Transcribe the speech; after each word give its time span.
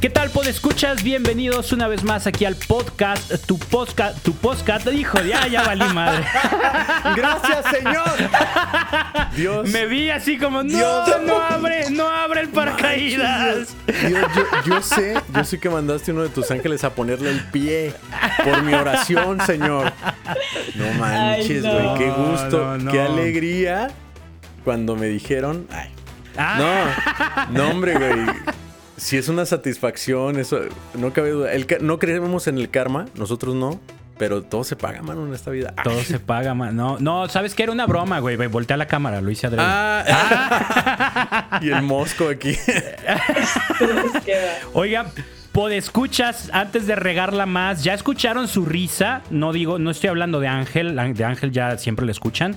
¿Qué 0.00 0.08
tal, 0.08 0.30
escuchas? 0.48 1.02
Bienvenidos 1.02 1.72
una 1.72 1.86
vez 1.86 2.02
más 2.04 2.26
aquí 2.26 2.46
al 2.46 2.56
podcast, 2.56 3.44
tu 3.44 3.58
podcast, 3.58 4.18
tu 4.22 4.32
podcast. 4.32 4.86
Hijo, 4.90 5.20
ya, 5.20 5.46
ya 5.46 5.62
valí 5.62 5.84
madre. 5.92 6.24
Gracias, 7.16 7.66
Señor. 7.70 9.36
Dios. 9.36 9.68
Me 9.68 9.84
vi 9.84 10.08
así 10.08 10.38
como, 10.38 10.62
no, 10.62 11.18
no 11.18 11.42
abre, 11.42 11.90
no 11.90 12.08
abre 12.08 12.40
el 12.40 12.48
paracaídas. 12.48 13.76
Dios, 13.86 14.26
yo, 14.64 14.82
sé, 14.82 15.20
yo 15.34 15.44
sé 15.44 15.60
que 15.60 15.68
mandaste 15.68 16.12
uno 16.12 16.22
de 16.22 16.30
tus 16.30 16.50
ángeles 16.50 16.82
a 16.82 16.94
ponerle 16.94 17.30
el 17.32 17.44
pie 17.50 17.92
por 18.42 18.62
mi 18.62 18.72
oración, 18.72 19.38
Señor. 19.44 19.92
No 20.76 20.92
manches, 20.94 21.62
güey, 21.62 21.94
qué 21.98 22.10
gusto, 22.10 22.78
qué 22.90 23.02
alegría 23.02 23.88
cuando 24.64 24.96
me 24.96 25.08
dijeron, 25.08 25.66
ay, 25.70 25.90
ah. 26.38 27.46
no, 27.50 27.58
no, 27.58 27.70
hombre, 27.70 27.98
güey 27.98 28.59
si 29.00 29.16
es 29.16 29.28
una 29.28 29.46
satisfacción, 29.46 30.38
eso 30.38 30.60
no 30.94 31.12
cabe 31.12 31.30
duda. 31.30 31.50
no 31.80 31.98
creemos 31.98 32.46
en 32.46 32.58
el 32.58 32.68
karma, 32.68 33.06
nosotros 33.16 33.54
no. 33.54 33.80
Pero 34.18 34.42
todo 34.42 34.64
se 34.64 34.76
paga, 34.76 35.00
mano, 35.00 35.26
en 35.26 35.32
esta 35.32 35.50
vida. 35.50 35.74
Todo 35.82 35.98
se 36.02 36.18
paga, 36.18 36.52
mano. 36.52 36.98
No, 37.00 37.22
no, 37.22 37.28
¿sabes 37.30 37.54
qué? 37.54 37.62
Era 37.62 37.72
una 37.72 37.86
broma, 37.86 38.18
güey. 38.18 38.36
Voltea 38.36 38.76
la 38.76 38.84
cámara, 38.84 39.22
lo 39.22 39.30
hice 39.30 39.46
adrede. 39.46 39.64
Ah. 39.66 41.58
y 41.62 41.70
el 41.70 41.80
mosco 41.80 42.28
aquí. 42.28 42.54
Oiga, 44.74 45.06
podescuchas, 45.52 46.50
antes 46.52 46.86
de 46.86 46.96
regarla 46.96 47.46
más, 47.46 47.82
¿ya 47.82 47.94
escucharon 47.94 48.46
su 48.46 48.66
risa? 48.66 49.22
No 49.30 49.54
digo, 49.54 49.78
no 49.78 49.90
estoy 49.90 50.10
hablando 50.10 50.38
de 50.38 50.48
Ángel. 50.48 50.96
De 51.14 51.24
Ángel 51.24 51.50
ya 51.50 51.78
siempre 51.78 52.04
le 52.04 52.12
escuchan. 52.12 52.56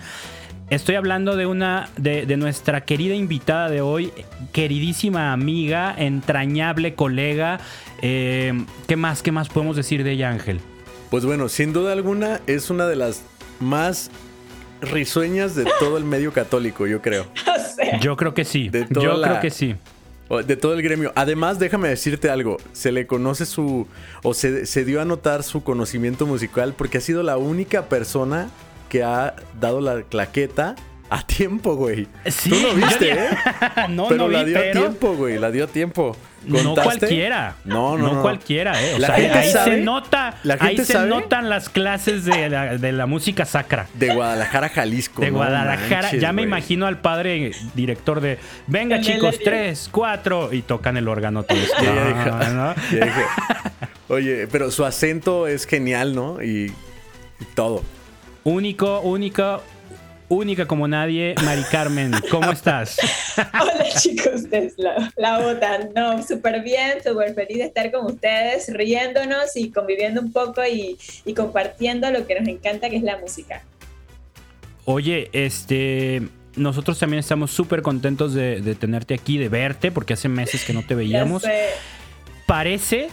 Estoy 0.70 0.96
hablando 0.96 1.36
de 1.36 1.46
una 1.46 1.90
de, 1.98 2.26
nuestra 2.38 2.82
querida 2.82 3.14
invitada 3.14 3.70
de 3.70 3.82
hoy, 3.82 4.12
queridísima 4.52 5.34
amiga, 5.34 5.94
entrañable 5.98 6.96
colega. 6.96 7.60
Eh, 8.02 8.66
¿Qué 8.88 8.96
más? 8.96 9.22
¿Qué 9.22 9.32
más 9.32 9.50
podemos 9.50 9.76
decir 9.76 10.04
de 10.04 10.12
ella, 10.12 10.30
Ángel? 10.30 10.60
Pues 11.10 11.26
bueno, 11.26 11.50
sin 11.50 11.74
duda 11.74 11.92
alguna 11.92 12.42
es 12.48 12.70
una 12.70 12.88
de 12.88 12.96
las 12.96 13.24
más 13.60 14.10
risueñas 14.82 15.56
de 15.56 15.66
todo 15.80 15.98
el 15.98 16.06
medio 16.06 16.34
católico, 16.34 16.88
yo 16.88 17.02
creo. 17.02 17.28
Yo 18.02 18.16
creo 18.16 18.34
que 18.34 18.46
sí. 18.46 18.72
yo 18.90 19.22
creo 19.22 19.40
que 19.40 19.50
sí. 19.50 19.76
De 20.48 20.56
todo 20.56 20.74
el 20.74 20.82
gremio. 20.82 21.12
Además, 21.16 21.60
déjame 21.60 21.90
decirte 21.90 22.30
algo. 22.30 22.58
Se 22.72 22.92
le 22.92 23.06
conoce 23.06 23.46
su. 23.46 23.88
O 24.24 24.34
se, 24.34 24.66
se 24.66 24.86
dio 24.86 25.02
a 25.02 25.06
notar 25.06 25.44
su 25.44 25.64
conocimiento 25.64 26.26
musical 26.26 26.74
porque 26.76 26.98
ha 27.00 27.02
sido 27.02 27.24
la 27.24 27.38
única 27.38 27.90
persona 27.90 28.50
que 28.94 29.04
ha 29.04 29.34
dado 29.60 29.82
la 29.82 30.04
claqueta 30.04 30.76
a 31.10 31.26
tiempo, 31.26 31.76
güey. 31.76 32.08
Sí, 32.28 32.52
Tú 32.52 32.60
lo 32.60 32.76
viste, 32.76 33.12
¿eh? 33.12 33.30
no, 33.90 34.08
pero 34.08 34.26
no 34.26 34.30
la 34.30 34.44
dio 34.44 34.60
a 34.60 34.72
tiempo, 34.72 35.16
güey. 35.16 35.40
La 35.40 35.50
dio 35.50 35.64
a 35.64 35.68
tiempo. 35.68 36.16
No 36.46 36.76
cualquiera. 36.76 37.56
No, 37.66 37.98
no, 37.98 38.14
no. 38.14 38.22
cualquiera, 38.22 38.80
eh. 38.80 38.94
O 38.96 39.00
sea, 39.00 39.16
ahí 39.16 39.52
se 39.52 39.78
nota, 39.78 40.36
ahí 40.60 40.78
se 40.78 41.00
notan 41.08 41.50
las 41.50 41.70
clases 41.70 42.24
de 42.26 42.92
la, 42.92 43.06
música 43.08 43.46
sacra. 43.46 43.88
De 43.96 44.14
Guadalajara, 44.14 44.70
Jalisco. 44.70 45.24
De 45.24 45.32
Guadalajara. 45.32 46.16
ya 46.16 46.32
me 46.32 46.44
imagino 46.44 46.86
al 46.86 47.00
padre 47.00 47.50
director 47.74 48.22
de 48.22 48.38
Venga, 48.68 49.02
chicos, 49.02 49.40
tres, 49.44 49.90
cuatro. 49.92 50.54
Y 50.54 50.62
tocan 50.62 50.98
el 50.98 51.08
órgano 51.08 51.42
todos. 51.42 51.68
Oye, 54.08 54.48
pero 54.52 54.70
su 54.70 54.86
acento 54.86 55.48
es 55.48 55.66
genial, 55.66 56.14
¿no? 56.14 56.44
y 56.44 56.72
todo. 57.56 57.82
Único, 58.46 59.00
única, 59.02 59.62
única 60.28 60.66
como 60.66 60.86
nadie, 60.88 61.34
Mari 61.46 61.64
Carmen, 61.72 62.12
¿cómo 62.30 62.52
estás? 62.52 62.98
Hola 63.38 63.86
chicos, 63.98 64.44
la, 64.76 65.12
la 65.16 65.40
botan. 65.40 65.92
No, 65.96 66.22
súper 66.22 66.62
bien, 66.62 67.02
súper 67.02 67.34
feliz 67.34 67.60
de 67.60 67.66
estar 67.66 67.90
con 67.90 68.06
ustedes, 68.06 68.68
riéndonos 68.74 69.56
y 69.56 69.72
conviviendo 69.72 70.20
un 70.20 70.34
poco 70.34 70.62
y, 70.66 70.98
compartiendo 71.34 72.12
lo 72.12 72.28
que 72.28 72.38
nos 72.40 72.50
encanta, 72.50 72.90
que 72.90 72.98
es 72.98 73.04
la 73.04 73.18
música. 73.18 73.64
Oye, 74.86 75.30
este 75.32 76.22
nosotros 76.56 77.00
también 77.00 77.20
estamos 77.22 77.50
súper 77.50 77.82
contentos 77.82 78.34
de, 78.34 78.62
de, 78.62 78.76
tenerte 78.76 79.16
aquí, 79.16 79.40
de 79.40 79.50
verte, 79.50 79.92
porque 79.92 80.14
hace 80.14 80.30
meses 80.30 80.64
que 80.66 80.74
no 80.74 80.86
te 80.86 80.94
veíamos 80.94 81.44
parece, 82.46 83.10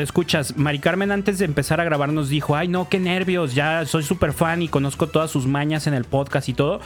escuchas, 0.00 0.56
Mari 0.56 0.78
Carmen 0.78 1.10
antes 1.10 1.38
de 1.38 1.44
empezar 1.44 1.80
a 1.80 1.84
grabar 1.84 2.12
nos 2.12 2.28
dijo, 2.28 2.56
ay 2.56 2.68
no, 2.68 2.88
qué 2.88 2.98
nervios, 2.98 3.54
ya 3.54 3.84
soy 3.86 4.02
súper 4.02 4.32
fan 4.32 4.62
y 4.62 4.68
conozco 4.68 5.08
todas 5.08 5.30
sus 5.30 5.46
mañas 5.46 5.86
en 5.86 5.94
el 5.94 6.04
podcast 6.04 6.48
y 6.48 6.54
todo, 6.54 6.80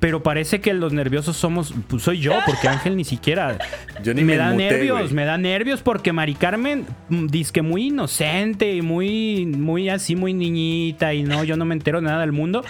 pero 0.00 0.22
parece 0.22 0.60
que 0.60 0.72
los 0.74 0.92
nerviosos 0.92 1.36
somos, 1.36 1.74
pues 1.88 2.02
soy 2.02 2.20
yo, 2.20 2.34
porque 2.46 2.68
Ángel 2.68 2.96
ni 2.96 3.04
siquiera 3.04 3.58
yo 4.02 4.14
ni 4.14 4.22
me, 4.22 4.36
da 4.36 4.52
nervios, 4.52 5.12
me 5.12 5.24
da 5.24 5.38
nervios 5.38 5.82
porque 5.82 6.12
Mari 6.12 6.34
Carmen 6.34 6.86
mm, 7.08 7.26
dice 7.26 7.52
que 7.52 7.62
muy 7.62 7.86
inocente 7.86 8.74
y 8.74 8.82
muy, 8.82 9.46
muy 9.46 9.88
así, 9.88 10.16
muy 10.16 10.34
niñita 10.34 11.14
y 11.14 11.22
no, 11.22 11.44
yo 11.44 11.56
no 11.56 11.64
me 11.64 11.74
entero 11.74 12.00
nada 12.00 12.20
del 12.20 12.32
mundo, 12.32 12.64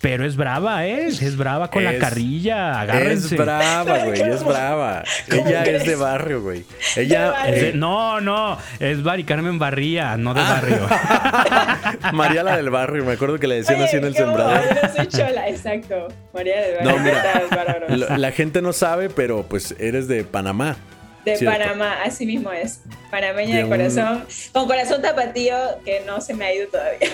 pero 0.00 0.24
es 0.24 0.36
brava, 0.36 0.86
¿eh? 0.86 1.08
Es 1.08 1.36
brava 1.36 1.70
con 1.70 1.82
la 1.82 1.98
carrilla. 1.98 2.80
Agárrense. 2.80 3.34
Es 3.34 3.40
brava, 3.40 3.98
güey. 4.04 4.20
Es 4.20 4.44
brava. 4.44 5.02
Ella 5.26 5.64
es 5.64 5.84
de 5.84 5.96
barrio, 5.96 6.40
güey. 6.40 6.64
Ella. 6.96 7.34
no, 7.74 8.20
no. 8.20 8.58
Es 8.78 8.98
Mari 8.98 9.24
Carmen 9.24 9.58
Barría, 9.58 10.16
no 10.16 10.34
de 10.34 10.40
ah. 10.40 10.60
barrio. 10.60 12.12
María 12.12 12.44
la 12.44 12.56
del 12.56 12.70
barrio. 12.70 13.04
Me 13.04 13.14
acuerdo 13.14 13.40
que 13.40 13.48
le 13.48 13.56
decían 13.56 13.82
así 13.82 13.96
en 13.96 14.04
el 14.04 14.14
sembrador. 14.14 14.62
No 14.88 14.94
soy 14.94 15.06
chola, 15.08 15.48
exacto. 15.48 16.08
María 16.32 16.60
del 16.60 16.76
barrio. 16.76 16.92
No, 16.92 17.96
mira. 17.96 18.18
La, 18.18 18.32
gente 18.32 18.62
no 18.62 18.72
sabe, 18.72 19.10
pero 19.10 19.42
pues 19.44 19.74
eres 19.80 20.06
de 20.06 20.22
Panamá. 20.22 20.76
De 21.24 21.38
Panamá, 21.44 22.02
así 22.04 22.24
mismo 22.24 22.52
es. 22.52 22.82
Panameña 23.10 23.56
de, 23.58 23.68
corazón. 23.68 24.24
Con 24.52 24.66
corazón 24.66 25.02
tapatío 25.02 25.56
que 25.84 26.02
no 26.06 26.20
se 26.20 26.34
me 26.34 26.44
ha 26.44 26.54
ido 26.54 26.68
todavía. 26.68 27.08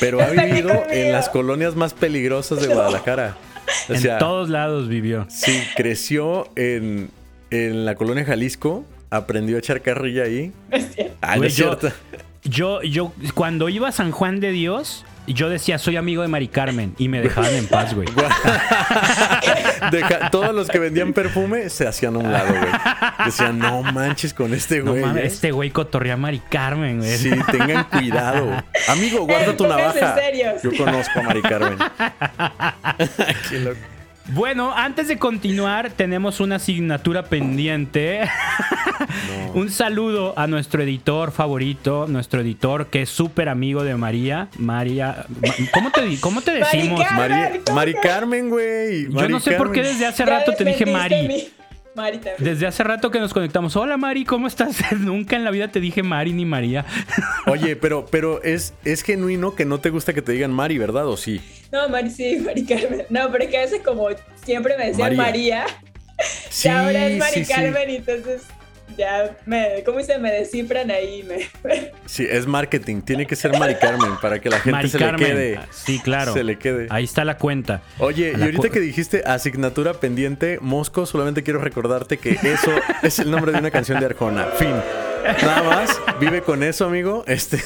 Pero 0.00 0.20
ha 0.20 0.28
vivido 0.30 0.84
en 0.90 1.12
las 1.12 1.28
colonias 1.28 1.76
más 1.76 1.94
peligrosas 1.94 2.60
de 2.60 2.68
Guadalajara. 2.68 3.36
en 3.88 4.18
todos 4.18 4.48
lados 4.48 4.88
vivió. 4.88 5.26
Sí, 5.28 5.62
creció 5.76 6.48
en, 6.56 7.10
la 7.50 7.94
colonia 7.94 8.24
Jalisco, 8.24 8.84
aprendió 9.10 9.56
a 9.56 9.58
echar 9.60 9.80
carrilla 9.82 10.24
ahí. 10.24 10.52
Ah, 11.20 11.36
es 11.42 11.54
cierto. 11.54 11.90
Yo, 12.42 12.82
yo, 12.82 13.12
cuando 13.34 13.68
iba 13.68 13.88
a 13.88 13.92
San 13.92 14.10
Juan 14.10 14.40
de 14.40 14.50
Dios, 14.50 15.04
yo 15.32 15.48
decía, 15.48 15.78
soy 15.78 15.96
amigo 15.96 16.22
de 16.22 16.28
Mari 16.28 16.48
Carmen. 16.48 16.94
Y 16.98 17.08
me 17.08 17.22
dejaban 17.22 17.54
en 17.54 17.66
paz, 17.66 17.94
güey. 17.94 18.08
todos 20.30 20.54
los 20.54 20.68
que 20.68 20.78
vendían 20.78 21.12
perfume 21.12 21.70
se 21.70 21.86
hacían 21.86 22.16
a 22.16 22.18
un 22.18 22.30
lado, 22.30 22.50
güey. 22.50 22.72
Decían, 23.24 23.58
no 23.58 23.82
manches 23.82 24.34
con 24.34 24.52
este 24.52 24.80
güey. 24.80 25.00
No 25.00 25.06
mames, 25.06 25.22
¿eh?". 25.22 25.26
este 25.26 25.52
güey 25.52 25.70
cotorrea 25.70 26.14
a 26.14 26.18
Mari 26.18 26.42
Carmen, 26.50 26.98
güey. 26.98 27.16
Sí, 27.16 27.30
tengan 27.50 27.84
cuidado. 27.84 28.62
Amigo, 28.88 29.26
guarda 29.26 29.56
tu 29.56 29.66
navaja. 29.66 30.16
Yo 30.62 30.70
conozco 30.76 31.20
a 31.20 31.22
Mari 31.22 31.42
Carmen. 31.42 31.78
Qué 33.48 33.60
loco. 33.60 33.93
Bueno, 34.28 34.72
antes 34.74 35.08
de 35.08 35.18
continuar, 35.18 35.90
tenemos 35.90 36.40
una 36.40 36.56
asignatura 36.56 37.24
pendiente. 37.24 38.22
Un 39.54 39.70
saludo 39.70 40.32
a 40.38 40.46
nuestro 40.46 40.82
editor 40.82 41.30
favorito, 41.30 42.06
nuestro 42.08 42.40
editor 42.40 42.86
que 42.86 43.02
es 43.02 43.10
súper 43.10 43.48
amigo 43.48 43.84
de 43.84 43.94
María. 43.96 44.48
María, 44.58 45.26
¿cómo 45.72 45.90
te, 45.90 46.18
cómo 46.20 46.40
te 46.40 46.52
decimos? 46.52 47.04
Mari 47.74 47.94
Carmen, 48.02 48.48
güey. 48.48 49.12
Yo 49.12 49.28
no 49.28 49.40
sé 49.40 49.52
por 49.52 49.72
qué 49.72 49.82
desde 49.82 50.06
hace 50.06 50.24
rato 50.24 50.52
te 50.52 50.64
dije 50.64 50.86
Mari. 50.86 51.50
Mari 51.94 52.20
Desde 52.38 52.66
hace 52.66 52.82
rato 52.82 53.10
que 53.10 53.20
nos 53.20 53.32
conectamos. 53.32 53.76
Hola 53.76 53.96
Mari, 53.96 54.24
¿cómo 54.24 54.48
estás? 54.48 54.76
Nunca 54.98 55.36
en 55.36 55.44
la 55.44 55.50
vida 55.50 55.68
te 55.68 55.78
dije 55.80 56.02
Mari 56.02 56.32
ni 56.32 56.44
María. 56.44 56.84
Oye, 57.46 57.76
pero, 57.76 58.06
pero 58.06 58.42
es, 58.42 58.74
es 58.84 59.02
genuino 59.02 59.54
que 59.54 59.64
no 59.64 59.78
te 59.78 59.90
gusta 59.90 60.12
que 60.12 60.20
te 60.20 60.32
digan 60.32 60.52
Mari, 60.52 60.76
¿verdad? 60.76 61.06
¿O 61.06 61.16
sí? 61.16 61.40
No, 61.70 61.88
Mari 61.88 62.10
sí, 62.10 62.38
Mari 62.44 62.64
Carmen. 62.64 63.06
No, 63.10 63.30
pero 63.30 63.44
es 63.44 63.50
que 63.50 63.58
a 63.58 63.60
veces 63.60 63.80
como 63.84 64.08
siempre 64.44 64.76
me 64.76 64.88
decían 64.88 65.16
María. 65.16 65.66
Sí, 66.50 66.66
y 66.68 66.70
ahora 66.70 67.06
es 67.06 67.18
Mari 67.18 67.44
Carmen 67.44 67.90
y 67.90 67.96
entonces 67.96 68.42
ya 68.96 69.36
me, 69.46 69.82
¿cómo 69.84 70.02
se 70.02 70.18
me 70.18 70.30
descifran 70.30 70.90
ahí? 70.90 71.22
Me, 71.22 71.90
sí, 72.06 72.26
es 72.28 72.46
marketing, 72.46 73.02
tiene 73.02 73.26
que 73.26 73.36
ser 73.36 73.56
Mari 73.58 73.76
Carmen 73.76 74.12
para 74.20 74.40
que 74.40 74.50
la 74.50 74.60
gente 74.60 74.88
se 74.88 74.98
le 74.98 75.16
quede. 75.16 75.60
Sí, 75.70 76.00
claro. 76.00 76.32
Se 76.32 76.44
le 76.44 76.58
quede. 76.58 76.88
Ahí 76.90 77.04
está 77.04 77.24
la 77.24 77.38
cuenta. 77.38 77.82
Oye, 77.98 78.34
y 78.38 78.42
ahorita 78.42 78.70
que 78.70 78.80
dijiste 78.80 79.22
asignatura 79.26 79.94
pendiente, 79.94 80.58
Mosco, 80.60 81.06
solamente 81.06 81.42
quiero 81.42 81.60
recordarte 81.60 82.18
que 82.18 82.30
eso 82.30 82.70
es 83.02 83.18
el 83.18 83.30
nombre 83.30 83.52
de 83.52 83.58
una 83.58 83.70
canción 83.70 84.00
de 84.00 84.06
Arjona. 84.06 84.46
Fin. 84.56 84.74
Nada 85.42 85.62
más, 85.62 86.00
vive 86.20 86.42
con 86.42 86.62
eso, 86.62 86.84
amigo. 86.84 87.24
Este. 87.26 87.58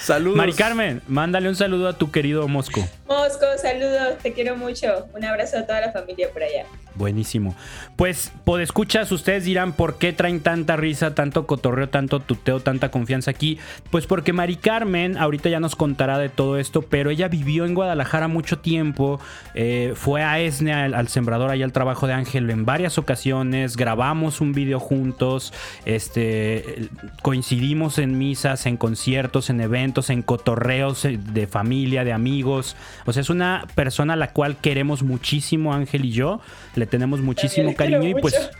Saludos. 0.00 0.36
Mari 0.36 0.54
Carmen, 0.54 1.02
mándale 1.08 1.48
un 1.48 1.56
saludo 1.56 1.88
a 1.88 1.98
tu 1.98 2.10
querido 2.10 2.48
Mosco. 2.48 2.88
Mosco, 3.12 3.44
saludos, 3.60 4.16
te 4.22 4.32
quiero 4.32 4.56
mucho. 4.56 5.06
Un 5.12 5.22
abrazo 5.22 5.58
a 5.58 5.66
toda 5.66 5.82
la 5.82 5.92
familia 5.92 6.30
por 6.32 6.42
allá. 6.42 6.64
Buenísimo. 6.94 7.54
Pues, 7.96 8.32
escuchas, 8.60 9.10
ustedes 9.12 9.44
dirán 9.44 9.72
por 9.72 9.96
qué 9.96 10.12
traen 10.12 10.40
tanta 10.40 10.76
risa, 10.76 11.14
tanto 11.14 11.46
cotorreo, 11.46 11.88
tanto 11.88 12.20
tuteo, 12.20 12.60
tanta 12.60 12.90
confianza 12.90 13.30
aquí. 13.30 13.58
Pues 13.90 14.06
porque 14.06 14.32
Mari 14.32 14.56
Carmen 14.56 15.16
ahorita 15.16 15.48
ya 15.48 15.58
nos 15.58 15.74
contará 15.74 16.18
de 16.18 16.28
todo 16.28 16.58
esto, 16.58 16.82
pero 16.82 17.10
ella 17.10 17.28
vivió 17.28 17.64
en 17.64 17.74
Guadalajara 17.74 18.28
mucho 18.28 18.58
tiempo, 18.58 19.20
eh, 19.54 19.94
fue 19.96 20.22
a 20.22 20.40
Esne, 20.40 20.72
al, 20.72 21.08
sembrador, 21.08 21.50
allá 21.50 21.64
al 21.64 21.72
trabajo 21.72 22.06
de 22.06 22.12
Ángel 22.12 22.50
en 22.50 22.66
varias 22.66 22.98
ocasiones, 22.98 23.76
grabamos 23.76 24.40
un 24.40 24.52
video 24.52 24.78
juntos, 24.78 25.52
este, 25.86 26.88
coincidimos 27.22 27.98
en 27.98 28.18
misas, 28.18 28.66
en 28.66 28.76
conciertos, 28.76 29.48
en 29.48 29.60
eventos, 29.60 30.10
en 30.10 30.22
cotorreos 30.22 31.04
eh, 31.04 31.18
de 31.18 31.46
familia, 31.46 32.04
de 32.04 32.12
amigos. 32.12 32.76
O 33.04 33.12
sea, 33.12 33.20
es 33.20 33.30
una 33.30 33.66
persona 33.74 34.14
a 34.14 34.16
la 34.16 34.32
cual 34.32 34.56
queremos 34.56 35.02
muchísimo, 35.02 35.74
Ángel 35.74 36.04
y 36.04 36.12
yo 36.12 36.40
le 36.74 36.86
tenemos 36.86 37.20
muchísimo 37.20 37.74
cariño 37.74 38.08
y 38.08 38.14
pues 38.14 38.50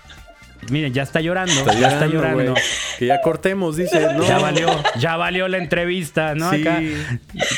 Miren, 0.71 0.93
ya 0.94 1.03
está 1.03 1.21
llorando, 1.21 1.53
ya 1.79 1.89
está 1.89 2.06
llorando. 2.06 2.55
Que 2.99 3.06
ya 3.06 3.21
cortemos, 3.21 3.77
dice. 3.77 4.00
Ya 4.27 4.39
valió, 4.39 4.69
ya 4.99 5.17
valió 5.17 5.49
la 5.49 5.59
entrevista, 5.59 6.35
¿no? 6.35 6.50
Acá 6.50 6.81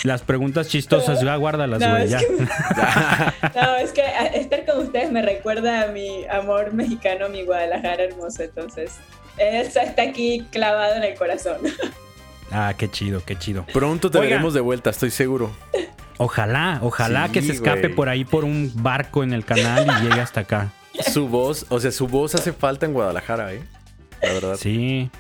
las 0.05 0.23
preguntas 0.23 0.69
chistosas, 0.69 1.21
ya 1.21 1.37
guárdalas, 1.37 1.81
güey, 1.87 2.09
ya. 2.09 2.21
no, 3.55 3.77
es 3.77 3.93
que 3.93 4.05
estar 4.35 4.65
con 4.65 4.79
ustedes 4.79 5.13
me 5.13 5.21
recuerda 5.21 5.83
a 5.83 5.87
mi 5.89 6.25
amor 6.31 6.73
mexicano, 6.73 7.29
mi 7.29 7.43
Guadalajara 7.43 8.05
hermoso, 8.05 8.43
entonces 8.43 8.93
eso 9.37 9.81
está 9.81 10.03
aquí 10.03 10.47
clavado 10.51 10.95
en 10.97 11.05
el 11.05 11.15
corazón. 11.15 11.59
Ah, 12.57 12.73
qué 12.77 12.89
chido, 12.89 13.21
qué 13.25 13.37
chido. 13.37 13.67
Pronto 13.73 14.13
te 14.13 14.21
veremos 14.21 14.55
de 14.55 14.61
vuelta, 14.61 14.91
estoy 14.91 15.11
seguro. 15.11 15.51
Ojalá, 16.19 16.79
ojalá 16.83 17.31
que 17.31 17.43
se 17.43 17.53
escape 17.53 17.89
por 17.89 18.09
ahí 18.09 18.25
por 18.25 18.45
un 18.45 18.71
barco 18.75 19.23
en 19.23 19.33
el 19.33 19.45
canal 19.45 19.87
y 19.87 20.05
llegue 20.05 20.21
hasta 20.21 20.41
acá. 20.41 20.71
Su 21.13 21.29
voz, 21.29 21.67
o 21.71 21.81
sea, 21.81 21.91
su 21.91 22.07
voz 22.07 22.35
hace 22.35 22.53
falta 22.53 22.87
en 22.87 22.93
Guadalajara, 22.93 23.53
¿eh? 23.53 23.63
La 24.23 24.33
verdad. 24.33 24.57
Sí. 24.57 25.11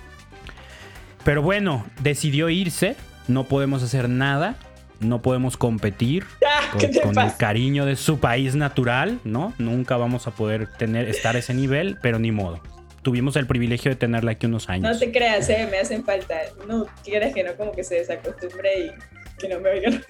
Pero 1.25 1.43
bueno, 1.43 1.85
decidió 2.00 2.49
irse. 2.49 2.96
No 3.26 3.44
podemos 3.44 3.82
hacer 3.82 4.08
nada. 4.08 4.56
No 5.00 5.20
podemos 5.20 5.56
competir 5.56 6.25
ah, 6.46 6.79
con, 7.02 7.19
el 7.19 7.37
cariño 7.37 7.85
de 7.87 7.96
su 7.96 8.20
país 8.20 8.55
natural, 8.55 9.19
¿no? 9.25 9.52
Nunca 9.58 9.96
vamos 9.96 10.26
a 10.29 10.31
poder 10.31 10.69
tener, 10.69 11.08
estar 11.08 11.35
a 11.35 11.41
ese 11.41 11.55
nivel, 11.55 11.99
pero 12.00 12.19
ni 12.19 12.31
modo. 12.31 12.62
Tuvimos 13.02 13.37
el 13.37 13.46
privilegio 13.46 13.91
de 13.91 13.96
tenerla 13.96 14.32
aquí 14.32 14.46
unos 14.46 14.69
años. 14.69 14.91
No 14.91 14.99
te 14.99 15.11
creas, 15.11 15.49
eh, 15.50 15.69
me 15.70 15.79
hacen 15.79 16.05
falta. 16.05 16.37
No 16.67 16.87
quieres 17.02 17.35
que 17.35 17.43
no 17.43 17.55
como 17.56 17.73
que 17.73 17.85
se 17.85 17.96
desacostumbre 17.96 18.87
y 18.87 18.93
que 19.38 19.49
no 19.49 19.61
me 19.61 19.70
oigan. 19.70 20.02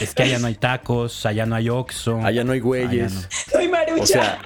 Es 0.00 0.14
que 0.14 0.22
allá 0.22 0.38
no 0.38 0.46
hay 0.46 0.54
tacos, 0.54 1.26
allá 1.26 1.46
no 1.46 1.54
hay 1.54 1.68
Oxxo. 1.68 2.20
Allá 2.24 2.44
no 2.44 2.52
hay 2.52 2.60
güeyes. 2.60 3.28
No. 3.52 3.58
hay 3.58 3.68
marucha. 3.68 4.02
O 4.02 4.06
sea, 4.06 4.38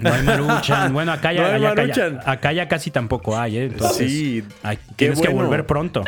no 0.00 0.12
hay 0.12 0.22
maruchan. 0.22 0.92
Bueno, 0.92 1.12
acá 1.12 1.32
ya, 1.32 1.56
acá, 2.24 2.52
ya, 2.52 2.68
casi 2.68 2.90
tampoco 2.90 3.36
hay, 3.36 3.58
¿eh? 3.58 3.64
Entonces, 3.64 4.10
sí. 4.10 4.44
tienes 4.96 5.20
que 5.20 5.28
volver 5.28 5.66
pronto. 5.66 6.04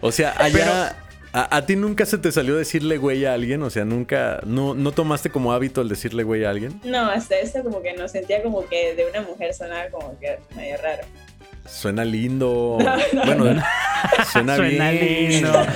O 0.00 0.12
sea, 0.12 0.34
allá... 0.38 0.96
¿A, 1.32 1.66
ti 1.66 1.76
nunca 1.76 2.06
se 2.06 2.18
te 2.18 2.32
salió 2.32 2.56
decirle 2.56 2.96
güey 2.96 3.24
a 3.26 3.34
alguien? 3.34 3.62
O 3.62 3.70
sea, 3.70 3.84
nunca, 3.84 4.40
no, 4.44 4.74
no 4.74 4.92
tomaste 4.92 5.30
como 5.30 5.52
hábito 5.52 5.82
el 5.82 5.88
decirle 5.88 6.22
güey 6.22 6.44
a 6.44 6.50
alguien? 6.50 6.80
No, 6.84 7.10
hasta 7.10 7.38
eso 7.38 7.62
como 7.62 7.82
que 7.82 7.92
no 7.94 8.08
sentía 8.08 8.42
como 8.42 8.66
que 8.66 8.94
de 8.94 9.06
una 9.06 9.20
mujer 9.20 9.52
sonaba 9.54 9.88
como 9.90 10.18
que 10.18 10.38
medio 10.56 10.76
raro. 10.82 11.02
Suena 11.70 12.04
lindo. 12.04 12.78
bueno, 13.12 13.62
suena, 14.32 14.56
suena 14.56 14.92
lindo. 14.92 15.66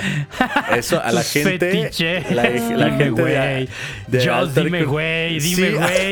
Eso 0.75 1.01
a 1.01 1.11
la 1.11 1.23
gente. 1.23 1.91
La, 2.31 2.43
la 2.43 2.89
gente 2.91 3.09
güey. 3.09 3.69
dime 4.53 4.83
güey, 4.83 5.39
dime 5.39 5.71
güey. 5.77 6.11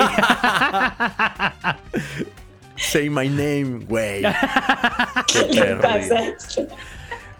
Say 2.77 3.09
my 3.09 3.29
name, 3.29 3.85
güey. 3.85 4.23
Qué, 5.27 5.47
¿Qué 5.51 5.77
pasa? 5.81 6.15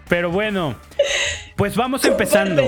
Pero 0.08 0.30
bueno, 0.30 0.76
pues 1.56 1.74
vamos 1.74 2.04
empezando. 2.04 2.62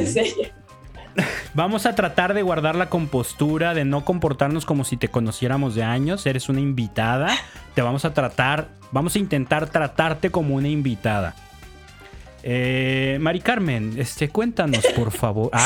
Vamos 1.54 1.86
a 1.86 1.94
tratar 1.94 2.34
de 2.34 2.42
guardar 2.42 2.74
la 2.74 2.88
compostura, 2.88 3.74
de 3.74 3.84
no 3.84 4.04
comportarnos 4.04 4.64
como 4.64 4.84
si 4.84 4.96
te 4.96 5.08
conociéramos 5.08 5.74
de 5.74 5.82
años. 5.82 6.26
Eres 6.26 6.48
una 6.48 6.60
invitada. 6.60 7.34
Te 7.74 7.82
vamos 7.82 8.04
a 8.04 8.14
tratar, 8.14 8.68
vamos 8.90 9.16
a 9.16 9.18
intentar 9.18 9.68
tratarte 9.68 10.30
como 10.30 10.54
una 10.54 10.68
invitada. 10.68 11.34
Eh, 12.46 13.16
Mari 13.22 13.40
Carmen, 13.40 13.94
este, 13.96 14.28
cuéntanos, 14.28 14.84
por 14.94 15.10
favor. 15.10 15.50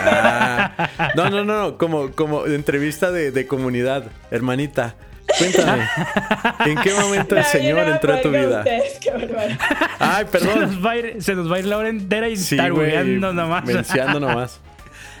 Ah. 0.00 1.10
No, 1.16 1.28
no, 1.28 1.44
no, 1.44 1.76
como, 1.76 2.12
como 2.12 2.46
entrevista 2.46 3.10
de, 3.10 3.32
de 3.32 3.48
comunidad, 3.48 4.04
hermanita. 4.30 4.94
Cuéntame, 5.36 5.88
¿en 6.66 6.76
qué 6.78 6.94
momento 6.94 7.36
el 7.36 7.44
Señor 7.44 7.88
entró 7.88 8.14
a 8.14 8.20
tu 8.20 8.30
vida? 8.30 8.64
Ay, 9.98 10.24
perdón. 10.30 10.52
Se 10.52 10.60
nos, 10.60 10.86
va 10.86 10.90
a 10.92 10.96
ir, 10.96 11.16
se 11.20 11.34
nos 11.34 11.50
va 11.50 11.56
a 11.56 11.58
ir 11.58 11.66
la 11.66 11.78
hora 11.78 11.88
entera 11.88 12.28
y 12.28 12.36
sí, 12.36 12.56
nomás. 12.56 13.64
Menciando 13.64 14.20
nomás. 14.20 14.60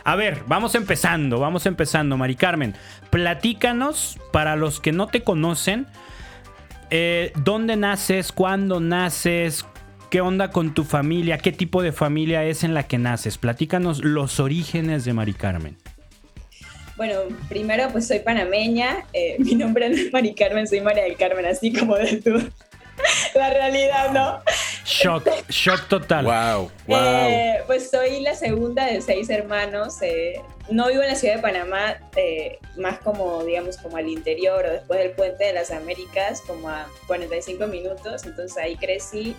A 0.08 0.16
ver, 0.16 0.38
vamos 0.46 0.74
empezando, 0.74 1.38
vamos 1.38 1.66
empezando, 1.66 2.16
Mari 2.16 2.34
Carmen. 2.34 2.74
Platícanos, 3.10 4.18
para 4.32 4.56
los 4.56 4.80
que 4.80 4.90
no 4.90 5.08
te 5.08 5.22
conocen, 5.22 5.86
eh, 6.88 7.30
¿dónde 7.36 7.76
naces? 7.76 8.32
¿Cuándo 8.32 8.80
naces? 8.80 9.66
¿Qué 10.08 10.22
onda 10.22 10.50
con 10.50 10.72
tu 10.72 10.84
familia? 10.84 11.36
¿Qué 11.36 11.52
tipo 11.52 11.82
de 11.82 11.92
familia 11.92 12.42
es 12.44 12.64
en 12.64 12.72
la 12.72 12.84
que 12.84 12.96
naces? 12.96 13.36
Platícanos 13.36 14.02
los 14.02 14.40
orígenes 14.40 15.04
de 15.04 15.12
Mari 15.12 15.34
Carmen. 15.34 15.76
Bueno, 16.96 17.16
primero 17.50 17.90
pues 17.92 18.06
soy 18.06 18.20
panameña, 18.20 19.04
eh, 19.12 19.36
mi 19.38 19.56
nombre 19.56 19.90
no 19.90 19.94
es 19.94 20.10
Mari 20.10 20.34
Carmen, 20.34 20.66
soy 20.66 20.80
María 20.80 21.02
del 21.02 21.18
Carmen, 21.18 21.44
así 21.44 21.70
como 21.70 21.96
de 21.96 22.16
tú. 22.16 22.40
La 23.34 23.50
realidad, 23.50 24.10
¿no? 24.12 24.40
Shock, 24.84 25.28
shock 25.48 25.88
total. 25.88 26.24
Wow, 26.24 26.70
wow. 26.86 26.98
Eh, 26.98 27.62
pues 27.66 27.90
soy 27.90 28.20
la 28.20 28.34
segunda 28.34 28.86
de 28.86 29.00
seis 29.00 29.28
hermanos. 29.30 30.00
Eh, 30.02 30.40
no 30.70 30.88
vivo 30.88 31.02
en 31.02 31.08
la 31.08 31.14
ciudad 31.14 31.36
de 31.36 31.42
Panamá, 31.42 31.96
más 32.76 32.98
como, 32.98 33.42
digamos, 33.44 33.78
como 33.78 33.96
al 33.96 34.08
interior 34.08 34.66
o 34.66 34.70
después 34.70 35.00
del 35.00 35.12
puente 35.12 35.44
de 35.44 35.52
las 35.54 35.70
Américas, 35.70 36.42
como 36.46 36.68
a 36.68 36.86
45 37.06 37.66
minutos. 37.66 38.24
Entonces 38.24 38.56
ahí 38.58 38.76
crecí 38.76 39.34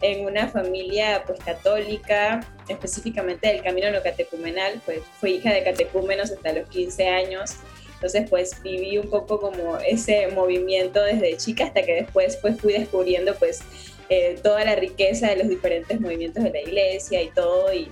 en 0.00 0.24
una 0.24 0.48
familia 0.48 1.22
pues 1.26 1.38
católica, 1.40 2.40
específicamente 2.68 3.48
del 3.48 3.62
camino 3.62 3.90
no 3.90 4.02
catecumenal, 4.02 4.80
pues 4.84 5.00
fui 5.20 5.32
hija 5.32 5.52
de 5.52 5.62
catecúmenos 5.64 6.30
hasta 6.30 6.52
los 6.52 6.68
15 6.68 7.08
años. 7.08 7.56
Entonces, 8.00 8.30
pues 8.30 8.62
viví 8.62 8.96
un 8.96 9.10
poco 9.10 9.38
como 9.38 9.76
ese 9.76 10.28
movimiento 10.28 11.02
desde 11.02 11.36
chica 11.36 11.64
hasta 11.64 11.82
que 11.82 11.96
después 11.96 12.38
pues 12.40 12.58
fui 12.58 12.72
descubriendo 12.72 13.34
pues 13.34 13.60
eh, 14.08 14.40
toda 14.42 14.64
la 14.64 14.74
riqueza 14.74 15.28
de 15.28 15.36
los 15.36 15.50
diferentes 15.50 16.00
movimientos 16.00 16.42
de 16.42 16.50
la 16.50 16.62
iglesia 16.62 17.20
y 17.20 17.28
todo. 17.28 17.70
Y, 17.74 17.90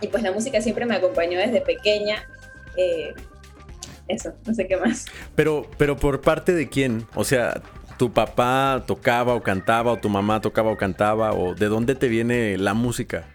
y 0.00 0.08
pues 0.08 0.22
la 0.22 0.32
música 0.32 0.62
siempre 0.62 0.86
me 0.86 0.94
acompañó 0.94 1.38
desde 1.38 1.60
pequeña. 1.60 2.26
Eh, 2.78 3.12
eso, 4.08 4.32
no 4.46 4.54
sé 4.54 4.66
qué 4.66 4.78
más. 4.78 5.04
Pero, 5.34 5.66
pero 5.76 5.94
por 5.98 6.22
parte 6.22 6.54
de 6.54 6.70
quién? 6.70 7.06
O 7.14 7.24
sea, 7.24 7.60
tu 7.98 8.14
papá 8.14 8.84
tocaba 8.86 9.34
o 9.34 9.42
cantaba 9.42 9.92
o 9.92 9.98
tu 9.98 10.08
mamá 10.08 10.40
tocaba 10.40 10.70
o 10.70 10.78
cantaba 10.78 11.34
o 11.34 11.54
de 11.54 11.66
dónde 11.66 11.94
te 11.94 12.08
viene 12.08 12.56
la 12.56 12.72
música? 12.72 13.26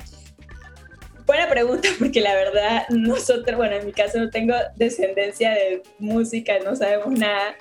Buena 1.29 1.48
pregunta, 1.48 1.88
porque 2.00 2.21
la 2.21 2.33
verdad, 2.33 2.89
nosotros, 2.89 3.55
bueno, 3.55 3.75
en 3.75 3.86
mi 3.86 3.91
caso 3.91 4.17
no 4.17 4.31
tengo 4.31 4.55
descendencia 4.77 5.51
de 5.51 5.83
música, 6.00 6.57
no 6.65 6.75
sabemos 6.75 7.12
nada. 7.12 7.55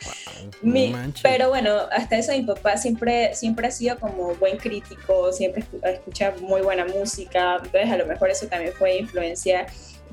pero 1.22 1.50
bueno, 1.50 1.76
hasta 1.92 2.16
eso 2.16 2.32
mi 2.32 2.44
papá 2.44 2.78
siempre, 2.78 3.34
siempre 3.34 3.66
ha 3.66 3.70
sido 3.70 3.98
como 3.98 4.34
buen 4.36 4.56
crítico, 4.56 5.30
siempre 5.34 5.64
escucha 5.82 6.32
muy 6.40 6.62
buena 6.62 6.86
música, 6.86 7.56
entonces 7.56 7.90
a 7.90 7.98
lo 7.98 8.06
mejor 8.06 8.30
eso 8.30 8.46
también 8.46 8.72
fue 8.72 8.96
influencia 8.96 9.66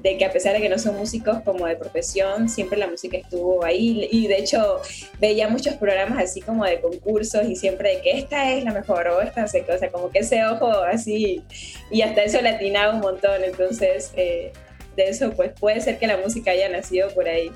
de 0.05 0.17
que 0.17 0.25
a 0.25 0.31
pesar 0.31 0.53
de 0.53 0.62
que 0.62 0.69
no 0.69 0.77
son 0.77 0.97
músicos 0.97 1.39
como 1.43 1.65
de 1.65 1.75
profesión, 1.75 2.47
siempre 2.47 2.77
la 2.77 2.85
música 2.85 3.17
estuvo 3.17 3.65
ahí 3.65 4.07
y 4.12 4.27
de 4.27 4.38
hecho 4.38 4.79
veía 5.19 5.47
muchos 5.47 5.74
programas 5.77 6.24
así 6.24 6.41
como 6.41 6.63
de 6.63 6.79
concursos 6.79 7.50
y 7.50 7.55
siempre 7.55 7.95
de 7.95 8.01
que 8.01 8.12
esta 8.19 8.51
es 8.51 8.63
la 8.63 8.71
mejor 8.71 9.07
o 9.07 9.19
esta 9.21 9.41
no 9.41 9.47
o 9.47 9.79
sea, 9.79 9.89
como 9.89 10.12
que 10.12 10.19
ese 10.19 10.45
ojo 10.45 10.69
así 10.83 11.41
y 11.89 12.03
hasta 12.03 12.21
eso 12.21 12.39
latinaba 12.39 12.93
un 12.93 13.00
montón, 13.00 13.43
entonces 13.43 14.12
eh, 14.15 14.53
de 14.95 15.09
eso 15.09 15.31
pues 15.31 15.53
puede 15.59 15.81
ser 15.81 15.97
que 15.97 16.05
la 16.05 16.17
música 16.17 16.51
haya 16.51 16.69
nacido 16.69 17.09
por 17.09 17.27
ahí. 17.27 17.51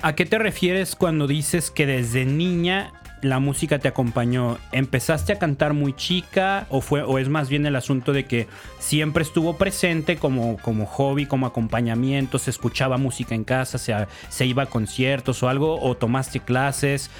¿A 0.00 0.14
qué 0.14 0.24
te 0.24 0.38
refieres 0.38 0.94
cuando 0.94 1.26
dices 1.26 1.72
que 1.72 1.84
desde 1.84 2.26
niña 2.26 2.92
la 3.22 3.38
música 3.38 3.78
te 3.78 3.88
acompañó? 3.88 4.58
¿Empezaste 4.72 5.32
a 5.32 5.38
cantar 5.38 5.72
muy 5.72 5.94
chica 5.94 6.66
o 6.70 6.80
fue 6.80 7.02
o 7.02 7.18
es 7.18 7.28
más 7.28 7.48
bien 7.48 7.66
el 7.66 7.76
asunto 7.76 8.12
de 8.12 8.24
que 8.26 8.46
siempre 8.78 9.22
estuvo 9.22 9.56
presente 9.56 10.16
como, 10.16 10.56
como 10.58 10.86
hobby, 10.86 11.26
como 11.26 11.46
acompañamiento, 11.46 12.38
se 12.38 12.50
escuchaba 12.50 12.96
música 12.96 13.34
en 13.34 13.44
casa, 13.44 13.78
se, 13.78 13.94
se 14.28 14.46
iba 14.46 14.64
a 14.64 14.66
conciertos 14.66 15.42
o 15.42 15.48
algo 15.48 15.80
o 15.80 15.96
tomaste 15.96 16.40
clases? 16.40 17.10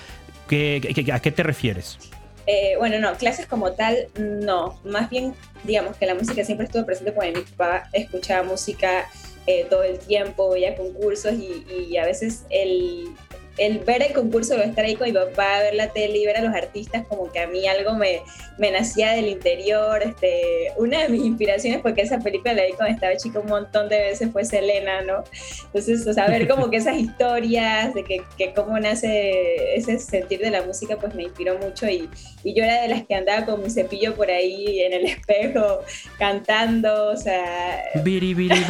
¿Qué, 0.49 1.07
a 1.13 1.21
qué 1.21 1.31
te 1.31 1.43
refieres? 1.43 1.99
Eh, 2.47 2.77
bueno, 2.79 2.99
no, 2.99 3.15
clases 3.17 3.47
como 3.47 3.73
tal, 3.73 4.09
no. 4.19 4.81
Más 4.85 5.11
bien, 5.11 5.35
digamos 5.65 5.97
que 5.97 6.07
la 6.07 6.15
música 6.15 6.43
siempre 6.45 6.67
estuvo 6.67 6.87
presente 6.87 7.13
porque 7.13 7.33
mi 7.33 7.43
papá 7.43 7.91
escuchaba 7.93 8.43
música 8.43 9.07
eh, 9.47 9.67
todo 9.69 9.83
el 9.83 9.99
tiempo, 9.99 10.51
veía 10.51 10.75
concursos 10.75 11.35
y 11.35 11.97
a 11.99 12.07
veces 12.07 12.45
el, 12.49 13.15
el 13.59 13.81
ver 13.81 14.03
el 14.03 14.13
concurso, 14.13 14.55
o 14.55 14.59
estar 14.59 14.85
ahí 14.85 14.95
con 14.95 15.09
mi 15.09 15.13
papá, 15.13 15.61
ver 15.61 15.75
la 15.75 15.89
tele 15.89 16.19
y 16.19 16.27
ver 16.27 16.37
a 16.37 16.43
los 16.43 16.55
artistas, 16.55 17.05
como 17.09 17.31
que 17.31 17.41
a 17.41 17.47
mí 17.47 17.67
algo 17.67 17.95
me, 17.95 18.23
me 18.59 18.71
nacía 18.71 19.13
del 19.13 19.29
interior. 19.29 20.03
Este, 20.03 20.73
una 20.77 21.03
de 21.03 21.09
mis 21.09 21.25
inspiraciones, 21.25 21.81
porque 21.81 22.03
esa 22.03 22.19
película 22.19 22.55
la 22.55 22.65
vi 22.65 22.73
cuando 22.73 22.95
estaba 22.95 23.17
chica 23.17 23.41
un 23.41 23.49
montón 23.49 23.89
de 23.89 23.99
veces, 23.99 24.31
fue 24.33 24.45
Selena, 24.45 25.03
¿no? 25.03 25.25
Entonces, 25.67 26.07
o 26.07 26.13
sea, 26.13 26.29
ver 26.29 26.49
como 26.49 26.71
que 26.71 26.77
esas 26.79 26.97
historias 26.97 27.95
de 27.95 28.05
que, 28.05 28.23
que 28.37 28.53
cómo 28.53 28.79
nace 28.79 29.77
ese 29.77 29.99
sentir 29.99 30.41
de 30.41 30.51
la 30.51 30.63
música, 30.63 30.97
pues 30.97 31.15
me 31.15 31.25
inspiró 31.25 31.59
mucho 31.59 31.89
y, 31.89 32.09
y 32.45 32.55
yo 32.55 32.65
era 32.65 32.83
de 32.83 32.89
las 32.89 33.05
que 33.05 33.15
andaba 33.15 33.45
con 33.45 33.63
mi 33.63 33.71
cepillo 33.71 34.15
por 34.15 34.31
ahí 34.31 34.81
en 34.81 34.93
el 34.93 35.07
espejo, 35.07 35.81
cantando, 36.19 37.09
o 37.09 37.17
sea... 37.17 37.83
Biri, 38.03 38.35
biri, 38.35 38.65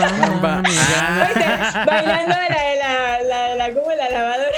bailando 1.86 2.34
la, 2.48 2.74
la, 2.76 3.22
la, 3.22 3.54
la, 3.54 3.74
como 3.74 3.92
la 3.92 4.08
lavadora 4.10 4.50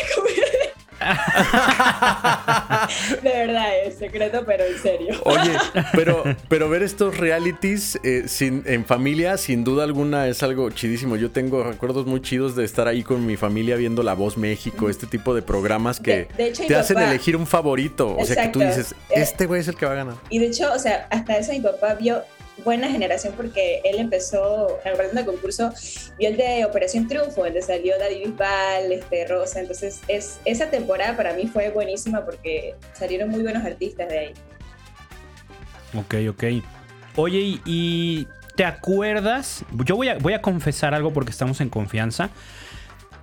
de 3.23 3.31
verdad 3.31 3.79
es 3.85 3.97
secreto, 3.97 4.43
pero 4.45 4.65
en 4.65 4.79
serio. 4.79 5.15
Oye, 5.25 5.57
pero, 5.93 6.23
pero 6.49 6.69
ver 6.69 6.83
estos 6.83 7.17
realities 7.17 7.99
eh, 8.03 8.25
sin, 8.27 8.63
en 8.67 8.85
familia, 8.85 9.39
sin 9.39 9.65
duda 9.65 9.85
alguna, 9.85 10.29
es 10.29 10.43
algo 10.43 10.69
chidísimo. 10.71 11.17
Yo 11.17 11.31
tengo 11.31 11.65
recuerdos 11.65 12.07
muy 12.07 12.21
chidos 12.21 12.55
de 12.55 12.65
estar 12.65 12.87
ahí 12.87 13.03
con 13.03 13.25
mi 13.25 13.37
familia 13.37 13.77
viendo 13.77 14.03
La 14.03 14.15
Voz 14.15 14.37
México, 14.37 14.91
este 14.91 15.07
tipo 15.07 15.35
de 15.35 15.43
programas 15.43 16.01
que 16.01 16.29
te 16.37 16.77
hacen 16.77 16.99
elegir 16.99 17.37
un 17.37 17.47
favorito. 17.47 18.17
O 18.17 18.25
sea, 18.27 18.45
que 18.45 18.49
tú 18.49 18.61
dices, 18.61 18.93
eh, 19.09 19.15
este 19.17 19.47
güey 19.47 19.61
es 19.61 19.69
el 19.69 19.77
que 19.77 19.87
va 19.87 19.93
a 19.93 19.97
ganar. 19.97 20.17
Y 20.29 20.39
de 20.39 20.47
hecho, 20.47 20.71
o 20.73 20.79
sea, 20.79 21.07
hasta 21.11 21.39
eso 21.39 21.53
mi 21.53 21.61
papá 21.61 21.95
vio 21.95 22.23
buena 22.65 22.89
generación 22.89 23.35
porque 23.37 23.81
él 23.85 23.99
empezó, 23.99 24.79
en 24.85 25.19
el 25.19 25.25
concurso, 25.25 25.73
vio 26.19 26.29
el 26.29 26.37
de 26.37 26.65
Operación 26.65 27.09
Triunfo, 27.09 27.45
donde 27.45 27.63
salió 27.63 27.99
David 27.99 28.27
Bisbal, 28.27 28.93
este, 28.93 29.27
Rosa, 29.27 29.61
entonces 29.61 30.01
es, 30.09 30.41
esa 30.45 30.71
temporada 30.71 31.17
para 31.17 31.35
mí 31.35 31.47
fue 31.47 31.71
buenísima 31.71 32.25
porque 32.25 32.75
salieron 32.93 33.31
muy 33.31 33.43
buenos 33.43 33.65
artistas 33.65 34.09
de 34.09 34.19
ahí. 34.19 34.33
Ok, 35.95 36.15
ok. 36.31 36.45
Oye, 37.17 37.61
¿y 37.65 38.27
te 38.55 38.65
acuerdas? 38.65 39.65
Yo 39.85 39.97
voy 39.97 40.09
a, 40.09 40.19
voy 40.19 40.35
a 40.35 40.43
confesar 40.43 40.95
algo 40.95 41.13
porque 41.13 41.31
estamos 41.31 41.61
en 41.61 41.69
confianza. 41.69 42.31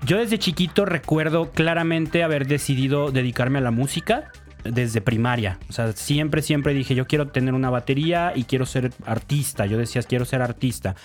Yo 0.06 0.18
desde 0.18 0.38
chiquito 0.38 0.86
recuerdo 0.86 1.52
claramente 1.52 2.24
haber 2.24 2.48
decidido 2.48 3.12
dedicarme 3.12 3.60
a 3.60 3.62
la 3.62 3.72
música 3.72 4.32
desde 4.64 5.02
primaria. 5.02 5.60
O 5.70 5.74
sea, 5.74 5.92
siempre, 5.94 6.42
siempre 6.42 6.74
dije, 6.74 6.96
yo 6.96 7.08
quiero 7.08 7.28
tener 7.30 7.54
una 7.54 7.70
batería 7.70 8.34
y 8.36 8.44
quiero 8.44 8.66
ser 8.66 8.92
artista. 9.06 9.66
Yo 9.66 9.78
decía, 9.78 10.04
quiero 10.04 10.26
ser 10.26 10.42
artista. 10.42 10.96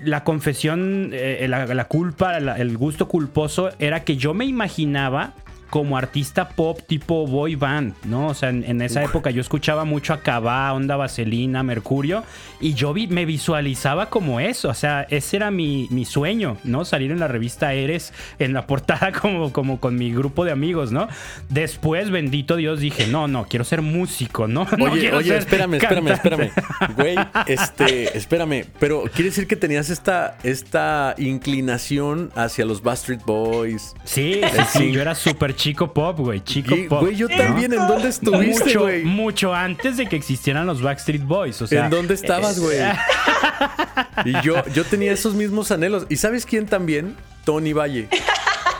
La 0.00 0.24
confesión, 0.24 1.10
eh, 1.12 1.46
la, 1.48 1.84
culpa, 1.84 2.36
el 2.36 2.76
gusto 2.76 3.08
culposo 3.08 3.70
era 3.78 4.04
que 4.04 4.16
yo 4.16 4.34
me 4.34 4.44
imaginaba 4.44 5.34
como 5.70 5.96
artista 5.96 6.48
pop 6.50 6.80
tipo 6.86 7.26
boy 7.26 7.56
band, 7.56 7.94
¿no? 8.04 8.28
O 8.28 8.34
sea, 8.34 8.50
en, 8.50 8.80
esa 8.82 9.02
época 9.02 9.30
yo 9.30 9.40
escuchaba 9.40 9.84
mucho 9.84 10.12
a 10.12 10.20
Cabá, 10.20 10.72
Onda 10.72 10.96
Vaselina, 10.96 11.62
Mercurio, 11.62 12.22
y 12.60 12.74
yo 12.74 12.92
vi, 12.92 13.06
me 13.06 13.24
visualizaba 13.24 14.10
como 14.10 14.40
eso, 14.40 14.68
o 14.68 14.74
sea, 14.74 15.06
ese 15.10 15.36
era 15.36 15.50
mi, 15.50 15.88
sueño, 16.04 16.58
¿no? 16.64 16.84
Salir 16.84 17.10
en 17.10 17.18
la 17.18 17.28
revista 17.28 17.72
Eres, 17.72 18.12
en 18.38 18.52
la 18.52 18.66
portada 18.66 19.12
como, 19.20 19.52
como 19.52 19.80
con 19.80 19.96
mi 19.96 20.12
grupo 20.12 20.44
de 20.44 20.52
amigos, 20.52 20.92
¿no? 20.92 21.08
Después, 21.48 22.10
bendito 22.10 22.56
Dios, 22.56 22.80
dije, 22.80 23.06
no, 23.06 23.26
no, 23.26 23.46
quiero 23.46 23.64
ser 23.64 23.82
músico, 23.82 24.46
¿no? 24.46 24.66
oye, 24.80 25.12
oye, 25.12 25.36
espérame, 25.36 25.74
espérame, 25.74 26.08
espérame. 26.08 26.50
Güey, 26.96 27.16
este, 27.46 28.16
espérame, 28.16 28.66
pero 28.78 29.04
quiere 29.04 29.30
decir 29.30 29.46
que 29.46 29.56
tenías 29.56 29.90
esta, 29.90 30.36
esta 30.42 31.14
inclinación 31.18 32.30
hacia 32.36 32.64
los 32.64 32.82
Backstreet 32.82 33.24
Boys. 33.24 33.94
Sí, 34.04 34.40
sí, 34.42 34.62
sí, 34.78 34.92
yo 34.92 35.00
era 35.00 35.14
súper 35.14 35.54
chico 35.64 35.94
pop, 35.94 36.18
güey. 36.18 36.44
Chico 36.44 36.76
pop. 36.90 37.00
Güey, 37.00 37.16
yo 37.16 37.26
también. 37.26 37.72
¿En 37.72 37.86
dónde 37.86 38.08
estuviste, 38.08 38.76
güey? 38.76 39.02
Mucho, 39.02 39.48
mucho, 39.48 39.54
antes 39.54 39.96
de 39.96 40.06
que 40.06 40.14
existieran 40.14 40.66
los 40.66 40.82
Backstreet 40.82 41.24
Boys. 41.24 41.62
O 41.62 41.66
sea, 41.66 41.84
¿En 41.84 41.90
dónde 41.90 42.12
estabas, 42.12 42.60
güey? 42.60 42.78
y 44.26 44.32
yo, 44.42 44.62
yo 44.74 44.84
tenía 44.84 45.12
esos 45.12 45.34
mismos 45.34 45.70
anhelos. 45.70 46.06
¿Y 46.10 46.16
sabes 46.16 46.44
quién 46.44 46.66
también? 46.66 47.16
Tony 47.46 47.72
Valle. 47.72 48.08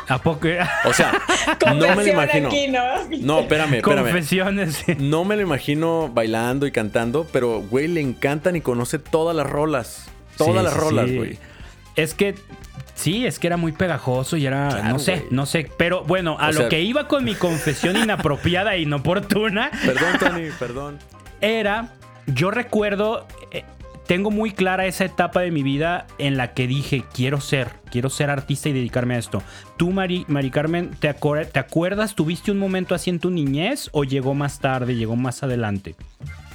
¿A 0.09 0.19
poco? 0.19 0.49
O 0.85 0.93
sea, 0.93 1.23
no 1.75 1.97
me 1.97 2.05
lo 2.05 2.07
imagino. 2.07 2.50
¿no? 3.21 3.41
espérame, 3.41 3.76
espérame. 3.76 4.05
Confesiones. 4.05 4.85
No 4.99 5.25
me 5.25 5.37
lo 5.37 5.43
imagino 5.43 6.11
bailando 6.12 6.67
y 6.67 6.73
cantando, 6.73 7.26
pero, 7.33 7.62
güey, 7.62 7.88
le 7.88 8.03
encantan 8.03 8.57
y 8.57 8.61
conoce 8.61 8.99
todas 8.99 9.35
las 9.35 9.47
rolas. 9.47 10.11
Todas 10.37 10.62
las 10.62 10.75
rolas, 10.75 11.11
güey. 11.11 11.38
Es 11.97 12.15
que 12.15 12.35
Sí, 12.95 13.27
es 13.27 13.39
que 13.39 13.49
era 13.49 13.57
muy 13.57 13.73
pegajoso 13.73 14.37
y 14.37 14.47
era, 14.47 14.83
no 14.85 14.99
sé, 14.99 15.27
no 15.31 15.47
sé. 15.47 15.69
Pero 15.77 16.05
bueno, 16.05 16.37
a 16.39 16.53
lo 16.53 16.69
que 16.69 16.81
iba 16.81 17.09
con 17.09 17.25
mi 17.25 17.35
confesión 17.35 17.97
inapropiada 17.97 18.75
e 18.77 18.83
inoportuna. 18.83 19.71
Perdón, 19.85 20.19
Tony, 20.21 20.49
perdón. 20.59 20.99
Era, 21.41 21.93
yo 22.27 22.51
recuerdo, 22.53 23.27
eh, 23.51 23.65
tengo 24.07 24.31
muy 24.31 24.53
clara 24.53 24.87
esa 24.87 25.05
etapa 25.05 25.41
de 25.41 25.51
mi 25.51 25.63
vida 25.63 26.07
en 26.19 26.37
la 26.37 26.55
que 26.55 26.67
dije, 26.67 27.05
quiero 27.13 27.41
ser, 27.41 27.69
quiero 27.91 28.11
ser 28.11 28.31
artista 28.31 28.69
y 28.69 28.73
dedicarme 28.73 29.17
a 29.17 29.19
esto. 29.19 29.43
Tú, 29.77 29.91
Mari, 29.91 30.25
Mari 30.29 30.51
Carmen, 30.51 30.91
¿te, 30.99 31.13
¿te 31.13 31.59
acuerdas? 31.59 32.15
¿Tuviste 32.15 32.53
un 32.53 32.59
momento 32.59 32.95
así 32.95 33.11
en 33.11 33.19
tu 33.19 33.31
niñez 33.31 33.89
o 33.93 34.05
llegó 34.05 34.35
más 34.35 34.61
tarde, 34.61 34.95
llegó 34.95 35.17
más 35.17 35.43
adelante? 35.43 35.97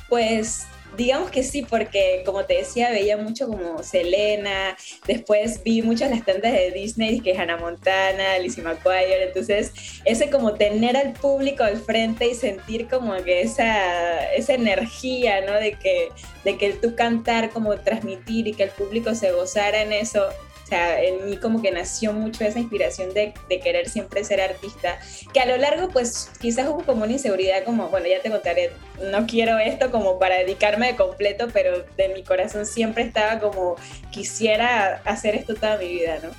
Pues 0.07 0.67
digamos 0.97 1.31
que 1.31 1.43
sí, 1.43 1.61
porque 1.61 2.23
como 2.25 2.45
te 2.45 2.55
decía, 2.55 2.89
veía 2.89 3.17
mucho 3.17 3.47
como 3.47 3.83
Selena, 3.83 4.77
después 5.07 5.61
vi 5.63 5.81
muchas 5.81 6.09
las 6.09 6.25
tantas 6.25 6.51
de 6.51 6.71
Disney, 6.71 7.19
que 7.19 7.31
es 7.31 7.39
Hannah 7.39 7.57
Montana, 7.57 8.37
Lizzie 8.39 8.63
McGuire, 8.63 9.23
entonces 9.23 9.71
ese 10.05 10.29
como 10.29 10.53
tener 10.53 10.97
al 10.97 11.13
público 11.13 11.63
al 11.63 11.77
frente 11.77 12.27
y 12.27 12.35
sentir 12.35 12.87
como 12.87 13.15
que 13.23 13.41
esa, 13.41 14.31
esa 14.33 14.53
energía, 14.53 15.41
¿no? 15.41 15.53
De 15.53 15.73
que, 15.73 16.09
de 16.43 16.57
que 16.57 16.73
tú 16.73 16.95
cantar, 16.95 17.49
como 17.51 17.77
transmitir 17.77 18.47
y 18.47 18.53
que 18.53 18.63
el 18.63 18.71
público 18.71 19.15
se 19.15 19.31
gozara 19.31 19.81
en 19.81 19.93
eso, 19.93 20.29
sea, 20.69 21.01
en 21.01 21.25
mí 21.25 21.37
como 21.37 21.61
que 21.61 21.71
nació 21.71 22.13
mucho 22.13 22.43
esa 22.43 22.59
inspiración 22.59 23.13
de, 23.13 23.33
de, 23.49 23.59
querer 23.59 23.89
siempre 23.89 24.23
ser 24.23 24.39
artista, 24.39 24.99
que 25.33 25.39
a 25.39 25.45
lo 25.45 25.57
largo 25.57 25.89
pues 25.89 26.31
quizás 26.39 26.67
hubo 26.69 26.83
como 26.83 27.03
una 27.03 27.13
inseguridad 27.13 27.63
como, 27.65 27.89
bueno, 27.89 28.07
ya 28.07 28.21
te 28.21 28.29
contaré, 28.29 28.71
no 29.11 29.25
quiero 29.27 29.57
esto 29.57 29.91
como 29.91 30.19
para 30.19 30.37
dedicarme 30.37 30.87
de 30.87 30.95
completo, 30.95 31.47
pero 31.51 31.83
de 31.97 32.09
mi 32.09 32.23
corazón 32.23 32.65
siempre 32.65 33.03
estaba 33.03 33.39
como, 33.39 33.75
quisiera 34.11 35.01
hacer 35.05 35.35
esto 35.35 35.55
toda 35.55 35.77
mi 35.77 35.87
vida, 35.87 36.19
¿no? 36.23 36.29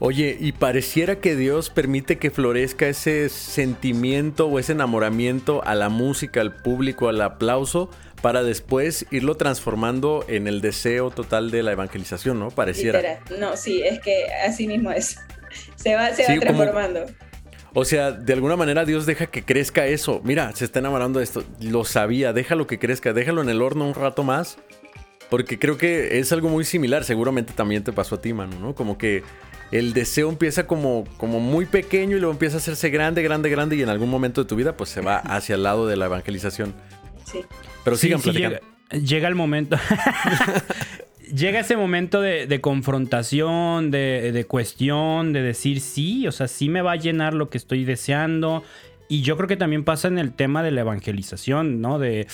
Oye, 0.00 0.36
y 0.40 0.52
pareciera 0.52 1.20
que 1.20 1.36
Dios 1.36 1.70
permite 1.70 2.18
que 2.18 2.30
florezca 2.30 2.88
ese 2.88 3.28
sentimiento 3.28 4.48
o 4.48 4.58
ese 4.58 4.72
enamoramiento 4.72 5.62
a 5.64 5.76
la 5.76 5.88
música, 5.88 6.40
al 6.40 6.56
público, 6.56 7.08
al 7.08 7.20
aplauso, 7.20 7.90
para 8.24 8.42
después 8.42 9.04
irlo 9.10 9.34
transformando 9.34 10.24
en 10.28 10.46
el 10.46 10.62
deseo 10.62 11.10
total 11.10 11.50
de 11.50 11.62
la 11.62 11.72
evangelización, 11.72 12.38
¿no? 12.38 12.48
Pareciera. 12.50 13.20
No, 13.38 13.54
sí, 13.54 13.82
es 13.82 14.00
que 14.00 14.24
así 14.46 14.66
mismo 14.66 14.90
es. 14.90 15.18
Se 15.76 15.94
va, 15.94 16.10
se 16.14 16.22
va 16.22 16.40
transformando. 16.40 17.04
o 17.74 17.84
sea, 17.84 18.12
de 18.12 18.32
alguna 18.32 18.56
manera 18.56 18.86
Dios 18.86 19.04
deja 19.04 19.26
que 19.26 19.44
crezca 19.44 19.86
eso. 19.86 20.22
Mira, 20.24 20.50
se 20.56 20.64
está 20.64 20.78
enamorando 20.78 21.18
de 21.18 21.24
esto. 21.24 21.44
Lo 21.60 21.84
sabía, 21.84 22.32
déjalo 22.32 22.66
que 22.66 22.78
crezca, 22.78 23.12
déjalo 23.12 23.42
en 23.42 23.50
el 23.50 23.60
horno 23.60 23.86
un 23.86 23.94
rato 23.94 24.24
más. 24.24 24.56
Porque 25.28 25.58
creo 25.58 25.76
que 25.76 26.18
es 26.18 26.32
algo 26.32 26.48
muy 26.48 26.64
similar. 26.64 27.04
Seguramente 27.04 27.52
también 27.52 27.84
te 27.84 27.92
pasó 27.92 28.14
a 28.14 28.22
ti, 28.22 28.32
mano, 28.32 28.58
¿no? 28.58 28.74
Como 28.74 28.96
que 28.96 29.22
el 29.70 29.92
deseo 29.92 30.30
empieza 30.30 30.66
como, 30.66 31.04
como 31.18 31.40
muy 31.40 31.66
pequeño 31.66 32.16
y 32.16 32.20
luego 32.20 32.32
empieza 32.32 32.56
a 32.56 32.58
hacerse 32.58 32.88
grande, 32.88 33.22
grande, 33.22 33.50
grande 33.50 33.76
y 33.76 33.82
en 33.82 33.90
algún 33.90 34.08
momento 34.08 34.42
de 34.42 34.48
tu 34.48 34.56
vida 34.56 34.76
pues 34.76 34.88
se 34.88 35.02
va 35.02 35.18
hacia 35.24 35.56
el 35.56 35.62
lado 35.62 35.86
de 35.86 35.96
la 35.96 36.06
evangelización. 36.06 36.74
Sí. 37.24 37.40
Pero 37.84 37.96
sigan 37.96 38.20
platicando. 38.20 38.58
llega, 38.90 39.28
el 39.28 39.34
momento. 39.34 39.76
llega 41.34 41.60
ese 41.60 41.76
momento 41.76 42.20
de, 42.20 42.60
confrontación, 42.60 43.90
de, 43.90 44.46
cuestión, 44.48 45.32
de 45.32 45.42
decir 45.42 45.80
sí, 45.80 46.26
o 46.26 46.32
sea, 46.32 46.48
sí 46.48 46.68
me 46.68 46.82
va 46.82 46.92
a 46.92 46.96
llenar 46.96 47.34
lo 47.34 47.50
que 47.50 47.58
estoy 47.58 47.84
deseando. 47.84 48.62
Y 49.08 49.22
yo 49.22 49.36
creo 49.36 49.48
que 49.48 49.56
también 49.56 49.84
pasa 49.84 50.08
en 50.08 50.18
el 50.18 50.32
tema 50.32 50.62
de 50.62 50.70
la 50.70 50.80
evangelización, 50.80 51.80
¿no? 51.80 51.98
De, 51.98 52.26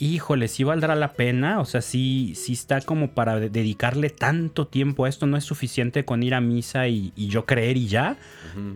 híjole, 0.00 0.48
sí 0.48 0.64
valdrá 0.64 0.94
la 0.94 1.12
pena, 1.12 1.60
o 1.60 1.64
sea, 1.64 1.82
sí, 1.82 2.34
sí 2.34 2.54
está 2.54 2.80
como 2.80 3.10
para 3.10 3.38
dedicarle 3.38 4.08
tanto 4.08 4.66
tiempo 4.66 5.04
a 5.04 5.08
esto, 5.08 5.26
no 5.26 5.36
es 5.36 5.44
suficiente 5.44 6.04
con 6.04 6.22
ir 6.22 6.34
a 6.34 6.40
misa 6.40 6.88
y, 6.88 7.12
yo 7.16 7.44
creer 7.44 7.76
y 7.76 7.86
ya, 7.86 8.16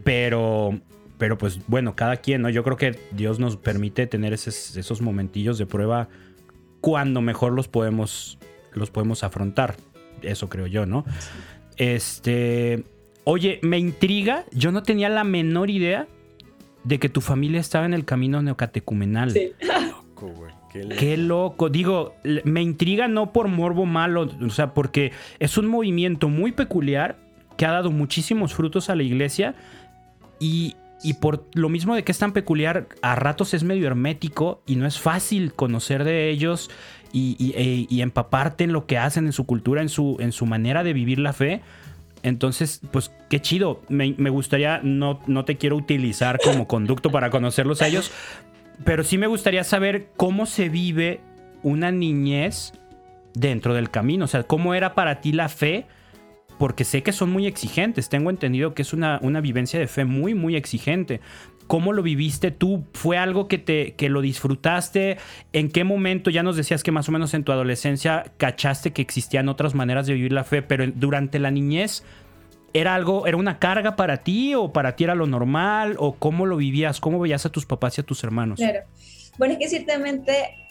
pero 0.05 0.79
pero 1.19 1.39
pues 1.39 1.61
bueno, 1.67 1.95
cada 1.95 2.17
quien, 2.17 2.43
¿no? 2.43 2.51
Yo 2.51 2.65
creo 2.65 2.77
que 2.77 2.99
Dios 3.13 3.39
nos 3.39 3.57
permite 3.57 4.07
tener 4.07 4.33
esos, 4.33 5.03
momentillos 5.03 5.59
de 5.59 5.67
prueba 5.67 6.09
cuando 6.81 7.21
mejor 7.21 7.53
los 7.53 7.69
podemos, 7.69 8.39
los 8.73 8.91
podemos 8.91 9.25
afrontar. 9.25 9.77
Eso 10.23 10.49
creo 10.49 10.67
yo, 10.67 10.87
¿no? 10.87 11.05
Este. 11.77 12.85
Oye, 13.25 13.59
me 13.63 13.79
intriga. 13.79 14.45
Yo 14.53 14.71
no 14.73 14.83
tenía 14.83 15.09
la 15.09 15.25
menor 15.25 15.71
idea 15.71 16.07
de 16.85 16.99
que 16.99 17.09
tu 17.09 17.21
familia 17.21 17.61
estaba 17.61 17.87
en 17.87 17.95
el 17.95 18.05
camino 18.05 18.43
neocatecumenal. 18.43 19.31
Sí. 19.31 19.53
Loco, 19.63 20.29
güey. 20.29 20.53
Qué 20.99 21.17
loco. 21.17 21.69
Digo, 21.69 22.17
me 22.45 22.61
intriga 22.61 23.07
no 23.07 23.33
por 23.33 23.47
morbo 23.47 23.87
malo, 23.87 24.29
o 24.45 24.51
sea, 24.51 24.75
porque 24.75 25.13
es 25.39 25.57
un 25.57 25.69
movimiento 25.69 26.29
muy 26.29 26.51
peculiar 26.51 27.17
que 27.57 27.65
ha 27.65 27.71
dado 27.71 27.93
muchísimos 27.93 28.55
frutos 28.55 28.91
a 28.91 28.97
la 28.97 29.05
iglesia 29.05 29.55
y, 30.41 30.75
y 31.05 31.15
por 31.15 31.45
lo 31.53 31.69
mismo 31.69 31.95
de 31.95 32.03
que 32.03 32.13
es 32.13 32.19
tan 32.19 32.33
peculiar, 32.33 32.89
a 33.03 33.15
ratos 33.15 33.53
es 33.53 33.63
medio 33.63 33.87
hermético 33.87 34.63
y 34.67 34.77
no 34.77 34.87
es 34.87 34.99
fácil 34.99 35.53
conocer 35.53 36.03
de 36.03 36.31
ellos 36.31 36.71
y, 37.13 37.53
e, 37.55 38.03
empaparte 38.03 38.65
en 38.65 38.73
lo 38.73 38.87
que 38.87 38.97
hacen, 38.97 39.27
en 39.27 39.35
su 39.35 39.45
cultura, 39.45 39.83
en 39.83 39.91
su, 39.91 40.17
en 40.19 40.33
su 40.33 40.47
manera 40.47 40.83
de 40.83 40.95
vivir 40.95 41.19
la 41.19 41.35
fe. 41.35 41.61
Entonces, 42.23 42.81
pues 42.91 43.13
qué 43.29 43.41
chido. 43.43 43.83
Me, 43.91 44.13
gustaría, 44.31 44.81
no, 44.83 45.21
no 45.27 45.45
te 45.45 45.57
quiero 45.59 45.77
utilizar 45.77 46.41
como 46.43 46.67
conducto 46.69 47.11
para 47.11 47.29
conocerlos 47.29 47.83
a 47.83 47.89
ellos, 47.89 48.11
pero 48.85 49.05
sí 49.05 49.19
me 49.19 49.27
gustaría 49.27 49.63
saber 49.63 50.09
cómo 50.17 50.47
se 50.47 50.71
vive 50.71 51.21
una 51.63 51.93
niñez 51.93 52.73
dentro 53.35 53.75
del 53.75 53.91
camino. 53.91 54.25
O 54.25 54.29
sea, 54.29 54.45
cómo 54.45 54.75
era 54.75 54.95
para 54.95 55.21
ti 55.21 55.33
la 55.33 55.51
fe, 55.51 55.87
porque 56.59 56.85
sé 56.85 57.03
que 57.03 57.13
son 57.13 57.31
muy 57.31 57.47
exigentes. 57.47 58.09
Tengo 58.09 58.31
entendido 58.31 58.75
que 58.75 58.83
es 58.83 58.93
una, 58.93 59.19
una 59.23 59.41
vivencia 59.41 59.79
de 59.79 59.87
fe 59.87 60.05
muy, 60.05 60.35
muy 60.35 60.57
exigente. 60.57 61.21
¿Cómo 61.67 61.93
lo 61.93 62.03
viviste 62.03 62.51
tú? 62.51 62.85
¿Fue 62.93 63.17
algo 63.17 63.49
que, 63.49 63.59
te, 63.59 63.95
que 63.95 64.09
lo 64.09 64.21
disfrutaste? 64.21 65.17
¿En 65.53 65.71
qué 65.71 65.83
momento? 65.85 66.31
Ya 66.31 66.43
nos 66.43 66.57
decías 66.57 66.83
que 66.83 66.93
más 66.93 67.09
o 67.09 67.13
menos 67.13 67.33
en 67.33 67.43
tu 67.43 67.53
adolescencia 67.53 68.33
cachaste 68.37 68.93
que 68.93 69.01
existían 69.01 69.49
otras 69.49 69.75
maneras 69.75 70.07
de 70.07 70.15
vivir 70.15 70.33
la 70.33 70.45
fe, 70.45 70.61
pero 70.63 70.87
durante 70.95 71.39
la 71.39 71.51
niñez, 71.51 72.05
¿era 72.75 72.95
algo, 72.95 73.27
era 73.27 73.39
una 73.39 73.59
carga 73.59 73.97
para 73.97 74.19
ti 74.19 74.55
o 74.55 74.73
para 74.73 74.95
ti 74.95 75.05
era 75.05 75.15
lo 75.15 75.27
normal? 75.27 75.97
¿O 75.99 76.17
cómo 76.17 76.45
lo 76.45 76.59
vivías? 76.59 77.01
¿Cómo 77.01 77.19
veías 77.19 77.47
a 77.47 77.49
tus 77.49 77.65
papás 77.65 77.97
y 77.97 78.03
a 78.03 78.05
tus 78.05 78.23
hermanos? 78.25 78.59
Claro. 78.59 78.81
Bueno, 79.39 79.55
es 79.55 79.59
que 79.59 79.69
ciertamente 79.69 80.64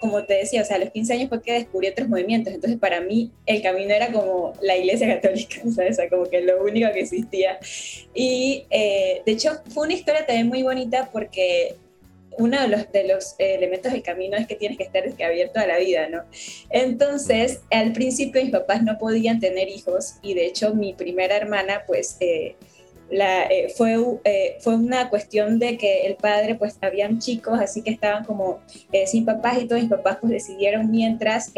como 0.00 0.24
te 0.24 0.34
decía, 0.34 0.62
o 0.62 0.64
sea, 0.64 0.76
a 0.76 0.80
los 0.80 0.90
15 0.90 1.12
años 1.12 1.28
fue 1.28 1.42
que 1.42 1.52
descubrí 1.52 1.88
otros 1.88 2.08
movimientos, 2.08 2.52
entonces 2.52 2.78
para 2.78 3.00
mí 3.00 3.30
el 3.46 3.62
camino 3.62 3.92
era 3.92 4.12
como 4.12 4.52
la 4.62 4.76
iglesia 4.76 5.20
católica, 5.20 5.60
¿sabes? 5.74 5.92
O 5.92 5.94
sea, 5.94 6.08
como 6.08 6.24
que 6.24 6.40
lo 6.40 6.62
único 6.62 6.90
que 6.92 7.00
existía. 7.00 7.58
Y 8.14 8.64
eh, 8.70 9.22
de 9.24 9.32
hecho 9.32 9.60
fue 9.68 9.84
una 9.84 9.94
historia 9.94 10.26
también 10.26 10.48
muy 10.48 10.62
bonita 10.62 11.08
porque 11.12 11.76
uno 12.38 12.60
de 12.60 12.68
los, 12.68 12.92
de 12.92 13.08
los 13.08 13.34
elementos 13.38 13.92
del 13.92 14.02
camino 14.02 14.36
es 14.36 14.46
que 14.46 14.54
tienes 14.54 14.78
que 14.78 14.84
estar 14.84 15.02
abierto 15.24 15.58
a 15.58 15.66
la 15.66 15.78
vida, 15.78 16.08
¿no? 16.08 16.22
Entonces, 16.70 17.62
al 17.70 17.92
principio 17.92 18.40
mis 18.40 18.52
papás 18.52 18.82
no 18.82 18.96
podían 18.96 19.40
tener 19.40 19.68
hijos 19.68 20.14
y 20.22 20.34
de 20.34 20.46
hecho 20.46 20.74
mi 20.74 20.94
primera 20.94 21.36
hermana, 21.36 21.82
pues... 21.86 22.16
Eh, 22.20 22.54
la, 23.10 23.44
eh, 23.44 23.72
fue, 23.76 23.96
eh, 24.24 24.56
fue 24.60 24.74
una 24.74 25.08
cuestión 25.08 25.58
de 25.58 25.78
que 25.78 26.06
el 26.06 26.16
padre, 26.16 26.54
pues 26.54 26.78
habían 26.82 27.18
chicos, 27.18 27.58
así 27.60 27.82
que 27.82 27.90
estaban 27.90 28.24
como 28.24 28.60
eh, 28.92 29.06
sin 29.06 29.24
papás 29.24 29.58
y 29.60 29.66
todos 29.66 29.80
mis 29.80 29.90
papás 29.90 30.18
pues 30.20 30.32
decidieron 30.32 30.90
mientras 30.90 31.52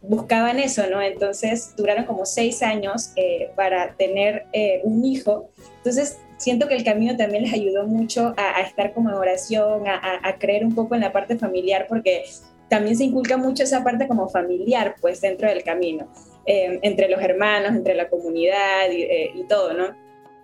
buscaban 0.00 0.58
eso, 0.58 0.84
¿no? 0.90 1.00
Entonces 1.00 1.74
duraron 1.76 2.04
como 2.04 2.26
seis 2.26 2.62
años 2.62 3.12
para 3.54 3.94
tener 3.94 4.46
un 4.82 5.04
hijo. 5.04 5.50
Entonces 5.76 6.18
siento 6.38 6.66
que 6.66 6.74
el 6.74 6.82
camino 6.82 7.16
también 7.16 7.44
les 7.44 7.52
ayudó 7.52 7.86
mucho 7.86 8.34
a, 8.36 8.60
estar 8.62 8.94
como 8.94 9.10
en 9.10 9.14
oración, 9.14 9.86
a, 9.86 10.20
a, 10.26 10.38
creer 10.38 10.64
un 10.64 10.74
poco 10.74 10.96
en 10.96 11.02
la 11.02 11.12
parte 11.12 11.38
familiar, 11.38 11.86
porque 11.88 12.24
también 12.68 12.96
se 12.96 13.04
inculca 13.04 13.36
mucho 13.36 13.62
esa 13.62 13.84
parte 13.84 14.08
como 14.08 14.28
familiar, 14.28 14.96
pues 15.00 15.20
dentro 15.20 15.48
del 15.48 15.62
camino, 15.62 16.08
entre 16.46 17.08
los 17.08 17.22
hermanos, 17.22 17.70
entre 17.70 17.94
la 17.94 18.08
comunidad 18.08 18.90
y, 18.90 19.04
y 19.38 19.44
todo, 19.44 19.72
¿no? 19.72 20.01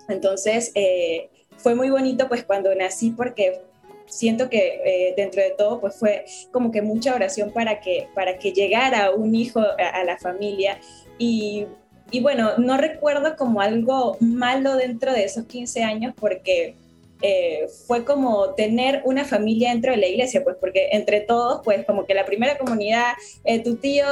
Entonces, 0.08 0.72
eh, 0.74 1.28
fue 1.56 1.74
muy 1.74 1.90
bonito 1.90 2.28
pues 2.28 2.44
cuando 2.44 2.74
nací 2.74 3.10
porque 3.10 3.60
siento 4.06 4.48
que 4.48 4.80
eh, 4.84 5.14
dentro 5.16 5.42
de 5.42 5.50
todo 5.50 5.80
pues 5.80 5.96
fue 5.96 6.24
como 6.50 6.70
que 6.70 6.82
mucha 6.82 7.14
oración 7.14 7.52
para 7.52 7.80
que, 7.80 8.08
para 8.14 8.38
que 8.38 8.52
llegara 8.52 9.10
un 9.10 9.34
hijo 9.34 9.60
a, 9.60 10.04
la 10.04 10.18
familia. 10.18 10.80
Y, 11.18 11.66
y, 12.10 12.20
bueno, 12.20 12.56
no 12.58 12.76
recuerdo 12.78 13.36
como 13.36 13.60
algo 13.60 14.16
malo 14.20 14.76
dentro 14.76 15.12
de 15.12 15.24
esos 15.24 15.44
15 15.46 15.82
años 15.82 16.14
porque 16.18 16.74
eh, 17.20 17.66
fue 17.86 18.04
como 18.04 18.54
tener 18.54 19.02
una 19.04 19.24
familia 19.24 19.70
dentro 19.70 19.90
de 19.90 19.96
la 19.98 20.06
iglesia, 20.06 20.44
pues 20.44 20.56
porque 20.60 20.88
entre 20.92 21.20
todos, 21.20 21.60
pues 21.64 21.84
como 21.84 22.06
que 22.06 22.14
la 22.14 22.24
primera 22.24 22.56
comunidad, 22.56 23.14
eh, 23.44 23.60
tu 23.60 23.76
tío, 23.76 24.04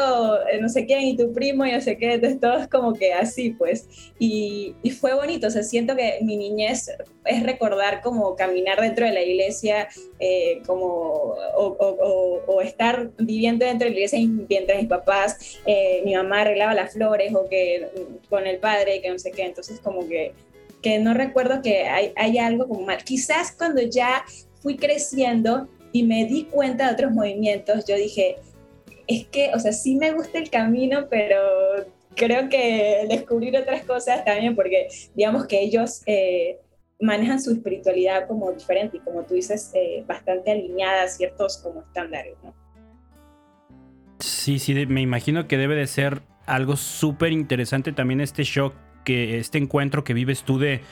eh, 0.49 0.59
no 0.61 0.69
sé 0.69 0.87
quién, 0.87 1.03
y 1.03 1.17
tu 1.17 1.33
primo, 1.33 1.65
y 1.65 1.73
no 1.73 1.81
sé 1.81 1.99
qué, 1.99 2.15
entonces 2.15 2.41
todos 2.41 2.67
como 2.67 2.95
que 2.95 3.13
así, 3.13 3.51
pues. 3.51 3.89
Y, 4.19 4.75
fue 5.01 5.15
bonito, 5.15 5.49
o 5.49 5.51
sea, 5.51 5.63
siento 5.63 5.95
que 5.95 6.19
mi 6.23 6.37
niñez 6.39 6.91
es 7.27 7.43
recordar 7.43 8.01
como 8.01 8.35
caminar 8.35 8.81
dentro 8.81 9.05
de 9.05 9.13
la 9.13 9.23
iglesia, 9.23 9.89
como, 10.67 10.87
o, 11.57 12.43
o, 12.47 12.61
estar 12.63 13.11
viviendo 13.19 13.67
dentro 13.67 13.87
de 13.87 13.91
la 13.91 13.97
iglesia 13.97 14.19
mientras 14.49 14.79
mis 14.79 14.89
papás, 14.89 15.59
mi 16.05 16.15
mamá 16.15 16.41
arreglaba 16.43 16.75
las 16.75 16.95
flores, 16.95 17.35
o 17.35 17.47
que 17.49 17.89
con 18.31 18.47
el 18.47 18.59
padre, 18.59 19.03
que 19.03 19.11
no 19.11 19.19
sé 19.19 19.33
qué, 19.33 19.45
entonces 19.45 19.81
como 19.81 20.09
que 20.09 20.33
no 21.01 21.15
recuerdo 21.15 21.63
que 21.63 21.85
hay, 21.87 22.39
algo 22.39 22.69
como 22.69 22.83
mal. 22.83 23.03
Quizás 23.05 23.53
cuando 23.53 23.83
ya 23.83 24.25
fui 24.61 24.77
creciendo 24.77 25.69
y 25.93 26.03
me 26.03 26.27
di 26.27 26.45
cuenta 26.45 26.87
de 26.87 26.93
otros 26.95 27.13
movimientos, 27.13 27.85
yo 27.87 27.97
dije, 27.97 28.37
es 29.07 29.27
que, 29.27 29.51
o 29.55 29.59
sea, 29.59 29.73
sí 29.73 29.97
me 29.97 30.13
gusta 30.13 30.39
el 30.39 30.51
camino, 30.51 31.07
pero 31.09 31.39
creo 32.15 32.49
que 32.49 33.07
descubrir 33.09 33.57
otras 33.57 33.85
cosas 33.85 34.25
también, 34.25 34.55
porque 34.55 34.89
digamos 35.15 35.47
que 35.47 35.61
ellos 35.61 36.03
eh, 36.07 36.59
manejan 37.01 37.41
su 37.41 37.53
espiritualidad 37.53 38.27
como 38.27 38.53
diferente 38.53 38.97
y 38.99 39.01
como 39.01 39.23
tú 39.23 39.35
dices, 39.35 39.71
eh, 39.75 40.05
bastante 40.07 40.51
alineada 40.51 41.05
a 41.05 41.09
ciertos 41.09 41.59
como 41.59 41.83
estándares. 41.83 42.35
Sí, 44.19 44.59
sí, 44.59 44.87
me 44.87 45.03
imagino 45.03 45.47
que 45.47 45.59
debe 45.59 45.75
de 45.75 45.87
ser 45.87 46.23
algo 46.47 46.77
súper 46.77 47.33
interesante 47.33 47.93
también 47.93 48.21
este 48.21 48.45
shock 48.45 48.75
que 49.07 49.39
este 49.39 49.57
encuentro 49.57 50.03
que 50.05 50.13
vives 50.13 50.43
tú 50.43 50.59
de 50.59 50.83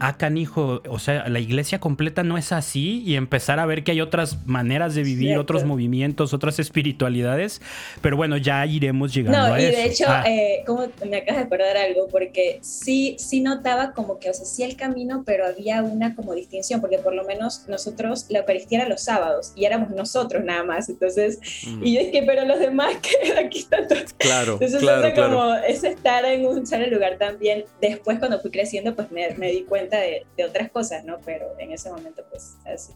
ah, 0.00 0.16
canijo, 0.16 0.82
o 0.88 0.98
sea, 0.98 1.28
la 1.28 1.40
iglesia 1.40 1.78
completa 1.80 2.22
no 2.22 2.38
es 2.38 2.52
así 2.52 3.02
y 3.04 3.16
empezar 3.16 3.58
a 3.58 3.66
ver 3.66 3.84
que 3.84 3.92
hay 3.92 4.00
otras 4.00 4.46
maneras 4.46 4.94
de 4.94 5.02
vivir, 5.02 5.38
otros 5.38 5.64
movimientos, 5.64 6.32
otras 6.32 6.58
espiritualidades, 6.58 7.60
pero 8.00 8.16
bueno, 8.16 8.36
ya 8.36 8.64
iremos 8.66 9.12
llegando 9.12 9.54
a 9.54 9.58
eso. 9.58 9.66
No, 9.66 9.72
y 9.72 9.82
de 9.82 9.84
hecho, 9.84 10.04
ah. 10.08 10.24
eh, 10.26 10.62
como 10.66 10.86
me 11.08 11.18
acabas 11.18 11.40
de 11.40 11.46
acordar 11.46 11.76
algo, 11.76 12.08
porque 12.08 12.58
sí, 12.62 13.16
sí 13.18 13.40
notaba 13.40 13.92
como 13.92 14.18
que, 14.18 14.30
o 14.30 14.34
sea, 14.34 14.44
sí 14.44 14.62
el 14.62 14.76
camino, 14.76 15.22
pero 15.26 15.46
había 15.46 15.82
una 15.82 16.14
como 16.14 16.34
distinción, 16.34 16.80
porque 16.80 16.98
por 16.98 17.14
lo 17.14 17.24
menos 17.24 17.64
nosotros, 17.68 18.26
la 18.28 18.40
Eucaristía 18.40 18.80
era 18.80 18.88
los 18.88 19.02
sábados 19.02 19.52
y 19.56 19.64
éramos 19.64 19.90
nosotros 19.90 20.44
nada 20.44 20.64
más, 20.64 20.88
entonces, 20.88 21.40
mm. 21.66 21.84
y 21.84 21.96
es 21.98 22.12
que, 22.12 22.22
pero 22.22 22.44
los 22.44 22.60
demás 22.60 22.94
que 23.02 23.32
aquí 23.38 23.60
están 23.60 23.88
todos. 23.88 24.12
Claro, 24.18 24.54
entonces, 24.54 24.80
claro, 24.80 25.12
como 25.14 25.54
es 25.54 25.82
estar 25.84 26.24
en 26.24 26.46
un 26.46 26.66
solo 26.66 26.86
lugar 26.86 27.18
también, 27.18 27.64
después 27.80 28.18
cuando 28.18 28.40
fui 28.40 28.50
creciendo, 28.50 28.94
pues 28.94 29.10
me, 29.10 29.34
me 29.34 29.50
di 29.50 29.62
cuenta 29.62 29.87
de, 29.96 30.44
otras 30.44 30.70
cosas, 30.70 31.04
¿no? 31.04 31.18
Pero 31.24 31.46
en 31.58 31.72
ese 31.72 31.90
momento, 31.90 32.22
pues, 32.30 32.56
así. 32.66 32.92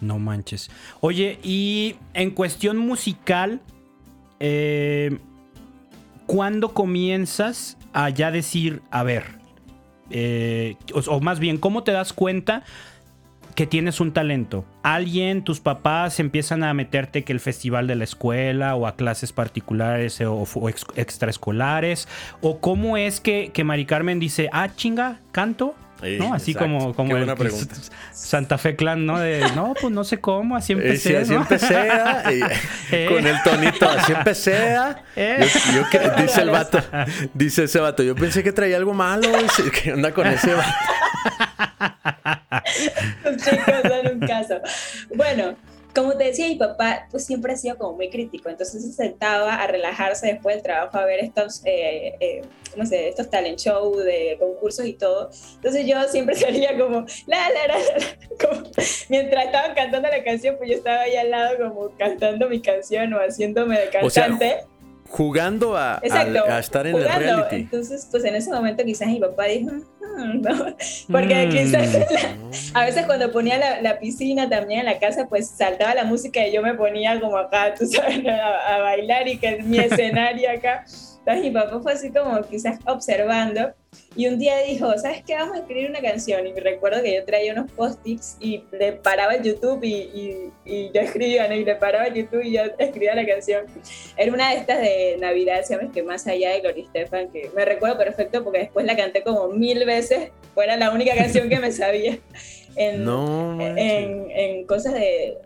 No 0.00 0.18
manches. 0.18 0.70
Oye, 1.00 1.38
y 1.42 1.96
en 2.12 2.30
cuestión 2.30 2.76
musical, 2.76 3.60
eh, 4.40 5.18
¿cuándo 6.26 6.74
comienzas 6.74 7.76
a 7.92 8.10
ya 8.10 8.30
decir, 8.30 8.82
a 8.90 9.02
ver, 9.02 9.24
eh, 10.10 10.76
o, 10.92 11.20
más 11.20 11.38
bien, 11.38 11.58
¿cómo 11.58 11.82
te 11.82 11.92
das 11.92 12.12
cuenta 12.12 12.62
que 13.54 13.66
tienes 13.66 14.00
un 14.00 14.12
talento? 14.12 14.64
¿Alguien, 14.82 15.44
tus 15.44 15.60
papás 15.60 16.20
empiezan 16.20 16.64
a 16.64 16.74
meterte 16.74 17.24
que 17.24 17.32
el 17.32 17.40
festival 17.40 17.86
de 17.86 17.94
la 17.94 18.04
escuela 18.04 18.74
o 18.74 18.86
a 18.86 18.96
clases 18.96 19.32
particulares 19.32 20.20
o, 20.20 20.46
extraescolares? 20.96 22.08
¿O 22.40 22.58
cómo 22.60 22.96
es 22.96 23.20
que, 23.20 23.50
que 23.52 23.64
Mari 23.64 23.86
Carmen 23.86 24.18
dice, 24.18 24.50
ah, 24.52 24.68
chinga, 24.74 25.20
canto? 25.32 25.74
¿No? 26.18 26.34
Así 26.34 26.54
como, 26.54 26.94
como 26.94 27.16
el, 27.16 27.32
Santa 28.12 28.58
Fe 28.58 28.76
Clan, 28.76 29.06
¿no? 29.06 29.18
De, 29.18 29.40
no, 29.54 29.74
pues 29.80 29.92
no 29.92 30.04
sé 30.04 30.20
cómo, 30.20 30.56
así 30.56 30.72
empecé. 30.72 31.10
Sí, 31.10 31.14
así 31.14 31.34
empecé, 31.34 31.76
eh. 32.90 33.06
con 33.08 33.26
el 33.26 33.42
tonito, 33.42 33.88
así 33.88 34.12
empecé. 34.12 34.76
Eh. 35.16 35.46
dice 36.18 36.42
el 36.42 36.50
vato, 36.50 36.80
dice 37.34 37.64
ese 37.64 37.80
vato, 37.80 38.02
yo 38.02 38.14
pensé 38.14 38.42
que 38.42 38.52
traía 38.52 38.76
algo 38.76 38.94
malo, 38.94 39.28
¿qué 39.82 39.92
onda 39.92 40.12
con 40.12 40.26
ese 40.26 40.54
vato? 40.54 40.70
Los 43.24 43.36
chicos 43.36 43.74
son 43.82 44.14
un 44.14 44.20
caso. 44.26 44.60
Bueno, 45.14 45.56
como 45.94 46.16
te 46.16 46.24
decía, 46.24 46.48
mi 46.48 46.56
papá 46.56 47.06
pues 47.10 47.24
siempre 47.24 47.52
ha 47.52 47.56
sido 47.56 47.76
como 47.76 47.96
muy 47.96 48.10
crítico, 48.10 48.48
entonces 48.48 48.82
se 48.82 48.92
sentaba 48.92 49.54
a 49.54 49.66
relajarse 49.66 50.26
después 50.26 50.56
del 50.56 50.62
trabajo 50.62 50.98
a 50.98 51.04
ver 51.04 51.20
estos, 51.20 51.62
eh, 51.64 52.14
eh, 52.20 52.42
no 52.76 52.84
sé, 52.84 53.08
estos 53.08 53.30
talent 53.30 53.58
show 53.58 53.94
de 53.96 54.36
concursos 54.40 54.86
y 54.86 54.94
todo. 54.94 55.30
Entonces 55.54 55.86
yo 55.86 56.02
siempre 56.08 56.34
salía 56.34 56.76
como, 56.76 57.06
la, 57.26 57.48
la, 57.50 57.66
la, 57.68 57.78
la 57.78 58.70
mientras 59.08 59.46
estaban 59.46 59.74
cantando 59.74 60.08
la 60.08 60.24
canción, 60.24 60.56
pues 60.56 60.70
yo 60.70 60.76
estaba 60.76 61.02
ahí 61.02 61.16
al 61.16 61.30
lado 61.30 61.56
como 61.58 61.90
cantando 61.96 62.48
mi 62.48 62.60
canción 62.60 63.12
o 63.14 63.18
haciéndome 63.18 63.78
de 63.78 63.88
cantante. 63.90 64.64
Jugando 65.08 65.76
a, 65.76 66.00
estar 66.02 66.86
en 66.86 66.96
el 66.96 67.04
reality. 67.04 67.56
Entonces, 67.56 68.08
pues 68.10 68.24
en 68.24 68.34
ese 68.34 68.50
momento 68.50 68.84
quizás 68.84 69.08
mi 69.08 69.20
papá 69.20 69.44
dijo, 69.44 69.70
mm, 69.72 70.40
no. 70.40 70.76
porque 71.10 71.46
mm. 71.46 71.50
quizás 71.50 71.96
a 72.74 72.84
veces 72.84 73.06
cuando 73.06 73.30
ponía 73.30 73.80
la, 73.80 73.98
piscina 73.98 74.48
también 74.48 74.80
en 74.80 74.86
la 74.86 74.98
casa, 74.98 75.26
pues 75.28 75.48
saltaba 75.50 75.94
la 75.94 76.04
música 76.04 76.46
y 76.46 76.52
yo 76.52 76.62
me 76.62 76.74
ponía 76.74 77.20
como 77.20 77.36
acá, 77.36 77.74
tú 77.78 77.86
sabes, 77.86 78.26
a, 78.26 78.76
a 78.76 78.78
bailar 78.80 79.28
y 79.28 79.38
que 79.38 79.48
es 79.56 79.64
mi 79.64 79.78
escenario 79.80 80.50
acá. 80.50 80.84
Entonces 81.18 81.44
mi 81.44 81.50
papá 81.50 81.80
fue 81.80 81.92
así 81.92 82.10
como 82.10 82.42
quizás 82.42 82.78
observando 82.86 83.72
y 84.16 84.28
un 84.28 84.38
día 84.38 84.58
dijo, 84.60 84.96
¿sabes 84.98 85.22
qué? 85.26 85.34
Vamos 85.34 85.56
a 85.56 85.60
escribir 85.60 85.90
una 85.90 86.00
canción. 86.00 86.46
Y 86.46 86.52
me 86.52 86.60
recuerdo 86.60 87.02
que 87.02 87.14
yo 87.14 87.24
traía 87.24 87.52
unos 87.52 87.70
post-its 87.72 88.36
y 88.40 88.62
le 88.70 88.92
paraba 88.92 89.34
el 89.34 89.42
YouTube 89.42 89.82
y, 89.82 89.94
y, 89.94 90.52
y, 90.64 90.90
yo 90.92 91.00
escribía, 91.00 91.48
¿no? 91.48 91.54
Y 91.54 91.64
le 91.64 91.74
paraba 91.74 92.06
el 92.06 92.14
YouTube 92.14 92.42
y 92.42 92.52
yo 92.52 92.62
escribía 92.78 93.14
la 93.14 93.26
canción. 93.26 93.66
Era 94.16 94.32
una 94.32 94.50
de 94.50 94.56
estas 94.56 94.80
de 94.80 95.16
Navidad, 95.18 95.64
¿sabes? 95.64 95.90
Que 95.92 96.02
más 96.02 96.26
allá 96.26 96.50
de 96.52 96.60
Gloria 96.60 96.84
Estefan, 96.84 97.30
que 97.30 97.50
me 97.54 97.64
recuerdo 97.64 97.98
perfecto 97.98 98.44
porque 98.44 98.60
después 98.60 98.86
la 98.86 98.96
canté 98.96 99.22
como 99.22 99.48
mil 99.48 99.84
veces. 99.84 100.30
Fue 100.54 100.66
la 100.66 100.90
única 100.92 101.16
canción 101.16 101.48
que 101.48 101.58
me 101.58 101.72
sabía 101.72 102.18
en, 102.76 103.08
en, 103.08 104.30
en, 104.30 104.66
cosas 104.66 104.94
de, 104.94 105.38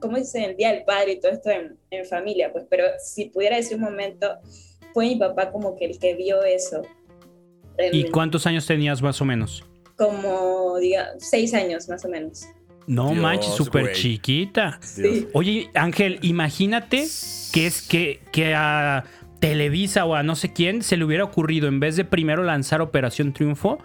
¿cómo 0.00 0.16
dice? 0.16 0.44
El 0.44 0.56
Día 0.56 0.72
del 0.72 0.84
Padre 0.84 1.12
y 1.12 1.20
todo 1.20 1.30
esto 1.30 1.50
en, 1.50 1.76
en 1.90 2.04
familia. 2.04 2.50
Pues, 2.52 2.64
pero 2.68 2.84
si 2.98 3.26
pudiera 3.26 3.56
decir 3.56 3.76
un 3.76 3.84
momento 3.84 4.38
fue 4.92 5.06
mi 5.06 5.16
papá 5.16 5.52
como 5.52 5.76
que 5.76 5.84
el 5.84 5.98
que 5.98 6.14
vio 6.14 6.42
eso. 6.42 6.82
¿Y 7.92 8.04
cuántos 8.10 8.46
años 8.46 8.66
tenías 8.66 9.02
más 9.02 9.20
o 9.20 9.24
menos? 9.24 9.64
Como, 9.96 10.78
diga, 10.78 11.08
seis 11.18 11.54
años 11.54 11.88
más 11.88 12.04
o 12.04 12.08
menos. 12.08 12.48
No 12.86 13.12
manches, 13.12 13.54
súper 13.54 13.92
chiquita. 13.92 14.80
Oye, 15.34 15.70
Ángel, 15.74 16.18
imagínate 16.22 17.06
que 17.52 17.66
es 17.66 17.82
que, 17.82 18.20
que 18.32 18.54
a 18.54 19.04
Televisa 19.40 20.04
o 20.06 20.14
a 20.14 20.22
no 20.22 20.34
sé 20.36 20.52
quién 20.52 20.82
se 20.82 20.96
le 20.96 21.04
hubiera 21.04 21.24
ocurrido, 21.24 21.68
en 21.68 21.80
vez 21.80 21.96
de 21.96 22.04
primero 22.04 22.42
lanzar 22.44 22.80
Operación 22.80 23.34
Triunfo, 23.34 23.78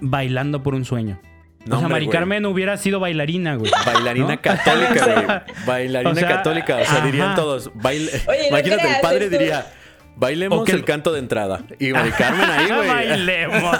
bailando 0.00 0.62
por 0.62 0.74
un 0.74 0.84
sueño. 0.84 1.20
No, 1.64 1.78
o 1.78 1.80
sea, 1.80 1.88
Mari 1.88 2.08
Carmen 2.08 2.46
hubiera 2.46 2.76
sido 2.76 3.00
bailarina, 3.00 3.56
güey. 3.56 3.72
Bailarina 3.84 4.36
católica, 4.36 5.04
güey. 5.46 5.66
Bailarina 5.66 6.20
católica. 6.20 6.76
O 6.76 6.84
sea, 6.84 7.04
dirían 7.04 7.34
todos. 7.34 7.70
imagínate, 7.74 8.94
el 8.94 9.00
padre 9.02 9.28
diría 9.28 9.66
Bailemos 10.16 10.66
el... 10.70 10.84
canto 10.84 11.12
de 11.12 11.18
entrada. 11.18 11.62
Y 11.78 11.92
Mari 11.92 12.10
Carmen 12.12 12.48
ahí, 12.48 12.66
güey. 12.68 12.88
Bailemos. 12.88 13.76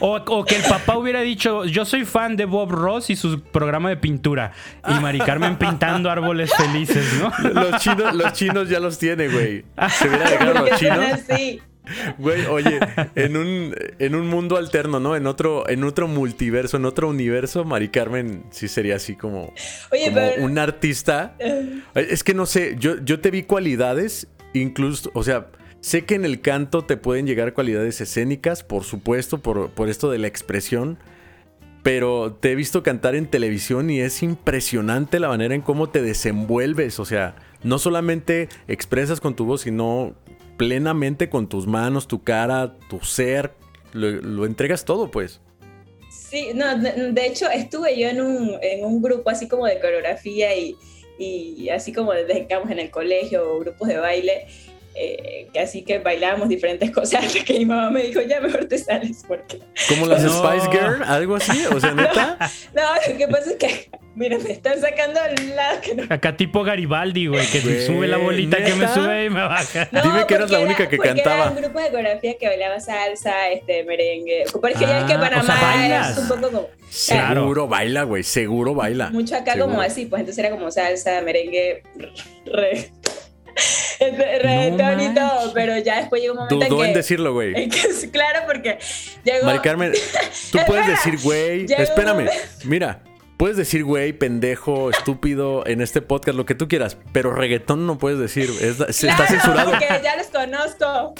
O, 0.00 0.44
que 0.44 0.56
el 0.56 0.62
papá 0.62 0.96
hubiera 0.96 1.20
dicho, 1.20 1.66
yo 1.66 1.84
soy 1.84 2.06
fan 2.06 2.36
de 2.36 2.46
Bob 2.46 2.70
Ross 2.70 3.10
y 3.10 3.16
su 3.16 3.42
programa 3.42 3.90
de 3.90 3.98
pintura. 3.98 4.52
Y 4.88 4.94
Mari 4.94 5.18
Carmen 5.18 5.56
pintando 5.56 6.10
árboles 6.10 6.50
felices, 6.54 7.04
¿no? 7.20 7.32
Los 7.52 7.82
chinos, 7.82 8.14
los 8.14 8.32
chinos 8.32 8.68
ya 8.68 8.80
los 8.80 8.98
tiene, 8.98 9.28
güey. 9.28 9.64
Se 9.90 10.08
hubiera 10.08 10.30
dejado 10.30 10.54
los 10.54 10.70
chinos. 10.78 11.20
Güey, 12.18 12.46
oye, 12.46 12.80
en 13.14 13.36
un, 13.36 13.74
en 13.98 14.14
un 14.14 14.28
mundo 14.28 14.56
alterno, 14.56 14.98
¿no? 14.98 15.14
En 15.14 15.26
otro, 15.26 15.68
en 15.68 15.84
otro 15.84 16.08
multiverso, 16.08 16.78
en 16.78 16.84
otro 16.84 17.08
universo, 17.08 17.64
Mari 17.64 17.88
Carmen 17.88 18.44
sí 18.50 18.66
sería 18.66 18.96
así 18.96 19.14
como, 19.14 19.52
un 20.38 20.58
artista. 20.58 21.36
Es 21.94 22.24
que 22.24 22.34
no 22.34 22.46
sé, 22.46 22.76
yo, 22.78 22.96
yo 23.04 23.20
te 23.20 23.30
vi 23.30 23.44
cualidades, 23.44 24.26
incluso, 24.52 25.10
o 25.14 25.22
sea, 25.22 25.46
Sé 25.80 26.04
que 26.04 26.14
en 26.14 26.24
el 26.24 26.40
canto 26.40 26.84
te 26.84 26.96
pueden 26.96 27.26
llegar 27.26 27.52
cualidades 27.52 28.00
escénicas, 28.00 28.64
por 28.64 28.84
supuesto, 28.84 29.38
por, 29.38 29.70
esto 29.88 30.10
de 30.10 30.18
la 30.18 30.26
expresión. 30.26 30.98
Pero 31.82 32.32
te 32.32 32.50
he 32.50 32.54
visto 32.56 32.82
cantar 32.82 33.14
en 33.14 33.28
televisión 33.28 33.90
y 33.90 34.00
es 34.00 34.24
impresionante 34.24 35.20
la 35.20 35.28
manera 35.28 35.54
en 35.54 35.60
cómo 35.60 35.88
te 35.88 36.02
desenvuelves. 36.02 36.98
O 36.98 37.04
sea, 37.04 37.36
no 37.62 37.78
solamente 37.78 38.48
expresas 38.66 39.20
con 39.20 39.36
tu 39.36 39.44
voz, 39.44 39.60
sino 39.60 40.16
plenamente 40.56 41.28
con 41.28 41.48
tus 41.48 41.68
manos, 41.68 42.08
tu 42.08 42.24
cara, 42.24 42.76
tu 42.90 43.00
ser. 43.00 43.52
Lo, 43.92 44.44
entregas 44.44 44.84
todo, 44.84 45.12
pues. 45.12 45.40
Sí, 46.10 46.50
no, 46.54 46.76
de 46.76 47.26
hecho 47.26 47.48
estuve 47.48 47.96
yo 47.96 48.08
en 48.08 48.20
un, 48.20 48.58
en 48.60 48.84
un 48.84 49.00
grupo 49.00 49.30
así 49.30 49.46
como 49.46 49.66
de 49.66 49.78
coreografía 49.78 50.56
y, 50.56 50.74
y 51.18 51.68
así 51.68 51.92
como 51.92 52.10
que 52.10 52.48
en 52.50 52.78
el 52.78 52.90
colegio, 52.90 53.60
grupos 53.60 53.86
de 53.86 53.98
baile 53.98 54.46
eh, 54.98 55.48
que 55.52 55.60
así 55.60 55.82
que 55.82 55.98
bailábamos 55.98 56.48
diferentes 56.48 56.90
cosas 56.90 57.26
hasta 57.26 57.40
que 57.44 57.58
mi 57.58 57.66
mamá 57.66 57.90
me 57.90 58.02
dijo, 58.02 58.22
ya 58.22 58.40
mejor 58.40 58.64
te 58.64 58.78
sales 58.78 59.24
porque... 59.28 59.60
¿Como 59.88 60.06
las 60.06 60.22
Spice 60.22 60.70
Girl? 60.70 61.02
¿Algo 61.04 61.36
así? 61.36 61.66
O 61.66 61.78
sea, 61.78 61.92
¿neta? 61.94 62.38
No, 62.74 62.82
lo 63.12 63.18
que 63.18 63.28
pasa 63.28 63.50
es 63.50 63.56
que, 63.56 63.90
mira, 64.14 64.38
me 64.38 64.50
están 64.50 64.80
sacando 64.80 65.20
al 65.20 65.54
lado 65.54 65.80
que 65.82 65.94
no... 65.94 66.04
Acá 66.08 66.36
tipo 66.36 66.64
Garibaldi, 66.64 67.26
güey, 67.26 67.46
que 67.46 67.84
sube 67.84 68.08
la 68.08 68.16
bolita 68.16 68.64
que 68.64 68.74
me 68.74 68.88
sube 68.88 69.26
y 69.26 69.30
me 69.30 69.42
baja. 69.42 69.88
Dime 69.92 70.26
que 70.26 70.34
eras 70.34 70.50
la 70.50 70.60
única 70.60 70.88
que 70.88 70.96
cantaba. 70.96 71.36
Era 71.36 71.50
un 71.50 71.56
grupo 71.56 71.78
de 71.78 71.90
coreografía 71.90 72.38
que 72.38 72.46
bailaba 72.46 72.80
salsa, 72.80 73.50
este, 73.50 73.84
merengue. 73.84 74.44
Porque 74.50 74.80
ya 74.80 75.00
es 75.00 75.04
que 75.04 75.12
ah, 75.12 75.20
Panamá 75.20 76.10
es 76.10 76.18
un 76.18 76.28
poco 76.28 76.40
como... 76.40 76.68
Seguro 76.88 77.68
baila, 77.68 78.04
güey, 78.04 78.22
seguro 78.22 78.74
baila. 78.74 79.10
Mucho 79.10 79.36
acá 79.36 79.58
como 79.58 79.80
así, 79.80 80.06
pues 80.06 80.20
entonces 80.20 80.42
era 80.42 80.56
como 80.56 80.70
salsa, 80.70 81.20
merengue, 81.20 81.82
re 82.46 82.90
reggaetón 84.00 85.00
y 85.00 85.14
todo, 85.14 85.52
pero 85.52 85.78
ya 85.78 86.00
después 86.00 86.22
llegó 86.22 86.34
un 86.34 86.38
momento 86.40 86.54
Dudó 86.56 86.76
en, 86.76 86.80
que, 86.82 86.88
en 86.88 86.94
decirlo, 86.94 87.32
güey. 87.32 87.68
claro, 88.12 88.40
porque 88.46 88.78
llegó... 89.24 89.46
Mari 89.46 89.60
Carmen, 89.60 89.92
tú 90.52 90.58
puedes 90.66 90.86
decir, 90.86 91.18
güey, 91.22 91.66
espérame, 91.68 92.28
mira, 92.64 93.02
Puedes 93.36 93.58
decir, 93.58 93.84
güey, 93.84 94.14
pendejo, 94.14 94.88
estúpido, 94.88 95.66
en 95.66 95.82
este 95.82 96.00
podcast, 96.00 96.38
lo 96.38 96.46
que 96.46 96.54
tú 96.54 96.68
quieras, 96.68 96.96
pero 97.12 97.34
reggaetón 97.34 97.86
no 97.86 97.98
puedes 97.98 98.18
decir. 98.18 98.48
está 98.62 99.26
censurado. 99.26 99.72
Porque 99.72 99.86
ya 100.02 100.16
los 100.16 100.28
conozco. 100.28 101.14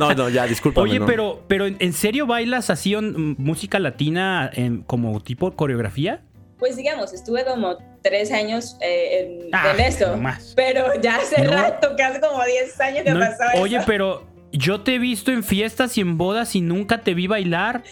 no, 0.00 0.14
no, 0.14 0.28
ya, 0.30 0.48
disculpa. 0.48 0.80
Oye, 0.80 1.00
pero, 1.00 1.44
pero 1.46 1.66
¿en 1.66 1.92
serio 1.92 2.26
bailas 2.26 2.70
así 2.70 2.94
en 2.94 3.36
música 3.38 3.78
latina 3.78 4.50
en, 4.52 4.82
como 4.82 5.20
tipo 5.20 5.52
coreografía? 5.52 6.24
Pues 6.60 6.76
digamos, 6.76 7.12
estuve 7.12 7.44
como 7.44 7.78
tres 8.02 8.30
años 8.30 8.76
eh, 8.80 9.40
en, 9.42 9.54
ah, 9.54 9.74
esto. 9.78 10.16
Pero 10.54 11.00
ya 11.00 11.16
hace 11.16 11.42
rato, 11.42 11.94
casi 11.96 12.20
como 12.20 12.44
diez 12.44 12.80
años 12.80 13.02
que 13.04 13.12
pasó 13.12 13.42
eso. 13.52 13.62
Oye, 13.62 13.80
pero 13.86 14.26
yo 14.52 14.82
te 14.82 14.94
he 14.94 14.98
visto 14.98 15.32
en 15.32 15.42
fiestas 15.42 15.98
y 15.98 16.02
en 16.02 16.18
bodas 16.18 16.54
y 16.54 16.60
nunca 16.60 17.00
te 17.00 17.14
vi 17.14 17.26
bailar. 17.26 17.82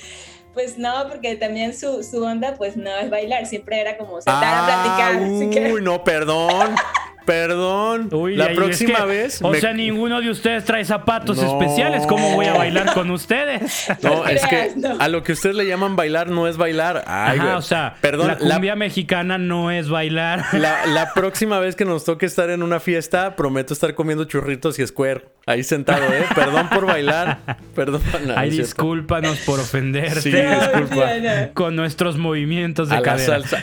Pues 0.54 0.76
no, 0.76 1.08
porque 1.08 1.36
también 1.36 1.76
su, 1.76 2.02
su 2.02 2.22
onda 2.22 2.54
pues 2.56 2.76
no 2.76 2.90
es 2.96 3.10
bailar, 3.10 3.46
siempre 3.46 3.80
era 3.80 3.96
como 3.96 4.20
sentar 4.20 4.54
a 4.54 4.66
platicar. 4.66 5.22
Ah, 5.22 5.72
uy, 5.72 5.82
no, 5.82 6.04
perdón. 6.04 6.74
Perdón. 7.28 8.08
la 8.36 8.48
próxima 8.54 9.04
vez. 9.04 9.40
O 9.42 9.54
sea, 9.54 9.74
ninguno 9.74 10.22
de 10.22 10.30
ustedes 10.30 10.64
trae 10.64 10.82
zapatos 10.86 11.36
especiales. 11.42 12.06
¿Cómo 12.06 12.34
voy 12.34 12.46
a 12.46 12.54
bailar 12.54 12.94
con 12.94 13.10
ustedes? 13.10 13.86
No, 14.02 14.26
es 14.26 14.46
que 14.46 14.74
a 14.98 15.08
lo 15.08 15.22
que 15.22 15.32
ustedes 15.32 15.56
le 15.56 15.66
llaman 15.66 15.96
bailar 15.96 16.28
no 16.30 16.46
es 16.46 16.56
bailar. 16.56 17.04
Ay, 17.06 17.40
o 17.40 17.60
sea, 17.60 17.96
perdón. 18.00 18.36
La 18.40 18.54
cumbia 18.54 18.76
mexicana 18.76 19.36
no 19.36 19.70
es 19.70 19.88
bailar. 19.88 20.44
La, 20.52 21.12
próxima 21.14 21.58
vez 21.58 21.74
que 21.76 21.84
nos 21.84 22.04
toque 22.04 22.24
estar 22.26 22.48
en 22.50 22.62
una 22.62 22.80
fiesta, 22.80 23.34
prometo 23.36 23.74
estar 23.74 23.94
comiendo 23.94 24.24
churritos 24.24 24.78
y 24.78 24.86
square. 24.86 25.26
Ahí 25.46 25.64
sentado, 25.64 26.04
¿eh? 26.12 26.24
Perdón 26.34 26.68
por 26.68 26.86
bailar. 26.86 27.38
Perdón. 27.74 28.02
Ay, 28.36 28.50
discúlpanos 28.50 29.38
por 29.40 29.60
ofenderte. 29.60 30.20
Sí, 30.22 30.30
disculpa. 30.32 31.10
Con 31.54 31.76
nuestros 31.76 32.16
movimientos 32.16 32.88
de 32.88 32.96
a 32.96 33.00
La 33.00 33.18
salsa. 33.18 33.62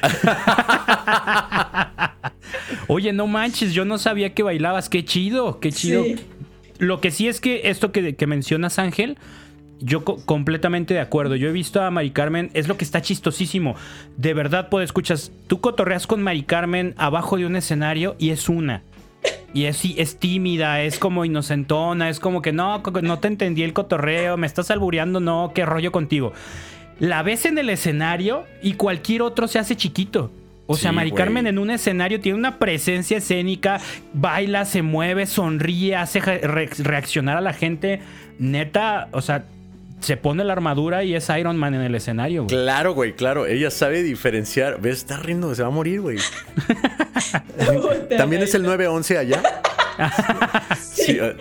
Oye, 2.87 3.13
no 3.13 3.27
manches, 3.27 3.73
yo 3.73 3.85
no 3.85 3.97
sabía 3.97 4.33
que 4.33 4.43
bailabas. 4.43 4.89
Qué 4.89 5.05
chido, 5.05 5.59
qué 5.59 5.71
chido. 5.71 6.03
Lo 6.77 6.99
que 6.99 7.11
sí 7.11 7.27
es 7.27 7.39
que 7.39 7.69
esto 7.69 7.91
que, 7.91 8.27
mencionas, 8.27 8.79
Ángel, 8.79 9.17
yo 9.79 10.03
completamente 10.03 10.93
de 10.93 10.99
acuerdo. 10.99 11.35
Yo 11.35 11.49
he 11.49 11.51
visto 11.51 11.81
a 11.81 11.91
Mari 11.91 12.11
Carmen, 12.11 12.51
es 12.53 12.67
lo 12.67 12.77
que 12.77 12.83
está 12.83 13.01
chistosísimo. 13.01 13.75
De 14.17 14.33
verdad, 14.33 14.69
puedes 14.69 14.89
escuchas, 14.89 15.31
tú 15.47 15.61
cotorreas 15.61 16.07
con 16.07 16.21
Mari 16.21 16.43
Carmen 16.43 16.93
abajo 16.97 17.37
de 17.37 17.45
un 17.45 17.55
escenario 17.55 18.15
y 18.19 18.31
es 18.31 18.49
una. 18.49 18.83
Y 19.53 19.65
es, 19.65 19.83
es 19.85 20.19
tímida, 20.19 20.81
es 20.81 20.99
como 20.99 21.23
inocentona, 21.23 22.09
es 22.09 22.19
como 22.19 22.41
que 22.41 22.51
no, 22.51 22.83
no 23.01 23.19
te 23.19 23.27
entendí 23.29 23.63
el 23.63 23.73
cotorreo, 23.73 24.35
me 24.37 24.47
estás 24.47 24.69
albureando, 24.69 25.21
no, 25.21 25.51
qué 25.55 25.65
rollo 25.65 25.91
contigo. 25.93 26.33
La 26.99 27.23
ves 27.23 27.45
en 27.45 27.57
el 27.57 27.69
escenario 27.69 28.43
y 28.61 28.73
cualquier 28.73 29.21
otro 29.21 29.47
se 29.47 29.59
hace 29.59 29.75
chiquito. 29.75 30.31
O 30.67 30.75
sea, 30.75 30.91
Mari 30.91 31.11
Carmen 31.11 31.47
en 31.47 31.59
un 31.59 31.69
escenario 31.69 32.19
tiene 32.19 32.37
una 32.37 32.57
presencia 32.57 33.17
escénica, 33.17 33.79
baila, 34.13 34.65
se 34.65 34.81
mueve, 34.81 35.27
sonríe, 35.27 35.95
hace 35.95 36.19
reaccionar 36.19 37.37
a 37.37 37.41
la 37.41 37.53
gente. 37.53 38.01
Neta, 38.39 39.07
o 39.11 39.21
sea, 39.21 39.45
se 39.99 40.17
pone 40.17 40.43
la 40.43 40.53
armadura 40.53 41.03
y 41.03 41.15
es 41.15 41.29
Iron 41.29 41.57
Man 41.57 41.75
en 41.75 41.81
el 41.81 41.93
escenario. 41.95 42.47
Claro, 42.47 42.93
güey, 42.93 43.13
claro. 43.13 43.45
Ella 43.45 43.69
sabe 43.69 44.01
diferenciar. 44.01 44.81
¿Ves? 44.81 44.97
Está 44.97 45.17
riendo, 45.17 45.53
se 45.53 45.61
va 45.61 45.67
a 45.67 45.71
morir, 45.71 46.01
güey. 46.01 46.17
¿También 48.17 48.41
es 48.41 48.55
el 48.55 48.63
911 48.63 49.17
allá? 49.17 49.43
sí. 50.81 51.17
Eh, 51.21 51.35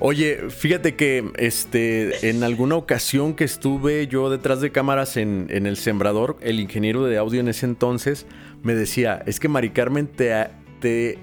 Oye, 0.00 0.48
fíjate 0.50 0.94
que 0.94 1.32
este, 1.38 2.30
en 2.30 2.44
alguna 2.44 2.76
ocasión 2.76 3.34
que 3.34 3.42
estuve 3.42 4.06
yo 4.06 4.30
detrás 4.30 4.60
de 4.60 4.70
cámaras 4.70 5.16
en, 5.16 5.48
el 5.50 5.76
sembrador, 5.76 6.36
el 6.40 6.60
ingeniero 6.60 7.04
de 7.04 7.18
audio 7.18 7.40
en 7.40 7.48
ese 7.48 7.66
entonces 7.66 8.24
me 8.62 8.74
decía, 8.74 9.22
es 9.26 9.40
que 9.40 9.48
Mari 9.48 9.70
Carmen 9.70 10.06
te, 10.06 10.48
te 10.80 11.18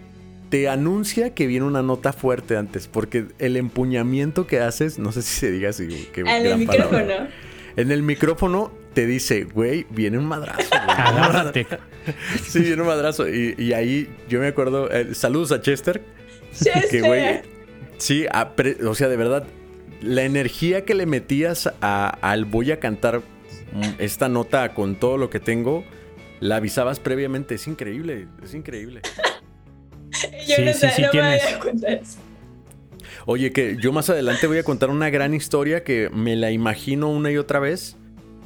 te 0.49 0.69
anuncia 0.69 1.33
que 1.33 1.47
viene 1.47 1.65
una 1.65 1.81
nota 1.81 2.13
fuerte 2.13 2.55
antes, 2.55 2.87
porque 2.87 3.25
el 3.39 3.57
empuñamiento 3.57 4.47
que 4.47 4.59
haces, 4.59 4.99
no 4.99 5.11
sé 5.11 5.21
si 5.21 5.39
se 5.39 5.51
diga 5.51 5.69
así. 5.69 6.07
Que 6.13 6.21
en 6.21 6.27
el 6.27 6.57
micrófono. 6.57 7.27
En 7.75 7.91
el 7.91 8.03
micrófono 8.03 8.71
te 8.93 9.05
dice, 9.05 9.43
güey, 9.43 9.85
viene 9.89 10.17
un 10.17 10.25
madrazo. 10.25 10.69
sí, 12.47 12.59
viene 12.59 12.81
un 12.81 12.87
madrazo. 12.87 13.27
Y, 13.27 13.73
ahí 13.73 14.09
yo 14.29 14.39
me 14.39 14.47
acuerdo, 14.47 14.89
eh, 14.91 15.13
saludos 15.13 15.51
a 15.51 15.61
Chester. 15.61 16.01
Chester. 16.53 16.87
Que, 16.89 17.01
güey, 17.01 17.41
sí, 17.97 18.25
o 18.85 18.95
sea, 18.95 19.09
de 19.09 19.17
verdad, 19.17 19.45
la 20.01 20.23
energía 20.23 20.85
que 20.85 20.93
le 20.93 21.05
metías 21.05 21.69
al 21.81 22.45
voy 22.45 22.71
a 22.71 22.79
cantar 22.79 23.21
esta 23.97 24.29
nota 24.29 24.73
con 24.73 24.95
todo 24.95 25.17
lo 25.17 25.29
que 25.29 25.41
tengo, 25.41 25.83
la 26.39 26.57
avisabas 26.57 26.99
previamente. 26.99 27.55
Es 27.55 27.67
increíble, 27.67 28.27
es 28.43 28.53
increíble. 28.53 29.01
yo 30.47 30.63
no, 30.63 30.73
sí, 30.73 30.87
sí, 30.95 31.01
no 31.01 31.09
me 31.13 32.01
Oye, 33.27 33.51
que 33.51 33.77
yo 33.81 33.91
más 33.91 34.09
adelante 34.09 34.47
voy 34.47 34.59
a 34.59 34.63
contar 34.63 34.89
una 34.89 35.09
gran 35.09 35.33
historia 35.33 35.83
que 35.83 36.09
me 36.13 36.35
la 36.35 36.51
imagino 36.51 37.09
una 37.09 37.31
y 37.31 37.37
otra 37.37 37.59
vez. 37.59 37.97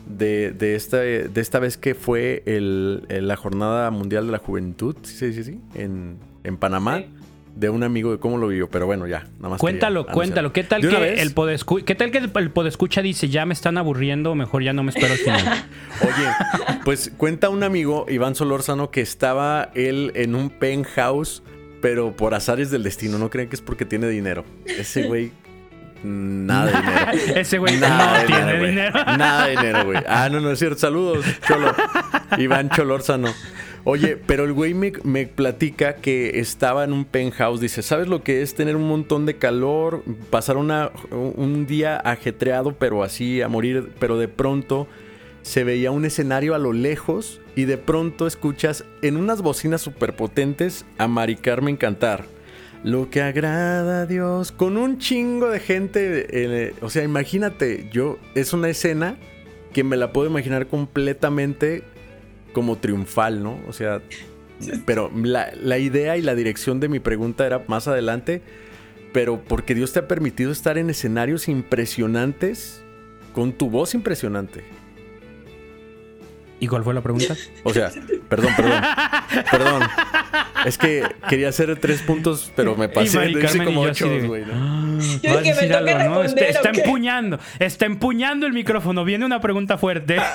De, 0.08 0.52
de, 0.52 0.74
esta, 0.74 0.98
de 0.98 1.40
esta 1.40 1.60
vez 1.60 1.78
que 1.78 1.94
fue 1.94 2.42
el, 2.48 3.06
la 3.10 3.36
Jornada 3.36 3.92
Mundial 3.92 4.26
de 4.26 4.32
la 4.32 4.40
Juventud, 4.40 4.96
sí, 5.04 5.34
sí, 5.34 5.44
sí, 5.44 5.60
en, 5.76 6.18
en 6.44 6.58
Panamá 6.58 7.04
de 7.60 7.70
un 7.70 7.84
amigo 7.84 8.12
de 8.12 8.20
cómo 8.20 8.38
lo 8.38 8.48
vivió, 8.48 8.70
pero 8.70 8.86
bueno, 8.86 9.06
ya, 9.06 9.28
nada 9.38 9.50
más. 9.50 9.60
Cuéntalo, 9.60 10.06
cuéntalo. 10.06 10.54
¿Qué 10.54 10.64
tal, 10.64 10.82
que 10.82 11.14
el 11.16 11.34
podescu 11.34 11.84
¿Qué 11.84 11.94
tal 11.94 12.10
que 12.12 12.20
el 12.20 12.52
podescucha 12.52 13.02
dice, 13.02 13.28
ya 13.28 13.46
me 13.46 13.54
están 13.54 13.78
aburriendo, 13.78 14.34
mejor 14.34 14.64
ya 14.64 14.72
no 14.72 14.84
me 14.84 14.92
espero 14.92 15.14
al 15.14 15.20
final? 15.20 15.66
Oye, 16.02 16.76
pues 16.86 17.12
cuenta 17.18 17.50
un 17.50 17.64
amigo, 17.64 18.06
Iván 18.08 18.36
Solórzano, 18.36 18.92
que 18.92 19.02
estaba 19.02 19.72
él 19.76 20.14
en 20.16 20.36
un 20.36 20.50
penthouse, 20.50 21.44
pero 21.82 22.16
por 22.16 22.34
azares 22.34 22.72
del 22.72 22.84
destino. 22.84 23.18
No 23.18 23.30
creen 23.30 23.50
que 23.50 23.58
es 23.58 23.62
porque 23.62 23.84
tiene 23.84 24.08
dinero. 24.08 24.46
Ese 24.66 25.04
güey 25.04 25.32
Nada 26.04 26.66
de 26.66 27.18
dinero. 27.18 27.36
Ese 27.40 27.58
güey 27.58 27.78
no 27.78 27.88
tiene 28.26 28.68
dinero. 28.68 29.00
Nada 29.18 29.46
de 29.46 29.52
dinero, 29.52 29.86
güey. 29.86 30.00
Ah, 30.08 30.30
no, 30.30 30.40
no 30.40 30.52
es 30.52 30.60
cierto. 30.60 30.80
Saludos, 30.80 31.26
Cholo. 31.48 31.74
Iván 32.38 32.70
Cholórzano. 32.70 33.34
Oye, 33.86 34.18
pero 34.18 34.44
el 34.44 34.54
güey 34.54 34.74
me, 34.74 35.28
platica 35.28 35.96
que 35.96 36.40
estaba 36.40 36.84
en 36.84 36.94
un 36.94 37.06
penthouse. 37.06 37.62
Dice, 37.62 37.82
¿sabes 37.82 38.08
lo 38.08 38.24
que 38.24 38.42
es 38.42 38.54
tener 38.54 38.76
un 38.76 38.88
montón 38.88 39.26
de 39.26 39.38
calor? 39.38 40.04
Pasar 40.30 40.58
una, 40.58 40.92
un 41.12 41.66
día 41.66 41.98
ajetreado, 41.98 42.74
pero 42.74 43.04
así 43.04 43.42
a 43.42 43.48
morir. 43.48 43.92
Pero 44.00 44.18
de 44.18 44.28
pronto 44.28 44.88
se 45.42 45.64
veía 45.64 45.92
un 45.92 46.06
escenario 46.06 46.56
a 46.56 46.60
lo 46.60 46.74
lejos 46.74 47.42
y 47.56 47.66
de 47.66 47.78
pronto 47.78 48.28
escuchas 48.28 48.86
en 49.02 49.18
unas 49.18 49.42
bocinas 49.42 49.82
superpotentes 49.82 50.86
a 50.98 51.08
Mari 51.08 51.38
Carmen 51.38 51.78
cantar. 51.78 52.26
Lo 52.84 53.10
que 53.10 53.22
agrada 53.22 54.02
a 54.02 54.06
Dios 54.06 54.52
con 54.52 54.78
un 54.78 55.00
chingo 55.00 55.50
de 55.50 55.60
gente. 55.60 56.28
Eh, 56.30 56.74
o 56.82 56.90
sea, 56.90 57.04
imagínate, 57.04 57.90
yo 57.92 58.18
es 58.36 58.54
una 58.54 58.70
escena 58.70 59.18
que 59.74 59.84
me 59.84 59.98
la 59.98 60.14
puedo 60.14 60.30
imaginar 60.30 60.68
completamente 60.68 61.84
como 62.54 62.78
triunfal, 62.78 63.44
¿no? 63.44 63.60
O 63.68 63.74
sea, 63.74 64.02
pero 64.86 65.12
la, 65.16 65.78
idea 65.78 66.18
y 66.18 66.22
la 66.22 66.36
dirección 66.36 66.80
de 66.80 66.90
mi 66.90 67.00
pregunta 67.00 67.46
era 67.46 67.64
más 67.68 67.88
adelante, 67.88 68.42
pero 69.14 69.42
porque 69.42 69.76
Dios 69.76 69.94
te 69.94 70.00
ha 70.00 70.08
permitido 70.08 70.52
estar 70.52 70.78
en 70.78 70.90
escenarios 70.90 71.48
impresionantes 71.48 72.82
con 73.34 73.54
tu 73.54 73.70
voz 73.70 73.94
impresionante. 73.94 74.64
¿Y 76.60 76.68
cuál 76.68 76.84
fue 76.84 76.94
la 76.94 77.02
pregunta? 77.02 77.36
O 77.64 77.74
sea, 77.74 77.92
perdón, 78.30 78.54
perdón. 78.56 78.82
Perdón. 79.52 79.84
Es 80.66 80.78
que 80.78 81.04
quería 81.30 81.50
hacer 81.50 81.80
tres 81.80 82.02
puntos, 82.02 82.52
pero 82.56 82.76
me 82.76 82.90
pasé. 82.90 83.30
Hice 83.30 83.64
como 83.64 83.82
ocho, 83.82 84.08
güey. 84.26 84.44
Está, 86.48 86.70
empuñando. 86.70 87.40
Está 87.60 87.86
empuñando 87.86 88.46
el 88.48 88.54
micrófono. 88.54 89.04
Viene 89.06 89.26
una 89.26 89.40
pregunta 89.42 89.78
fuerte. 89.78 90.18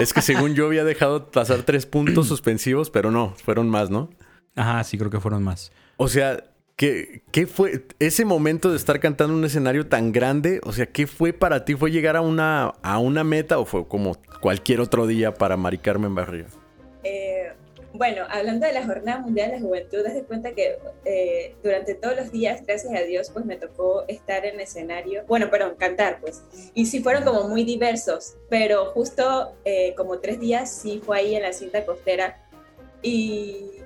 Es 0.00 0.14
que 0.14 0.22
según 0.22 0.54
yo 0.54 0.66
había 0.66 0.84
dejado 0.84 1.30
pasar 1.30 1.62
tres 1.62 1.84
puntos 1.84 2.28
suspensivos, 2.28 2.90
pero 2.90 3.10
no, 3.10 3.34
fueron 3.44 3.68
más, 3.68 3.90
¿no? 3.90 4.08
Ajá, 4.56 4.82
sí, 4.84 4.96
creo 4.96 5.10
que 5.10 5.20
fueron 5.20 5.42
más. 5.42 5.72
O 5.96 6.08
sea, 6.08 6.42
¿Qué, 6.80 7.20
¿Qué, 7.30 7.46
fue 7.46 7.82
ese 7.98 8.24
momento 8.24 8.70
de 8.70 8.78
estar 8.78 9.00
cantando 9.00 9.34
un 9.34 9.44
escenario 9.44 9.86
tan 9.86 10.12
grande? 10.12 10.62
O 10.64 10.72
sea, 10.72 10.86
¿qué 10.86 11.06
fue 11.06 11.34
para 11.34 11.66
ti? 11.66 11.74
¿Fue 11.74 11.90
llegar 11.90 12.16
a 12.16 12.22
una, 12.22 12.68
a 12.80 12.98
una 12.98 13.22
meta 13.22 13.58
o 13.58 13.66
fue 13.66 13.86
como 13.86 14.16
cualquier 14.40 14.80
otro 14.80 15.06
día 15.06 15.34
para 15.34 15.58
Mari 15.58 15.76
Carmen 15.76 16.14
Barrio? 16.14 16.46
Eh, 17.04 17.52
bueno, 17.92 18.22
hablando 18.30 18.66
de 18.66 18.72
la 18.72 18.86
Jornada 18.86 19.18
Mundial 19.18 19.50
de 19.50 19.56
la 19.56 19.60
Juventud, 19.60 20.02
das 20.02 20.14
de 20.14 20.24
cuenta 20.24 20.52
que 20.52 20.78
eh, 21.04 21.54
durante 21.62 21.94
todos 21.96 22.16
los 22.16 22.32
días, 22.32 22.64
gracias 22.66 22.94
a 22.94 23.02
Dios, 23.02 23.28
pues 23.28 23.44
me 23.44 23.56
tocó 23.56 24.06
estar 24.08 24.46
en 24.46 24.58
escenario, 24.58 25.24
bueno, 25.28 25.50
perdón, 25.50 25.74
cantar, 25.76 26.18
pues. 26.22 26.44
Y 26.72 26.86
sí 26.86 27.02
fueron 27.02 27.24
como 27.24 27.46
muy 27.46 27.62
diversos, 27.62 28.38
pero 28.48 28.86
justo 28.92 29.52
eh, 29.66 29.92
como 29.98 30.18
tres 30.20 30.40
días 30.40 30.72
sí 30.72 31.02
fue 31.04 31.18
ahí 31.18 31.34
en 31.34 31.42
la 31.42 31.52
cinta 31.52 31.84
costera 31.84 32.42
y 33.02 33.79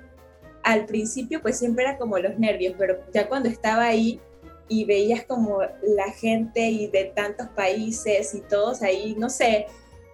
al 0.65 0.85
principio 0.85 1.41
pues 1.41 1.57
siempre 1.59 1.85
era 1.85 1.97
como 1.97 2.17
los 2.17 2.37
nervios, 2.37 2.73
pero 2.77 2.97
ya 3.13 3.29
cuando 3.29 3.47
estaba 3.47 3.85
ahí 3.85 4.19
y 4.67 4.83
veías 4.85 5.23
como 5.25 5.59
la 5.83 6.11
gente 6.11 6.59
y 6.61 6.87
de 6.87 7.05
tantos 7.15 7.47
países 7.49 8.33
y 8.33 8.41
todos 8.41 8.81
ahí, 8.81 9.15
no 9.17 9.29
sé, 9.29 9.67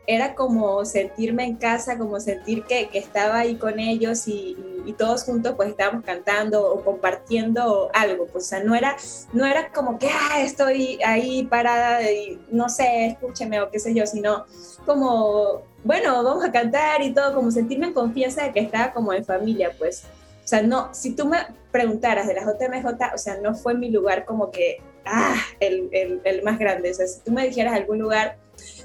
era 0.05 0.35
como 0.35 0.83
sentirme 0.83 1.45
en 1.45 1.55
casa, 1.55 1.97
como 1.97 2.19
sentir 2.19 2.65
que, 2.65 2.89
que 2.89 2.97
estaba 2.97 3.39
ahí 3.39 3.55
con 3.55 3.79
ellos 3.79 4.27
y, 4.27 4.57
todos 4.97 5.23
juntos 5.23 5.53
pues 5.55 5.69
estábamos 5.69 6.03
cantando 6.03 6.69
o 6.69 6.83
compartiendo 6.83 7.89
algo, 7.93 8.27
pues 8.27 8.43
o 8.43 8.47
sea, 8.49 8.61
no 8.61 8.75
era, 8.75 8.97
no 9.31 9.45
era 9.45 9.71
como 9.71 9.97
que, 9.97 10.09
ah, 10.09 10.41
estoy 10.41 10.99
ahí 11.05 11.43
parada 11.43 12.03
y 12.11 12.41
no 12.51 12.67
sé, 12.67 13.05
escúcheme 13.05 13.61
o 13.61 13.71
qué 13.71 13.79
sé 13.79 13.93
yo, 13.93 14.05
sino 14.05 14.45
como, 14.85 15.61
bueno, 15.85 16.21
vamos 16.23 16.43
a 16.43 16.51
cantar 16.51 17.01
y 17.01 17.13
todo, 17.13 17.33
como 17.33 17.51
sentirme 17.51 17.87
en 17.87 17.93
confianza 17.93 18.43
de 18.43 18.51
que 18.51 18.59
estaba 18.59 18.91
como 18.91 19.13
en 19.13 19.23
familia, 19.23 19.71
pues. 19.79 20.03
O 20.43 20.47
sea, 20.47 20.61
no, 20.61 20.93
si 20.93 21.15
tú 21.15 21.25
me 21.25 21.37
preguntaras 21.71 22.27
de 22.27 22.33
la 22.33 22.41
JMJ, 22.41 23.13
o 23.13 23.17
sea, 23.17 23.37
no 23.37 23.55
fue 23.55 23.73
mi 23.73 23.89
lugar 23.89 24.25
como 24.25 24.51
que, 24.51 24.81
ah, 25.05 25.35
el, 25.59 25.89
el, 25.91 26.21
el, 26.23 26.43
más 26.43 26.59
grande. 26.59 26.91
O 26.91 26.93
sea, 26.93 27.07
si 27.07 27.21
tú 27.21 27.31
me 27.31 27.47
dijeras 27.47 27.73
algún 27.73 27.99
lugar, 27.99 28.37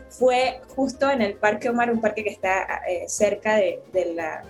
fue 0.08 0.60
justo 0.74 1.10
en 1.10 1.22
el 1.22 1.34
Parque 1.34 1.68
Omar, 1.68 1.90
un 1.90 2.00
parque 2.00 2.24
que 2.24 2.30
está 2.30 2.82
eh, 2.88 3.04
cerca 3.08 3.56
de, 3.56 3.82
de, 3.92 4.14
la, 4.14 4.42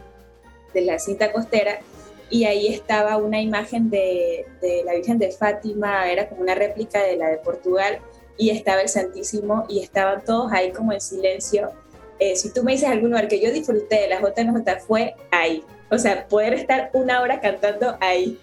de 0.75 0.81
la 0.83 0.99
cinta 0.99 1.33
costera, 1.33 1.81
y 2.29 2.45
ahí 2.45 2.69
estaba 2.69 3.17
una 3.17 3.41
imagen 3.41 3.89
de, 3.89 4.47
de, 4.61 4.83
la 4.85 4.95
Virgen 4.95 5.19
de 5.19 5.31
Fátima, 5.31 6.11
era 6.11 6.29
como 6.29 6.43
una 6.43 6.55
réplica 6.55 7.03
de 7.03 7.17
la 7.17 7.29
de 7.29 7.39
Portugal, 7.39 7.99
y 8.37 8.51
estaba 8.51 8.83
el 8.83 8.89
Santísimo, 8.89 9.65
y 9.69 9.81
estaban 9.81 10.25
todos 10.25 10.53
ahí 10.53 10.73
como 10.73 10.93
en 10.93 11.01
silencio. 11.01 11.71
Eh, 12.19 12.37
si 12.37 12.53
tú 12.53 12.63
me 12.63 12.73
dices 12.73 12.89
algún 12.89 13.11
lugar 13.11 13.29
que 13.29 13.41
yo 13.41 13.51
disfruté 13.53 14.03
de 14.03 14.09
la 14.09 14.21
JMJ, 14.21 14.81
fue 14.87 15.15
ahí, 15.31 15.63
o 15.91 15.99
sea, 15.99 16.27
poder 16.29 16.55
estar 16.55 16.91
una 16.93 17.21
hora 17.21 17.41
cantando 17.41 17.97
ahí. 18.01 18.39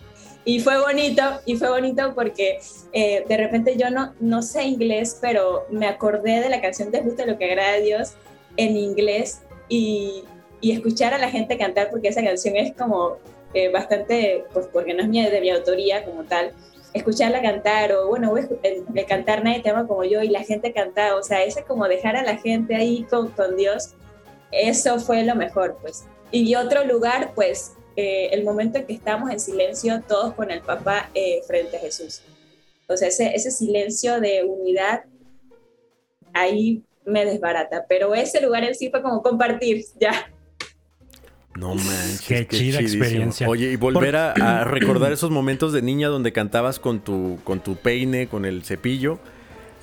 Y 0.46 0.60
fue 0.60 0.80
bonito, 0.80 1.22
y 1.46 1.56
fue 1.56 1.70
bonito 1.70 2.14
porque 2.14 2.60
eh, 2.92 3.24
de 3.28 3.38
repente 3.38 3.78
yo 3.78 3.90
no, 3.90 4.14
no 4.20 4.42
sé 4.42 4.64
inglés, 4.64 5.18
pero 5.22 5.66
me 5.70 5.88
acordé 5.88 6.42
de 6.42 6.50
la 6.50 6.60
canción 6.62 6.92
de 6.92 7.02
Justo 7.02 7.26
lo 7.26 7.38
que 7.38 7.46
agrada 7.46 7.76
a 7.76 7.80
Dios 7.80 8.14
en 8.58 8.76
inglés 8.76 9.42
y, 9.70 10.24
y 10.60 10.72
escuchar 10.72 11.14
a 11.14 11.18
la 11.18 11.30
gente 11.30 11.58
cantar, 11.58 11.90
porque 11.90 12.10
esa 12.10 12.22
canción 12.24 12.58
es 12.58 12.74
como 12.76 13.18
eh, 13.54 13.70
bastante, 13.70 14.46
pues 14.52 14.68
porque 14.72 14.94
no 14.94 15.04
es 15.04 15.10
mía, 15.10 15.30
de 15.30 15.40
mi 15.40 15.50
autoría 15.50 16.04
como 16.04 16.24
tal, 16.24 16.52
escucharla 16.94 17.42
cantar 17.42 17.92
o 17.94 18.08
bueno, 18.08 18.32
voy 18.32 18.42
a 18.42 19.06
cantar 19.06 19.44
Nadie 19.44 19.62
te 19.62 19.70
ama 19.70 19.88
como 19.88 20.04
yo 20.04 20.22
y 20.22 20.30
la 20.30 20.44
gente 20.44 20.74
canta, 20.74 21.16
o 21.16 21.24
sea, 21.24 21.44
ese 21.44 21.64
como 21.64 21.88
dejar 21.88 22.16
a 22.16 22.24
la 22.24 22.38
gente 22.38 22.76
ahí 22.76 23.04
con, 23.10 23.30
con 23.30 23.56
Dios, 23.56 23.96
eso 24.52 25.00
fue 25.00 25.24
lo 25.24 25.36
mejor, 25.36 25.78
pues. 25.82 26.06
Y 26.34 26.56
otro 26.56 26.84
lugar, 26.84 27.34
pues 27.36 27.74
eh, 27.96 28.30
el 28.32 28.44
momento 28.44 28.80
en 28.80 28.88
que 28.88 28.94
estamos 28.94 29.30
en 29.30 29.40
silencio 29.40 30.02
todos 30.08 30.34
con 30.34 30.50
el 30.50 30.62
papá 30.62 31.12
eh, 31.14 31.42
frente 31.46 31.78
a 31.78 31.80
Jesús. 31.80 32.22
O 32.88 32.98
sea, 32.98 33.08
ese, 33.08 33.36
ese 33.36 33.52
silencio 33.52 34.20
de 34.20 34.44
unidad, 34.44 35.04
ahí 36.34 36.84
me 37.06 37.24
desbarata. 37.24 37.86
Pero 37.88 38.16
ese 38.16 38.42
lugar 38.42 38.64
en 38.64 38.74
sí 38.74 38.90
fue 38.90 39.04
como 39.04 39.22
compartir, 39.22 39.86
ya. 40.00 40.28
No 41.56 41.76
manches. 41.76 42.22
Qué, 42.28 42.48
chida 42.48 42.80
experiencia. 42.80 43.48
Oye, 43.48 43.72
y 43.72 43.76
volver 43.76 44.16
a, 44.16 44.64
recordar 44.66 45.12
esos 45.12 45.30
momentos 45.30 45.72
de 45.72 45.84
niña 45.84 46.08
donde 46.08 46.34
cantabas 46.34 46.80
con 46.80 47.00
tu, 47.00 47.38
con 47.44 47.60
tu 47.60 47.76
peine, 47.76 48.28
con 48.28 48.46
el 48.46 48.64
cepillo. 48.64 49.20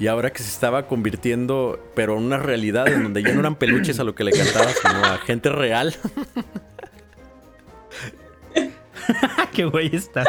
Y 0.00 0.06
ahora 0.06 0.32
que 0.32 0.42
se 0.42 0.48
estaba 0.48 0.86
convirtiendo, 0.86 1.78
pero 1.94 2.16
en 2.16 2.24
una 2.24 2.38
realidad 2.38 2.88
en 2.88 3.02
donde 3.02 3.22
ya 3.22 3.34
no 3.34 3.40
eran 3.40 3.54
peluches 3.54 4.00
a 4.00 4.04
lo 4.04 4.14
que 4.14 4.24
le 4.24 4.32
cantabas, 4.32 4.74
sino 4.80 5.04
a 5.04 5.18
gente 5.18 5.50
real. 5.50 5.94
Qué 9.52 9.64
güey 9.66 9.94
está. 9.94 10.24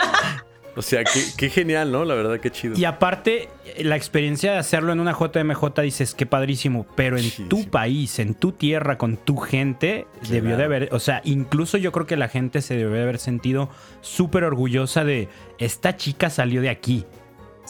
O 0.75 0.81
sea, 0.81 1.03
qué, 1.03 1.49
genial, 1.49 1.91
¿no? 1.91 2.05
La 2.05 2.15
verdad, 2.15 2.39
qué 2.39 2.49
chido. 2.49 2.77
Y 2.77 2.85
aparte, 2.85 3.49
la 3.79 3.97
experiencia 3.97 4.53
de 4.53 4.57
hacerlo 4.57 4.93
en 4.93 5.01
una 5.01 5.11
JMJ 5.11 5.81
dices, 5.81 6.15
qué 6.15 6.25
padrísimo, 6.25 6.85
pero 6.95 7.17
en 7.17 7.29
tu 7.49 7.69
país, 7.69 8.19
en 8.19 8.35
tu 8.35 8.53
tierra, 8.53 8.97
con 8.97 9.17
tu 9.17 9.37
gente, 9.37 10.07
debió 10.29 10.55
de 10.55 10.63
haber, 10.63 10.89
o 10.93 10.99
sea, 10.99 11.21
incluso 11.25 11.77
yo 11.77 11.91
creo 11.91 12.05
que 12.05 12.15
la 12.15 12.29
gente 12.29 12.61
se 12.61 12.77
debe 12.77 12.97
de 12.97 13.03
haber 13.03 13.19
sentido 13.19 13.69
súper 13.99 14.45
orgullosa 14.45 15.03
de, 15.03 15.27
esta 15.59 15.97
chica 15.97 16.29
salió 16.29 16.61
de 16.61 16.69
aquí. 16.69 17.05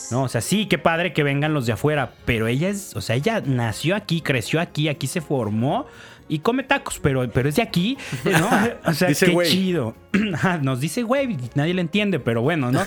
No, 0.10 0.24
o 0.24 0.30
sea, 0.30 0.42
sí, 0.42 0.66
qué 0.66 0.78
padre 0.78 1.14
que 1.14 1.24
vengan 1.24 1.54
los 1.54 1.66
de 1.66 1.74
afuera, 1.74 2.14
pero 2.26 2.48
ella 2.48 2.70
es, 2.70 2.96
o 2.96 3.02
sea, 3.02 3.16
ella 3.16 3.42
nació 3.46 3.96
aquí, 3.96 4.22
creció 4.22 4.60
aquí, 4.60 4.90
aquí 4.90 5.08
se 5.08 5.22
formó 5.22 5.86
y 6.32 6.40
come 6.40 6.64
tacos, 6.64 6.98
pero, 7.00 7.30
pero 7.30 7.50
es 7.50 7.58
de 7.58 7.62
aquí, 7.62 7.98
¿no? 8.24 8.50
O 8.90 8.94
sea, 8.94 9.10
qué 9.10 9.38
chido. 9.44 9.96
Nos 10.62 10.80
dice 10.80 11.04
güey, 11.04 11.38
nadie 11.56 11.74
le 11.74 11.82
entiende, 11.82 12.20
pero 12.20 12.42
bueno, 12.42 12.72
¿no? 12.72 12.84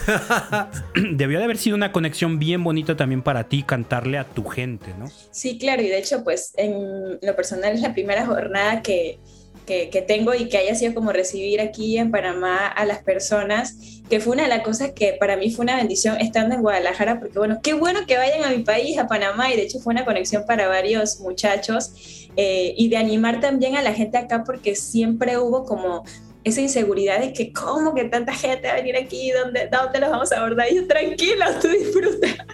Debió 1.13 1.39
de 1.39 1.45
haber 1.45 1.59
sido 1.59 1.77
una 1.77 1.93
conexión 1.93 2.39
bien 2.39 2.65
bonita 2.65 2.97
también 2.97 3.21
para 3.21 3.45
ti 3.45 3.63
cantarle 3.63 4.17
a 4.17 4.25
tu 4.25 4.45
gente, 4.45 4.95
¿no? 4.99 5.11
Sí, 5.31 5.59
claro, 5.59 5.83
y 5.83 5.89
de 5.89 5.99
hecho, 5.99 6.25
pues 6.25 6.53
en 6.57 7.19
lo 7.21 7.37
personal 7.37 7.75
es 7.75 7.83
la 7.83 7.93
primera 7.93 8.25
jornada 8.25 8.81
que, 8.81 9.19
que, 9.67 10.05
tengo 10.07 10.35
y 10.35 10.49
que 10.49 10.59
haya 10.59 10.75
sido 10.75 10.95
como 10.95 11.13
recibir 11.13 11.61
aquí 11.61 11.97
en 11.97 12.11
Panamá 12.11 12.67
a 12.67 12.85
las 12.85 13.03
personas, 13.03 13.77
que 14.09 14.21
fue 14.21 14.35
una 14.35 14.43
de 14.43 14.51
las 14.51 14.63
cosas 14.63 14.93
que 14.93 15.17
para 15.19 15.37
mí 15.37 15.51
fue 15.51 15.65
una 15.65 15.77
bendición 15.77 16.21
estando 16.21 16.55
en 16.55 16.63
Guadalajara, 16.63 17.19
porque 17.19 17.39
bueno, 17.39 17.61
qué 17.63 17.73
bueno 17.73 18.01
que 18.07 18.19
vayan 18.19 18.45
a 18.45 18.51
mi 18.51 18.63
país, 18.63 18.99
a 18.99 19.07
Panamá, 19.07 19.53
y 19.53 19.57
de 19.57 19.63
hecho 19.63 19.79
fue 19.81 19.95
una 19.95 20.05
conexión 20.05 20.45
para 20.47 20.69
varios 20.69 21.21
muchachos, 21.21 22.29
eh, 22.37 22.75
y 22.77 22.89
de 22.89 22.97
animar 22.97 23.41
también 23.41 23.77
a 23.77 23.83
la 23.83 23.95
gente 23.95 24.19
acá, 24.19 24.45
porque 24.45 24.75
siempre 24.75 25.39
hubo 25.39 25.65
como 25.65 26.05
esa 26.43 26.61
inseguridad 26.61 27.21
de 27.21 27.33
que 27.33 27.53
cómo 27.55 27.95
que 27.95 28.05
tanta 28.05 28.35
gente 28.35 28.69
va 28.69 28.75
a 28.75 28.77
venir 28.77 28.97
aquí, 28.99 29.31
¿dónde, 29.31 29.71
dónde 29.73 29.99
los 29.99 30.11
vamos 30.11 30.31
a 30.31 30.41
abordar? 30.41 30.71
Y 30.71 30.77
yo, 30.77 30.87
tranquilo, 30.87 31.47
tú 31.63 31.69
disfruta. 31.69 32.47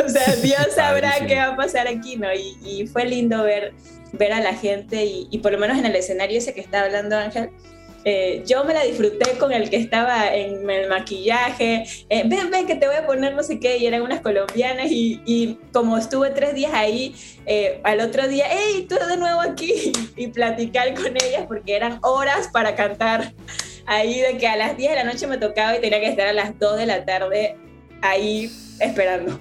o 0.06 0.08
sea, 0.08 0.34
Dios 0.36 0.68
sabrá 0.74 1.14
qué 1.26 1.34
va 1.34 1.48
a 1.48 1.56
pasar 1.56 1.88
aquí, 1.88 2.16
¿no? 2.16 2.32
Y, 2.32 2.56
y 2.64 2.86
fue 2.86 3.04
lindo 3.04 3.42
ver 3.42 3.74
ver 4.12 4.32
a 4.32 4.40
la 4.40 4.54
gente 4.54 5.04
y, 5.04 5.38
por 5.38 5.52
lo 5.52 5.58
menos 5.58 5.78
en 5.78 5.86
el 5.86 5.96
escenario 5.96 6.38
ese 6.38 6.54
que 6.54 6.60
está 6.60 6.84
hablando 6.84 7.16
Ángel, 7.16 7.50
eh, 8.04 8.42
yo 8.46 8.64
me 8.64 8.74
la 8.74 8.84
disfruté 8.84 9.36
con 9.38 9.52
el 9.52 9.68
que 9.68 9.76
estaba 9.76 10.34
en 10.34 10.68
el 10.70 10.88
maquillaje, 10.88 11.84
eh, 12.08 12.22
ven, 12.26 12.50
ven 12.50 12.66
que 12.66 12.76
te 12.76 12.86
voy 12.86 12.96
a 12.96 13.06
poner 13.06 13.34
no 13.34 13.42
sé 13.42 13.58
qué, 13.58 13.76
y 13.76 13.86
eran 13.86 14.02
unas 14.02 14.20
colombianas 14.20 14.86
y, 14.90 15.58
como 15.72 15.98
estuve 15.98 16.30
tres 16.30 16.54
días 16.54 16.72
ahí, 16.74 17.14
eh, 17.44 17.80
al 17.84 18.00
otro 18.00 18.28
día, 18.28 18.46
hey, 18.48 18.86
tú 18.88 18.94
de 18.94 19.16
nuevo 19.16 19.40
aquí 19.40 19.92
y, 20.16 20.28
platicar 20.28 20.94
con 20.94 21.16
ellas 21.16 21.44
porque 21.46 21.74
eran 21.74 21.98
horas 22.02 22.48
para 22.52 22.74
cantar 22.76 23.32
ahí 23.86 24.20
de 24.20 24.38
que 24.38 24.46
a 24.46 24.56
las 24.56 24.76
10 24.76 24.90
de 24.90 24.96
la 24.96 25.04
noche 25.04 25.26
me 25.26 25.38
tocaba 25.38 25.76
y 25.76 25.80
tenía 25.80 26.00
que 26.00 26.08
estar 26.08 26.28
a 26.28 26.32
las 26.32 26.58
2 26.58 26.76
de 26.78 26.86
la 26.86 27.04
tarde 27.04 27.56
ahí 28.02 28.50
esperando. 28.80 29.40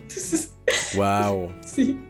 wow. 0.95 1.51
sí. 1.65 2.07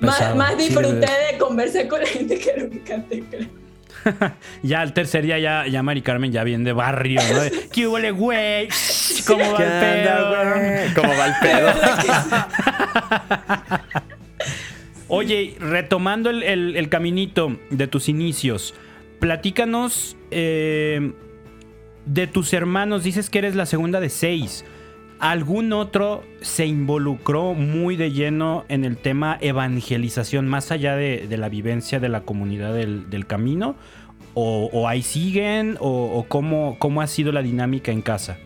Más, 0.00 0.56
disfruté 0.56 1.06
de 1.32 1.38
conversar 1.38 1.86
con 1.88 2.00
la 2.00 2.06
gente 2.06 2.38
que 2.38 2.54
lo 2.56 2.70
que 2.70 2.80
canté, 2.80 3.22
ya 4.62 4.80
al 4.80 4.94
tercer 4.94 5.24
día 5.24 5.38
ya, 5.38 5.66
ya 5.66 5.82
Mari 5.82 6.02
Carmen 6.02 6.32
ya 6.32 6.44
viene 6.44 6.64
de 6.64 6.72
barrio, 6.72 7.20
¿no? 7.32 7.40
¿Qué 7.72 7.86
huele, 7.86 8.10
güey? 8.10 8.68
¿Cómo 9.26 9.52
va 9.52 9.58
el 9.58 9.70
pedo? 9.80 11.02
¿Cómo 11.02 11.12
va 11.16 11.26
el 11.26 11.34
pedo? 11.42 11.70
Oye, 15.08 15.56
retomando 15.58 16.30
el, 16.30 16.88
caminito 16.88 17.58
de 17.70 17.86
tus 17.88 18.08
inicios, 18.08 18.74
platícanos 19.18 20.16
eh, 20.30 21.12
de 22.06 22.26
tus 22.26 22.52
hermanos. 22.52 23.02
Dices 23.02 23.28
que 23.28 23.38
eres 23.40 23.56
la 23.56 23.66
segunda 23.66 24.00
de 24.00 24.08
seis. 24.08 24.64
¿Algún 25.20 25.74
otro 25.74 26.24
se 26.40 26.64
involucró 26.64 27.52
muy 27.52 27.94
de 27.96 28.10
lleno 28.10 28.64
en 28.68 28.86
el 28.86 28.96
tema 28.96 29.36
evangelización, 29.42 30.48
más 30.48 30.70
allá 30.70 30.96
de, 30.96 31.26
la 31.36 31.50
vivencia 31.50 32.00
de 32.00 32.08
la 32.08 32.22
comunidad 32.22 32.72
del, 32.72 33.26
camino? 33.26 33.76
¿O, 34.32 34.88
ahí 34.88 35.02
siguen? 35.02 35.76
¿O, 35.78 36.24
cómo, 36.26 36.76
cómo 36.78 37.02
ha 37.02 37.06
sido 37.06 37.32
la 37.32 37.42
dinámica 37.42 37.92
en 37.92 38.00
casa? 38.00 38.38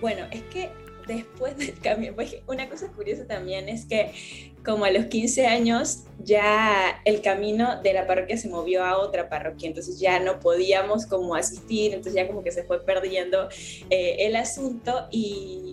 Bueno, 0.00 0.26
es 0.30 0.42
que 0.42 0.70
después 1.08 1.56
del 1.56 1.78
cambio, 1.80 2.14
pues, 2.14 2.36
una 2.46 2.68
cosa 2.68 2.88
curiosa 2.92 3.26
también 3.26 3.68
es 3.68 3.86
que 3.86 4.52
como 4.64 4.84
a 4.84 4.90
los 4.90 5.06
15 5.06 5.46
años 5.46 6.04
ya 6.18 7.00
el 7.04 7.22
camino 7.22 7.80
de 7.82 7.92
la 7.92 8.06
parroquia 8.06 8.36
se 8.36 8.48
movió 8.48 8.84
a 8.84 8.98
otra 8.98 9.28
parroquia, 9.28 9.68
entonces 9.68 10.00
ya 10.00 10.18
no 10.18 10.40
podíamos 10.40 11.06
como 11.06 11.36
asistir, 11.36 11.94
entonces 11.94 12.14
ya 12.14 12.26
como 12.26 12.42
que 12.42 12.50
se 12.50 12.64
fue 12.64 12.84
perdiendo 12.84 13.48
eh, 13.90 14.16
el 14.20 14.34
asunto 14.34 15.06
y, 15.10 15.65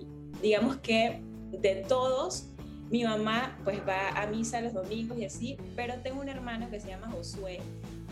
digamos 0.43 0.75
que 0.77 1.21
de 1.51 1.85
todos, 1.87 2.49
mi 2.91 3.03
mamá 3.03 3.57
pues 3.63 3.79
va 3.87 4.09
a 4.09 4.27
misa 4.27 4.59
los 4.61 4.73
domingos 4.73 5.17
y 5.17 5.25
así, 5.25 5.57
pero 5.75 5.95
tengo 6.03 6.19
un 6.19 6.27
hermano 6.27 6.69
que 6.69 6.79
se 6.81 6.89
llama 6.89 7.09
Josué, 7.09 7.61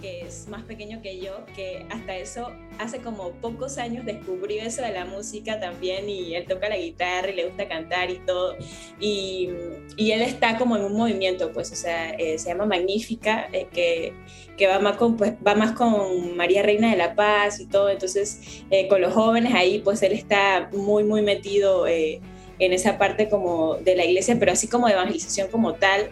que 0.02 0.22
es 0.22 0.48
más 0.48 0.64
pequeño 0.64 1.02
que 1.02 1.20
yo, 1.20 1.46
que 1.56 1.86
hasta 1.90 2.18
eso 2.18 2.52
hace 2.80 3.00
como 3.00 3.32
pocos 3.34 3.78
años 3.78 4.06
descubrió 4.06 4.64
eso 4.64 4.82
de 4.82 4.92
la 4.92 5.06
música 5.06 5.60
también 5.60 6.10
y 6.10 6.36
él 6.36 6.46
toca 6.46 6.68
la 6.68 6.78
guitarra 6.78 7.30
y 7.30 7.36
le 7.36 7.46
gusta 7.46 7.68
cantar 7.68 8.10
y 8.10 8.18
todo. 8.26 8.58
Y, 9.00 9.50
y 9.98 10.12
él 10.12 10.22
está 10.22 10.58
como 10.58 10.76
en 10.76 10.84
un 10.84 10.94
movimiento, 10.94 11.52
pues, 11.52 11.72
o 11.72 11.76
sea, 11.76 12.12
eh, 12.12 12.40
se 12.40 12.50
llama 12.50 12.66
Magnífica, 12.66 13.48
eh, 13.54 13.68
que, 13.72 14.14
que 14.58 14.68
va, 14.68 14.80
más 14.80 14.98
con, 14.98 15.16
pues, 15.16 15.34
va 15.46 15.56
más 15.56 15.74
con 15.74 16.36
María 16.36 16.64
Reina 16.64 16.90
de 16.90 16.98
la 16.98 17.16
Paz 17.16 17.60
y 17.60 17.68
todo. 17.68 17.90
Entonces, 17.90 18.64
eh, 18.72 18.88
con 18.88 19.02
los 19.02 19.14
jóvenes 19.14 19.54
ahí, 19.54 19.80
pues 19.80 20.02
él 20.02 20.14
está 20.14 20.70
muy, 20.74 21.04
muy 21.04 21.22
metido 21.22 21.88
en 21.88 22.22
esa 22.60 22.98
parte 22.98 23.30
como 23.30 23.76
de 23.76 23.96
la 23.96 24.06
iglesia, 24.06 24.36
pero 24.40 24.52
así 24.52 24.68
como 24.68 24.88
de 24.88 24.94
evangelización 24.94 25.50
como 25.50 25.76
tal. 25.76 26.10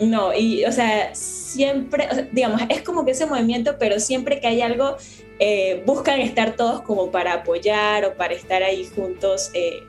No, 0.00 0.34
y 0.34 0.64
o 0.64 0.72
sea, 0.72 1.14
siempre, 1.14 2.08
digamos, 2.32 2.62
es 2.68 2.82
como 2.82 3.04
que 3.04 3.12
ese 3.12 3.26
movimiento, 3.26 3.76
pero 3.78 4.00
siempre 4.00 4.40
que 4.40 4.48
hay 4.48 4.62
algo, 4.62 4.96
eh, 5.38 5.82
buscan 5.86 6.20
estar 6.20 6.56
todos 6.56 6.82
como 6.82 7.10
para 7.10 7.34
apoyar 7.34 8.04
o 8.04 8.14
para 8.14 8.34
estar 8.34 8.62
ahí 8.62 8.88
juntos 8.94 9.50
eh, 9.54 9.82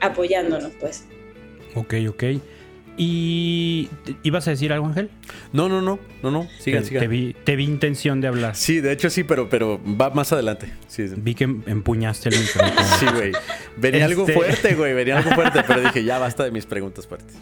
apoyándonos, 0.00 0.72
pues. 0.80 1.04
Ok, 1.74 1.94
ok. 2.08 2.24
¿Y 2.96 3.88
ibas 4.22 4.46
a 4.46 4.52
decir 4.52 4.72
algo, 4.72 4.86
Ángel? 4.86 5.10
No, 5.52 5.68
no, 5.68 5.82
no, 5.82 5.98
no, 6.22 6.30
no, 6.30 6.48
siga, 6.60 6.80
te, 6.80 6.96
Te 7.00 7.08
vi, 7.08 7.34
te 7.44 7.56
vi, 7.56 7.64
intención 7.64 8.20
de 8.20 8.28
hablar. 8.28 8.54
Sí, 8.54 8.80
de 8.80 8.92
hecho 8.92 9.10
sí, 9.10 9.24
pero, 9.24 9.48
pero 9.48 9.80
va 9.84 10.10
más 10.10 10.32
adelante. 10.32 10.72
Vi 11.16 11.34
que 11.34 11.44
empuñaste 11.44 12.28
el 12.28 12.38
micrófono. 12.38 12.82
sí, 13.00 13.06
güey. 13.12 13.32
Venía 13.76 14.04
algo 14.04 14.22
este 14.22 14.32
fuerte, 14.34 14.74
güey, 14.76 14.94
venía 14.94 15.18
algo 15.18 15.32
fuerte, 15.32 15.64
pero 15.66 15.80
dije, 15.80 16.04
ya 16.04 16.18
basta 16.18 16.44
de 16.44 16.52
mis 16.52 16.66
preguntas 16.66 17.06
fuertes. 17.06 17.34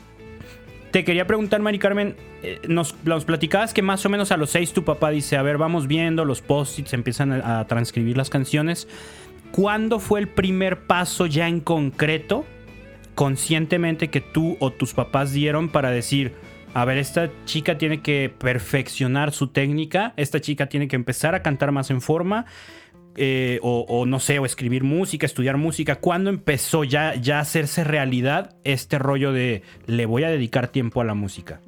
Te 0.92 1.04
quería 1.04 1.26
preguntar, 1.26 1.62
Mari 1.62 1.78
Carmen, 1.78 2.16
eh, 2.42 2.60
nos, 2.68 2.92
platicabas 2.92 3.72
que 3.72 3.80
más 3.80 4.04
o 4.04 4.10
menos 4.10 4.30
a 4.30 4.36
los 4.36 4.50
seis 4.50 4.74
tu 4.74 4.84
papá 4.84 5.08
dice, 5.08 5.38
a 5.38 5.42
ver, 5.42 5.56
vamos 5.56 5.86
viendo 5.86 6.26
los 6.26 6.42
post-its, 6.42 6.92
empiezan 6.92 7.32
a, 7.32 7.66
transcribir 7.66 8.18
las 8.18 8.28
canciones. 8.28 8.86
¿Cuándo 9.52 10.00
fue 10.00 10.20
el 10.20 10.28
primer 10.28 10.80
paso 10.80 11.24
ya 11.24 11.48
en 11.48 11.60
concreto, 11.60 12.44
conscientemente, 13.14 14.10
que 14.10 14.20
tú 14.20 14.58
o 14.60 14.70
tus 14.70 14.92
papás 14.92 15.32
dieron 15.32 15.70
para 15.70 15.90
decir, 15.90 16.34
a 16.74 16.84
ver, 16.84 16.98
esta 16.98 17.30
chica 17.46 17.78
tiene 17.78 18.02
que 18.02 18.30
perfeccionar 18.38 19.32
su 19.32 19.46
técnica, 19.46 20.12
esta 20.18 20.42
chica 20.42 20.66
tiene 20.66 20.88
que 20.88 20.96
empezar 20.96 21.34
a 21.34 21.42
cantar 21.42 21.72
más 21.72 21.90
en 21.90 22.02
forma? 22.02 22.44
Eh, 23.16 23.58
o, 23.62 24.06
no 24.06 24.20
sé, 24.20 24.38
o 24.38 24.46
escribir 24.46 24.84
música, 24.84 25.26
estudiar 25.26 25.58
música? 25.58 25.96
¿Cuándo 25.96 26.30
empezó 26.30 26.82
ya, 26.82 27.14
ya 27.14 27.38
a 27.38 27.40
hacerse 27.40 27.84
realidad 27.84 28.54
este 28.64 28.98
rollo 28.98 29.32
de 29.32 29.62
le 29.86 30.06
voy 30.06 30.24
a 30.24 30.30
dedicar 30.30 30.68
tiempo 30.68 31.00
a 31.02 31.04
la 31.04 31.12
música? 31.12 31.60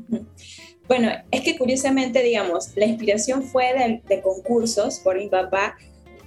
Bueno, 0.88 1.10
es 1.30 1.40
que 1.42 1.56
curiosamente, 1.56 2.22
digamos, 2.22 2.76
la 2.76 2.86
inspiración 2.86 3.42
fue 3.42 4.00
de, 4.06 4.20
concursos 4.22 5.00
por 5.00 5.18
mi 5.18 5.28
papá, 5.28 5.76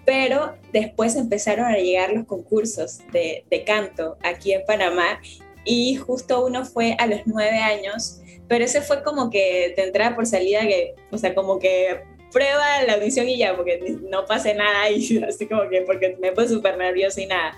pero 0.06 0.56
después 0.72 1.16
empezaron 1.16 1.66
a 1.66 1.78
llegar 1.78 2.14
los 2.14 2.26
concursos 2.26 3.00
de, 3.12 3.44
de 3.50 3.64
canto 3.64 4.18
aquí 4.24 4.54
en 4.54 4.64
Panamá 4.66 5.20
y 5.64 5.96
justo 5.96 6.46
uno 6.46 6.64
fue 6.64 6.96
a 6.98 7.08
los 7.08 7.22
nueve 7.26 7.58
años, 7.58 8.22
pero 8.48 8.64
ese 8.64 8.82
fue 8.82 9.04
como 9.04 9.30
que 9.30 9.74
de 9.76 9.84
entrada 9.84 10.16
por 10.16 10.26
salida 10.26 10.62
que, 10.62 10.96
o 11.12 11.18
sea, 11.18 11.36
como 11.36 11.60
que 11.60 12.04
prueba 12.38 12.84
la 12.86 12.94
audición 12.94 13.28
y 13.28 13.40
ya, 13.40 13.56
porque 13.56 13.98
no 14.12 14.26
pase 14.26 14.54
nada 14.54 14.92
y 14.92 15.24
así 15.28 15.48
como 15.48 15.68
que 15.70 15.82
porque 15.82 16.18
me 16.22 16.32
puse 16.32 16.50
súper 16.50 16.78
nerviosa 16.78 17.20
y 17.20 17.26
nada. 17.26 17.58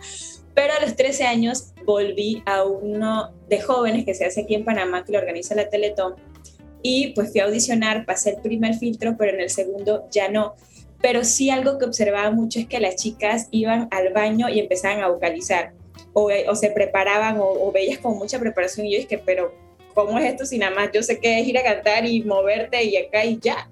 Pero 0.53 0.73
a 0.73 0.79
los 0.79 0.95
13 0.95 1.25
años 1.25 1.73
volví 1.83 2.41
a 2.45 2.63
uno 2.63 3.33
de 3.49 3.59
jóvenes 3.59 4.05
que 4.05 4.13
se 4.13 4.25
hace 4.25 4.41
aquí 4.41 4.55
en 4.55 4.63
Panamá, 4.63 5.03
que 5.03 5.11
lo 5.11 5.19
organiza 5.19 5.53
la 5.53 5.69
Teletón, 5.69 6.15
y 6.81 7.07
pues 7.07 7.31
fui 7.31 7.41
a 7.41 7.45
audicionar, 7.45 8.05
pasé 8.05 8.31
el 8.31 8.41
primer 8.41 8.73
filtro, 8.75 9.17
pero 9.17 9.33
en 9.33 9.41
el 9.41 9.49
segundo 9.49 10.07
ya 10.11 10.29
no. 10.29 10.55
Pero 11.01 11.25
sí 11.25 11.49
algo 11.49 11.77
que 11.77 11.83
observaba 11.83 12.31
mucho 12.31 12.59
es 12.59 12.67
que 12.67 12.79
las 12.79 12.95
chicas 12.95 13.47
iban 13.51 13.89
al 13.91 14.13
baño 14.13 14.47
y 14.47 14.59
empezaban 14.59 15.01
a 15.03 15.09
vocalizar, 15.09 15.73
o, 16.13 16.29
se 16.55 16.71
preparaban, 16.71 17.37
o, 17.39 17.45
o 17.45 17.71
veías 17.73 17.99
con 17.99 18.17
mucha 18.17 18.39
preparación, 18.39 18.87
y 18.87 18.97
yo 18.97 19.07
que 19.09 19.17
pero 19.17 19.53
¿cómo 19.93 20.19
es 20.19 20.31
esto 20.31 20.45
si 20.45 20.57
nada 20.57 20.73
más 20.73 20.89
yo 20.93 21.03
sé 21.03 21.19
que 21.19 21.39
es 21.39 21.47
ir 21.47 21.57
a 21.57 21.63
cantar 21.63 22.05
y 22.05 22.23
moverte 22.23 22.81
y 22.83 22.95
acá 22.95 23.25
y 23.25 23.39
ya? 23.41 23.67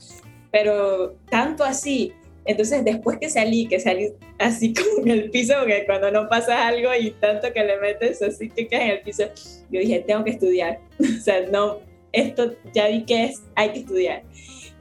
Pero 0.58 1.15
tanto 1.30 1.63
así 1.63 2.13
Entonces, 2.46 2.84
después 2.84 3.20
que 3.20 3.30
salí, 3.30 3.67
que 3.67 3.80
salí 3.80 4.13
así 4.39 4.74
como 4.78 5.06
en 5.06 5.12
el 5.12 5.30
piso, 5.30 5.54
porque 5.60 5.86
cuando 5.86 6.10
no 6.10 6.28
pasa 6.30 6.68
algo 6.68 6.89
y 6.99 7.12
tanto 7.12 7.51
que 7.53 7.64
le 7.64 7.78
metes 7.78 8.22
así 8.22 8.49
que 8.49 8.68
quedas 8.68 8.86
en 8.86 8.91
el 8.91 9.01
piso, 9.01 9.24
yo 9.70 9.80
dije, 9.82 10.03
tengo 10.08 10.24
que 10.24 10.32
estudiar. 10.32 10.80
o 10.99 11.22
sea, 11.22 11.41
no, 11.51 11.80
esto 12.12 12.55
ya 12.74 12.88
vi 12.88 13.03
que 13.03 13.26
es, 13.26 13.43
hay 13.53 13.72
que 13.72 13.80
estudiar. 13.80 14.24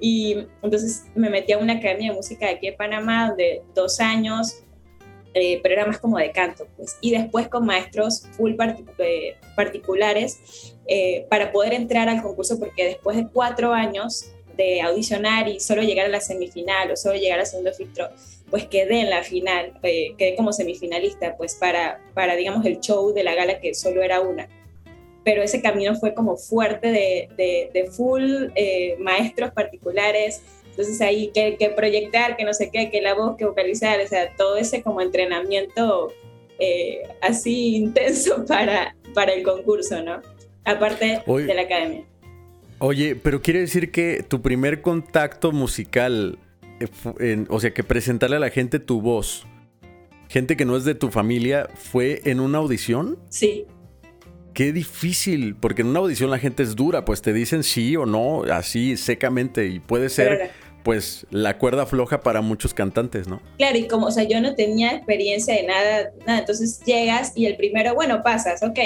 Y 0.00 0.46
entonces 0.62 1.06
me 1.14 1.28
metí 1.28 1.52
a 1.52 1.58
una 1.58 1.74
academia 1.74 2.10
de 2.10 2.16
música 2.16 2.46
de 2.46 2.52
aquí 2.52 2.68
en 2.68 2.76
Panamá, 2.76 3.28
donde 3.28 3.62
dos 3.74 3.98
años, 4.00 4.62
eh, 5.34 5.58
pero 5.62 5.74
era 5.74 5.86
más 5.86 5.98
como 5.98 6.16
de 6.18 6.30
canto, 6.30 6.68
pues. 6.76 6.96
Y 7.00 7.10
después 7.10 7.48
con 7.48 7.66
maestros 7.66 8.28
full 8.32 8.52
eh, 8.98 9.36
particulares 9.56 10.74
eh, 10.86 11.26
para 11.28 11.50
poder 11.50 11.74
entrar 11.74 12.08
al 12.08 12.22
concurso, 12.22 12.58
porque 12.58 12.84
después 12.84 13.16
de 13.16 13.26
cuatro 13.26 13.72
años 13.72 14.30
de 14.56 14.80
audicionar 14.80 15.48
y 15.48 15.60
solo 15.60 15.82
llegar 15.82 16.06
a 16.06 16.08
la 16.08 16.20
semifinal 16.20 16.90
o 16.90 16.96
solo 16.96 17.16
llegar 17.18 17.38
al 17.38 17.46
segundo 17.46 17.72
filtro, 17.72 18.08
pues 18.50 18.66
quedé 18.66 19.00
en 19.00 19.10
la 19.10 19.22
final, 19.22 19.78
quedé 19.82 20.34
como 20.36 20.52
semifinalista, 20.52 21.36
pues 21.36 21.54
para, 21.54 22.00
para, 22.14 22.36
digamos, 22.36 22.64
el 22.64 22.80
show 22.80 23.12
de 23.12 23.24
la 23.24 23.34
gala 23.34 23.60
que 23.60 23.74
solo 23.74 24.02
era 24.02 24.20
una 24.20 24.48
pero 25.26 25.42
ese 25.42 25.60
camino 25.60 25.96
fue 25.96 26.14
como 26.14 26.36
fuerte 26.36 26.92
de, 26.92 27.68
de, 27.74 27.90
full 27.90 28.46
eh, 28.54 28.94
maestros 29.00 29.50
particulares, 29.50 30.40
entonces 30.70 31.00
ahí 31.00 31.32
que, 31.34 31.56
que, 31.56 31.68
proyectar, 31.70 32.36
que 32.36 32.44
no 32.44 32.54
sé 32.54 32.70
qué, 32.70 32.92
que 32.92 33.02
la 33.02 33.14
voz, 33.14 33.36
que 33.36 33.44
vocalizar, 33.44 33.98
o 33.98 34.06
sea, 34.06 34.32
todo 34.36 34.56
ese 34.56 34.84
como 34.84 35.00
entrenamiento 35.00 36.12
eh, 36.60 37.02
así 37.20 37.74
intenso 37.74 38.44
para, 38.48 38.94
para 39.14 39.32
el 39.32 39.42
concurso, 39.42 40.00
¿no? 40.00 40.22
Aparte 40.64 41.22
de 41.26 41.54
la 41.54 41.62
academia. 41.62 42.04
Oye, 42.78 43.16
pero 43.16 43.42
quiere 43.42 43.60
decir 43.60 43.90
que 43.90 44.24
tu 44.26 44.42
primer 44.42 44.82
contacto 44.82 45.52
musical, 45.52 46.38
eh, 47.20 47.44
o 47.48 47.60
sea, 47.60 47.72
que 47.72 47.82
presentarle 47.84 48.36
a 48.36 48.40
la 48.40 48.50
gente 48.50 48.78
tu 48.78 49.00
voz, 49.00 49.46
gente 50.28 50.56
que 50.56 50.64
no 50.64 50.76
es 50.76 50.84
de 50.84 50.94
tu 50.94 51.10
familia, 51.10 51.68
fue 51.74 52.20
en 52.24 52.40
una 52.40 52.58
audición? 52.58 53.18
Sí, 53.28 53.66
Qué 54.56 54.72
difícil, 54.72 55.54
porque 55.54 55.82
en 55.82 55.88
una 55.88 55.98
audición 55.98 56.30
la 56.30 56.38
gente 56.38 56.62
es 56.62 56.74
dura, 56.74 57.04
pues 57.04 57.20
te 57.20 57.34
dicen 57.34 57.62
sí 57.62 57.94
o 57.94 58.06
no, 58.06 58.42
así 58.44 58.96
secamente, 58.96 59.66
y 59.66 59.80
puede 59.80 60.08
ser, 60.08 60.50
pues, 60.82 61.26
la 61.30 61.58
cuerda 61.58 61.84
floja 61.84 62.22
para 62.22 62.40
muchos 62.40 62.72
cantantes, 62.72 63.28
¿no? 63.28 63.42
Claro, 63.58 63.76
y 63.76 63.86
como, 63.86 64.06
o 64.06 64.10
sea, 64.10 64.24
yo 64.24 64.40
no 64.40 64.54
tenía 64.54 64.92
experiencia 64.92 65.54
de 65.56 65.64
nada, 65.64 66.10
nada, 66.26 66.38
entonces 66.38 66.80
llegas 66.86 67.34
y 67.36 67.44
el 67.44 67.58
primero, 67.58 67.94
bueno, 67.94 68.22
pasas, 68.22 68.62
ok, 68.62 68.78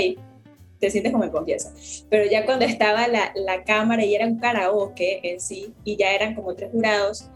te 0.81 0.91
sientes 0.91 1.13
como 1.13 1.25
en 1.25 1.31
confianza. 1.31 1.73
Pero 2.09 2.31
ya 2.31 2.45
cuando 2.45 2.65
estaba 2.65 3.07
la, 3.07 3.33
la 3.35 3.65
cámara 3.65 4.05
y 4.05 4.15
era 4.15 4.27
un 4.27 4.39
karaoke 4.39 5.21
en 5.23 5.41
sí, 5.41 5.75
y 5.85 5.97
ya 5.97 6.13
eran 6.13 6.35
como 6.35 6.55
tres 6.55 6.71
jurados, 6.73 7.31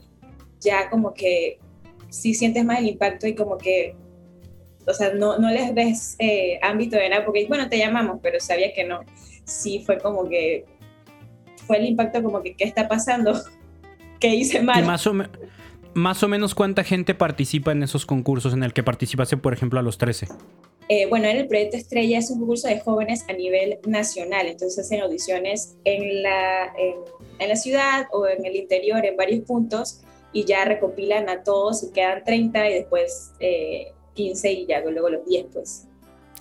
ya 0.60 0.88
como 0.90 1.12
que 1.12 1.58
sí 2.08 2.34
sientes 2.34 2.64
más 2.64 2.78
el 2.78 2.86
impacto 2.86 3.26
y 3.26 3.34
como 3.34 3.58
que 3.58 3.96
o 4.86 4.92
sea, 4.92 5.14
no, 5.14 5.38
no 5.38 5.50
les 5.50 5.74
ves 5.74 6.16
eh, 6.18 6.58
ámbito 6.62 6.96
de 6.96 7.08
nada, 7.08 7.24
porque, 7.24 7.46
bueno, 7.48 7.68
te 7.68 7.78
llamamos, 7.78 8.18
pero 8.22 8.38
sabía 8.40 8.72
que 8.74 8.84
no. 8.84 9.00
Sí, 9.44 9.82
fue 9.84 9.98
como 9.98 10.28
que, 10.28 10.64
fue 11.66 11.78
el 11.78 11.86
impacto 11.86 12.22
como 12.22 12.42
que, 12.42 12.54
¿qué 12.54 12.64
está 12.64 12.88
pasando? 12.88 13.40
¿Qué 14.20 14.34
hice 14.34 14.62
mal? 14.62 14.84
más 14.84 15.06
o, 15.06 15.14
más 15.94 16.22
o 16.22 16.28
menos 16.28 16.54
cuánta 16.54 16.84
gente 16.84 17.14
participa 17.14 17.72
en 17.72 17.82
esos 17.82 18.06
concursos 18.06 18.52
en 18.52 18.62
el 18.62 18.72
que 18.72 18.82
participaste, 18.82 19.36
por 19.36 19.52
ejemplo, 19.52 19.80
a 19.80 19.82
los 19.82 19.98
13? 19.98 20.28
Eh, 20.88 21.06
bueno, 21.06 21.28
en 21.28 21.38
el 21.38 21.48
Proyecto 21.48 21.76
Estrella 21.76 22.18
es 22.18 22.30
un 22.30 22.40
concurso 22.40 22.68
de 22.68 22.78
jóvenes 22.80 23.24
a 23.28 23.32
nivel 23.32 23.78
nacional, 23.86 24.46
entonces 24.46 24.84
hacen 24.84 25.00
audiciones 25.00 25.76
en 25.84 26.22
la, 26.22 26.74
en, 27.38 27.48
la 27.48 27.56
ciudad 27.56 28.06
o 28.12 28.26
en 28.26 28.44
el 28.44 28.56
interior, 28.56 29.04
en 29.04 29.16
varios 29.16 29.44
puntos, 29.44 30.00
y 30.32 30.44
ya 30.44 30.64
recopilan 30.64 31.28
a 31.28 31.42
todos 31.42 31.82
y 31.84 31.92
quedan 31.92 32.22
30 32.24 32.68
y 32.68 32.74
después 32.74 33.32
eh, 33.40 33.92
15 34.14 34.52
y 34.52 34.66
ya 34.66 34.80
luego 34.80 35.08
los 35.08 35.24
10, 35.26 35.46
pues. 35.52 35.88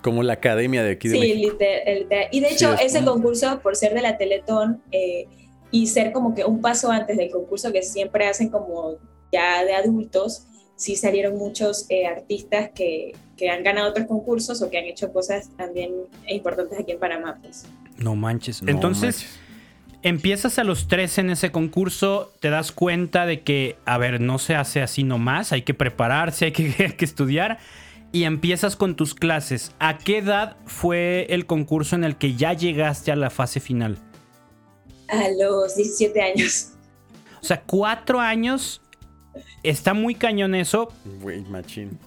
Como 0.01 0.21
la 0.23 0.33
academia 0.33 0.83
de 0.83 0.91
aquí 0.91 1.07
de 1.07 1.17
sí, 1.17 1.33
Literal, 1.35 2.27
y 2.31 2.41
de 2.41 2.49
hecho 2.49 2.73
ese 2.73 3.05
concurso, 3.05 3.61
por 3.61 3.77
ser 3.77 3.93
de 3.93 4.01
la 4.01 4.17
Teletón 4.17 4.83
eh, 4.91 5.27
y 5.71 5.87
ser 5.87 6.11
como 6.11 6.35
que 6.35 6.43
un 6.43 6.59
paso 6.59 6.91
antes 6.91 7.15
del 7.15 7.31
concurso 7.31 7.71
que 7.71 7.81
siempre 7.81 8.27
hacen 8.27 8.49
como 8.49 8.97
ya 9.31 9.63
de 9.63 9.73
adultos, 9.73 10.47
sí 10.75 10.97
salieron 10.97 11.37
muchos 11.37 11.85
eh, 11.89 12.05
artistas 12.05 12.71
que, 12.75 13.13
que, 13.37 13.49
han 13.49 13.63
ganado 13.63 13.89
otros 13.89 14.07
concursos 14.07 14.61
o 14.61 14.69
que 14.69 14.77
han 14.77 14.85
hecho 14.85 15.11
cosas 15.11 15.49
también 15.57 15.91
importantes 16.27 16.79
aquí 16.79 16.91
en 16.91 16.99
Panamá. 16.99 17.39
Pues. 17.41 17.65
No 17.97 18.15
manches. 18.15 18.61
Entonces, 18.65 19.39
empiezas 20.03 20.59
a 20.59 20.63
los 20.63 20.87
13 20.87 21.21
en 21.21 21.29
ese 21.31 21.51
concurso, 21.51 22.31
te 22.39 22.49
das 22.49 22.71
cuenta 22.71 23.25
de 23.25 23.41
que, 23.41 23.77
a 23.85 23.97
ver, 23.97 24.21
no 24.21 24.37
se 24.37 24.55
hace 24.55 24.81
así 24.81 25.03
nomás, 25.03 25.51
hay 25.51 25.63
que 25.63 25.73
prepararse, 25.73 26.45
hay 26.45 26.51
que, 26.51 26.95
estudiar. 26.99 27.57
Y 28.11 28.25
empiezas 28.25 28.75
con 28.75 28.95
tus 28.95 29.15
clases. 29.15 29.71
¿A 29.79 29.97
qué 29.97 30.19
edad 30.19 30.55
fue 30.67 31.25
el 31.29 31.47
concurso 31.47 31.95
en 31.95 32.03
el 32.03 32.15
que 32.15 32.35
ya 32.35 32.53
llegaste 32.53 33.11
a 33.11 33.15
la 33.15 33.31
fase 33.31 33.59
final? 33.59 33.97
A 35.07 35.29
los 35.29 35.75
17 35.75 36.21
años. 36.21 36.73
O 37.41 37.45
sea, 37.45 37.63
cuatro 37.65 38.19
años. 38.19 38.82
Está 39.63 39.93
muy 39.93 40.15
cañón 40.15 40.55
eso. 40.55 40.91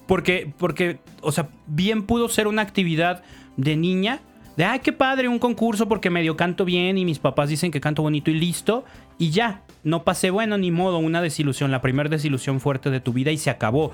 Porque, 0.06 0.52
porque, 0.58 0.98
o 1.22 1.32
sea, 1.32 1.48
bien 1.66 2.04
pudo 2.04 2.28
ser 2.28 2.46
una 2.46 2.62
actividad 2.62 3.22
de 3.56 3.76
niña, 3.76 4.20
de, 4.56 4.64
ay, 4.64 4.80
qué 4.80 4.92
padre, 4.92 5.28
un 5.28 5.38
concurso 5.38 5.86
porque 5.86 6.08
medio 6.08 6.36
canto 6.36 6.64
bien 6.64 6.96
y 6.96 7.04
mis 7.04 7.18
papás 7.18 7.48
dicen 7.48 7.70
que 7.70 7.80
canto 7.80 8.02
bonito 8.02 8.30
y 8.30 8.34
listo. 8.34 8.84
Y 9.18 9.30
ya, 9.30 9.62
no 9.84 10.02
pasé, 10.04 10.30
bueno, 10.30 10.56
ni 10.56 10.70
modo, 10.70 10.98
una 10.98 11.20
desilusión, 11.20 11.70
la 11.70 11.82
primera 11.82 12.08
desilusión 12.08 12.60
fuerte 12.60 12.90
de 12.90 13.00
tu 13.00 13.12
vida 13.12 13.30
y 13.30 13.38
se 13.38 13.50
acabó. 13.50 13.92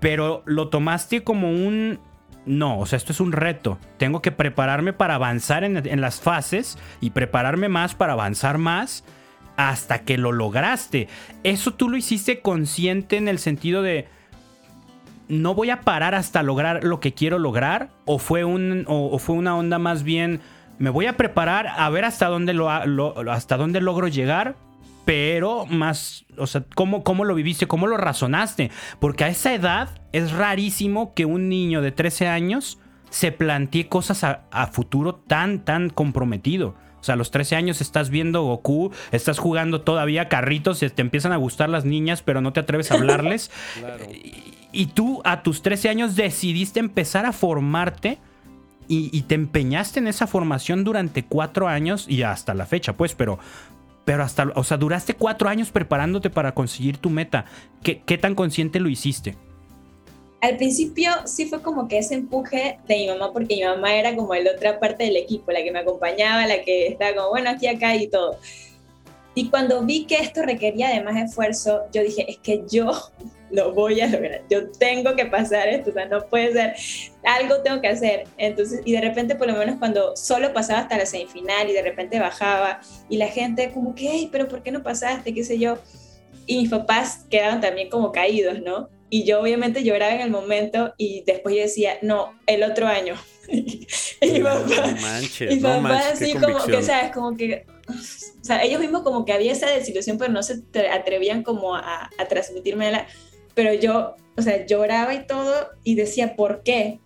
Pero 0.00 0.42
lo 0.46 0.68
tomaste 0.68 1.24
como 1.24 1.50
un... 1.50 1.98
No, 2.44 2.78
o 2.78 2.86
sea, 2.86 2.96
esto 2.96 3.10
es 3.10 3.18
un 3.18 3.32
reto. 3.32 3.78
Tengo 3.98 4.22
que 4.22 4.30
prepararme 4.30 4.92
para 4.92 5.16
avanzar 5.16 5.64
en, 5.64 5.84
en 5.84 6.00
las 6.00 6.20
fases 6.20 6.78
y 7.00 7.10
prepararme 7.10 7.68
más 7.68 7.96
para 7.96 8.12
avanzar 8.12 8.58
más 8.58 9.02
hasta 9.56 10.00
que 10.00 10.18
lo 10.18 10.32
lograste. 10.32 11.08
Eso 11.42 11.74
tú 11.74 11.88
lo 11.88 11.96
hiciste 11.96 12.40
consciente 12.40 13.16
en 13.16 13.28
el 13.28 13.38
sentido 13.38 13.82
de 13.82 14.08
no 15.28 15.54
voy 15.54 15.70
a 15.70 15.80
parar 15.80 16.14
hasta 16.14 16.42
lograr 16.42 16.84
lo 16.84 17.00
que 17.00 17.12
quiero 17.12 17.38
lograr? 17.38 17.90
¿O 18.04 18.18
fue, 18.18 18.44
un, 18.44 18.84
o, 18.86 19.18
fue 19.18 19.36
una 19.36 19.56
onda 19.56 19.78
más 19.78 20.02
bien, 20.02 20.40
me 20.78 20.90
voy 20.90 21.06
a 21.06 21.16
preparar 21.16 21.66
a 21.66 21.88
ver 21.90 22.04
hasta 22.04 22.26
dónde, 22.26 22.54
hasta 23.30 23.56
dónde 23.56 23.80
logro 23.80 24.08
llegar? 24.08 24.56
Pero 25.04 25.66
más, 25.66 26.24
o 26.36 26.48
sea, 26.48 26.64
¿cómo, 26.74 27.04
¿cómo 27.04 27.24
lo 27.24 27.34
viviste? 27.34 27.68
¿Cómo 27.68 27.86
lo 27.86 27.96
razonaste? 27.96 28.72
Porque 28.98 29.24
a 29.24 29.28
esa 29.28 29.54
edad 29.54 30.00
es 30.12 30.32
rarísimo 30.32 31.14
que 31.14 31.26
un 31.26 31.48
niño 31.48 31.80
de 31.80 31.92
13 31.92 32.26
años 32.26 32.80
se 33.10 33.30
plantee 33.30 33.88
cosas 33.88 34.24
a, 34.24 34.46
a 34.50 34.66
futuro 34.66 35.14
tan, 35.14 35.64
tan 35.64 35.90
comprometido. 35.90 36.74
O 37.06 37.08
sea, 37.08 37.12
a 37.12 37.16
los 37.16 37.30
13 37.30 37.54
años 37.54 37.80
estás 37.80 38.10
viendo 38.10 38.42
Goku, 38.42 38.90
estás 39.12 39.38
jugando 39.38 39.82
todavía 39.82 40.28
carritos, 40.28 40.80
te 40.80 41.02
empiezan 41.02 41.32
a 41.32 41.36
gustar 41.36 41.68
las 41.68 41.84
niñas, 41.84 42.20
pero 42.20 42.40
no 42.40 42.52
te 42.52 42.58
atreves 42.58 42.90
a 42.90 42.94
hablarles. 42.96 43.52
claro. 43.78 44.06
Y 44.72 44.86
tú 44.86 45.22
a 45.24 45.44
tus 45.44 45.62
13 45.62 45.88
años 45.88 46.16
decidiste 46.16 46.80
empezar 46.80 47.24
a 47.24 47.32
formarte 47.32 48.18
y, 48.88 49.22
te 49.22 49.36
empeñaste 49.36 50.00
en 50.00 50.08
esa 50.08 50.26
formación 50.26 50.82
durante 50.82 51.24
cuatro 51.24 51.68
años 51.68 52.06
y 52.08 52.22
hasta 52.24 52.54
la 52.54 52.66
fecha, 52.66 52.96
pues, 52.96 53.14
pero, 53.14 53.38
pero 54.04 54.24
hasta, 54.24 54.50
o 54.56 54.64
sea, 54.64 54.76
duraste 54.76 55.14
cuatro 55.14 55.48
años 55.48 55.70
preparándote 55.70 56.28
para 56.28 56.54
conseguir 56.54 56.98
tu 56.98 57.08
meta. 57.08 57.44
¿Qué, 57.84 58.02
qué 58.04 58.18
tan 58.18 58.34
consciente 58.34 58.80
lo 58.80 58.88
hiciste? 58.88 59.36
Al 60.46 60.58
principio 60.58 61.10
sí 61.24 61.46
fue 61.46 61.60
como 61.60 61.88
que 61.88 61.98
ese 61.98 62.14
empuje 62.14 62.78
de 62.86 62.94
mi 62.94 63.08
mamá, 63.08 63.32
porque 63.32 63.56
mi 63.56 63.64
mamá 63.64 63.96
era 63.96 64.14
como 64.14 64.32
la 64.32 64.52
otra 64.52 64.78
parte 64.78 65.02
del 65.02 65.16
equipo, 65.16 65.50
la 65.50 65.60
que 65.64 65.72
me 65.72 65.80
acompañaba, 65.80 66.46
la 66.46 66.62
que 66.62 66.86
estaba 66.86 67.16
como, 67.16 67.30
bueno, 67.30 67.50
aquí, 67.50 67.66
acá 67.66 67.96
y 67.96 68.06
todo. 68.06 68.38
Y 69.34 69.50
cuando 69.50 69.82
vi 69.82 70.06
que 70.06 70.14
esto 70.14 70.42
requería 70.42 70.90
de 70.90 71.02
más 71.02 71.16
esfuerzo, 71.16 71.82
yo 71.92 72.00
dije, 72.00 72.30
es 72.30 72.38
que 72.38 72.62
yo 72.70 72.92
lo 73.50 73.72
voy 73.72 74.00
a 74.00 74.06
lograr, 74.06 74.42
yo 74.48 74.70
tengo 74.70 75.16
que 75.16 75.26
pasar 75.26 75.66
esto, 75.66 75.90
o 75.90 75.94
sea, 75.94 76.06
no 76.06 76.24
puede 76.26 76.52
ser, 76.52 76.76
algo 77.24 77.60
tengo 77.62 77.80
que 77.80 77.88
hacer. 77.88 78.28
Entonces, 78.38 78.82
y 78.84 78.92
de 78.92 79.00
repente, 79.00 79.34
por 79.34 79.48
lo 79.48 79.54
menos 79.54 79.80
cuando 79.80 80.14
solo 80.16 80.52
pasaba 80.52 80.78
hasta 80.78 80.96
la 80.96 81.06
semifinal 81.06 81.68
y 81.68 81.72
de 81.72 81.82
repente 81.82 82.20
bajaba 82.20 82.78
y 83.08 83.16
la 83.16 83.26
gente 83.26 83.72
como 83.72 83.96
que, 83.96 84.28
pero 84.30 84.46
¿por 84.46 84.62
qué 84.62 84.70
no 84.70 84.84
pasaste? 84.84 85.34
¿Qué 85.34 85.42
sé 85.42 85.58
yo? 85.58 85.78
Y 86.46 86.58
mis 86.58 86.70
papás 86.70 87.24
quedaban 87.28 87.60
también 87.60 87.90
como 87.90 88.12
caídos, 88.12 88.60
¿no? 88.62 88.90
Y 89.08 89.24
yo 89.24 89.40
obviamente 89.40 89.84
lloraba 89.84 90.14
en 90.14 90.20
el 90.20 90.30
momento 90.30 90.94
y 90.96 91.22
después 91.26 91.54
yo 91.54 91.62
decía, 91.62 91.98
no, 92.02 92.38
el 92.46 92.62
otro 92.62 92.86
año. 92.86 93.14
y 93.48 94.30
mi 94.32 94.40
papá, 94.40 94.96
manches, 95.00 95.62
papá 95.62 95.98
así 96.12 96.34
como 96.34 96.64
que, 96.64 96.82
¿sabes? 96.82 97.12
Como 97.12 97.36
que, 97.36 97.64
o 97.88 98.44
sea, 98.44 98.64
ellos 98.64 98.80
mismos 98.80 99.02
como 99.02 99.24
que 99.24 99.32
había 99.32 99.52
esa 99.52 99.70
desilusión, 99.70 100.18
pero 100.18 100.32
no 100.32 100.42
se 100.42 100.62
atrevían 100.92 101.44
como 101.44 101.76
a, 101.76 102.10
a 102.18 102.28
transmitírmela 102.28 103.06
pero 103.56 103.72
yo, 103.72 104.16
o 104.36 104.42
sea, 104.42 104.66
lloraba 104.66 105.14
y 105.14 105.26
todo 105.26 105.70
y 105.82 105.94
decía, 105.94 106.36
¿por 106.36 106.62
qué? 106.62 107.00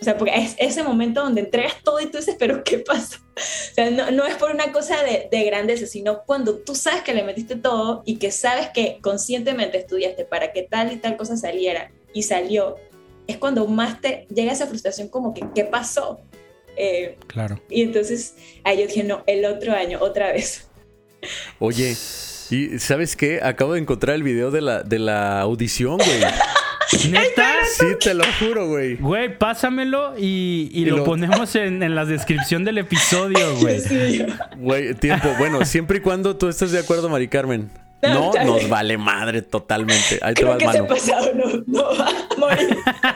O 0.00 0.04
sea, 0.04 0.18
porque 0.18 0.34
es 0.34 0.56
ese 0.58 0.82
momento 0.82 1.22
donde 1.22 1.42
entregas 1.42 1.76
todo 1.84 2.00
y 2.00 2.06
tú 2.06 2.18
dices, 2.18 2.34
pero 2.36 2.64
¿qué 2.64 2.78
pasa? 2.78 3.23
O 3.72 3.74
sea, 3.74 3.90
no, 3.90 4.24
es 4.24 4.36
por 4.36 4.52
una 4.52 4.70
cosa 4.70 5.02
de, 5.02 5.26
de, 5.28 5.44
grandeza, 5.44 5.86
sino 5.86 6.22
cuando 6.24 6.58
tú 6.58 6.76
sabes 6.76 7.02
que 7.02 7.12
le 7.12 7.24
metiste 7.24 7.56
todo 7.56 8.04
y 8.06 8.18
que 8.18 8.30
sabes 8.30 8.68
que 8.72 8.98
conscientemente 9.00 9.78
estudiaste 9.78 10.24
para 10.24 10.52
que 10.52 10.62
tal 10.62 10.92
y 10.92 10.96
tal 10.96 11.16
cosa 11.16 11.36
saliera 11.36 11.90
y 12.12 12.22
salió, 12.22 12.76
es 13.26 13.38
cuando 13.38 13.66
más 13.66 14.00
te 14.00 14.26
llega 14.32 14.52
esa 14.52 14.68
frustración 14.68 15.08
como 15.08 15.34
que, 15.34 15.44
¿qué 15.54 15.64
pasó? 15.64 16.20
Eh, 16.76 17.16
claro. 17.26 17.60
Y 17.68 17.82
entonces 17.82 18.34
ahí 18.62 18.78
yo 18.78 18.86
dije, 18.86 19.02
no, 19.04 19.24
el 19.26 19.44
otro 19.44 19.72
año, 19.72 19.98
otra 20.00 20.32
vez. 20.32 20.68
Oye, 21.58 21.96
¿y 22.50 22.78
sabes 22.78 23.16
qué? 23.16 23.40
Acabo 23.42 23.72
de 23.72 23.80
encontrar 23.80 24.14
el 24.16 24.22
video 24.22 24.50
de 24.50 24.60
la, 24.60 24.82
de 24.82 24.98
la 24.98 25.40
audición, 25.40 25.96
güey. 25.98 26.20
¿Neta? 27.10 27.52
Sí, 27.72 27.86
te 28.00 28.14
lo 28.14 28.24
juro, 28.38 28.68
güey. 28.68 28.96
Güey, 28.96 29.38
pásamelo 29.38 30.14
y, 30.18 30.84
lo, 30.86 31.04
ponemos 31.04 31.54
en, 31.56 31.94
la 31.94 32.04
descripción 32.04 32.64
del 32.64 32.78
episodio, 32.78 33.56
güey. 33.60 33.80
Güey, 34.56 34.94
tiempo. 34.94 35.28
Bueno, 35.38 35.64
siempre 35.64 35.98
y 35.98 36.00
cuando 36.00 36.36
tú 36.36 36.48
estés 36.48 36.72
de 36.72 36.80
acuerdo, 36.80 37.08
Mari 37.08 37.28
Carmen. 37.28 37.70
No, 38.02 38.32
nos 38.44 38.68
vale 38.68 38.98
madre 38.98 39.42
totalmente. 39.42 40.18
Ahí 40.20 40.34
te 40.34 40.44
vas, 40.44 40.62
mano. 40.62 40.86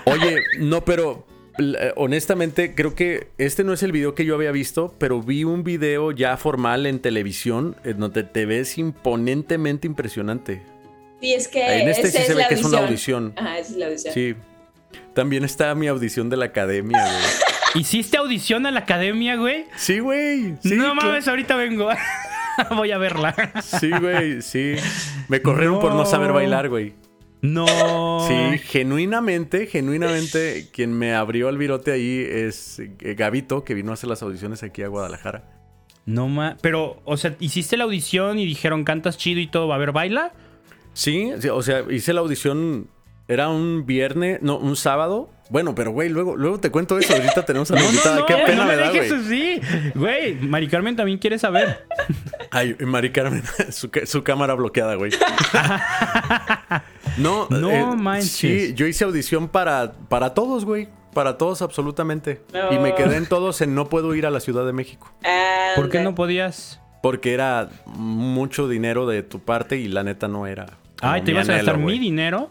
Oye, 0.07 0.39
no, 0.59 0.85
pero 0.85 1.27
eh, 1.59 1.93
honestamente 1.97 2.75
creo 2.75 2.95
que 2.95 3.29
este 3.37 3.65
no 3.65 3.73
es 3.73 3.83
el 3.83 3.93
video 3.93 4.15
que 4.15 4.25
yo 4.25 4.35
había 4.35 4.53
visto, 4.53 4.95
pero 4.99 5.21
vi 5.21 5.45
un 5.45 5.65
video 5.65 6.13
ya 6.13 6.37
formal 6.37 6.87
en 6.87 7.01
televisión 7.01 7.77
en 7.85 7.99
donde 7.99 8.23
te 8.23 8.47
ves 8.47 8.79
imponentemente 8.79 9.87
impresionante. 9.87 10.63
Sí, 11.21 11.35
es 11.35 11.49
que. 11.49 11.81
En 11.81 11.89
este 11.89 12.11
sí 12.11 12.19
se 12.19 12.35
ve 12.35 12.45
que 12.49 12.55
es 12.55 12.65
una 12.65 12.79
audición. 12.79 13.33
Ajá, 13.37 13.59
esa 13.59 13.73
es 13.73 13.77
la 13.77 13.87
audición. 13.87 14.15
Sí. 14.15 14.35
También 15.15 15.45
está 15.45 15.75
mi 15.75 15.89
audición 15.89 16.31
de 16.31 16.37
la 16.37 16.47
academia, 16.47 17.03
güey. 17.03 17.25
¿Hiciste 17.75 18.17
audición 18.17 18.67
a 18.67 18.71
la 18.71 18.81
academia, 18.81 19.37
güey? 19.37 19.67
Sí, 19.77 19.99
güey. 19.99 20.55
no 20.65 20.95
mames, 20.95 21.29
ahorita 21.29 21.57
vengo. 21.57 21.89
Voy 22.75 22.91
a 22.91 22.99
verla. 22.99 23.35
Sí, 23.63 23.91
güey, 23.91 24.43
sí. 24.43 24.75
Me 25.29 25.43
corrieron 25.43 25.81
por 25.81 25.95
no 25.95 26.07
saber 26.07 26.33
bailar, 26.33 26.69
güey. 26.69 26.95
No. 27.41 28.27
Sí, 28.27 28.59
genuinamente, 28.59 29.67
genuinamente, 29.67 30.67
quien 30.73 30.93
me 30.93 31.15
abrió 31.15 31.49
el 31.51 31.59
virote 31.59 31.93
ahí 31.93 32.27
es 32.29 32.81
eh, 32.81 33.15
Gavito, 33.15 33.65
que 33.65 33.75
vino 33.75 33.93
a 33.93 33.95
hacer 33.95 34.09
las 34.09 34.23
audiciones 34.23 34.63
aquí 34.65 34.83
a 34.83 34.89
Guadalajara. 34.89 35.45
No 36.05 36.29
ma. 36.29 36.57
Pero, 36.63 37.01
o 37.05 37.17
sea, 37.17 37.37
hiciste 37.39 37.77
la 37.77 37.85
audición 37.85 38.39
y 38.39 38.47
dijeron 38.47 38.83
cantas 38.83 39.19
chido 39.19 39.41
y 39.41 39.47
todo, 39.47 39.69
¿va 39.69 39.75
a 39.75 39.77
haber 39.77 39.93
baila? 39.93 40.33
Sí, 40.99 41.31
o 41.53 41.63
sea, 41.63 41.85
hice 41.89 42.13
la 42.13 42.21
audición. 42.21 42.89
Era 43.29 43.51
un 43.51 43.87
viernes, 43.87 44.43
no, 44.43 44.59
un 44.59 44.75
sábado. 44.75 45.31
Bueno, 45.49 45.73
pero 45.73 45.93
güey, 45.93 46.09
luego, 46.09 46.37
luego 46.37 46.59
te 46.59 46.73
cuento 46.73 46.99
eso. 46.99 47.15
Ahorita 47.15 47.45
tenemos 47.45 47.71
a 47.71 47.75
la 47.77 47.85
invitada. 47.85 48.27
Qué 48.27 48.35
pena 48.45 48.65
me, 48.65 48.75
da, 48.75 48.91
güey. 48.91 49.09
Sí, 49.29 49.61
güey. 49.95 50.35
Mari 50.35 50.67
Carmen 50.67 50.97
también 50.97 51.19
quiere 51.19 51.39
saber. 51.39 51.87
Ay, 52.51 52.75
Mari 52.85 53.13
Carmen, 53.13 53.45
su, 53.71 54.25
cámara 54.25 54.55
bloqueada, 54.55 54.97
güey. 54.97 55.13
no, 57.19 57.47
no 57.49 57.71
eh, 57.71 57.97
manches. 57.97 58.31
Sí, 58.31 58.75
yo 58.75 58.89
hice 58.89 59.05
audición 59.05 59.47
para, 59.47 59.93
para 60.09 60.35
todos, 60.35 60.65
güey. 60.65 60.89
Para 61.15 61.39
todos, 61.39 61.63
absolutamente. 61.63 62.43
Y 62.73 62.79
me 62.79 62.97
quedé 62.97 63.19
en 63.19 63.27
todos 63.27 63.61
en 63.61 63.73
no 63.77 63.89
puedo 63.89 64.17
ir 64.17 64.27
a 64.27 64.31
la 64.31 64.41
Ciudad 64.41 64.67
de 64.67 64.73
México. 64.73 65.15
¿Por 65.77 65.91
qué 65.91 66.01
no 66.01 66.17
podías? 66.17 66.81
Porque 67.05 67.35
era 67.35 67.69
mucho 67.87 68.67
dinero 68.67 69.07
de 69.07 69.23
tu 69.23 69.39
parte 69.39 69.77
y 69.77 69.87
la 69.87 70.03
neta 70.03 70.27
no 70.27 70.49
era. 70.49 70.67
Ay, 71.01 71.23
¿te 71.23 71.31
ibas 71.31 71.49
a 71.49 71.55
gastar 71.55 71.79
mi 71.79 71.99
dinero? 71.99 72.49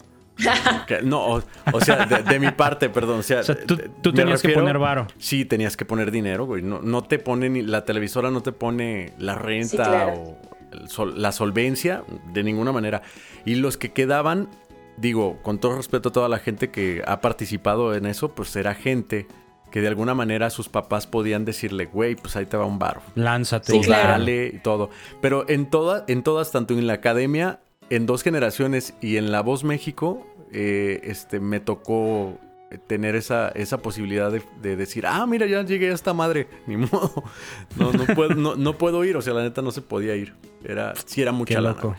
no, 1.04 1.42
o, 1.74 1.82
sea, 1.82 2.06
de, 2.06 2.40
mi 2.40 2.52
parte, 2.52 2.90
perdón. 2.90 3.20
O 3.20 3.24
sea, 3.24 3.42
tú, 3.44 4.14
tenías 4.14 4.42
que 4.42 4.50
poner 4.50 4.78
varo. 4.78 5.08
Sí, 5.18 5.46
tenías 5.46 5.76
que 5.76 5.86
poner 5.86 6.12
dinero, 6.12 6.46
güey. 6.46 6.62
No, 6.62 6.82
no 6.82 7.04
te 7.04 7.20
pone 7.20 7.50
ni 7.50 7.62
la 7.62 7.86
televisora, 7.86 8.30
no 8.30 8.42
te 8.42 8.52
pone 8.52 9.14
la 9.18 9.36
renta 9.36 10.08
o 10.08 10.38
la 11.16 11.32
solvencia 11.32 12.04
de 12.34 12.44
ninguna 12.44 12.72
manera. 12.72 13.02
Y 13.46 13.56
los 13.56 13.78
que 13.78 13.92
quedaban, 13.92 14.50
digo, 14.98 15.40
con 15.42 15.60
todo 15.60 15.78
respeto 15.78 16.10
a 16.10 16.12
toda 16.12 16.30
la 16.30 16.40
gente 16.40 16.70
que 16.70 17.02
ha 17.08 17.22
participado 17.22 17.96
en 17.96 18.06
eso, 18.06 18.36
pues 18.36 18.56
era 18.56 18.76
gente 18.76 19.28
que 19.72 19.82
de 19.82 19.88
alguna 19.88 20.14
manera 20.14 20.50
sus 20.50 20.70
papás 20.70 21.08
podían 21.08 21.46
decirle, 21.46 21.86
güey, 21.86 22.16
pues 22.16 22.36
ahí 22.36 22.46
te 22.46 22.56
va 22.58 22.66
un 22.66 22.80
bar. 22.80 23.02
Lánzate. 23.16 23.74
Sí, 23.74 23.90
dale 23.90 24.52
y 24.54 24.60
todo. 24.60 24.90
Pero 25.22 25.50
en, 25.50 25.70
toda, 25.70 26.06
en 26.08 26.24
todas, 26.24 26.52
tanto 26.52 26.74
en 26.74 26.88
la 26.88 26.94
academia 26.94 27.60
en 27.90 28.06
dos 28.06 28.24
generaciones 28.24 28.94
y 29.02 29.18
en 29.18 29.32
La 29.32 29.42
Voz 29.42 29.64
México, 29.64 30.26
eh, 30.52 31.02
este, 31.04 31.40
me 31.40 31.60
tocó 31.60 32.40
tener 32.88 33.16
esa, 33.16 33.50
esa 33.50 33.78
posibilidad 33.78 34.32
de, 34.32 34.76
decir, 34.76 35.06
ah, 35.08 35.26
mira, 35.26 35.46
ya 35.46 35.64
llegué 35.64 35.92
a 35.92 35.94
esta 35.94 36.14
madre, 36.14 36.48
ni 36.68 36.78
modo, 36.78 37.24
no, 37.78 37.94
no, 37.94 38.06
puedo, 38.14 38.36
no, 38.36 38.78
puedo 38.78 39.04
ir, 39.06 39.16
o 39.16 39.22
sea, 39.22 39.34
la 39.34 39.44
neta 39.44 39.62
no 39.62 39.72
se 39.72 39.82
podía 39.82 40.16
ir, 40.16 40.34
era, 40.64 40.94
sí 41.06 41.22
era 41.22 41.32
mucha 41.32 41.62
loco. 41.62 41.96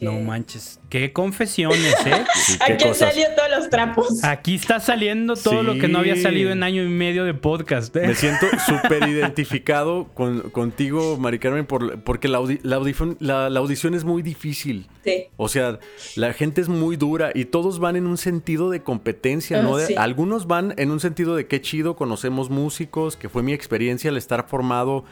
No 0.00 0.12
manches. 0.20 0.78
Qué 0.88 1.12
confesiones, 1.12 1.94
¿eh? 2.06 2.24
Aquí 2.60 2.84
han 2.84 2.94
salido 2.94 3.28
todos 3.36 3.50
los 3.50 3.70
trapos. 3.70 4.24
Aquí 4.24 4.54
está 4.54 4.80
saliendo 4.80 5.34
todo 5.34 5.62
lo 5.62 5.78
que 5.78 5.88
no 5.88 5.98
había 5.98 6.16
salido 6.16 6.50
en 6.50 6.62
año 6.62 6.82
y 6.82 6.88
medio 6.88 7.24
de 7.24 7.34
podcast. 7.34 7.94
¿eh? 7.96 8.06
Me 8.06 8.14
siento 8.14 8.46
súper 8.66 9.08
identificado 9.08 10.08
contigo, 10.52 11.16
Mari 11.18 11.38
Carmen, 11.38 11.66
porque 11.66 12.28
la, 12.28 12.38
audición, 12.38 13.94
es 13.94 14.04
muy 14.04 14.22
difícil. 14.22 14.88
Sí. 15.04 15.26
O 15.36 15.48
sea, 15.48 15.78
la 16.14 16.32
gente 16.32 16.60
es 16.60 16.68
muy 16.68 16.96
dura 16.96 17.30
y 17.34 17.46
todos 17.46 17.78
van 17.78 17.96
en 17.96 18.06
un 18.06 18.18
sentido 18.18 18.70
de 18.70 18.82
competencia, 18.82 19.62
¿no? 19.62 19.76
Ah, 19.76 19.80
algunos 19.98 20.46
van 20.46 20.74
en 20.76 20.90
un 20.90 21.00
sentido 21.00 21.36
de 21.36 21.46
qué 21.46 21.60
chido, 21.60 21.96
conocemos 21.96 22.50
músicos, 22.50 23.16
que 23.16 23.28
fue 23.28 23.42
mi 23.42 23.52
experiencia 23.52 24.10
al 24.10 24.16
estar 24.16 24.46
formado 24.48 25.04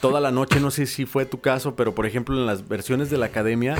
toda 0.00 0.20
la 0.20 0.30
noche. 0.30 0.60
No 0.60 0.70
sé 0.70 0.86
si 0.86 1.06
fue 1.06 1.26
tu 1.26 1.40
caso, 1.40 1.76
pero 1.76 1.94
por 1.94 2.06
ejemplo, 2.06 2.34
en 2.36 2.46
las 2.46 2.66
versiones 2.66 3.10
de 3.10 3.18
la 3.18 3.26
academia 3.26 3.76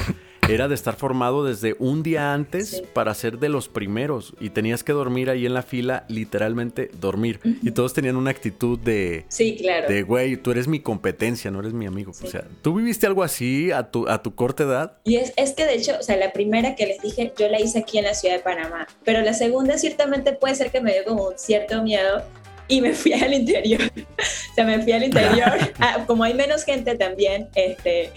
era 0.55 0.68
de 0.68 0.74
estar 0.74 0.96
formado 0.96 1.44
desde 1.44 1.76
un 1.78 2.03
día 2.03 2.32
antes 2.32 2.82
para 2.92 3.14
ser 3.14 3.38
de 3.38 3.48
los 3.48 3.68
primeros 3.68 4.34
y 4.40 4.51
tenías 4.51 4.84
que 4.84 4.92
dormir 4.92 5.30
ahí 5.30 5.46
en 5.46 5.55
la 5.55 5.62
fila, 5.62 6.05
literalmente 6.09 6.90
dormir. 7.01 7.40
Y 7.62 7.70
todos 7.72 7.94
tenían 7.94 8.16
una 8.16 8.30
actitud 8.30 8.78
de, 8.78 9.24
sí, 9.28 9.57
claro. 9.59 9.88
de, 9.88 10.03
güey, 10.03 10.36
tú 10.36 10.51
eres 10.51 10.68
mi 10.68 10.80
competencia, 10.80 11.51
no 11.51 11.61
eres 11.61 11.72
mi 11.72 11.86
amigo. 11.86 12.12
O 12.22 12.26
sea, 12.26 12.44
¿tú 12.62 12.74
viviste 12.74 13.07
algo 13.07 13.22
así 13.22 13.70
a 13.70 13.90
tu, 13.90 14.09
a 14.09 14.22
tu 14.22 14.34
corta 14.34 14.64
edad? 14.64 14.92
Y 15.05 15.16
es, 15.16 15.32
es 15.36 15.53
que 15.53 15.64
de 15.64 15.74
hecho, 15.74 15.92
o 15.98 16.03
sea, 16.03 16.16
la 16.16 16.32
primera 16.32 16.74
que 16.74 16.86
les 16.86 17.01
dije, 17.01 17.32
yo 17.38 17.48
la 17.48 17.61
hice 17.61 17.80
aquí 17.80 17.98
en 17.98 18.05
la 18.05 18.14
ciudad 18.14 18.36
de 18.36 18.42
Panamá, 18.42 18.86
pero 19.05 19.22
la 19.22 19.34
segunda 19.34 19.78
ciertamente 19.78 20.32
puede 20.32 20.55
ser 20.55 20.70
que 20.70 20.80
me 20.80 20.92
dio 20.92 21.05
como 21.05 21.28
un 21.28 21.38
cierto 21.38 21.82
miedo 21.82 22.22
y 22.70 22.80
me 22.80 22.94
fui 22.94 23.12
al 23.12 23.34
interior. 23.34 23.82
o 23.96 24.55
sea, 24.55 24.64
me 24.64 24.80
fui 24.82 24.92
al 24.92 25.05
interior. 25.05 25.53
Ah, 25.82 26.05
como 26.07 26.24
hay 26.24 26.34
menos 26.34 26.64
gente 26.64 26.94
también, 26.94 27.48
este, 27.55 28.11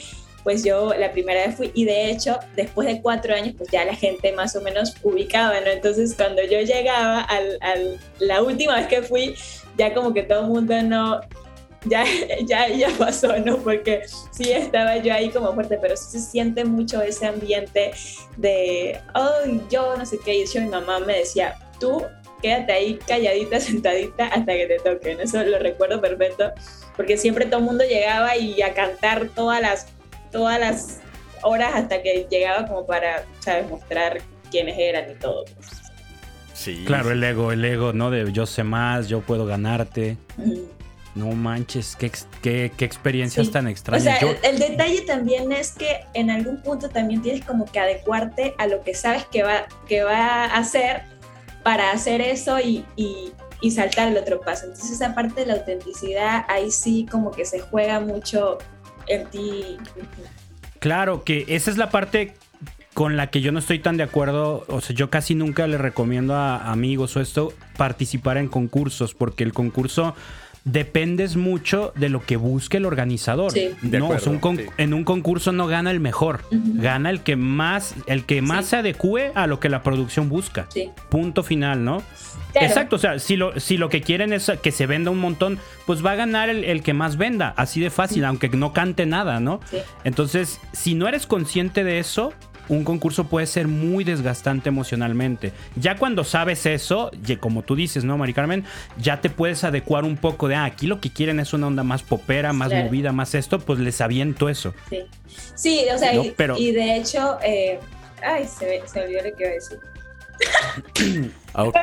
pues 0.43 0.63
yo 0.63 0.93
la 0.93 1.11
primera 1.11 1.45
vez 1.47 1.55
fui 1.55 1.71
y 1.73 1.85
de 1.85 2.11
hecho 2.11 2.37
después 2.55 2.87
de 2.87 3.01
cuatro 3.01 3.33
años 3.33 3.55
pues 3.57 3.69
ya 3.69 3.85
la 3.85 3.95
gente 3.95 4.31
más 4.33 4.55
o 4.55 4.61
menos 4.61 4.95
ubicaba, 5.03 5.59
¿no? 5.61 5.67
Entonces 5.67 6.13
cuando 6.15 6.43
yo 6.43 6.59
llegaba 6.61 7.21
al, 7.21 7.57
al 7.61 7.99
la 8.19 8.41
última 8.41 8.75
vez 8.75 8.87
que 8.87 9.01
fui, 9.01 9.35
ya 9.77 9.93
como 9.93 10.13
que 10.13 10.23
todo 10.23 10.41
el 10.41 10.47
mundo 10.47 10.81
no, 10.83 11.21
ya, 11.85 12.03
ya, 12.45 12.67
ya 12.67 12.89
pasó, 12.97 13.37
¿no? 13.39 13.57
Porque 13.57 14.03
sí 14.31 14.51
estaba 14.51 14.97
yo 14.97 15.13
ahí 15.13 15.29
como 15.29 15.53
fuerte, 15.53 15.77
pero 15.81 15.95
sí 15.95 16.19
se 16.19 16.19
siente 16.19 16.65
mucho 16.65 17.01
ese 17.01 17.25
ambiente 17.25 17.91
de, 18.37 18.99
oh, 19.15 19.31
yo 19.69 19.95
no 19.97 20.05
sé 20.05 20.17
qué, 20.23 20.35
y 20.35 20.59
mi 20.59 20.67
mamá 20.67 20.99
me 20.99 21.19
decía, 21.19 21.55
tú 21.79 22.03
quédate 22.41 22.73
ahí 22.73 22.99
calladita, 23.07 23.59
sentadita 23.59 24.27
hasta 24.27 24.53
que 24.53 24.65
te 24.65 24.79
toquen, 24.79 25.19
eso 25.19 25.43
lo 25.43 25.59
recuerdo 25.59 26.01
perfecto, 26.01 26.51
porque 26.95 27.17
siempre 27.17 27.45
todo 27.45 27.59
el 27.59 27.65
mundo 27.65 27.83
llegaba 27.83 28.37
y 28.37 28.61
a 28.61 28.73
cantar 28.73 29.29
todas 29.29 29.61
las 29.61 29.87
todas 30.33 30.59
las 30.59 30.99
horas 31.43 31.71
hasta 31.75 32.01
que 32.01 32.27
llegaba 32.29 32.67
como 32.67 32.85
para, 32.85 33.23
¿sabes? 33.39 33.69
Mostrar 33.69 34.19
quiénes 34.51 34.75
eran 34.77 35.11
y 35.11 35.15
todo. 35.15 35.45
Sí. 36.53 36.83
Claro, 36.85 37.11
el 37.11 37.23
ego, 37.23 37.51
el 37.51 37.63
ego, 37.63 37.93
¿no? 37.93 38.11
De 38.11 38.31
yo 38.31 38.45
sé 38.45 38.63
más, 38.63 39.07
yo 39.07 39.21
puedo 39.21 39.45
ganarte. 39.45 40.17
No 41.15 41.27
manches, 41.27 41.95
qué, 41.95 42.11
qué, 42.41 42.71
qué 42.75 42.85
experiencias 42.85 43.51
tan 43.51 43.67
extrañas. 43.67 44.23
O 44.23 44.27
sea, 44.27 44.49
el, 44.49 44.59
detalle 44.59 45.01
también 45.01 45.51
es 45.51 45.73
que 45.73 46.01
en 46.13 46.31
algún 46.31 46.61
punto 46.61 46.89
también 46.89 47.21
tienes 47.21 47.45
como 47.45 47.65
que 47.65 47.79
adecuarte 47.79 48.55
a 48.57 48.67
lo 48.67 48.81
que 48.81 48.95
sabes 48.95 49.25
que 49.25 49.43
va, 49.43 49.67
que 49.87 50.03
va 50.03 50.45
a 50.45 50.57
hacer 50.57 51.03
para 51.63 51.91
hacer 51.91 52.19
eso 52.21 52.59
y, 52.59 52.83
y, 52.95 53.31
y 53.61 53.71
saltar 53.71 54.07
el 54.07 54.17
otro 54.17 54.41
paso. 54.41 54.65
Entonces 54.65 54.91
esa 54.91 55.13
parte 55.13 55.41
de 55.41 55.47
la 55.47 55.53
autenticidad, 55.53 56.45
ahí 56.47 56.71
sí 56.71 57.05
como 57.09 57.31
que 57.31 57.45
se 57.45 57.59
juega 57.59 57.99
mucho 57.99 58.57
en 59.07 59.25
ti. 59.29 59.77
Claro, 60.79 61.23
que 61.23 61.45
esa 61.47 61.71
es 61.71 61.77
la 61.77 61.89
parte 61.89 62.33
con 62.93 63.17
la 63.17 63.27
que 63.27 63.41
yo 63.41 63.51
no 63.51 63.59
estoy 63.59 63.79
tan 63.79 63.97
de 63.97 64.03
acuerdo. 64.03 64.65
O 64.67 64.81
sea, 64.81 64.95
yo 64.95 65.09
casi 65.09 65.35
nunca 65.35 65.67
le 65.67 65.77
recomiendo 65.77 66.35
a 66.35 66.71
amigos 66.71 67.15
o 67.17 67.21
esto 67.21 67.53
participar 67.77 68.37
en 68.37 68.47
concursos, 68.47 69.13
porque 69.13 69.43
el 69.43 69.53
concurso 69.53 70.15
dependes 70.65 71.35
mucho 71.35 71.91
de 71.95 72.07
lo 72.09 72.21
que 72.21 72.37
busque 72.37 72.77
el 72.77 72.85
organizador. 72.85 73.51
no, 73.81 74.11
en 74.77 74.93
un 74.93 75.03
concurso 75.03 75.51
no 75.51 75.67
gana 75.67 75.91
el 75.91 75.99
mejor, 75.99 76.41
gana 76.51 77.09
el 77.09 77.21
que 77.21 77.35
más, 77.35 77.95
el 78.07 78.25
que 78.25 78.41
más 78.41 78.67
se 78.67 78.77
adecue 78.77 79.31
a 79.35 79.47
lo 79.47 79.59
que 79.59 79.69
la 79.69 79.83
producción 79.83 80.29
busca. 80.29 80.67
Punto 81.09 81.43
final, 81.43 81.83
¿no? 81.83 82.01
Exacto, 82.55 82.95
o 82.95 82.99
sea, 82.99 83.19
si 83.19 83.35
lo, 83.35 83.59
si 83.59 83.77
lo 83.77 83.89
que 83.89 84.01
quieren 84.01 84.33
es 84.33 84.51
que 84.61 84.71
se 84.71 84.85
venda 84.85 85.11
un 85.11 85.19
montón, 85.19 85.59
pues 85.85 86.05
va 86.05 86.11
a 86.11 86.15
ganar 86.15 86.49
el, 86.49 86.83
que 86.83 86.93
más 86.93 87.17
venda, 87.17 87.53
así 87.57 87.79
de 87.79 87.89
fácil, 87.89 88.25
aunque 88.25 88.49
no 88.49 88.73
cante 88.73 89.05
nada, 89.05 89.39
¿no? 89.39 89.59
Entonces, 90.03 90.59
si 90.71 90.95
no 90.95 91.07
eres 91.07 91.25
consciente 91.25 91.83
de 91.83 91.99
eso, 91.99 92.33
un 92.69 92.83
concurso 92.83 93.25
puede 93.25 93.45
ser 93.45 93.67
muy 93.67 94.03
desgastante 94.03 94.69
emocionalmente. 94.69 95.51
Ya 95.75 95.97
cuando 95.97 96.23
sabes 96.23 96.65
eso, 96.65 97.11
como 97.39 97.63
tú 97.63 97.75
dices, 97.75 98.03
¿no, 98.03 98.17
Mari 98.17 98.33
Carmen? 98.33 98.63
Ya 98.97 99.21
te 99.21 99.29
puedes 99.29 99.63
adecuar 99.63 100.03
un 100.05 100.17
poco 100.17 100.47
de, 100.47 100.55
ah, 100.55 100.65
aquí 100.65 100.87
lo 100.87 100.99
que 100.99 101.11
quieren 101.11 101.39
es 101.39 101.53
una 101.53 101.67
onda 101.67 101.83
más 101.83 102.03
popera, 102.03 102.53
más 102.53 102.71
movida, 102.71 103.11
más 103.11 103.35
esto, 103.35 103.59
pues 103.59 103.79
les 103.79 103.99
aviento 104.01 104.49
eso. 104.49 104.73
Sí, 104.89 105.03
sí 105.55 105.85
o 105.93 105.97
sea, 105.97 106.13
y, 106.13 106.71
de 106.71 106.97
hecho, 106.97 107.37
eh, 107.43 107.79
ay, 108.23 108.45
se, 108.45 108.81
se 108.87 109.01
olvidó 109.01 109.23
lo 109.23 109.35
que 109.35 109.43
iba 109.43 109.49
a 109.49 109.53
decir. 109.53 109.79
Ok, 111.55 111.75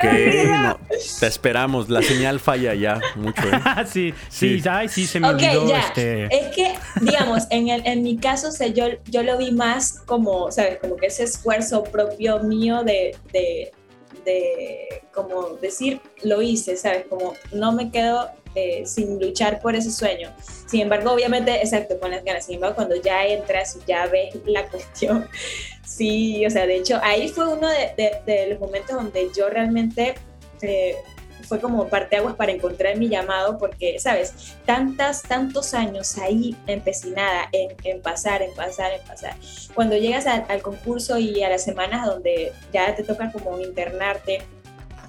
te 1.21 1.27
esperamos. 1.27 1.89
La 1.89 2.03
señal 2.03 2.41
falla 2.41 2.75
ya 2.75 3.01
mucho. 3.15 3.43
¿eh? 3.43 3.87
sí, 3.87 4.13
sí, 4.29 4.61
Ay, 4.69 4.89
sí, 4.89 5.07
se 5.07 5.21
me 5.21 5.29
olvidó. 5.29 5.69
Ya. 5.69 5.81
Este... 5.81 6.25
Es 6.25 6.49
que, 6.55 6.75
digamos, 7.01 7.45
en, 7.51 7.69
el, 7.69 7.87
en 7.87 8.03
mi 8.03 8.17
caso, 8.17 8.49
o 8.49 8.67
yo, 8.67 8.87
yo 9.07 9.23
lo 9.23 9.39
vi 9.39 9.53
más 9.53 10.01
como, 10.07 10.51
¿sabes? 10.51 10.79
Como 10.81 10.97
que 10.97 11.07
ese 11.07 11.23
esfuerzo 11.23 11.85
propio 11.85 12.41
mío 12.41 12.83
de, 12.83 13.17
de, 13.33 13.71
de 14.25 15.03
como 15.15 15.51
decir, 15.61 16.01
lo 16.25 16.43
hice, 16.43 16.77
¿sabes? 16.77 17.05
Como 17.09 17.35
no 17.53 17.71
me 17.71 17.93
quedo 17.93 18.29
eh, 18.55 18.83
sin 18.87 19.21
luchar 19.21 19.61
por 19.61 19.75
ese 19.75 19.91
sueño. 19.91 20.35
Sin 20.67 20.81
embargo, 20.83 21.13
obviamente, 21.13 21.55
exacto, 21.57 21.99
con 21.99 22.11
las 22.11 22.25
ganas. 22.25 22.47
Sin 22.47 22.57
embargo, 22.57 22.77
cuando 22.77 22.97
ya 22.97 23.25
entras 23.27 23.77
y 23.77 23.87
ya 23.87 24.07
ves 24.07 24.35
la 24.45 24.67
cuestión, 24.71 25.29
sí, 25.85 26.45
o 26.47 26.51
sea, 26.51 26.67
de 26.67 26.77
hecho, 26.77 26.99
ahí 27.03 27.29
fue 27.29 27.47
uno 27.47 27.69
de, 27.69 28.49
los 28.49 28.61
momentos 28.61 28.97
donde 28.97 29.31
yo 29.37 29.49
realmente 29.49 30.15
eh, 30.63 30.97
fue 31.51 31.61
como 31.61 31.89
parteaguas 31.89 32.37
para 32.37 32.53
encontrar 32.53 32.97
mi 32.97 33.09
llamado, 33.09 33.59
porque, 33.59 33.99
¿sabes? 33.99 34.57
Tantas, 34.67 35.23
tantos 35.23 35.75
años 35.75 36.17
ahí 36.19 36.57
empecinada 36.67 37.49
en, 37.53 37.75
en 37.85 38.01
pasar, 38.03 38.43
en 38.43 38.55
pasar, 38.55 38.93
en 38.93 39.05
pasar. 39.07 39.35
Cuando 39.75 39.97
llegas 39.97 40.27
al 40.27 40.63
concurso 40.63 41.19
y 41.19 41.43
a 41.43 41.49
las 41.49 41.65
semanas 41.65 42.07
donde 42.07 42.53
ya 42.73 42.95
te 42.95 43.03
toca 43.03 43.33
como 43.33 43.61
internarte, 43.61 44.43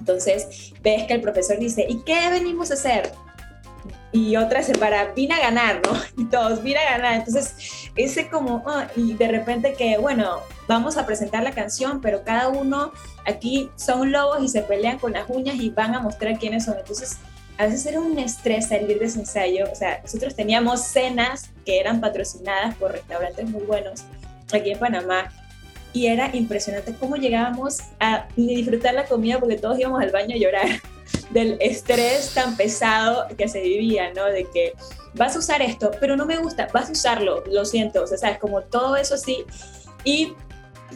entonces 0.02 0.72
ves 0.82 1.04
que 1.06 1.14
el 1.14 1.20
profesor 1.20 1.58
dice, 1.60 1.86
¿y 1.88 2.02
qué 2.02 2.28
venimos 2.28 2.72
a 2.72 2.74
hacer? 2.74 3.12
Y 4.12 4.36
otra 4.36 4.62
se 4.62 4.74
para, 4.74 5.12
vine 5.12 5.34
a 5.34 5.40
ganar, 5.40 5.80
¿no? 5.84 5.92
Y 6.22 6.26
todos, 6.26 6.62
vine 6.62 6.78
a 6.78 6.98
ganar. 6.98 7.14
Entonces, 7.14 7.90
ese 7.96 8.28
como, 8.28 8.62
ah, 8.66 8.88
y 8.96 9.14
de 9.14 9.28
repente 9.28 9.74
que, 9.74 9.98
bueno, 9.98 10.40
vamos 10.68 10.96
a 10.96 11.06
presentar 11.06 11.42
la 11.42 11.52
canción, 11.52 12.00
pero 12.00 12.22
cada 12.24 12.48
uno 12.48 12.92
aquí 13.26 13.70
son 13.76 14.12
lobos 14.12 14.42
y 14.42 14.48
se 14.48 14.62
pelean 14.62 14.98
con 14.98 15.12
las 15.12 15.28
uñas 15.28 15.56
y 15.56 15.70
van 15.70 15.94
a 15.94 16.00
mostrar 16.00 16.38
quiénes 16.38 16.64
son. 16.64 16.76
Entonces, 16.78 17.18
a 17.58 17.66
veces 17.66 17.86
era 17.86 18.00
un 18.00 18.18
estrés 18.18 18.68
salir 18.68 18.98
de 18.98 19.06
ese 19.06 19.20
ensayo. 19.20 19.66
O 19.70 19.74
sea, 19.74 20.00
nosotros 20.02 20.34
teníamos 20.34 20.80
cenas 20.82 21.50
que 21.64 21.80
eran 21.80 22.00
patrocinadas 22.00 22.74
por 22.76 22.92
restaurantes 22.92 23.48
muy 23.48 23.62
buenos 23.62 24.04
aquí 24.52 24.72
en 24.72 24.78
Panamá. 24.78 25.32
Y 25.94 26.06
era 26.06 26.34
impresionante 26.34 26.94
cómo 26.98 27.16
llegábamos 27.16 27.78
a 28.00 28.26
disfrutar 28.34 28.94
la 28.94 29.04
comida 29.04 29.38
porque 29.38 29.56
todos 29.56 29.78
íbamos 29.78 30.00
al 30.00 30.10
baño 30.10 30.34
a 30.34 30.38
llorar 30.38 30.66
del 31.30 31.56
estrés 31.60 32.34
tan 32.34 32.56
pesado 32.56 33.26
que 33.36 33.48
se 33.48 33.60
vivía, 33.60 34.12
¿no? 34.12 34.24
De 34.26 34.44
que 34.44 34.74
vas 35.14 35.36
a 35.36 35.38
usar 35.38 35.62
esto, 35.62 35.90
pero 36.00 36.16
no 36.16 36.26
me 36.26 36.38
gusta, 36.38 36.68
vas 36.72 36.88
a 36.88 36.92
usarlo, 36.92 37.44
lo 37.46 37.64
siento, 37.64 38.02
o 38.02 38.06
sea, 38.06 38.18
sabes, 38.18 38.38
como 38.38 38.62
todo 38.62 38.96
eso 38.96 39.16
sí. 39.16 39.44
Y 40.04 40.34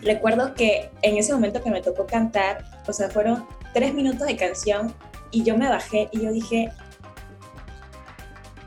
recuerdo 0.02 0.54
que 0.54 0.90
en 1.02 1.16
ese 1.16 1.32
momento 1.32 1.62
que 1.62 1.70
me 1.70 1.82
tocó 1.82 2.06
cantar, 2.06 2.64
o 2.86 2.92
sea, 2.92 3.10
fueron 3.10 3.46
tres 3.74 3.94
minutos 3.94 4.26
de 4.26 4.36
canción 4.36 4.94
y 5.30 5.42
yo 5.42 5.56
me 5.56 5.68
bajé 5.68 6.08
y 6.12 6.22
yo 6.22 6.32
dije, 6.32 6.70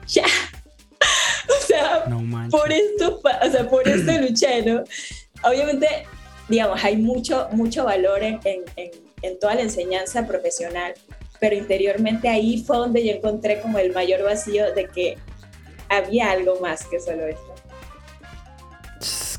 ya, 0.07 0.25
o 1.49 1.65
sea, 1.65 2.05
por 2.49 2.71
esto, 2.71 3.19
o 3.23 3.51
sea, 3.51 3.69
por 3.69 3.87
esto 3.87 4.11
luché, 4.21 4.63
¿no? 4.63 4.83
Obviamente, 5.43 5.87
digamos, 6.47 6.83
hay 6.83 6.97
mucho, 6.97 7.47
mucho 7.51 7.85
valor 7.85 8.21
en, 8.23 8.39
en, 8.43 8.63
en 9.21 9.39
toda 9.39 9.55
la 9.55 9.61
enseñanza 9.61 10.27
profesional, 10.27 10.93
pero 11.39 11.55
interiormente 11.55 12.29
ahí 12.29 12.63
fue 12.65 12.77
donde 12.77 13.05
yo 13.05 13.13
encontré 13.13 13.61
como 13.61 13.79
el 13.79 13.93
mayor 13.93 14.23
vacío 14.23 14.73
de 14.73 14.87
que 14.87 15.17
había 15.89 16.31
algo 16.31 16.59
más 16.59 16.85
que 16.85 16.99
solo 16.99 17.25
esto. 17.27 17.55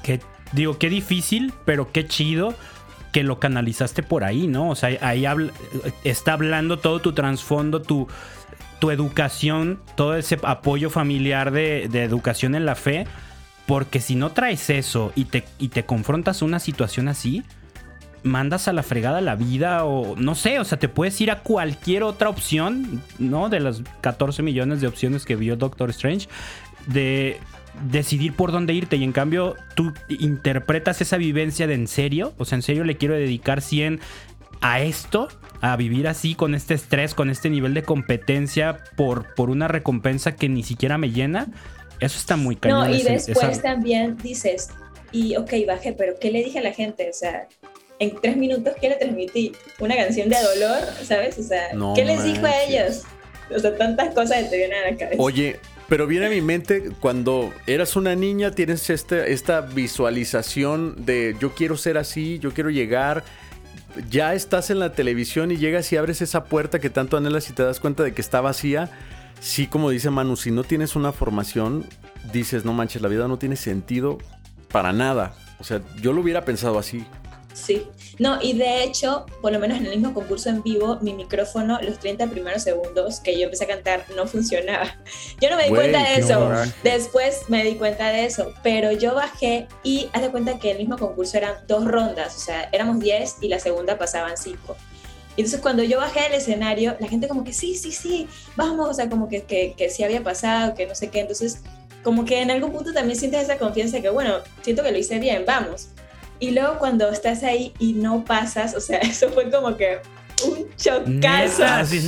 Que, 0.03 0.21
digo, 0.53 0.79
qué 0.79 0.89
difícil, 0.89 1.53
pero 1.65 1.93
qué 1.93 2.07
chido 2.07 2.55
que 3.13 3.23
lo 3.23 3.41
canalizaste 3.41 4.03
por 4.03 4.25
ahí, 4.25 4.47
¿no? 4.47 4.71
O 4.71 4.77
sea, 4.77 4.97
ahí 5.01 5.27
está 6.05 6.35
hablando 6.35 6.79
todo 6.79 7.01
tu 7.01 7.13
trasfondo, 7.13 7.83
tu, 7.83 8.09
tu 8.79 8.91
educación, 8.91 9.81
todo 9.97 10.17
ese 10.17 10.39
apoyo 10.43 10.91
familiar 10.91 11.51
de, 11.51 11.85
educación 11.85 12.55
en 12.55 12.67
la 12.67 12.77
fe, 12.77 13.07
porque 13.67 14.01
si 14.01 14.15
no 14.15 14.31
traes 14.31 14.71
eso 14.71 15.13
y 15.15 15.27
te, 15.27 15.45
y 15.59 15.69
te 15.69 15.85
confrontas 15.85 16.43
una 16.43 16.61
situación 16.61 17.09
así, 17.09 17.45
mandas 18.23 18.69
a 18.69 18.73
la 18.73 18.83
fregada 18.83 19.21
la 19.21 19.37
vida 19.37 19.85
o 19.85 20.17
no 20.17 20.35
sé, 20.35 20.59
o 20.59 20.65
sea, 20.65 20.79
te 20.79 20.89
puedes 20.89 21.21
ir 21.21 21.31
a 21.31 21.41
cualquier 21.41 22.03
otra 22.03 22.29
opción, 22.29 23.03
¿no? 23.19 23.49
De 23.49 23.61
las 23.61 23.83
14 24.01 24.43
millones 24.43 24.81
de 24.81 24.87
opciones 24.87 25.25
que 25.25 25.37
vio 25.37 25.57
Doctor 25.57 25.91
Strange, 25.91 26.29
de 26.87 27.39
decidir 27.91 28.35
por 28.35 28.53
dónde 28.53 28.75
irte 28.75 28.97
y 28.97 29.05
en 29.05 29.13
cambio 29.13 29.57
tú 29.75 29.93
interpretas 30.09 31.01
esa 31.01 31.17
vivencia 31.17 31.67
de 31.67 31.75
en 31.75 31.89
serio, 31.89 32.35
o 32.37 32.45
sea, 32.45 32.57
en 32.57 32.63
serio 32.63 32.85
le 32.85 32.97
quiero 32.97 33.15
dedicar 33.15 33.63
100 33.63 34.01
a 34.61 34.81
esto, 34.81 35.29
a 35.61 35.77
vivir 35.77 36.09
así 36.09 36.35
con 36.35 36.55
este 36.55 36.75
estrés, 36.75 37.15
con 37.15 37.31
este 37.31 37.51
nivel 37.51 37.75
de 37.75 37.83
competencia 37.83 38.79
por, 38.97 39.35
por 39.35 39.51
una 39.51 39.69
recompensa 39.69 40.37
que 40.37 40.49
ni 40.49 40.63
siquiera 40.63 40.99
me 40.99 41.11
llena. 41.11 41.49
Eso 41.99 42.19
está 42.19 42.37
muy 42.37 42.57
cañón. 42.57 42.91
No, 42.91 42.95
y 42.95 43.03
después 43.03 43.63
también 43.63 44.17
dices, 44.19 44.71
y 45.13 45.37
ok, 45.37 45.53
bajé, 45.67 45.93
pero 45.93 46.15
¿qué 46.21 46.31
le 46.31 46.43
dije 46.43 46.59
a 46.59 46.63
la 46.63 46.73
gente? 46.73 47.09
O 47.11 47.13
sea, 47.13 47.47
en 48.01 48.17
tres 48.21 48.37
minutos, 48.37 48.73
¿qué 48.81 48.89
le 48.89 48.97
transmití? 48.97 49.53
Una 49.79 49.95
canción 49.95 50.29
de 50.31 50.37
dolor, 50.43 50.81
¿sabes? 51.05 51.39
O 51.39 51.43
sea, 51.43 51.69
¿qué 51.95 52.05
les 52.05 52.25
dijo 52.25 52.47
a 52.47 52.63
ellos? 52.65 53.03
O 53.55 53.59
sea, 53.59 53.77
tantas 53.77 54.15
cosas 54.15 54.39
que 54.39 54.45
te 54.45 54.57
vienen 54.57 54.79
a 54.85 54.91
la 54.91 54.97
cabeza. 54.97 55.23
Oye, 55.23 55.61
pero 55.89 56.07
viene 56.07 56.27
a 56.27 56.31
mi 56.31 56.41
mente 56.41 56.91
cuando 56.99 57.53
eras 57.67 57.97
una 57.97 58.17
niña, 58.17 58.53
tienes 58.53 58.89
este, 58.89 59.33
esta 59.33 59.61
visualización 59.61 61.05
de 61.05 61.37
yo 61.39 61.55
quiero 61.55 61.77
ser 61.77 61.99
así, 61.99 62.39
yo 62.39 62.53
quiero 62.53 62.71
llegar. 62.71 63.23
Ya 64.09 64.35
estás 64.35 64.71
en 64.71 64.79
la 64.79 64.93
televisión 64.93 65.51
y 65.51 65.57
llegas 65.57 65.93
y 65.93 65.97
abres 65.97 66.23
esa 66.23 66.45
puerta 66.45 66.79
que 66.79 66.91
tanto 66.91 67.17
anhelas 67.17 67.51
y 67.51 67.53
te 67.53 67.65
das 67.65 67.81
cuenta 67.81 68.03
de 68.03 68.15
que 68.15 68.21
está 68.23 68.41
vacía. 68.41 68.89
Sí, 69.41 69.67
como 69.67 69.91
dice 69.91 70.11
Manu, 70.11 70.37
si 70.37 70.51
no 70.53 70.65
tienes 70.65 70.97
una 70.97 71.13
formación, 71.13 71.85
dices, 72.33 72.65
no 72.65 72.73
manches, 72.73 73.03
la 73.03 73.09
vida 73.09 73.27
no 73.29 73.39
tiene 73.39 73.57
sentido 73.57 74.19
para 74.71 74.93
nada. 74.93 75.35
O 75.59 75.65
sea, 75.65 75.83
yo 76.01 76.13
lo 76.13 76.21
hubiera 76.23 76.45
pensado 76.45 76.79
así. 76.79 77.05
Sí, 77.53 77.87
no, 78.19 78.39
y 78.41 78.53
de 78.53 78.85
hecho, 78.85 79.27
por 79.43 79.53
lo 79.53 79.59
menos 79.59 79.79
en 79.79 79.87
el 79.87 79.93
mismo 79.93 80.15
concurso 80.15 80.51
en 80.51 80.63
vivo, 80.63 80.99
mi 81.01 81.15
micrófono, 81.15 81.81
los 81.83 81.99
30 81.99 82.29
primeros 82.29 82.63
segundos 82.63 83.21
que 83.21 83.37
yo 83.37 83.45
empecé 83.45 83.65
a 83.65 83.69
cantar, 83.69 84.05
no 84.15 84.27
funcionaba. 84.27 84.97
Yo 85.41 85.51
no 85.51 85.57
me 85.57 85.65
di 85.65 85.71
cuenta 85.71 86.03
de 86.03 86.15
eso. 86.17 86.51
Después 86.85 87.43
me 87.49 87.65
di 87.65 87.75
cuenta 87.75 88.11
de 88.11 88.25
eso, 88.25 88.53
pero 88.63 88.93
yo 88.93 89.15
bajé 89.15 89.67
y 89.83 90.09
haz 90.13 90.23
de 90.23 90.31
cuenta 90.31 90.59
que 90.59 90.71
el 90.71 90.79
mismo 90.79 90.97
concurso 90.97 91.39
eran 91.39 91.55
dos 91.67 91.85
rondas, 91.85 92.37
o 92.37 92.41
sea, 92.41 92.69
éramos 92.73 93.01
10 93.01 93.37
y 93.41 93.49
la 93.49 93.59
segunda 93.59 93.99
pasaban 93.99 94.37
5. 94.37 94.77
Y 95.37 95.43
entonces 95.43 95.61
cuando 95.61 95.83
yo 95.83 95.99
bajé 95.99 96.23
del 96.25 96.35
escenario, 96.35 96.97
la 97.01 97.09
gente 97.09 97.27
como 97.27 97.45
que 97.45 97.53
sí, 97.53 97.75
sí, 97.77 97.93
sí, 97.93 98.29
vamos, 98.57 98.91
o 98.91 98.95
sea, 98.95 99.09
como 99.09 99.29
que, 99.29 99.43
que, 99.43 99.75
que 99.77 99.89
sí 99.89 100.05
había 100.05 100.23
pasado, 100.23 100.75
que 100.75 100.87
no 100.87 100.95
sé 100.95 101.09
qué. 101.09 101.21
Entonces, 101.21 101.63
como 102.03 102.25
que 102.25 102.43
en 102.43 102.51
algún 102.51 102.73
punto 102.73 102.93
también 102.93 103.19
sientes 103.19 103.43
esa 103.43 103.59
confianza 103.59 103.97
de 103.97 104.03
que, 104.03 104.11
bueno, 104.11 104.37
siento 104.63 104.83
que 104.83 104.93
lo 104.93 104.99
hice 104.99 105.19
bien, 105.19 105.45
vamos. 105.47 105.89
Y 106.41 106.53
luego 106.53 106.79
cuando 106.79 107.09
estás 107.11 107.43
ahí 107.43 107.73
y 107.79 107.93
no 107.93 108.25
pasas, 108.25 108.75
o 108.75 108.81
sea, 108.81 108.99
eso 109.03 109.29
fue 109.31 109.51
como 109.51 109.77
que 109.77 109.99
un 110.45 110.67
chocazo. 110.77 111.65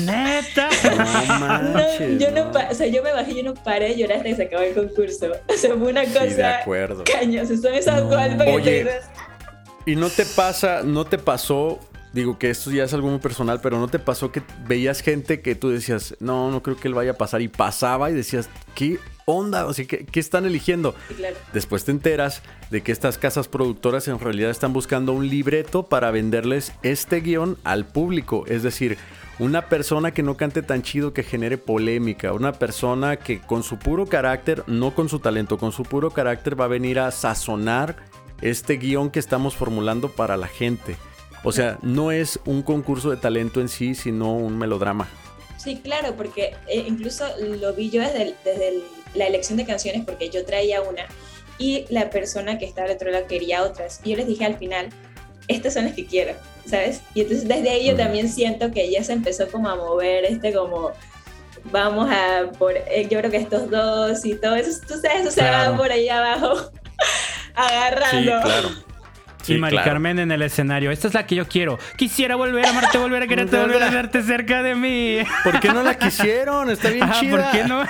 Neta, 0.07 0.71
No, 1.61 2.19
yo 2.19 2.31
no, 2.31 2.51
o 2.51 2.75
sea, 2.75 2.87
yo 2.87 3.03
me 3.03 3.13
bajé, 3.13 3.35
yo 3.35 3.43
no 3.43 3.55
paré 3.55 3.91
de 3.91 3.99
llorar 3.99 4.19
hasta 4.19 4.31
que 4.31 4.37
se 4.37 4.43
acabó 4.45 4.63
el 4.63 4.75
concurso. 4.75 5.27
O 5.49 5.57
sea, 5.57 5.77
fue 5.77 5.91
una 5.91 6.05
cosa. 6.05 6.29
Sí, 6.29 6.35
de 6.35 6.45
acuerdo. 6.45 7.05
Caños, 7.05 7.49
son 7.49 7.75
esas 7.75 8.03
no. 8.03 8.63
que 8.63 9.01
¿Y 9.85 9.97
no 9.97 10.09
te 10.09 10.25
pasa, 10.25 10.83
no 10.83 11.05
te 11.05 11.19
pasó 11.19 11.79
digo 12.13 12.39
que 12.39 12.51
esto 12.51 12.71
ya 12.71 12.85
es 12.85 12.93
algo 12.93 13.09
muy 13.09 13.19
personal, 13.19 13.61
pero 13.63 13.79
¿no 13.79 13.89
te 13.89 13.99
pasó 13.99 14.31
que 14.31 14.43
veías 14.67 15.01
gente 15.01 15.41
que 15.41 15.55
tú 15.55 15.71
decías, 15.71 16.15
no, 16.21 16.51
no 16.51 16.63
creo 16.63 16.77
que 16.77 16.89
él 16.89 16.95
vaya 16.95 17.13
a 17.13 17.19
pasar 17.19 17.41
y 17.41 17.49
pasaba 17.49 18.11
y 18.11 18.15
decías, 18.15 18.49
¿qué 18.75 18.99
onda? 19.25 19.67
O 19.67 19.73
sea, 19.73 19.87
¿qué, 19.87 20.21
están 20.21 20.45
eligiendo? 20.47 20.95
Después 21.53 21.85
te 21.85 21.91
enteras 21.91 22.43
de 22.71 22.83
que 22.83 22.93
estas 22.93 23.19
casas 23.19 23.49
productoras 23.49 24.09
en 24.09 24.19
realidad 24.19 24.51
están 24.51 24.73
buscando 24.73 25.13
un 25.13 25.29
libreto 25.29 25.85
para 25.85 26.11
venderles 26.11 26.73
este 26.83 27.21
guion 27.21 27.59
al 27.65 27.87
público. 27.87 28.45
Es 28.47 28.63
decir, 28.63 28.99
una 29.39 29.69
persona 29.69 30.13
que 30.13 30.23
no 30.23 30.37
cante 30.37 30.63
tan 30.63 30.83
chido 30.83 31.13
que 31.13 31.23
genere 31.23 31.59
polémica, 31.59 32.33
una 32.33 32.53
persona 32.53 33.17
que 33.17 33.41
con 33.41 33.63
su 33.63 33.79
puro 33.79 34.07
carácter, 34.07 34.65
no 34.67 34.95
con 34.95 35.09
su 35.09 35.19
talento, 35.19 35.59
con 35.59 35.73
su 35.73 35.83
puro 35.83 36.11
carácter 36.11 36.61
va 36.61 36.67
a 36.67 36.69
venir 36.69 36.99
a 36.99 37.11
sazonar 37.11 37.97
este 38.41 38.77
guion 38.77 39.11
que 39.11 39.19
estamos 39.19 39.57
formulando 39.57 40.09
para 40.09 40.37
la 40.37 40.49
gente. 40.49 40.97
O 41.45 41.51
sea, 41.51 41.79
no 41.83 42.13
es 42.13 42.39
un 42.45 42.63
concurso 42.63 43.11
de 43.11 43.17
talento 43.17 43.61
en 43.61 43.69
sí, 43.69 43.95
sino 43.95 44.37
un 44.37 44.59
melodrama. 44.59 45.09
Sí, 45.57 45.81
claro, 45.83 46.15
porque 46.17 46.55
eh, 46.69 46.85
incluso 46.87 47.25
lo 47.41 47.73
vi 47.73 47.91
yo 47.91 48.01
desde, 48.01 48.35
desde 48.45 48.83
la 49.15 49.27
elección 49.27 49.59
de 49.59 49.65
canciones, 49.65 50.05
porque 50.05 50.31
yo 50.31 50.45
traía 50.45 50.83
una 50.83 51.07
y 51.59 51.85
la 51.91 52.11
persona 52.11 52.59
que 52.59 52.65
estaba 52.65 52.89
al 52.89 52.95
otro 52.95 53.11
lado 53.11 53.27
quería 53.27 53.63
otras. 53.63 54.01
Y 54.05 54.11
yo 54.11 54.17
les 54.17 54.27
dije 54.27 54.45
al 54.45 54.57
final, 54.57 54.89
estas 55.49 55.75
son 55.75 55.85
las 55.85 55.95
que 55.95 56.07
quiero, 56.07 56.35
¿sabes? 56.67 57.01
Y 57.15 57.23
entonces 57.23 57.49
desde 57.49 57.71
ahí 57.71 57.87
yo 57.89 57.97
también 57.97 58.29
siento 58.29 58.71
que 58.71 58.91
ya 58.91 59.03
se 59.05 59.13
empezó 59.13 59.51
como 59.51 59.69
a 59.69 59.77
mover 59.77 60.25
este 60.25 60.53
como 60.53 60.93
vamos 61.65 62.11
a 62.11 62.51
por 62.59 62.73
eh, 62.77 63.07
yo 63.09 63.19
creo 63.19 63.31
que 63.31 63.37
estos 63.37 63.71
dos 63.71 64.25
y 64.25 64.35
todo 64.35 64.57
eso, 64.57 64.81
tú 64.87 64.95
sabes, 65.01 65.21
eso 65.21 65.31
se 65.31 65.43
va 65.43 65.77
por 65.77 65.91
ahí 65.93 66.09
abajo 66.09 66.71
agarrando. 67.55 68.33
Sí, 68.39 68.45
claro. 68.45 68.92
Y 69.49 69.59
Mari 69.59 69.77
Carmen 69.79 70.19
en 70.19 70.31
el 70.33 70.43
escenario. 70.43 70.91
Esta 70.91 71.09
es 71.09 71.15
la 71.15 71.27
que 71.27 71.35
yo 71.35 71.49
quiero. 71.49 71.79
Quisiera 71.97 72.37
volver 72.37 72.67
a 72.67 72.71
amarte, 72.71 72.99
volver 72.99 73.23
a 73.23 73.27
quererte, 73.27 73.59
volver 73.59 73.83
a 73.83 73.91
verte 73.91 74.23
cerca 74.23 74.63
de 74.63 74.75
mí. 74.75 75.19
¿Por 75.45 75.61
qué 75.61 75.69
no 75.69 75.83
la 75.83 75.99
quisieron? 75.99 76.71
Está 76.71 76.91
bien 76.91 77.11
chida. 77.21 77.51
¿Por 77.51 77.51
qué 77.51 77.65
no? 77.65 77.85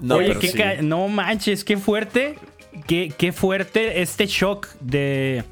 no 0.00 0.16
Oye, 0.16 0.38
qué 0.38 0.78
no 0.82 1.08
manches, 1.08 1.64
qué 1.64 1.76
fuerte. 1.76 2.38
Qué, 2.86 3.12
qué 3.16 3.32
fuerte 3.32 4.02
este 4.02 4.26
shock 4.26 4.68
de 4.80 5.44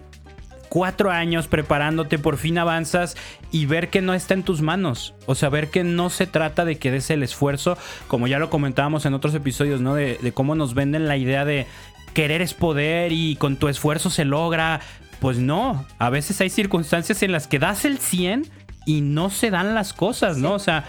cuatro 0.72 1.10
años 1.10 1.48
preparándote, 1.48 2.18
por 2.18 2.38
fin 2.38 2.56
avanzas 2.56 3.14
y 3.50 3.66
ver 3.66 3.90
que 3.90 4.00
no 4.00 4.14
está 4.14 4.32
en 4.32 4.42
tus 4.42 4.62
manos. 4.62 5.12
O 5.26 5.34
sea, 5.34 5.50
ver 5.50 5.68
que 5.68 5.84
no 5.84 6.08
se 6.08 6.26
trata 6.26 6.64
de 6.64 6.78
que 6.78 6.90
des 6.90 7.10
el 7.10 7.22
esfuerzo, 7.22 7.76
como 8.08 8.26
ya 8.26 8.38
lo 8.38 8.48
comentábamos 8.48 9.04
en 9.04 9.12
otros 9.12 9.34
episodios, 9.34 9.82
¿no? 9.82 9.94
De, 9.94 10.18
de 10.22 10.32
cómo 10.32 10.54
nos 10.54 10.72
venden 10.72 11.08
la 11.08 11.18
idea 11.18 11.44
de 11.44 11.66
querer 12.12 12.42
es 12.42 12.54
poder 12.54 13.12
y 13.12 13.36
con 13.36 13.56
tu 13.56 13.68
esfuerzo 13.68 14.10
se 14.10 14.24
logra. 14.24 14.80
Pues 15.20 15.38
no, 15.38 15.86
a 15.98 16.10
veces 16.10 16.40
hay 16.40 16.50
circunstancias 16.50 17.22
en 17.22 17.32
las 17.32 17.46
que 17.46 17.58
das 17.58 17.84
el 17.84 17.98
100 17.98 18.50
y 18.86 19.00
no 19.00 19.30
se 19.30 19.50
dan 19.50 19.74
las 19.74 19.92
cosas, 19.92 20.36
¿no? 20.36 20.52
O 20.54 20.58
sea, 20.58 20.84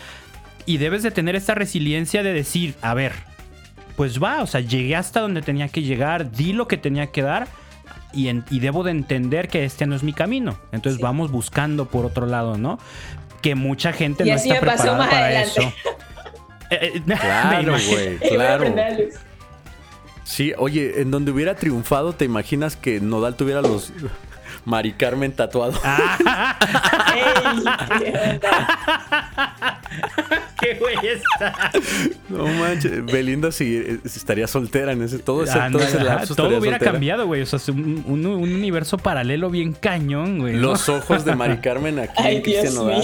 y 0.65 0.77
debes 0.77 1.03
de 1.03 1.11
tener 1.11 1.35
esta 1.35 1.53
resiliencia 1.53 2.23
de 2.23 2.33
decir, 2.33 2.75
a 2.81 2.93
ver, 2.93 3.13
pues 3.95 4.21
va, 4.21 4.41
o 4.41 4.47
sea, 4.47 4.61
llegué 4.61 4.95
hasta 4.95 5.19
donde 5.19 5.41
tenía 5.41 5.67
que 5.67 5.83
llegar, 5.83 6.31
di 6.31 6.53
lo 6.53 6.67
que 6.67 6.77
tenía 6.77 7.07
que 7.07 7.21
dar 7.21 7.47
y, 8.13 8.29
y 8.49 8.59
debo 8.59 8.83
de 8.83 8.91
entender 8.91 9.49
que 9.49 9.65
este 9.65 9.85
no 9.85 9.95
es 9.95 10.03
mi 10.03 10.13
camino. 10.13 10.57
Entonces 10.71 10.99
vamos 11.01 11.31
buscando 11.31 11.85
por 11.85 12.05
otro 12.05 12.25
lado, 12.25 12.57
¿no? 12.57 12.79
Que 13.41 13.55
mucha 13.55 13.93
gente 13.93 14.25
no 14.25 14.33
está 14.33 14.59
preparada 14.59 15.09
para 15.09 15.41
eso. 15.41 15.61
Eh, 16.69 16.93
eh, 16.95 17.01
claro, 17.05 17.75
güey, 17.87 18.17
claro. 18.17 18.75
Sí, 20.23 20.53
oye, 20.57 21.01
en 21.01 21.11
donde 21.11 21.31
hubiera 21.31 21.55
triunfado, 21.55 22.13
¿te 22.13 22.25
imaginas 22.25 22.75
que 22.75 22.99
Nodal 22.99 23.35
tuviera 23.35 23.61
los 23.61 23.93
Mari 24.65 24.93
Carmen 24.93 25.33
tatuado? 25.33 25.73
¡Qué 30.59 30.75
güey 30.75 30.95
está! 31.03 31.71
No 32.29 32.47
manches, 32.47 33.05
Belinda 33.05 33.51
sí, 33.51 33.99
estaría 34.05 34.47
soltera 34.47 34.93
en 34.93 35.01
ese 35.01 35.19
todo 35.19 35.43
ese, 35.43 35.59
todo, 36.35 36.57
hubiera 36.57 36.79
cambiado, 36.79 37.27
güey. 37.27 37.41
O 37.41 37.45
sea, 37.45 37.59
un, 37.73 38.05
un, 38.07 38.25
universo 38.25 38.97
paralelo 38.97 39.49
bien 39.49 39.73
cañón, 39.73 40.39
güey. 40.39 40.55
Los 40.55 40.87
ojos 40.87 41.25
de 41.25 41.35
Mari 41.35 41.57
Carmen 41.57 41.99
aquí 41.99 42.23
en 42.25 42.41
Cristian 42.41 42.75
Nodal. 42.75 43.03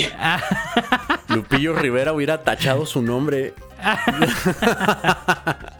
Lupillo 1.27 1.75
Rivera 1.75 2.13
hubiera 2.13 2.43
tachado 2.43 2.85
su 2.85 3.01
nombre. 3.01 3.53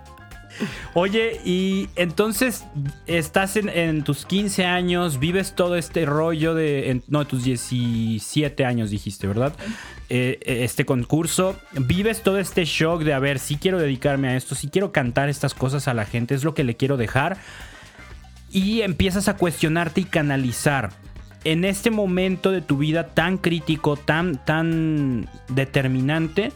Oye, 0.94 1.40
y 1.46 1.90
entonces 1.96 2.66
estás 3.08 3.56
en, 3.56 4.04
tus 4.04 4.26
15 4.26 4.66
años, 4.66 5.20
vives 5.20 5.56
todo 5.56 5.76
este 5.76 6.06
rollo 6.06 6.54
de, 6.56 7.02
no, 7.08 7.26
tus 7.26 7.44
17 7.44 8.66
años 8.66 8.90
dijiste, 8.90 9.28
¿verdad? 9.28 9.54
Eh, 10.10 10.40
eh, 10.42 10.64
este 10.64 10.86
concurso, 10.86 11.56
vives 11.74 12.24
todo 12.24 12.40
este 12.40 12.66
shock 12.66 13.04
de, 13.04 13.14
a 13.14 13.20
ver, 13.20 13.40
si 13.40 13.58
quiero 13.58 13.80
dedicarme 13.80 14.30
a 14.30 14.36
esto, 14.36 14.56
si 14.56 14.68
quiero 14.70 14.92
cantar 14.92 15.30
estas 15.30 15.54
cosas 15.54 15.88
a 15.88 15.94
la 15.94 16.06
gente, 16.06 16.36
es 16.36 16.44
lo 16.44 16.54
que 16.54 16.64
le 16.64 16.76
quiero 16.76 16.98
dejar. 16.98 17.38
Y 18.52 18.82
empiezas 18.82 19.28
a 19.28 19.38
cuestionarte 19.38 20.02
y 20.02 20.06
canalizar. 20.06 20.90
En 21.44 21.64
este 21.64 21.92
momento 21.92 22.52
de 22.52 22.62
tu 22.62 22.78
vida 22.78 23.08
tan 23.08 23.38
crítico, 23.38 23.96
tan, 23.96 24.44
tan 24.44 25.30
determinante, 25.48 26.52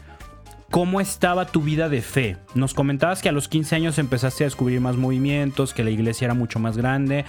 ¿Cómo 0.74 1.00
estaba 1.00 1.46
tu 1.46 1.62
vida 1.62 1.88
de 1.88 2.02
fe? 2.02 2.36
Nos 2.56 2.74
comentabas 2.74 3.22
que 3.22 3.28
a 3.28 3.32
los 3.32 3.46
15 3.46 3.76
años 3.76 3.96
empezaste 3.96 4.42
a 4.42 4.48
descubrir 4.48 4.80
más 4.80 4.96
movimientos, 4.96 5.72
que 5.72 5.84
la 5.84 5.90
iglesia 5.90 6.24
era 6.24 6.34
mucho 6.34 6.58
más 6.58 6.76
grande, 6.76 7.24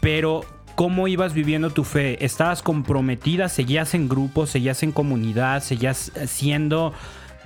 pero 0.00 0.44
¿cómo 0.74 1.06
ibas 1.06 1.32
viviendo 1.32 1.70
tu 1.70 1.84
fe? 1.84 2.24
¿Estabas 2.24 2.60
comprometida? 2.60 3.48
¿Seguías 3.48 3.94
en 3.94 4.08
grupo? 4.08 4.48
¿Seguías 4.48 4.82
en 4.82 4.90
comunidad? 4.90 5.62
¿Seguías 5.62 6.10
siendo 6.26 6.92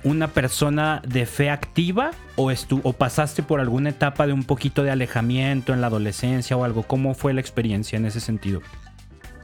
una 0.03 0.29
persona 0.29 1.03
de 1.07 1.27
fe 1.27 1.51
activa? 1.51 2.09
¿O, 2.35 2.51
o 2.81 2.93
pasaste 2.93 3.43
por 3.43 3.59
alguna 3.59 3.91
etapa 3.91 4.25
de 4.25 4.33
un 4.33 4.43
poquito 4.43 4.81
de 4.81 4.89
alejamiento 4.89 5.71
en 5.71 5.81
la 5.81 5.87
adolescencia 5.87 6.57
o 6.57 6.63
algo? 6.63 6.81
¿Cómo 6.81 7.13
fue 7.13 7.35
la 7.35 7.41
experiencia 7.41 7.97
en 7.97 8.07
ese 8.07 8.21
sentido? 8.21 8.63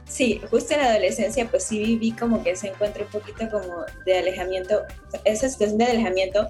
Sí, 0.08 0.40
justo 0.50 0.74
en 0.74 0.80
la 0.80 0.90
adolescencia 0.90 1.48
pues 1.50 1.64
sí 1.64 1.78
viví 1.78 2.12
como 2.12 2.42
que 2.42 2.54
se 2.56 2.68
encuentra 2.68 3.04
un 3.04 3.10
poquito 3.10 3.48
como 3.50 3.84
de 4.04 4.18
alejamiento, 4.18 4.82
esa 5.24 5.48
situación 5.48 5.78
de 5.78 5.84
alejamiento, 5.86 6.48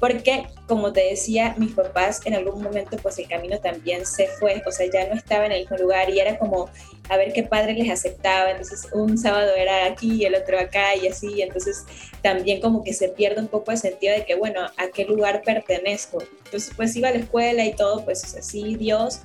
porque 0.00 0.46
como 0.66 0.92
te 0.92 1.08
decía, 1.10 1.54
mis 1.58 1.72
papás 1.72 2.20
en 2.24 2.34
algún 2.34 2.62
momento 2.62 2.96
pues 2.96 3.18
el 3.18 3.28
camino 3.28 3.58
también 3.60 4.04
se 4.06 4.26
fue, 4.26 4.62
o 4.66 4.72
sea, 4.72 4.86
ya 4.92 5.06
no 5.06 5.14
estaba 5.14 5.46
en 5.46 5.52
el 5.52 5.60
mismo 5.60 5.76
lugar 5.76 6.10
y 6.10 6.18
era 6.18 6.38
como 6.38 6.68
a 7.08 7.16
ver 7.16 7.32
qué 7.32 7.42
padre 7.42 7.74
les 7.74 7.90
aceptaba, 7.90 8.50
entonces 8.50 8.88
un 8.92 9.16
sábado 9.16 9.54
era 9.54 9.86
aquí 9.86 10.14
y 10.14 10.24
el 10.24 10.34
otro 10.34 10.58
acá 10.58 10.96
y 10.96 11.06
así, 11.06 11.42
entonces 11.42 11.84
también 12.22 12.60
como 12.60 12.82
que 12.82 12.94
se 12.94 13.08
pierde 13.10 13.40
un 13.40 13.48
poco 13.48 13.70
el 13.70 13.78
sentido 13.78 14.14
de 14.14 14.24
que 14.24 14.34
bueno, 14.34 14.62
a 14.76 14.88
qué 14.88 15.04
lugar 15.04 15.42
pertenezco. 15.42 16.18
Entonces 16.46 16.72
pues 16.74 16.96
iba 16.96 17.08
a 17.08 17.12
la 17.12 17.18
escuela 17.18 17.64
y 17.64 17.74
todo, 17.74 18.04
pues 18.04 18.34
así 18.34 18.76
Dios 18.76 19.20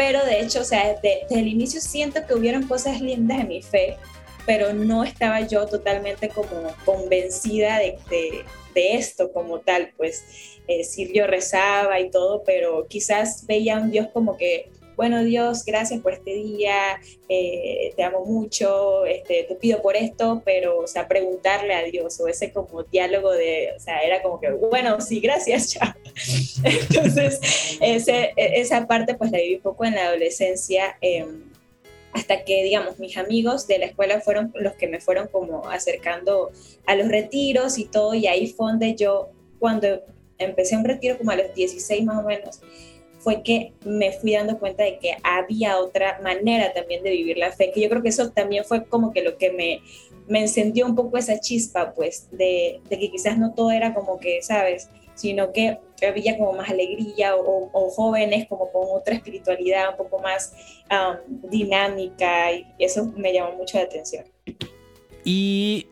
pero 0.00 0.24
de 0.24 0.40
hecho, 0.40 0.62
o 0.62 0.64
sea, 0.64 0.98
desde, 1.02 1.26
el 1.28 1.46
inicio 1.46 1.78
siento 1.78 2.26
que 2.26 2.32
hubieron 2.32 2.66
cosas 2.66 3.02
lindas 3.02 3.40
en 3.40 3.48
mi 3.48 3.60
fe, 3.60 3.98
pero 4.46 4.72
no 4.72 5.04
estaba 5.04 5.42
yo 5.42 5.66
totalmente 5.66 6.30
como 6.30 6.74
convencida 6.86 7.78
de, 7.80 7.98
de, 8.74 8.94
esto 8.94 9.30
como 9.30 9.58
tal, 9.60 9.92
pues 9.98 10.24
eh, 10.68 10.84
sí 10.84 11.12
yo 11.14 11.26
rezaba 11.26 12.00
y 12.00 12.10
todo, 12.10 12.42
pero 12.46 12.86
quizás 12.88 13.44
veía 13.46 13.76
a 13.76 13.80
un 13.80 13.90
Dios 13.90 14.08
como 14.10 14.38
que 14.38 14.70
bueno 15.00 15.24
Dios, 15.24 15.64
gracias 15.64 16.02
por 16.02 16.12
este 16.12 16.34
día, 16.34 17.00
eh, 17.26 17.94
te 17.96 18.02
amo 18.02 18.22
mucho, 18.22 19.06
este, 19.06 19.44
te 19.44 19.54
pido 19.54 19.80
por 19.80 19.96
esto, 19.96 20.42
pero, 20.44 20.80
o 20.80 20.86
sea, 20.86 21.08
preguntarle 21.08 21.72
a 21.72 21.82
Dios 21.84 22.20
o 22.20 22.28
ese 22.28 22.52
como 22.52 22.82
diálogo 22.82 23.32
de, 23.32 23.70
o 23.74 23.80
sea, 23.80 24.00
era 24.00 24.20
como 24.20 24.38
que, 24.38 24.50
bueno, 24.50 25.00
sí, 25.00 25.20
gracias, 25.20 25.68
chao. 25.72 25.94
Entonces, 26.62 27.40
ese, 27.80 28.34
esa 28.36 28.86
parte 28.86 29.14
pues 29.14 29.30
la 29.30 29.38
viví 29.38 29.54
un 29.54 29.62
poco 29.62 29.86
en 29.86 29.94
la 29.94 30.08
adolescencia. 30.08 30.98
Em, 31.00 31.50
hasta 32.12 32.44
que, 32.44 32.62
digamos, 32.62 32.98
mis 32.98 33.16
amigos 33.16 33.66
de 33.66 33.78
la 33.78 33.86
escuela 33.86 34.20
fueron 34.20 34.52
los 34.54 34.74
que 34.74 34.86
me 34.86 35.00
fueron 35.00 35.28
como 35.28 35.66
acercando 35.70 36.50
a 36.84 36.94
los 36.94 37.08
retiros 37.08 37.78
y 37.78 37.86
todo, 37.86 38.12
y 38.12 38.26
ahí 38.26 38.48
fue 38.48 38.72
donde 38.72 38.94
yo, 38.96 39.30
cuando 39.58 40.02
empecé 40.36 40.76
un 40.76 40.84
retiro 40.84 41.16
como 41.16 41.30
a 41.30 41.36
los 41.36 41.54
16 41.54 42.04
más 42.04 42.22
o 42.22 42.26
menos, 42.26 42.60
fue 43.20 43.42
que 43.42 43.74
me 43.84 44.12
fui 44.12 44.32
dando 44.32 44.58
cuenta 44.58 44.82
de 44.82 44.98
que 44.98 45.16
había 45.22 45.78
otra 45.78 46.18
manera 46.22 46.72
también 46.72 47.02
de 47.02 47.10
vivir 47.10 47.36
la 47.38 47.52
fe, 47.52 47.70
que 47.72 47.80
yo 47.80 47.88
creo 47.88 48.02
que 48.02 48.08
eso 48.08 48.30
también 48.30 48.64
fue 48.64 48.84
como 48.86 49.12
que 49.12 49.22
lo 49.22 49.36
que 49.36 49.52
me, 49.52 49.82
me 50.26 50.40
encendió 50.40 50.86
un 50.86 50.94
poco 50.94 51.18
esa 51.18 51.38
chispa, 51.38 51.92
pues, 51.92 52.28
de, 52.30 52.80
que 52.88 53.10
quizás 53.10 53.36
no 53.36 53.52
todo 53.52 53.72
era 53.72 53.92
como 53.94 54.18
que, 54.18 54.40
¿sabes? 54.42 54.88
Sino 55.14 55.52
que 55.52 55.78
había 56.06 56.38
como 56.38 56.54
más 56.54 56.70
alegría 56.70 57.36
o, 57.36 57.90
jóvenes 57.90 58.48
como 58.48 58.70
con 58.72 58.86
otra 58.88 59.14
espiritualidad 59.14 59.90
un 59.90 59.96
poco 59.96 60.18
más 60.20 60.54
dinámica 61.28 62.52
y 62.52 62.64
eso 62.78 63.12
me 63.16 63.32
llamó 63.32 63.52
mucho 63.56 63.76
la 63.76 63.84
atención. 63.84 64.24
Y 65.24 65.88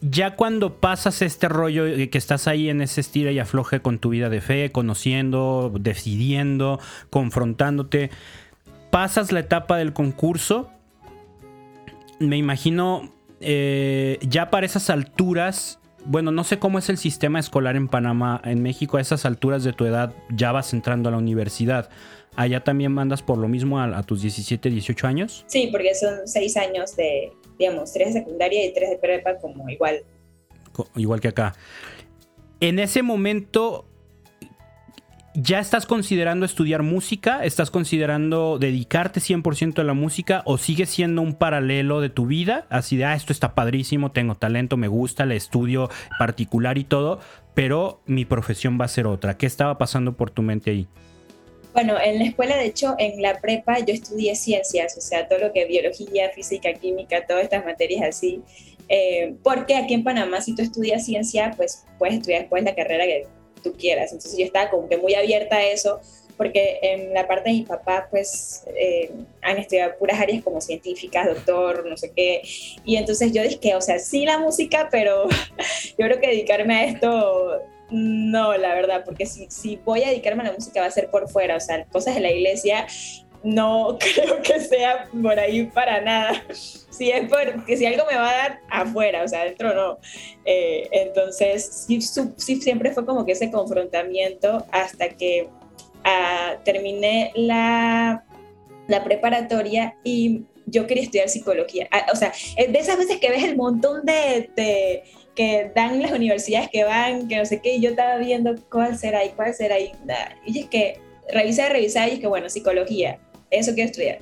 ya 0.00 0.36
cuando 0.36 0.80
pasas 0.80 1.22
este 1.22 1.48
rollo 1.48 1.84
que 1.84 2.18
estás 2.18 2.48
ahí 2.48 2.68
en 2.68 2.82
ese 2.82 3.00
estira 3.00 3.32
y 3.32 3.38
afloje 3.38 3.80
con 3.80 3.98
tu 3.98 4.10
vida 4.10 4.28
de 4.28 4.40
fe, 4.40 4.70
conociendo, 4.72 5.72
decidiendo, 5.78 6.80
confrontándote, 7.10 8.10
pasas 8.90 9.32
la 9.32 9.40
etapa 9.40 9.76
del 9.78 9.92
concurso 9.92 10.70
me 12.18 12.36
imagino 12.36 13.12
eh, 13.40 14.18
ya 14.22 14.50
para 14.50 14.66
esas 14.66 14.90
alturas, 14.90 15.78
bueno, 16.04 16.30
no 16.30 16.44
sé 16.44 16.58
cómo 16.58 16.78
es 16.78 16.88
el 16.88 16.98
sistema 16.98 17.38
escolar 17.38 17.76
en 17.76 17.88
Panamá. 17.88 18.40
En 18.44 18.62
México, 18.62 18.96
a 18.96 19.00
esas 19.00 19.24
alturas 19.24 19.64
de 19.64 19.72
tu 19.72 19.84
edad, 19.84 20.14
ya 20.30 20.52
vas 20.52 20.72
entrando 20.72 21.08
a 21.08 21.12
la 21.12 21.18
universidad. 21.18 21.90
¿Allá 22.36 22.62
también 22.62 22.92
mandas 22.92 23.22
por 23.22 23.38
lo 23.38 23.48
mismo 23.48 23.80
a, 23.80 24.02
tus 24.02 24.22
17, 24.22 24.68
18 24.68 25.06
años? 25.06 25.44
Sí, 25.46 25.68
porque 25.72 25.94
son 25.94 26.26
6 26.26 26.56
años 26.58 26.94
de, 26.94 27.32
digamos, 27.58 27.92
3 27.92 28.14
de 28.14 28.20
secundaria 28.20 28.66
y 28.66 28.72
3 28.72 28.90
de 28.90 28.98
prepa, 28.98 29.36
como 29.38 29.68
igual. 29.68 30.02
Igual 30.94 31.20
que 31.20 31.28
acá. 31.28 31.54
En 32.60 32.78
ese 32.78 33.02
momento, 33.02 33.86
¿Ya 35.38 35.58
estás 35.58 35.84
considerando 35.84 36.46
estudiar 36.46 36.82
música? 36.82 37.44
¿Estás 37.44 37.70
considerando 37.70 38.58
dedicarte 38.58 39.20
100% 39.20 39.80
a 39.80 39.84
la 39.84 39.92
música? 39.92 40.40
¿O 40.46 40.56
sigue 40.56 40.86
siendo 40.86 41.20
un 41.20 41.34
paralelo 41.34 42.00
de 42.00 42.08
tu 42.08 42.24
vida? 42.24 42.66
Así 42.70 42.96
de, 42.96 43.04
ah, 43.04 43.14
esto 43.14 43.34
está 43.34 43.54
padrísimo, 43.54 44.12
tengo 44.12 44.36
talento, 44.36 44.78
me 44.78 44.88
gusta, 44.88 45.26
le 45.26 45.36
estudio 45.36 45.90
particular 46.18 46.78
y 46.78 46.84
todo, 46.84 47.20
pero 47.52 48.00
mi 48.06 48.24
profesión 48.24 48.78
va 48.80 48.86
a 48.86 48.88
ser 48.88 49.06
otra. 49.06 49.36
¿Qué 49.36 49.44
estaba 49.44 49.76
pasando 49.76 50.16
por 50.16 50.30
tu 50.30 50.40
mente 50.40 50.70
ahí? 50.70 50.88
Bueno, 51.76 52.00
en 52.02 52.18
la 52.18 52.24
escuela, 52.24 52.56
de 52.56 52.64
hecho, 52.64 52.94
en 52.96 53.20
la 53.20 53.38
prepa 53.38 53.80
yo 53.80 53.92
estudié 53.92 54.34
ciencias, 54.34 54.96
o 54.96 55.02
sea, 55.02 55.28
todo 55.28 55.40
lo 55.40 55.52
que 55.52 55.64
es 55.64 55.68
biología, 55.68 56.30
física, 56.30 56.72
química, 56.72 57.26
todas 57.26 57.42
estas 57.42 57.66
materias 57.66 58.02
así. 58.08 58.40
Eh, 58.88 59.34
porque 59.42 59.74
aquí 59.74 59.92
en 59.92 60.02
Panamá, 60.02 60.40
si 60.40 60.54
tú 60.54 60.62
estudias 60.62 61.04
ciencia, 61.04 61.52
pues 61.54 61.84
puedes 61.98 62.16
estudiar 62.16 62.40
después 62.40 62.64
la 62.64 62.74
carrera 62.74 63.04
que 63.04 63.26
tú 63.62 63.74
quieras. 63.74 64.10
Entonces 64.10 64.38
yo 64.38 64.46
estaba 64.46 64.70
como 64.70 64.88
que 64.88 64.96
muy 64.96 65.14
abierta 65.14 65.56
a 65.56 65.66
eso, 65.66 66.00
porque 66.38 66.78
en 66.80 67.12
la 67.12 67.28
parte 67.28 67.50
de 67.50 67.56
mi 67.56 67.62
papá, 67.64 68.08
pues 68.10 68.64
eh, 68.74 69.10
han 69.42 69.58
estudiado 69.58 69.98
puras 69.98 70.18
áreas 70.18 70.42
como 70.42 70.62
científicas, 70.62 71.26
doctor, 71.26 71.84
no 71.86 71.98
sé 71.98 72.10
qué. 72.16 72.40
Y 72.86 72.96
entonces 72.96 73.32
yo 73.32 73.42
dije, 73.42 73.74
o 73.74 73.82
sea, 73.82 73.98
sí 73.98 74.24
la 74.24 74.38
música, 74.38 74.88
pero 74.90 75.28
yo 75.98 76.06
creo 76.06 76.20
que 76.20 76.28
dedicarme 76.28 76.74
a 76.74 76.84
esto, 76.86 77.60
no, 77.90 78.56
la 78.56 78.74
verdad, 78.74 79.04
porque 79.04 79.26
si, 79.26 79.46
si 79.50 79.76
voy 79.84 80.02
a 80.02 80.08
dedicarme 80.08 80.42
a 80.42 80.46
la 80.46 80.52
música 80.52 80.80
va 80.80 80.86
a 80.86 80.90
ser 80.90 81.10
por 81.10 81.28
fuera, 81.28 81.56
o 81.56 81.60
sea, 81.60 81.84
cosas 81.86 82.14
de 82.14 82.20
la 82.20 82.30
iglesia 82.30 82.86
no 83.42 83.96
creo 84.14 84.42
que 84.42 84.60
sea 84.60 85.08
por 85.22 85.38
ahí 85.38 85.66
para 85.66 86.00
nada. 86.00 86.42
Si 86.52 87.10
es 87.10 87.28
porque 87.28 87.76
si 87.76 87.86
algo 87.86 88.04
me 88.10 88.16
va 88.16 88.30
a 88.30 88.36
dar 88.36 88.60
afuera, 88.70 89.22
o 89.22 89.28
sea, 89.28 89.42
adentro 89.42 89.74
no. 89.74 89.98
Eh, 90.44 90.88
entonces, 90.90 91.86
sí, 91.86 92.00
sí, 92.00 92.60
siempre 92.60 92.92
fue 92.92 93.06
como 93.06 93.24
que 93.24 93.32
ese 93.32 93.50
confrontamiento 93.50 94.66
hasta 94.72 95.10
que 95.10 95.48
ah, 96.04 96.56
terminé 96.64 97.32
la, 97.34 98.24
la 98.88 99.04
preparatoria 99.04 99.96
y 100.02 100.42
yo 100.66 100.86
quería 100.86 101.04
estudiar 101.04 101.28
psicología. 101.28 101.88
Ah, 101.92 102.06
o 102.12 102.16
sea, 102.16 102.32
de 102.56 102.78
esas 102.78 102.98
veces 102.98 103.18
que 103.18 103.30
ves 103.30 103.44
el 103.44 103.56
montón 103.56 104.04
de, 104.04 104.50
de, 104.56 105.04
que 105.36 105.70
dan 105.74 106.02
las 106.02 106.10
universidades 106.10 106.68
que 106.70 106.82
van, 106.82 107.28
que 107.28 107.36
no 107.36 107.44
sé 107.44 107.60
qué, 107.60 107.76
y 107.76 107.80
yo 107.80 107.90
estaba 107.90 108.16
viendo 108.16 108.56
cuál 108.70 108.98
será 108.98 109.24
y 109.24 109.28
cuál 109.28 109.54
será. 109.54 109.78
Y, 109.78 109.92
y 110.46 110.58
es 110.58 110.66
que 110.66 110.98
revisé, 111.32 111.68
revisé 111.68 112.08
y 112.08 112.12
es 112.14 112.18
que, 112.18 112.26
bueno, 112.26 112.48
psicología 112.48 113.20
eso 113.50 113.74
quiero 113.74 113.90
estudiar. 113.90 114.18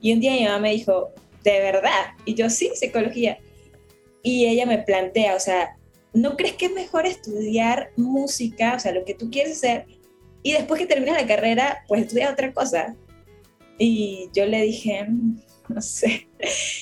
Y 0.00 0.12
un 0.12 0.20
día 0.20 0.32
mi 0.32 0.44
mamá 0.44 0.58
me 0.60 0.72
dijo, 0.72 1.10
¿de 1.42 1.60
verdad? 1.60 2.14
Y 2.24 2.34
yo, 2.34 2.50
sí, 2.50 2.70
psicología. 2.74 3.38
Y 4.22 4.46
ella 4.46 4.66
me 4.66 4.78
plantea, 4.78 5.34
o 5.36 5.40
sea, 5.40 5.76
¿no 6.12 6.36
crees 6.36 6.54
que 6.54 6.66
es 6.66 6.72
mejor 6.72 7.06
estudiar 7.06 7.90
música, 7.96 8.74
o 8.74 8.78
sea, 8.78 8.92
lo 8.92 9.04
que 9.04 9.14
tú 9.14 9.30
quieres 9.30 9.52
hacer, 9.52 9.86
y 10.42 10.52
después 10.52 10.80
que 10.80 10.86
terminas 10.86 11.20
la 11.20 11.26
carrera, 11.26 11.84
pues 11.88 12.02
estudiar 12.02 12.32
otra 12.32 12.52
cosa? 12.52 12.96
Y 13.78 14.28
yo 14.32 14.46
le 14.46 14.62
dije, 14.62 15.04
mm, 15.04 15.40
no 15.74 15.80
sé. 15.80 16.28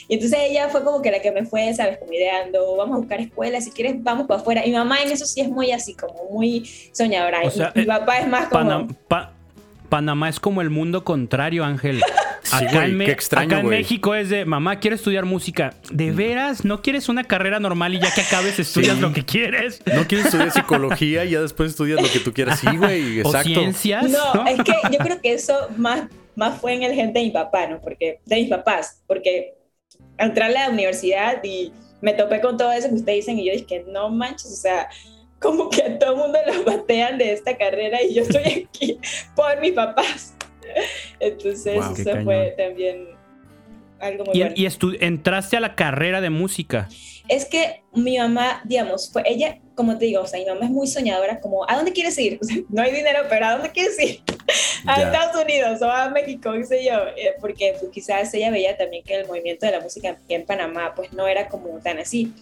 Y 0.09 0.15
entonces 0.15 0.39
ella 0.43 0.69
fue 0.69 0.85
como 0.85 1.03
que 1.03 1.11
la 1.11 1.21
que 1.21 1.33
me 1.33 1.45
fue, 1.45 1.73
¿sabes? 1.75 1.99
Como 1.99 2.13
ideando, 2.13 2.77
vamos 2.77 2.97
a 2.97 2.99
buscar 2.99 3.21
escuelas, 3.21 3.65
si 3.65 3.71
quieres, 3.71 4.03
vamos 4.03 4.27
para 4.27 4.41
afuera. 4.41 4.67
Y 4.67 4.71
mi 4.71 4.77
mamá 4.77 5.03
en 5.03 5.11
eso 5.11 5.27
sí 5.27 5.41
es 5.41 5.49
muy 5.49 5.73
así, 5.73 5.95
como 5.95 6.31
muy 6.31 6.69
soñadora. 6.93 7.41
O 7.43 7.51
mi, 7.75 7.83
eh, 7.83 7.87
papá 7.87 8.19
es 8.19 8.29
más 8.29 8.49
como... 8.49 8.89
Panamá 9.89 10.29
es 10.29 10.41
como 10.41 10.61
el 10.61 10.71
mundo 10.71 11.05
contrario, 11.05 11.65
Ángel. 11.65 12.03
acá, 12.53 12.85
en, 12.85 12.97
México 13.69 14.15
es 14.15 14.29
de, 14.29 14.45
mamá, 14.45 14.81
quiero 14.81 14.97
estudiar 14.97 15.25
música. 15.25 15.75
¿De 15.91 16.11
mm. 16.11 16.17
veras? 16.17 16.65
¿No 16.65 16.83
quieres 16.83 17.09
una 17.09 17.25
carrera 17.25 17.61
normal 17.61 17.95
y 17.95 18.01
ya 18.01 18.13
que 18.13 18.23
acabes 18.23 18.59
estudias 18.59 18.99
lo 18.99 19.13
que 19.13 19.25
quieres? 19.25 19.81
¿No 19.95 20.07
quieres 20.07 20.27
estudiar 20.27 20.51
psicología 20.51 21.25
y 21.25 21.31
ya 21.31 21.41
después 21.41 21.71
estudias 21.71 22.01
lo 22.03 22.11
que 22.11 22.21
tú 22.21 22.33
quieras? 22.33 22.61
Sí, 22.61 22.77
güey, 22.77 23.19
exacto. 23.21 23.39
¿O 23.39 23.55
ciencias? 23.55 24.11
No, 24.11 24.47
es 24.47 24.63
que 24.63 24.73
yo 24.91 24.99
creo 24.99 25.21
que 25.21 25.35
eso 25.35 25.69
más, 25.77 26.09
más 26.37 26.61
fue 26.61 26.75
en 26.75 26.83
el 26.83 26.95
gente 26.95 27.19
de 27.19 27.27
mi 27.27 27.31
papá, 27.31 27.67
¿no? 27.67 27.81
Porque, 27.81 28.21
de 28.25 28.37
mis 28.37 28.49
papás, 28.49 29.03
porque 29.07 29.55
entrar 30.19 30.51
a 30.51 30.53
la 30.53 30.69
universidad 30.71 31.43
y 31.43 31.73
me 32.01 32.13
topé 32.13 32.41
con 32.41 32.57
todo 32.57 32.73
eso 32.73 32.89
que 32.89 32.97
ustedes 32.97 33.19
dicen 33.19 33.39
y 33.39 33.47
yo 33.47 33.53
dije, 33.53 33.85
no 33.89 34.11
manches, 34.11 34.53
o 34.53 34.57
sea, 34.57 34.89
como 35.41 35.69
que 35.69 35.83
a 35.83 35.99
todo 35.99 36.13
el 36.13 36.17
mundo 36.19 36.39
los 36.47 36.65
batean 36.65 37.19
de 37.19 37.33
esta 37.33 37.57
carrera 37.57 38.03
y 38.03 38.15
yo 38.15 38.23
estoy 38.23 38.67
aquí 38.67 38.99
por 39.35 39.61
mis 39.61 39.73
papás. 39.73 40.35
Entonces, 41.21 41.83
eso 41.99 42.21
fue 42.23 42.55
también 42.57 43.09
algo 44.01 44.25
muy 44.25 44.37
¿Y, 44.37 44.41
bueno. 44.41 44.55
¿Y 44.57 45.05
entraste 45.05 45.57
a 45.57 45.61
la 45.61 45.75
carrera 45.75 46.21
de 46.21 46.31
música? 46.31 46.89
Es 47.29 47.47
que 47.47 47.83
mi 47.93 48.19
mamá, 48.19 48.61
digamos, 48.65 49.11
fue 49.11 49.23
ella, 49.25 49.59
como 49.75 49.97
te 49.99 50.07
digo, 50.07 50.23
o 50.23 50.27
sea, 50.27 50.39
mi 50.39 50.47
mamá 50.47 50.67
es 50.67 50.71
muy 50.71 50.87
soñadora, 50.87 51.41
como, 51.41 51.69
¿a 51.69 51.77
dónde 51.77 51.93
quieres 51.93 52.19
ir? 52.19 52.39
no 52.69 52.83
hay 52.83 52.93
dinero, 52.93 53.21
pero 53.29 53.47
¿a 53.47 53.53
dónde 53.53 53.71
quieres 53.71 53.99
ir? 54.01 54.23
a 54.87 55.03
Estados 55.03 55.43
Unidos 55.43 55.81
o 55.83 55.91
a 55.91 56.11
México, 56.11 56.53
qué 56.53 56.65
sé 56.65 56.85
yo, 56.85 56.93
eh, 57.17 57.35
porque 57.41 57.75
pues, 57.79 57.91
quizás 57.93 58.33
ella 58.35 58.51
veía 58.51 58.77
también 58.77 59.03
que 59.05 59.15
el 59.15 59.27
movimiento 59.27 59.67
de 59.67 59.73
la 59.73 59.81
música 59.81 60.19
en 60.29 60.45
Panamá, 60.45 60.93
pues 60.95 61.13
no 61.13 61.27
era 61.27 61.49
como 61.49 61.79
tan 61.81 61.99
así. 61.99 62.33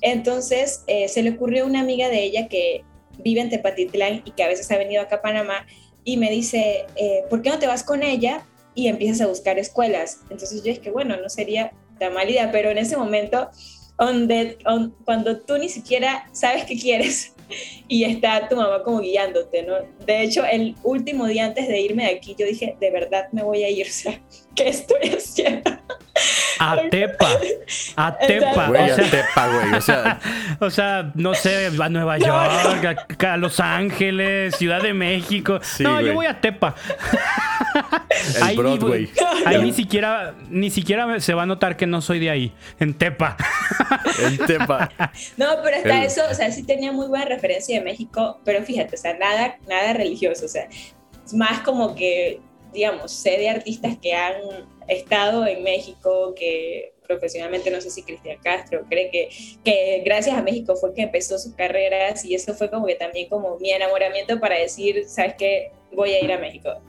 Entonces 0.00 0.84
eh, 0.86 1.08
se 1.08 1.22
le 1.22 1.30
ocurrió 1.30 1.64
a 1.64 1.66
una 1.66 1.80
amiga 1.80 2.08
de 2.08 2.22
ella 2.22 2.48
que 2.48 2.84
vive 3.18 3.40
en 3.40 3.50
Tepatitlán 3.50 4.22
y 4.24 4.30
que 4.30 4.44
a 4.44 4.48
veces 4.48 4.70
ha 4.70 4.78
venido 4.78 5.02
acá 5.02 5.16
a 5.16 5.22
Panamá 5.22 5.66
y 6.04 6.16
me 6.16 6.30
dice, 6.30 6.86
eh, 6.96 7.24
¿por 7.28 7.42
qué 7.42 7.50
no 7.50 7.58
te 7.58 7.66
vas 7.66 7.82
con 7.82 8.02
ella 8.02 8.46
y 8.74 8.88
empiezas 8.88 9.22
a 9.22 9.26
buscar 9.26 9.58
escuelas? 9.58 10.20
Entonces 10.30 10.62
yo 10.62 10.72
dije, 10.72 10.90
bueno, 10.90 11.16
no 11.16 11.28
sería 11.28 11.72
tan 11.98 12.14
mala 12.14 12.30
idea, 12.30 12.52
pero 12.52 12.70
en 12.70 12.78
ese 12.78 12.96
momento, 12.96 13.50
donde, 13.98 14.58
cuando 15.04 15.38
tú 15.40 15.58
ni 15.58 15.68
siquiera 15.68 16.28
sabes 16.32 16.64
qué 16.64 16.78
quieres 16.78 17.34
y 17.88 18.04
está 18.04 18.48
tu 18.48 18.56
mamá 18.56 18.82
como 18.82 19.00
guiándote, 19.00 19.62
¿no? 19.62 19.74
De 20.06 20.22
hecho, 20.22 20.44
el 20.44 20.76
último 20.82 21.26
día 21.26 21.46
antes 21.46 21.68
de 21.68 21.80
irme 21.80 22.04
de 22.04 22.10
aquí, 22.10 22.36
yo 22.38 22.46
dije, 22.46 22.76
de 22.80 22.90
verdad 22.90 23.28
me 23.32 23.42
voy 23.42 23.64
a 23.64 23.70
ir, 23.70 23.86
¿qué 24.58 24.68
estoy 24.68 25.10
haciendo? 25.16 25.70
A 26.58 26.76
Tepa. 26.90 27.28
A 27.96 28.18
Tepa. 28.26 28.66
Güey, 28.68 28.90
o 28.90 28.94
sea, 28.96 29.06
a 29.06 29.10
Tepa, 29.10 29.48
güey. 29.48 29.74
O 29.74 29.80
sea, 29.80 30.20
o 30.58 30.70
sea, 30.70 31.12
no 31.14 31.34
sé, 31.34 31.66
a 31.66 31.88
Nueva 31.88 32.18
York, 32.18 33.24
a, 33.24 33.36
Los 33.36 33.60
Ángeles, 33.60 34.56
Ciudad 34.56 34.82
de 34.82 34.92
México. 34.94 35.60
no, 35.78 36.00
yo 36.00 36.14
voy 36.14 36.26
a 36.26 36.40
Tepa. 36.40 36.74
El 38.36 38.42
ahí, 38.42 38.56
Broadway. 38.56 39.10
Ahí 39.46 39.62
ni 39.62 39.72
siquiera, 39.72 40.34
ni 40.48 40.70
siquiera 40.70 41.20
se 41.20 41.34
va 41.34 41.44
a 41.44 41.46
notar 41.46 41.76
que 41.76 41.86
no 41.86 42.00
soy 42.00 42.18
de 42.18 42.30
ahí. 42.30 42.52
En 42.80 42.94
Tepa. 42.94 43.36
en 44.18 44.38
Tepa. 44.38 44.90
No, 45.36 45.46
pero 45.62 45.76
hasta 45.76 46.04
eso, 46.04 46.22
o 46.28 46.34
sea, 46.34 46.50
sí 46.50 46.64
tenía 46.64 46.90
muy 46.90 47.06
buena 47.06 47.26
referencia 47.26 47.78
de 47.78 47.84
México, 47.84 48.40
pero 48.44 48.64
fíjate, 48.64 48.96
o 48.96 48.98
sea, 48.98 49.16
nada, 49.16 49.56
nada 49.68 49.92
religioso. 49.92 50.46
O 50.46 50.48
sea, 50.48 50.68
es 51.24 51.34
más 51.34 51.60
como 51.60 51.94
que, 51.94 52.40
digamos, 52.72 53.12
sé 53.12 53.38
de 53.38 53.48
artistas 53.48 53.96
que 53.98 54.12
han 54.14 54.36
estado 54.86 55.46
en 55.46 55.62
México, 55.62 56.34
que 56.34 56.92
profesionalmente 57.06 57.70
no 57.70 57.80
sé 57.80 57.90
si 57.90 58.02
Cristian 58.02 58.38
Castro 58.42 58.84
cree 58.88 59.10
que, 59.10 59.30
que 59.64 60.02
gracias 60.04 60.36
a 60.36 60.42
México 60.42 60.76
fue 60.76 60.92
que 60.94 61.02
empezó 61.02 61.38
sus 61.38 61.54
carreras 61.54 62.24
y 62.24 62.34
eso 62.34 62.54
fue 62.54 62.70
como 62.70 62.86
que 62.86 62.94
también 62.94 63.28
como 63.28 63.58
mi 63.58 63.70
enamoramiento 63.70 64.38
para 64.38 64.58
decir, 64.58 65.04
¿sabes 65.08 65.34
qué? 65.38 65.72
Voy 65.92 66.10
a 66.10 66.22
ir 66.22 66.30
a 66.30 66.38
México. 66.38 66.80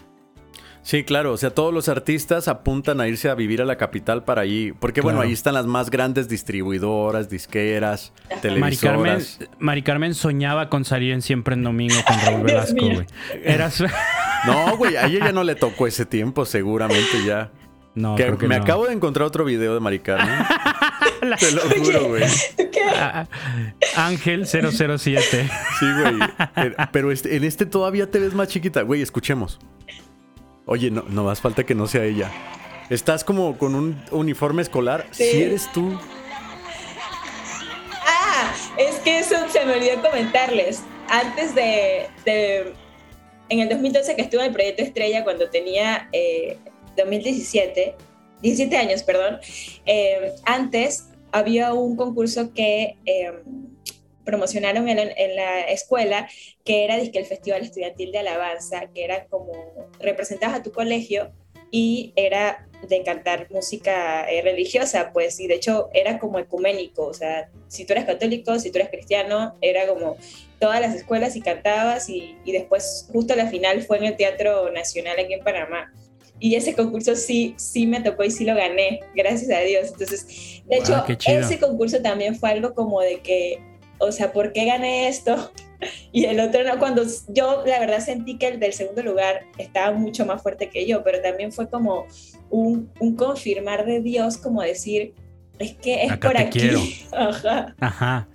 Sí, 0.82 1.04
claro, 1.04 1.34
o 1.34 1.38
sea, 1.38 1.52
todos 1.52 1.74
los 1.74 1.90
artistas 1.90 2.48
apuntan 2.48 3.02
a 3.02 3.08
irse 3.08 3.30
a 3.30 3.36
vivir 3.36 3.62
a 3.62 3.66
la 3.66 3.78
capital 3.78 4.24
para 4.24 4.42
allí, 4.42 4.72
porque 4.72 5.02
bueno, 5.02 5.22
ahí 5.22 5.34
están 5.34 5.54
las 5.54 5.66
más 5.66 5.90
grandes 5.90 6.30
distribuidoras, 6.30 7.30
disqueras, 7.30 8.14
televisoras. 8.42 9.40
Mari 9.60 9.84
Carmen, 9.84 10.16
soñaba 10.16 10.70
con 10.70 10.86
salir 10.86 11.14
en 11.14 11.22
Siempre 11.22 11.56
en 11.56 11.64
Domingo 11.64 11.96
con 12.08 12.20
Raúl 12.22 12.42
Velasco, 12.44 12.86
güey. 12.86 13.06
No, 14.46 14.78
güey, 14.78 14.96
a 14.96 15.06
ella 15.06 15.26
ya 15.26 15.32
no 15.34 15.44
le 15.44 15.56
tocó 15.56 15.86
ese 15.86 16.06
tiempo, 16.06 16.46
seguramente 16.46 17.26
ya. 17.26 17.52
No, 17.94 18.16
que 18.16 18.32
me 18.48 18.56
acabo 18.56 18.86
de 18.86 18.94
encontrar 18.94 19.28
otro 19.28 19.44
video 19.44 19.74
de 19.74 19.82
Mari 19.82 20.00
Carmen. 20.00 20.46
Te 21.40 21.52
lo 21.52 21.62
juro, 21.62 22.08
güey. 22.08 22.24
Ah, 22.96 23.28
Ángel 23.98 24.46
007. 24.48 25.50
Sí, 25.80 25.86
güey. 26.00 26.30
Eh, 26.56 26.76
pero 26.94 27.12
este, 27.12 27.36
en 27.36 27.44
este 27.44 27.66
todavía 27.66 28.10
te 28.10 28.20
ves 28.20 28.34
más 28.34 28.48
chiquita. 28.48 28.84
Güey, 28.84 29.02
escuchemos. 29.02 29.60
Oye, 30.72 30.92
no, 30.92 31.02
no 31.10 31.24
más 31.24 31.42
falta 31.42 31.64
que 31.64 31.74
no 31.74 31.88
sea 31.88 32.06
ella. 32.06 32.32
Estás 32.92 33.24
como 33.24 33.58
con 33.58 33.74
un 33.74 34.00
uniforme 34.12 34.62
escolar. 34.62 35.08
Si 35.10 35.24
¿Sí 35.24 35.42
eres 35.42 35.72
tú. 35.72 36.00
Ah, 38.06 38.54
es 38.78 38.98
que 38.98 39.18
eso 39.18 39.36
se 39.50 39.66
me 39.66 39.74
olvidó 39.74 40.00
comentarles. 40.00 40.84
Antes 41.08 41.56
de, 41.56 42.06
en 43.50 43.60
el 43.60 43.68
2012 43.68 44.16
que 44.16 44.22
estuve 44.22 44.42
en 44.42 44.48
el 44.50 44.54
proyecto 44.54 44.84
Estrella, 44.84 45.24
cuando 45.24 45.50
tenía 45.50 46.08
eh, 46.12 46.60
2017, 46.96 47.96
17 48.44 48.78
años, 48.78 49.02
perdón, 49.02 49.40
eh, 49.88 50.34
antes 50.46 51.08
había 51.32 51.74
un 51.74 51.96
concurso 51.96 52.54
que 52.54 52.96
em, 53.06 53.69
promocionaron 54.30 54.88
en, 54.88 55.36
la 55.36 55.62
escuela, 55.62 56.30
que 56.64 56.86
era 56.86 56.96
el 56.98 57.26
Festival 57.26 57.64
Estudiantil 57.64 58.12
de 58.12 58.20
Alabanza, 58.20 58.88
que 58.94 59.04
era 59.04 59.26
como 59.26 59.54
representabas 60.00 60.60
a 60.60 60.64
tu 60.64 60.72
colegio 60.72 61.32
y 61.72 62.14
era 62.16 62.68
de 62.88 63.04
cantar 63.04 63.48
música 63.50 64.30
eh, 64.30 64.42
religiosa, 64.44 65.12
pues, 65.12 65.40
y 65.40 65.48
de 65.48 65.56
hecho 65.56 65.90
era 65.94 66.20
como 66.20 66.38
ecuménico, 66.38 67.08
o 67.08 67.14
sea, 67.14 67.50
si 67.68 67.86
tú 67.86 67.94
eres 67.94 68.06
católico, 68.06 68.58
si 68.60 68.72
tú 68.72 68.78
eres 68.78 68.90
cristiano, 68.90 69.56
era 69.62 69.88
como 69.88 70.16
todas 70.60 70.80
las 70.80 70.96
escuelas 70.96 71.36
y 71.36 71.42
cantabas 71.42 72.08
y, 72.10 72.38
y 72.46 72.52
después 72.52 73.10
justo 73.12 73.36
la 73.36 73.48
final 73.48 73.82
fue 73.82 73.98
en 73.98 74.06
el 74.06 74.16
Teatro 74.16 74.72
Nacional 74.72 75.20
aquí 75.20 75.34
en 75.34 75.44
Panamá 75.44 75.92
y 76.40 76.56
ese 76.56 76.74
concurso 76.74 77.16
sí, 77.16 77.54
sí 77.58 77.86
me 77.86 78.00
tocó 78.00 78.24
y 78.24 78.32
sí 78.32 78.46
lo 78.46 78.56
gané, 78.56 79.02
gracias 79.14 79.52
a 79.52 79.62
Dios. 79.62 79.90
Entonces, 79.92 80.62
de 80.66 80.78
hecho, 80.78 81.04
ese 81.28 81.60
concurso 81.60 82.02
también 82.02 82.36
fue 82.36 82.50
algo 82.50 82.74
como 82.74 83.02
de 83.02 83.20
que, 83.20 83.62
o 84.00 84.12
sea, 84.12 84.32
¿por 84.32 84.54
qué 84.54 84.66
gané 84.66 85.08
esto? 85.08 85.52
Y 86.12 86.26
el 86.26 86.42
otro 86.42 86.66
no, 86.66 86.78
cuando 86.78 87.04
yo 87.30 87.64
la 87.66 87.80
verdad 87.80 88.02
sentí 88.02 88.38
que 88.38 88.48
el 88.48 88.60
del 88.60 88.74
segundo 88.74 89.02
lugar 89.02 89.46
estaba 89.58 89.96
mucho 89.96 90.26
más 90.26 90.44
fuerte 90.44 90.70
que 90.70 90.86
yo, 90.86 91.06
pero 91.06 91.22
también 91.22 91.54
fue 91.54 91.70
como 91.70 92.06
un, 92.50 92.92
un 93.00 93.16
confirmar 93.16 93.86
de 93.86 94.02
Dios, 94.02 94.36
como 94.36 94.62
decir, 94.62 95.14
es 95.60 95.74
que 95.74 96.06
es 96.06 96.18
por 96.18 96.38
aquí. 96.38 96.60
Quiero. 96.60 96.80
Ajá. 97.12 97.76
Ajá. 97.80 98.28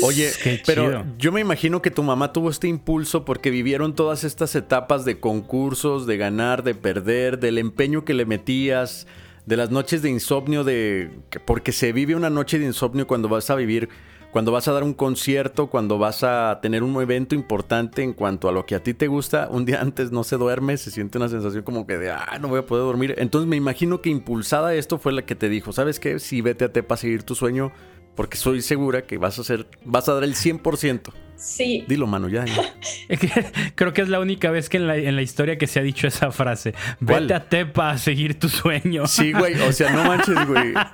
Oye, 0.00 0.30
pero 0.64 1.04
yo 1.18 1.32
me 1.32 1.40
imagino 1.40 1.82
que 1.82 1.90
tu 1.90 2.02
mamá 2.02 2.32
tuvo 2.32 2.50
este 2.50 2.68
impulso 2.68 3.24
porque 3.24 3.50
vivieron 3.50 3.94
todas 3.94 4.24
estas 4.24 4.54
etapas 4.54 5.04
de 5.04 5.18
concursos, 5.18 6.06
de 6.06 6.16
ganar, 6.16 6.62
de 6.62 6.74
perder, 6.74 7.40
del 7.40 7.58
empeño 7.58 8.04
que 8.04 8.14
le 8.14 8.24
metías, 8.24 9.06
de 9.44 9.56
las 9.56 9.70
noches 9.70 10.02
de 10.02 10.10
insomnio, 10.10 10.62
de 10.62 11.10
porque 11.44 11.72
se 11.72 11.92
vive 11.92 12.14
una 12.14 12.30
noche 12.30 12.58
de 12.58 12.66
insomnio 12.66 13.06
cuando 13.06 13.28
vas 13.28 13.50
a 13.50 13.56
vivir 13.56 13.88
cuando 14.30 14.52
vas 14.52 14.68
a 14.68 14.72
dar 14.72 14.82
un 14.82 14.92
concierto, 14.92 15.68
cuando 15.68 15.98
vas 15.98 16.22
a 16.22 16.58
tener 16.60 16.82
un 16.82 17.00
evento 17.00 17.34
importante 17.34 18.02
en 18.02 18.12
cuanto 18.12 18.48
a 18.48 18.52
lo 18.52 18.66
que 18.66 18.74
a 18.74 18.82
ti 18.82 18.92
te 18.92 19.06
gusta, 19.06 19.48
un 19.50 19.64
día 19.64 19.80
antes 19.80 20.12
no 20.12 20.22
se 20.22 20.36
duerme, 20.36 20.76
se 20.76 20.90
siente 20.90 21.18
una 21.18 21.28
sensación 21.28 21.62
como 21.62 21.86
que 21.86 21.96
de, 21.96 22.10
ah, 22.10 22.38
no 22.40 22.48
voy 22.48 22.58
a 22.58 22.66
poder 22.66 22.84
dormir. 22.84 23.14
Entonces 23.18 23.48
me 23.48 23.56
imagino 23.56 24.02
que 24.02 24.10
impulsada 24.10 24.74
esto 24.74 24.98
fue 24.98 25.12
la 25.12 25.22
que 25.22 25.34
te 25.34 25.48
dijo, 25.48 25.72
¿sabes 25.72 25.98
qué? 25.98 26.18
Si 26.18 26.42
vete 26.42 26.66
a 26.66 26.72
Tepa 26.72 26.94
a 26.94 26.98
seguir 26.98 27.22
tu 27.22 27.34
sueño, 27.34 27.72
porque 28.18 28.36
soy 28.36 28.62
segura 28.62 29.02
que 29.02 29.16
vas 29.16 29.38
a 29.38 29.42
hacer, 29.42 29.68
vas 29.84 30.08
a 30.08 30.14
dar 30.14 30.24
el 30.24 30.34
100%. 30.34 31.12
Sí. 31.36 31.84
Dilo, 31.86 32.08
mano, 32.08 32.28
ya. 32.28 32.44
Creo 33.76 33.92
que 33.92 34.02
es 34.02 34.08
la 34.08 34.18
única 34.18 34.50
vez 34.50 34.68
que 34.68 34.78
en 34.78 34.88
la, 34.88 35.22
historia 35.22 35.56
que 35.56 35.68
se 35.68 35.78
ha 35.78 35.84
dicho 35.84 36.08
esa 36.08 36.32
frase. 36.32 36.74
Vete 36.98 37.32
a 37.32 37.48
Tepa 37.48 37.90
a 37.90 37.98
seguir 37.98 38.36
tu 38.36 38.48
sueño. 38.48 39.06
Sí, 39.06 39.32
güey. 39.32 39.54
O 39.60 39.72
sea, 39.72 39.92
no 39.92 40.02
manches, 40.02 40.44
güey. 40.48 40.74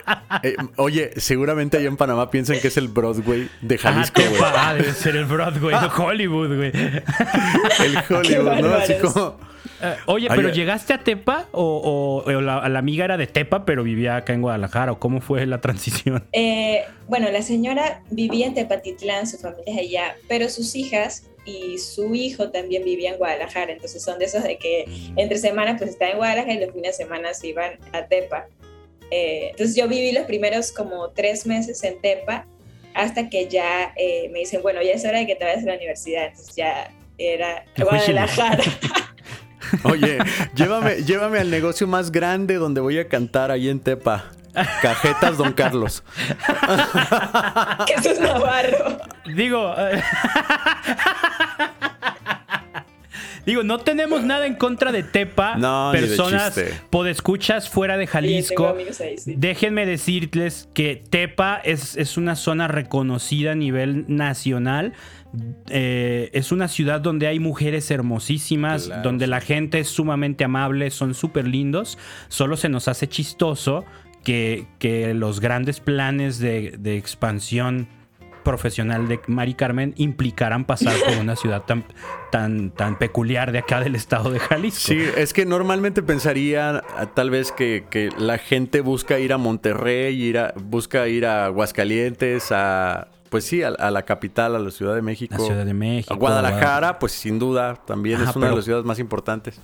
Eh, 0.43 0.57
oye, 0.77 1.13
seguramente 1.17 1.79
allá 1.79 1.89
en 1.89 1.97
Panamá 1.97 2.31
piensan 2.31 2.61
que 2.61 2.69
es 2.69 2.77
el 2.77 2.89
Broadway 2.89 3.49
de 3.63 3.79
Jalisco, 3.79 4.21
güey. 4.21 4.43
Ah, 4.45 4.75
debe 4.75 4.93
ser 4.93 5.17
el 5.17 5.25
Broadway 5.25 5.81
de 5.81 5.87
Hollywood, 6.03 6.57
güey. 6.57 6.73
El 6.75 7.99
Hollywood, 8.11 8.61
¿no? 8.61 8.75
Así 8.75 8.95
como 9.01 9.39
eh, 9.83 9.97
oye, 10.07 10.29
pero 10.29 10.51
¿llegaste 10.51 10.93
a 10.93 10.99
Tepa 10.99 11.49
o, 11.53 12.25
la, 12.27 12.79
amiga 12.79 13.05
era 13.05 13.17
de 13.17 13.27
Tepa, 13.27 13.65
pero 13.65 13.83
vivía 13.83 14.17
acá 14.17 14.33
en 14.33 14.43
Guadalajara? 14.43 14.93
¿O 14.93 14.99
cómo 14.99 15.21
fue 15.21 15.47
la 15.47 15.61
transición? 15.61 16.25
Eh, 16.37 16.85
bueno, 17.07 17.31
la 17.31 17.43
señora 17.43 18.03
vivía 18.11 18.47
en 18.47 18.55
Tepatitlán, 18.55 19.27
su 19.27 19.39
familia 19.39 19.73
es 19.73 19.79
allá, 19.79 20.17
pero 20.29 20.49
sus 20.49 20.75
hijas 20.75 21.31
y 21.45 21.79
su 21.79 22.15
hijo 22.15 22.51
también 22.51 22.85
vivía 22.85 23.13
en 23.13 23.19
Guadalajara. 23.19 23.73
Entonces 23.73 24.03
son 24.03 24.19
de 24.19 24.25
esos 24.25 24.43
de 24.43 24.59
que 24.59 24.85
entre 25.17 25.39
semanas 25.39 25.77
pues 25.79 25.91
están 25.91 26.11
en 26.11 26.17
Guadalajara 26.17 26.55
y 26.55 26.61
los 26.61 26.73
fines 26.73 26.97
de 26.97 27.05
semana 27.05 27.33
se 27.35 27.49
iban 27.49 27.79
a 27.93 28.07
Tepa. 28.07 28.47
Eh, 29.11 29.49
entonces 29.51 29.77
yo 29.77 29.87
viví 29.87 30.13
los 30.13 30.25
primeros 30.25 30.73
como 30.73 31.11
tres 31.11 31.47
meses 31.47 31.83
en 31.85 32.01
Tepa 32.01 32.47
hasta 32.95 33.29
que 33.29 33.49
ya 33.49 33.95
me 34.31 34.41
dicen, 34.41 34.63
bueno, 34.63 34.83
ya 34.83 34.93
es 34.93 35.05
hora 35.05 35.19
de 35.19 35.27
que 35.27 35.37
te 35.37 35.45
vayas 35.45 35.63
a 35.63 35.67
la 35.67 35.77
universidad. 35.77 36.27
Entonces 36.27 36.57
ya 36.57 36.91
era 37.19 37.65
Guadalajara. 37.77 38.65
Oye, 39.85 40.19
llévame, 40.55 41.03
llévame 41.03 41.39
al 41.39 41.51
negocio 41.51 41.87
más 41.87 42.11
grande 42.13 42.55
donde 42.55 42.81
voy 42.81 42.99
a 42.99 43.09
cantar 43.09 43.51
ahí 43.51 43.69
en 43.69 43.81
Tepa. 43.81 44.31
Cajetas 44.83 45.37
Don 45.37 45.53
Carlos. 45.53 46.05
Jesús 47.89 48.21
Navarro. 48.21 48.99
Digo. 49.35 49.75
Eh, 49.77 50.01
digo, 53.45 53.65
no 53.65 53.79
tenemos 53.79 54.23
nada 54.23 54.47
en 54.47 54.55
contra 54.55 54.93
de 54.93 55.03
Tepa. 55.03 55.57
No, 55.57 55.91
personas 55.91 56.61
podescuchas 56.91 57.69
fuera 57.69 57.97
de 57.97 58.07
Jalisco. 58.07 58.77
Déjenme 59.27 59.87
decirles 59.87 60.69
que 60.73 61.03
Tepa 61.11 61.61
es, 61.65 61.97
es, 61.97 62.17
una 62.17 62.37
zona 62.37 62.69
reconocida 62.69 63.53
a 63.53 63.57
nivel 63.57 64.05
nacional 64.07 64.93
eh, 65.69 66.31
es 66.33 66.53
una 66.53 66.69
ciudad 66.69 67.01
donde 67.01 67.27
hay 67.27 67.41
mujeres 67.41 67.91
hermosísimas, 67.91 68.91
donde 69.03 69.27
la 69.27 69.41
gente 69.41 69.81
es 69.81 69.89
sumamente 69.89 70.45
amable, 70.45 70.91
son 70.91 71.15
súper 71.15 71.47
lindos. 71.47 71.99
Solo 72.29 72.57
se 72.57 72.69
nos 72.69 72.89
hace 72.89 73.09
chistoso 73.09 73.85
que, 74.25 75.13
los 75.15 75.41
grandes 75.41 75.81
planes 75.81 76.39
de, 76.39 76.97
expansión 76.97 77.89
profesional 78.43 79.09
de 79.09 79.21
Mari 79.27 79.55
Carmen 79.55 79.95
implicaran 79.97 80.67
pasar 80.67 80.95
por 81.07 81.17
una 81.17 81.35
ciudad 81.35 81.63
tan, 81.63 81.85
tan, 82.31 82.71
tan 82.73 82.99
peculiar 82.99 83.53
de 83.53 83.59
acá 83.59 83.81
del 83.81 83.95
estado 83.95 84.31
de 84.31 84.39
Jalisco. 84.39 84.89
Sí, 84.89 85.01
es 85.17 85.33
que 85.33 85.47
normalmente 85.47 86.03
pensaría 86.03 86.83
tal 87.15 87.31
vez 87.31 87.53
que, 87.53 88.11
la 88.19 88.37
gente 88.39 88.83
busca 88.83 89.19
ir 89.19 89.33
a 89.33 89.39
Monterrey, 89.39 90.21
ir 90.21 90.39
a, 90.39 90.53
busca 90.63 91.09
ir 91.09 91.25
a 91.25 91.47
Aguascalientes, 91.47 92.53
a, 92.53 93.09
pues 93.35 93.47
sí, 93.47 93.65
a, 93.65 93.91
la 93.91 94.03
capital, 94.05 94.55
a 94.55 94.61
la 94.61 94.71
Ciudad 94.71 94.95
de 94.95 95.03
México. 95.03 95.35
La 95.37 95.45
Ciudad 95.45 95.67
de 95.67 95.75
México. 95.75 96.15
A 96.15 96.17
Guadalajara, 96.17 97.01
pues 97.01 97.11
sin 97.11 97.41
duda, 97.41 97.75
también 97.85 98.23
es 98.23 98.37
una 98.37 98.51
de 98.51 98.55
las 98.55 98.65
ciudades 98.65 98.87
más 98.87 99.01
importantes. 99.01 99.61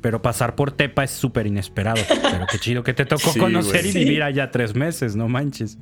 Pero 0.00 0.22
pasar 0.22 0.54
por 0.54 0.70
Tepa 0.70 1.04
es 1.04 1.10
súper 1.10 1.46
inesperado. 1.46 2.00
pero 2.08 2.46
qué 2.50 2.58
chido 2.58 2.82
que 2.82 2.94
te 2.94 3.04
tocó 3.04 3.30
conocer 3.38 3.84
y 3.84 3.92
vivir 3.92 4.22
allá 4.22 4.50
tres 4.50 4.74
meses, 4.74 5.14
no 5.14 5.28
manches. 5.28 5.76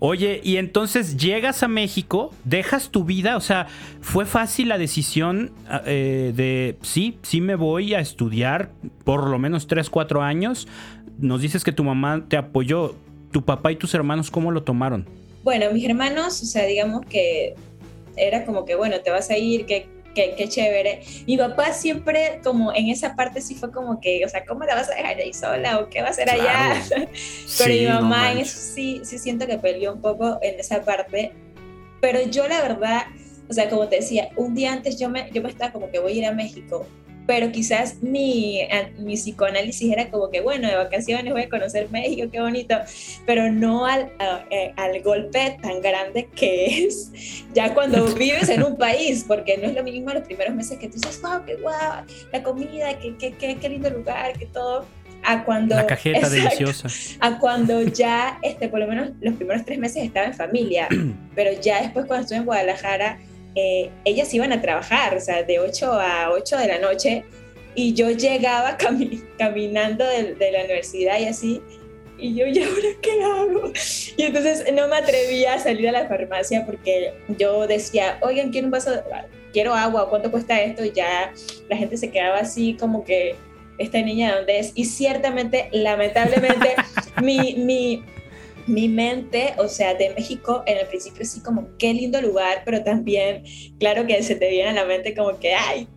Oye, 0.00 0.40
y 0.42 0.56
entonces 0.56 1.16
llegas 1.16 1.62
a 1.62 1.68
México, 1.68 2.34
dejas 2.42 2.90
tu 2.90 3.04
vida, 3.04 3.36
o 3.36 3.40
sea, 3.40 3.68
fue 4.00 4.26
fácil 4.26 4.70
la 4.70 4.78
decisión 4.78 5.52
eh, 5.86 6.32
de, 6.34 6.76
sí, 6.82 7.20
sí 7.22 7.40
me 7.40 7.54
voy 7.54 7.94
a 7.94 8.00
estudiar 8.00 8.72
por 9.04 9.28
lo 9.28 9.38
menos 9.38 9.68
tres, 9.68 9.90
cuatro 9.90 10.22
años. 10.22 10.66
Nos 11.20 11.40
dices 11.40 11.62
que 11.62 11.70
tu 11.70 11.84
mamá 11.84 12.24
te 12.26 12.36
apoyó, 12.36 12.96
tu 13.30 13.44
papá 13.44 13.70
y 13.70 13.76
tus 13.76 13.94
hermanos, 13.94 14.32
¿cómo 14.32 14.50
lo 14.50 14.64
tomaron? 14.64 15.06
Bueno, 15.48 15.70
mis 15.72 15.82
hermanos, 15.82 16.42
o 16.42 16.44
sea, 16.44 16.66
digamos 16.66 17.06
que 17.06 17.54
era 18.18 18.44
como 18.44 18.66
que, 18.66 18.74
bueno, 18.74 19.00
te 19.00 19.10
vas 19.10 19.30
a 19.30 19.38
ir, 19.38 19.64
qué, 19.64 19.88
qué, 20.14 20.46
chévere. 20.46 21.00
Mi 21.26 21.38
papá 21.38 21.72
siempre, 21.72 22.42
como 22.44 22.70
en 22.74 22.90
esa 22.90 23.16
parte, 23.16 23.40
sí 23.40 23.54
fue 23.54 23.72
como 23.72 23.98
que, 23.98 24.22
o 24.26 24.28
sea, 24.28 24.44
¿cómo 24.44 24.64
la 24.64 24.74
vas 24.74 24.90
a 24.90 24.94
dejar 24.94 25.16
ahí 25.16 25.32
sola 25.32 25.78
o 25.78 25.88
qué 25.88 26.02
va 26.02 26.08
a 26.08 26.10
hacer 26.10 26.28
allá? 26.28 26.82
Pero 27.58 27.72
mi 27.72 27.86
mamá 27.86 28.32
en 28.32 28.38
eso 28.40 28.58
sí, 28.58 29.00
sí 29.04 29.18
siento 29.18 29.46
que 29.46 29.56
peleó 29.56 29.94
un 29.94 30.02
poco 30.02 30.38
en 30.42 30.60
esa 30.60 30.82
parte. 30.82 31.32
Pero 32.02 32.20
yo, 32.24 32.46
la 32.46 32.60
verdad, 32.60 33.04
o 33.48 33.52
sea, 33.54 33.70
como 33.70 33.88
te 33.88 33.96
decía, 33.96 34.28
un 34.36 34.54
día 34.54 34.74
antes 34.74 35.00
yo 35.00 35.08
me, 35.08 35.30
yo 35.32 35.40
me 35.40 35.48
estaba 35.48 35.72
como 35.72 35.90
que 35.90 35.98
voy 35.98 36.12
a 36.12 36.16
ir 36.16 36.26
a 36.26 36.32
México 36.32 36.86
pero 37.28 37.52
quizás 37.52 38.02
mi, 38.02 38.66
mi 38.96 39.16
psicoanálisis 39.16 39.92
era 39.92 40.08
como 40.08 40.30
que, 40.30 40.40
bueno, 40.40 40.66
de 40.66 40.76
vacaciones 40.76 41.30
voy 41.30 41.42
a 41.42 41.48
conocer 41.50 41.90
México, 41.90 42.26
qué 42.32 42.40
bonito, 42.40 42.74
pero 43.26 43.52
no 43.52 43.84
al, 43.84 44.10
eh, 44.48 44.72
al 44.76 45.02
golpe 45.02 45.58
tan 45.60 45.82
grande 45.82 46.26
que 46.34 46.86
es 46.86 47.12
ya 47.52 47.74
cuando 47.74 48.06
vives 48.14 48.48
en 48.48 48.62
un 48.62 48.78
país, 48.78 49.26
porque 49.28 49.58
no 49.58 49.68
es 49.68 49.74
lo 49.74 49.82
mismo 49.82 50.10
los 50.10 50.22
primeros 50.22 50.54
meses 50.54 50.78
que 50.78 50.88
tú 50.88 50.94
dices, 50.94 51.20
wow, 51.20 51.44
qué 51.44 51.56
guau, 51.56 52.02
la 52.32 52.42
comida, 52.42 52.98
qué, 52.98 53.14
qué, 53.18 53.32
qué, 53.32 53.58
qué 53.58 53.68
lindo 53.68 53.90
lugar, 53.90 54.32
que 54.38 54.46
todo 54.46 54.86
a 55.22 55.44
cuando 55.44 55.74
la 55.74 55.86
cajeta 55.86 56.30
deliciosa. 56.30 56.88
a 57.20 57.38
cuando 57.38 57.82
ya 57.82 58.38
este 58.40 58.68
por 58.68 58.80
lo 58.80 58.86
menos 58.86 59.10
los 59.20 59.34
primeros 59.34 59.66
tres 59.66 59.78
meses 59.78 60.04
estaba 60.04 60.26
en 60.26 60.32
familia 60.34 60.86
pero 61.34 61.60
ya 61.60 61.82
después 61.82 62.06
cuando 62.06 62.22
estuve 62.22 62.38
en 62.38 62.44
Guadalajara 62.44 63.18
eh, 63.58 63.90
ellas 64.04 64.32
iban 64.32 64.52
a 64.52 64.60
trabajar, 64.60 65.16
o 65.16 65.20
sea, 65.20 65.42
de 65.42 65.58
8 65.58 65.92
a 65.92 66.30
8 66.30 66.56
de 66.58 66.66
la 66.68 66.78
noche, 66.78 67.24
y 67.74 67.92
yo 67.92 68.10
llegaba 68.10 68.76
caminando 69.38 70.04
de, 70.06 70.52
la 70.52 70.60
universidad 70.60 71.18
y 71.18 71.24
así, 71.24 71.60
y 72.18 72.36
yo, 72.36 72.46
¿y 72.46 72.62
ahora 72.62 72.88
qué 73.02 73.22
hago? 73.22 73.72
Y 74.16 74.22
entonces 74.22 74.64
no 74.72 74.86
me 74.86 74.96
atrevía 74.96 75.54
a 75.54 75.58
salir 75.58 75.88
a 75.88 75.92
la 75.92 76.06
farmacia 76.06 76.64
porque 76.66 77.14
yo 77.36 77.66
decía, 77.66 78.18
oigan, 78.22 78.50
quiero 78.50 78.66
un 78.66 78.70
vaso, 78.70 78.92
quiero 79.52 79.74
agua, 79.74 80.08
¿cuánto 80.08 80.30
cuesta 80.30 80.60
esto? 80.60 80.84
Y 80.84 80.92
ya 80.92 81.32
la 81.68 81.76
gente 81.76 81.96
se 81.96 82.10
quedaba 82.10 82.38
así 82.38 82.76
como 82.78 83.04
que, 83.04 83.34
esta 83.78 84.00
niña, 84.02 84.34
¿dónde 84.36 84.58
es? 84.58 84.72
Y 84.74 84.84
ciertamente, 84.84 85.68
lamentablemente, 85.72 86.74
mi, 87.22 87.54
mi, 87.54 88.02
mi 88.68 88.88
mente, 88.88 89.54
o 89.58 89.66
sea, 89.66 89.94
de 89.94 90.10
México 90.10 90.62
en 90.66 90.78
el 90.78 90.86
principio 90.86 91.24
sí 91.24 91.40
como 91.40 91.76
qué 91.78 91.92
lindo 91.94 92.20
lugar, 92.20 92.62
pero 92.64 92.84
también, 92.84 93.42
claro 93.80 94.06
que 94.06 94.22
se 94.22 94.36
te 94.36 94.50
viene 94.50 94.70
a 94.70 94.72
la 94.74 94.84
mente 94.84 95.14
como 95.14 95.38
que, 95.38 95.54
ay, 95.54 95.88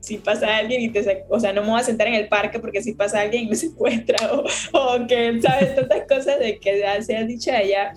si 0.00 0.16
pasa 0.16 0.56
alguien 0.56 0.80
y 0.80 0.88
te, 0.88 1.26
o 1.28 1.38
sea, 1.38 1.52
no 1.52 1.62
me 1.62 1.70
voy 1.70 1.80
a 1.80 1.84
sentar 1.84 2.08
en 2.08 2.14
el 2.14 2.28
parque 2.28 2.58
porque 2.58 2.82
si 2.82 2.94
pasa 2.94 3.20
alguien 3.20 3.48
me 3.48 3.54
secuestra 3.56 4.32
o, 4.32 4.44
o 4.72 5.06
que, 5.06 5.40
¿sabes? 5.42 5.76
Tantas 5.76 6.06
cosas 6.08 6.38
de 6.40 6.58
que 6.58 6.82
se 7.02 7.16
han 7.16 7.28
dicho 7.28 7.52
allá. 7.52 7.92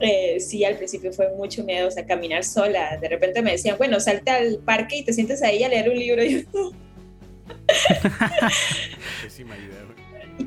Eh, 0.00 0.38
sí, 0.38 0.64
al 0.64 0.76
principio 0.76 1.12
fue 1.12 1.28
mucho 1.36 1.64
miedo, 1.64 1.88
o 1.88 1.90
sea, 1.90 2.06
caminar 2.06 2.44
sola. 2.44 2.96
De 3.00 3.08
repente 3.08 3.42
me 3.42 3.50
decían, 3.52 3.76
bueno, 3.76 3.98
salta 3.98 4.36
al 4.36 4.58
parque 4.64 4.98
y 4.98 5.04
te 5.04 5.12
sientes 5.12 5.42
ahí 5.42 5.64
a 5.64 5.68
leer 5.68 5.90
un 5.90 5.98
libro. 5.98 6.22
Y 6.28 6.44
yo, 6.44 6.72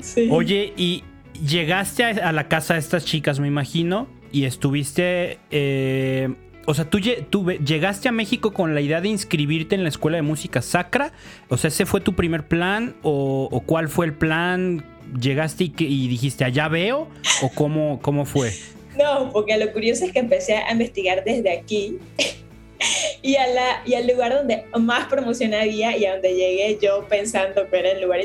sí. 0.00 0.28
Oye, 0.30 0.72
y 0.76 1.04
llegaste 1.46 2.04
a, 2.04 2.32
la 2.32 2.48
casa 2.48 2.74
de 2.74 2.80
estas 2.80 3.04
chicas, 3.04 3.40
me 3.40 3.48
imagino, 3.48 4.08
y 4.30 4.44
estuviste... 4.44 5.38
Eh, 5.50 6.34
o 6.64 6.74
sea, 6.74 6.88
¿tú, 6.88 7.00
llegaste 7.00 8.08
a 8.08 8.12
México 8.12 8.52
con 8.52 8.72
la 8.74 8.80
idea 8.80 9.00
de 9.00 9.08
inscribirte 9.08 9.74
en 9.74 9.82
la 9.82 9.88
escuela 9.88 10.16
de 10.16 10.22
música 10.22 10.62
sacra. 10.62 11.12
O 11.48 11.56
sea, 11.56 11.68
¿ese 11.68 11.86
fue 11.86 12.00
tu 12.00 12.14
primer 12.14 12.46
plan? 12.46 12.94
¿O, 13.02 13.62
cuál 13.66 13.88
fue 13.88 14.06
el 14.06 14.14
plan? 14.14 14.84
¿Llegaste 15.20 15.64
y, 15.64 16.08
dijiste, 16.08 16.44
allá 16.44 16.68
veo? 16.68 17.08
¿O 17.42 17.48
cómo, 17.54 18.00
cómo 18.00 18.24
fue? 18.24 18.52
No, 18.92 19.30
porque 19.32 19.56
lo 19.56 19.72
curioso 19.72 20.04
es 20.04 20.12
que 20.12 20.18
empecé 20.18 20.54
a 20.54 20.70
investigar 20.70 21.24
desde 21.24 21.50
aquí. 21.50 21.96
Y, 23.22 23.36
a 23.36 23.46
la, 23.46 23.82
y 23.86 23.94
al 23.94 24.06
lugar 24.08 24.34
donde 24.34 24.64
más 24.78 25.06
promoción 25.08 25.54
había 25.54 25.96
y 25.96 26.04
a 26.06 26.14
donde 26.14 26.34
llegué 26.34 26.78
yo 26.82 27.06
pensando 27.08 27.68
que 27.70 27.78
era 27.78 27.92
el 27.92 28.02
lugar 28.02 28.20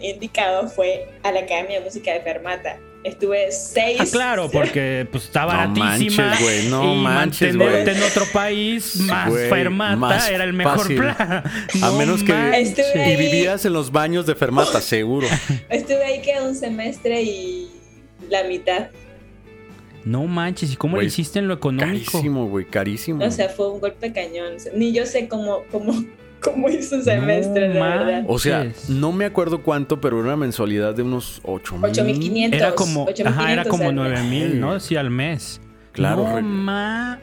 indicado 0.00 0.68
fue 0.68 1.08
a 1.22 1.32
la 1.32 1.40
Academia 1.40 1.78
de 1.78 1.84
Música 1.84 2.12
de 2.12 2.20
Fermata. 2.20 2.78
Estuve 3.04 3.52
seis. 3.52 4.00
Ah, 4.00 4.06
claro, 4.10 4.50
porque 4.52 5.06
pues 5.12 5.24
está 5.24 5.44
baratísima. 5.44 6.24
No 6.24 6.40
manches, 6.40 6.64
No 6.70 6.94
y 6.94 6.96
manches, 6.96 7.56
güey. 7.56 7.88
en 7.88 8.02
otro 8.02 8.24
país 8.32 8.96
más 8.96 9.32
Fermata 9.32 10.28
era 10.28 10.42
el 10.44 10.52
mejor 10.52 10.92
plan. 10.92 11.44
a 11.82 11.90
menos 11.92 12.24
que. 12.24 12.34
y 12.94 13.16
vivías 13.16 13.64
en 13.64 13.74
los 13.74 13.92
baños 13.92 14.26
de 14.26 14.34
Fermata, 14.34 14.80
seguro. 14.80 15.28
Estuve 15.68 16.02
ahí 16.04 16.22
que 16.22 16.40
un 16.40 16.54
semestre 16.56 17.22
y 17.22 17.70
la 18.28 18.42
mitad. 18.44 18.88
No 20.06 20.24
manches, 20.24 20.72
¿y 20.72 20.76
cómo 20.76 20.96
lo 20.96 21.02
hiciste 21.02 21.40
en 21.40 21.48
lo 21.48 21.54
económico? 21.54 22.12
Carísimo, 22.12 22.46
güey, 22.46 22.64
carísimo. 22.64 23.24
O 23.24 23.30
sea, 23.32 23.48
fue 23.48 23.72
un 23.72 23.80
golpe 23.80 24.12
cañón. 24.12 24.52
Ni 24.72 24.92
yo 24.92 25.04
sé 25.04 25.26
cómo, 25.26 25.64
cómo, 25.72 25.92
cómo 26.40 26.68
hizo 26.68 26.94
un 26.94 27.02
semestre, 27.02 27.68
de 27.68 27.80
verdad. 27.80 28.24
O 28.28 28.38
sea, 28.38 28.72
no 28.88 29.10
me 29.10 29.24
acuerdo 29.24 29.64
cuánto, 29.64 30.00
pero 30.00 30.20
era 30.20 30.28
una 30.28 30.36
mensualidad 30.36 30.94
de 30.94 31.02
unos 31.02 31.40
8 31.42 31.78
mil. 31.78 31.90
8.500. 31.90 32.54
Era 32.54 32.74
como, 32.76 33.08
ajá, 33.24 33.52
era 33.52 33.64
como 33.64 33.90
9 33.90 34.22
mil, 34.30 34.60
¿no? 34.60 34.78
Sí, 34.78 34.94
al 34.94 35.10
mes. 35.10 35.60
Claro. 35.90 36.40
No, 36.40 37.18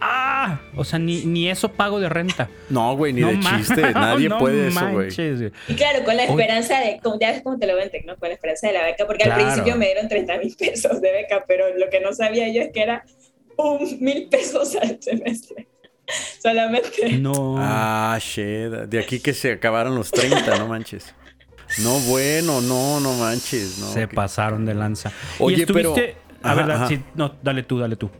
¡Ah! 0.00 0.60
O 0.76 0.84
sea, 0.84 0.98
ni, 0.98 1.24
ni 1.26 1.48
eso 1.48 1.70
pago 1.70 2.00
de 2.00 2.08
renta. 2.08 2.48
No, 2.70 2.96
güey, 2.96 3.12
ni 3.12 3.20
de 3.20 3.38
chiste. 3.38 3.82
Nadie 3.94 4.30
puede 4.30 4.68
eso, 4.68 4.90
güey. 4.90 5.08
Y 5.68 5.74
claro, 5.74 6.04
con 6.04 6.16
la 6.16 6.24
esperanza 6.24 6.80
de, 6.80 7.00
como, 7.02 7.18
ya 7.18 7.32
ves 7.32 7.42
cómo 7.42 7.58
te 7.58 7.66
lo 7.66 7.76
venden, 7.76 8.06
¿no? 8.06 8.16
Con 8.16 8.28
la 8.28 8.34
esperanza 8.34 8.66
de 8.68 8.72
la 8.72 8.84
beca, 8.84 9.06
porque 9.06 9.24
al 9.24 9.34
principio 9.34 9.76
me 9.76 9.86
dieron 9.86 10.08
30 10.08 10.38
mil 10.38 10.56
pesos 10.56 11.00
de 11.00 11.12
beca, 11.12 11.44
pero 11.46 11.76
lo 11.76 11.90
que 11.90 12.00
no 12.00 12.12
sabía 12.14 12.48
yo 12.48 12.62
es 12.62 12.70
que 12.72 12.82
era 12.82 13.04
un 13.56 13.98
mil 14.00 14.28
pesos 14.28 14.74
al 14.76 15.02
semestre. 15.02 15.68
Solamente. 16.42 17.18
No. 17.18 17.56
Ah, 17.58 18.18
shit. 18.20 18.88
De 18.88 18.98
aquí 18.98 19.20
que 19.20 19.34
se 19.34 19.52
acabaron 19.52 19.94
los 19.94 20.10
30, 20.10 20.58
no 20.58 20.66
manches. 20.66 21.14
No, 21.78 21.98
bueno, 22.00 22.60
no, 22.60 23.00
no 23.00 23.12
manches. 23.14 23.78
No, 23.78 23.92
se 23.92 24.08
pasaron 24.08 24.64
de 24.64 24.74
lanza. 24.74 25.12
Oye, 25.38 25.66
pero. 25.66 25.94
A 26.42 26.54
ver, 26.54 26.88
sí, 26.88 27.00
no, 27.14 27.36
dale 27.42 27.62
tú, 27.62 27.78
dale 27.78 27.96
tú. 27.96 28.10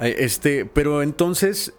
Este, 0.00 0.66
pero 0.66 1.02
entonces, 1.02 1.72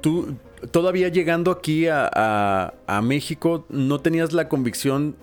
tú, 0.00 0.36
todavía 0.70 1.08
llegando 1.08 1.50
aquí 1.50 1.86
a, 1.88 2.72
México, 3.02 3.66
¿no 3.68 4.00
tenías 4.00 4.32
la 4.32 4.48
convicción 4.48 5.16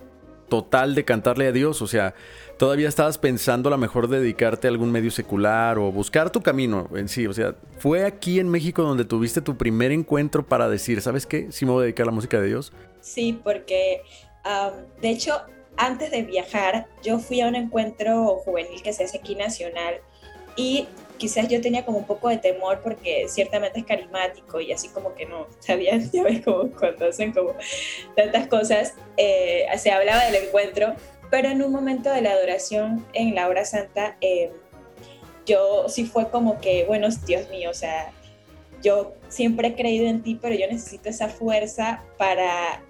total 0.48 0.94
de 0.94 1.04
cantarle 1.04 1.46
a 1.46 1.52
Dios? 1.52 1.82
O 1.82 1.86
sea, 1.86 2.14
todavía 2.58 2.88
estabas 2.88 3.18
pensando 3.18 3.68
a 3.68 3.70
lo 3.70 3.78
mejor 3.78 4.08
dedicarte 4.08 4.68
a 4.68 4.70
algún 4.70 4.90
medio 4.90 5.10
secular 5.10 5.78
o 5.78 5.90
buscar 5.92 6.30
tu 6.30 6.42
camino 6.42 6.88
en 6.94 7.08
sí. 7.08 7.26
O 7.26 7.32
sea, 7.32 7.56
fue 7.78 8.04
aquí 8.04 8.40
en 8.40 8.48
México 8.48 8.82
donde 8.82 9.04
tuviste 9.04 9.40
tu 9.40 9.56
primer 9.56 9.92
encuentro 9.92 10.46
para 10.46 10.68
decir, 10.68 11.00
¿sabes 11.00 11.26
qué? 11.26 11.50
Sí 11.50 11.64
me 11.64 11.72
voy 11.72 11.80
a 11.80 11.84
dedicar 11.84 12.04
a 12.04 12.06
la 12.06 12.12
música 12.12 12.40
de 12.40 12.48
Dios. 12.48 12.72
Sí, 13.00 13.38
porque 13.42 14.02
de 15.00 15.10
hecho, 15.10 15.40
antes 15.76 16.10
de 16.10 16.22
viajar, 16.22 16.86
yo 17.02 17.18
fui 17.18 17.40
a 17.40 17.48
un 17.48 17.54
encuentro 17.54 18.36
juvenil 18.44 18.82
que 18.82 18.92
se 18.92 19.04
hace 19.04 19.18
aquí 19.18 19.34
nacional 19.34 19.94
y 20.56 20.86
quizás 21.18 21.48
yo 21.48 21.60
tenía 21.60 21.84
como 21.84 21.98
un 21.98 22.06
poco 22.06 22.28
de 22.28 22.38
temor 22.38 22.80
porque 22.82 23.26
ciertamente 23.28 23.80
es 23.80 23.86
carismático 23.86 24.60
y 24.60 24.72
así 24.72 24.88
como 24.88 25.14
que 25.14 25.26
no 25.26 25.46
sabía, 25.60 25.96
ya 25.98 26.22
ves 26.22 26.42
como 26.44 26.70
cuando 26.70 27.06
hacen 27.06 27.32
como 27.32 27.54
tantas 28.16 28.48
cosas, 28.48 28.94
eh, 29.16 29.66
se 29.76 29.90
hablaba 29.90 30.24
del 30.24 30.46
encuentro, 30.46 30.94
pero 31.30 31.48
en 31.48 31.62
un 31.62 31.72
momento 31.72 32.10
de 32.12 32.22
la 32.22 32.32
adoración 32.32 33.04
en 33.12 33.34
la 33.34 33.48
hora 33.48 33.64
santa, 33.64 34.16
eh, 34.20 34.50
yo 35.46 35.88
sí 35.88 36.06
fue 36.06 36.30
como 36.30 36.60
que, 36.60 36.84
bueno, 36.84 37.08
Dios 37.26 37.48
mío, 37.50 37.70
o 37.70 37.74
sea, 37.74 38.12
yo 38.82 39.14
siempre 39.28 39.68
he 39.68 39.74
creído 39.74 40.06
en 40.06 40.22
ti, 40.22 40.38
pero 40.40 40.54
yo 40.54 40.66
necesito 40.66 41.08
esa 41.08 41.28
fuerza 41.28 42.02
para 42.18 42.82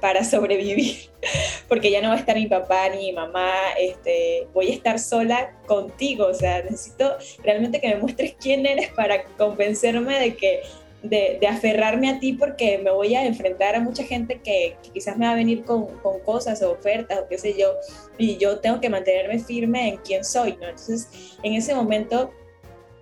para 0.00 0.24
sobrevivir, 0.24 1.10
porque 1.68 1.90
ya 1.90 2.00
no 2.00 2.08
va 2.08 2.14
a 2.14 2.18
estar 2.18 2.36
mi 2.36 2.46
papá 2.46 2.88
ni 2.88 3.06
mi 3.06 3.12
mamá, 3.12 3.52
este, 3.78 4.46
voy 4.52 4.70
a 4.70 4.74
estar 4.74 4.98
sola 4.98 5.56
contigo, 5.66 6.26
o 6.26 6.34
sea, 6.34 6.62
necesito 6.62 7.16
realmente 7.42 7.80
que 7.80 7.88
me 7.88 7.96
muestres 7.96 8.34
quién 8.40 8.66
eres 8.66 8.88
para 8.90 9.24
convencerme 9.36 10.18
de 10.18 10.36
que 10.36 10.62
de, 11.02 11.40
aferrarme 11.48 12.10
a 12.10 12.18
ti 12.18 12.34
porque 12.34 12.78
me 12.78 12.90
voy 12.90 13.14
a 13.14 13.24
enfrentar 13.24 13.74
a 13.74 13.80
mucha 13.80 14.04
gente 14.04 14.40
que, 14.40 14.76
quizás 14.92 15.16
me 15.16 15.26
va 15.26 15.32
a 15.32 15.34
venir 15.34 15.64
con, 15.64 15.86
con, 15.98 16.20
cosas 16.20 16.62
o 16.62 16.72
ofertas 16.72 17.20
o 17.20 17.28
qué 17.28 17.38
sé 17.38 17.54
yo, 17.58 17.74
y 18.18 18.36
yo 18.36 18.58
tengo 18.60 18.80
que 18.80 18.90
mantenerme 18.90 19.38
firme 19.38 19.88
en 19.88 19.96
quién 19.98 20.24
soy. 20.24 20.50
Entonces, 20.60 21.36
en 21.42 21.54
ese 21.54 21.74
momento 21.74 22.30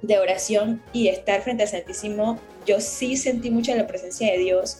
de 0.02 0.18
oración 0.18 0.82
y 0.92 1.08
estar 1.08 1.42
frente 1.42 1.64
al 1.64 1.68
Santísimo, 1.68 2.38
yo 2.66 2.80
sí 2.80 3.16
sentí 3.16 3.50
mucho 3.50 3.74
la 3.74 3.86
presencia 3.86 4.30
de 4.30 4.38
Dios 4.38 4.78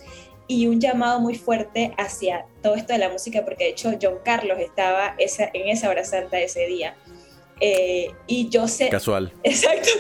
y 0.49 0.67
un 0.67 0.81
llamado 0.81 1.21
muy 1.21 1.37
fuerte 1.37 1.93
hacia 1.99 2.47
todo 2.63 2.75
esto 2.75 2.95
de 2.95 2.99
la 2.99 3.11
música, 3.11 3.45
porque 3.45 3.65
de 3.65 3.71
hecho 3.71 3.93
John 4.01 4.19
Carlos 4.25 4.59
estaba 4.59 5.15
esa, 5.19 5.51
en 5.53 5.69
esa 5.69 5.91
hora 5.91 6.05
santa 6.05 6.41
ese 6.41 6.67
día. 6.67 6.97
Eh, 7.61 8.11
y 8.27 8.49
yo 8.49 8.67
sé... 8.67 8.89
Casual. 8.89 9.33
Exacto. 9.43 9.91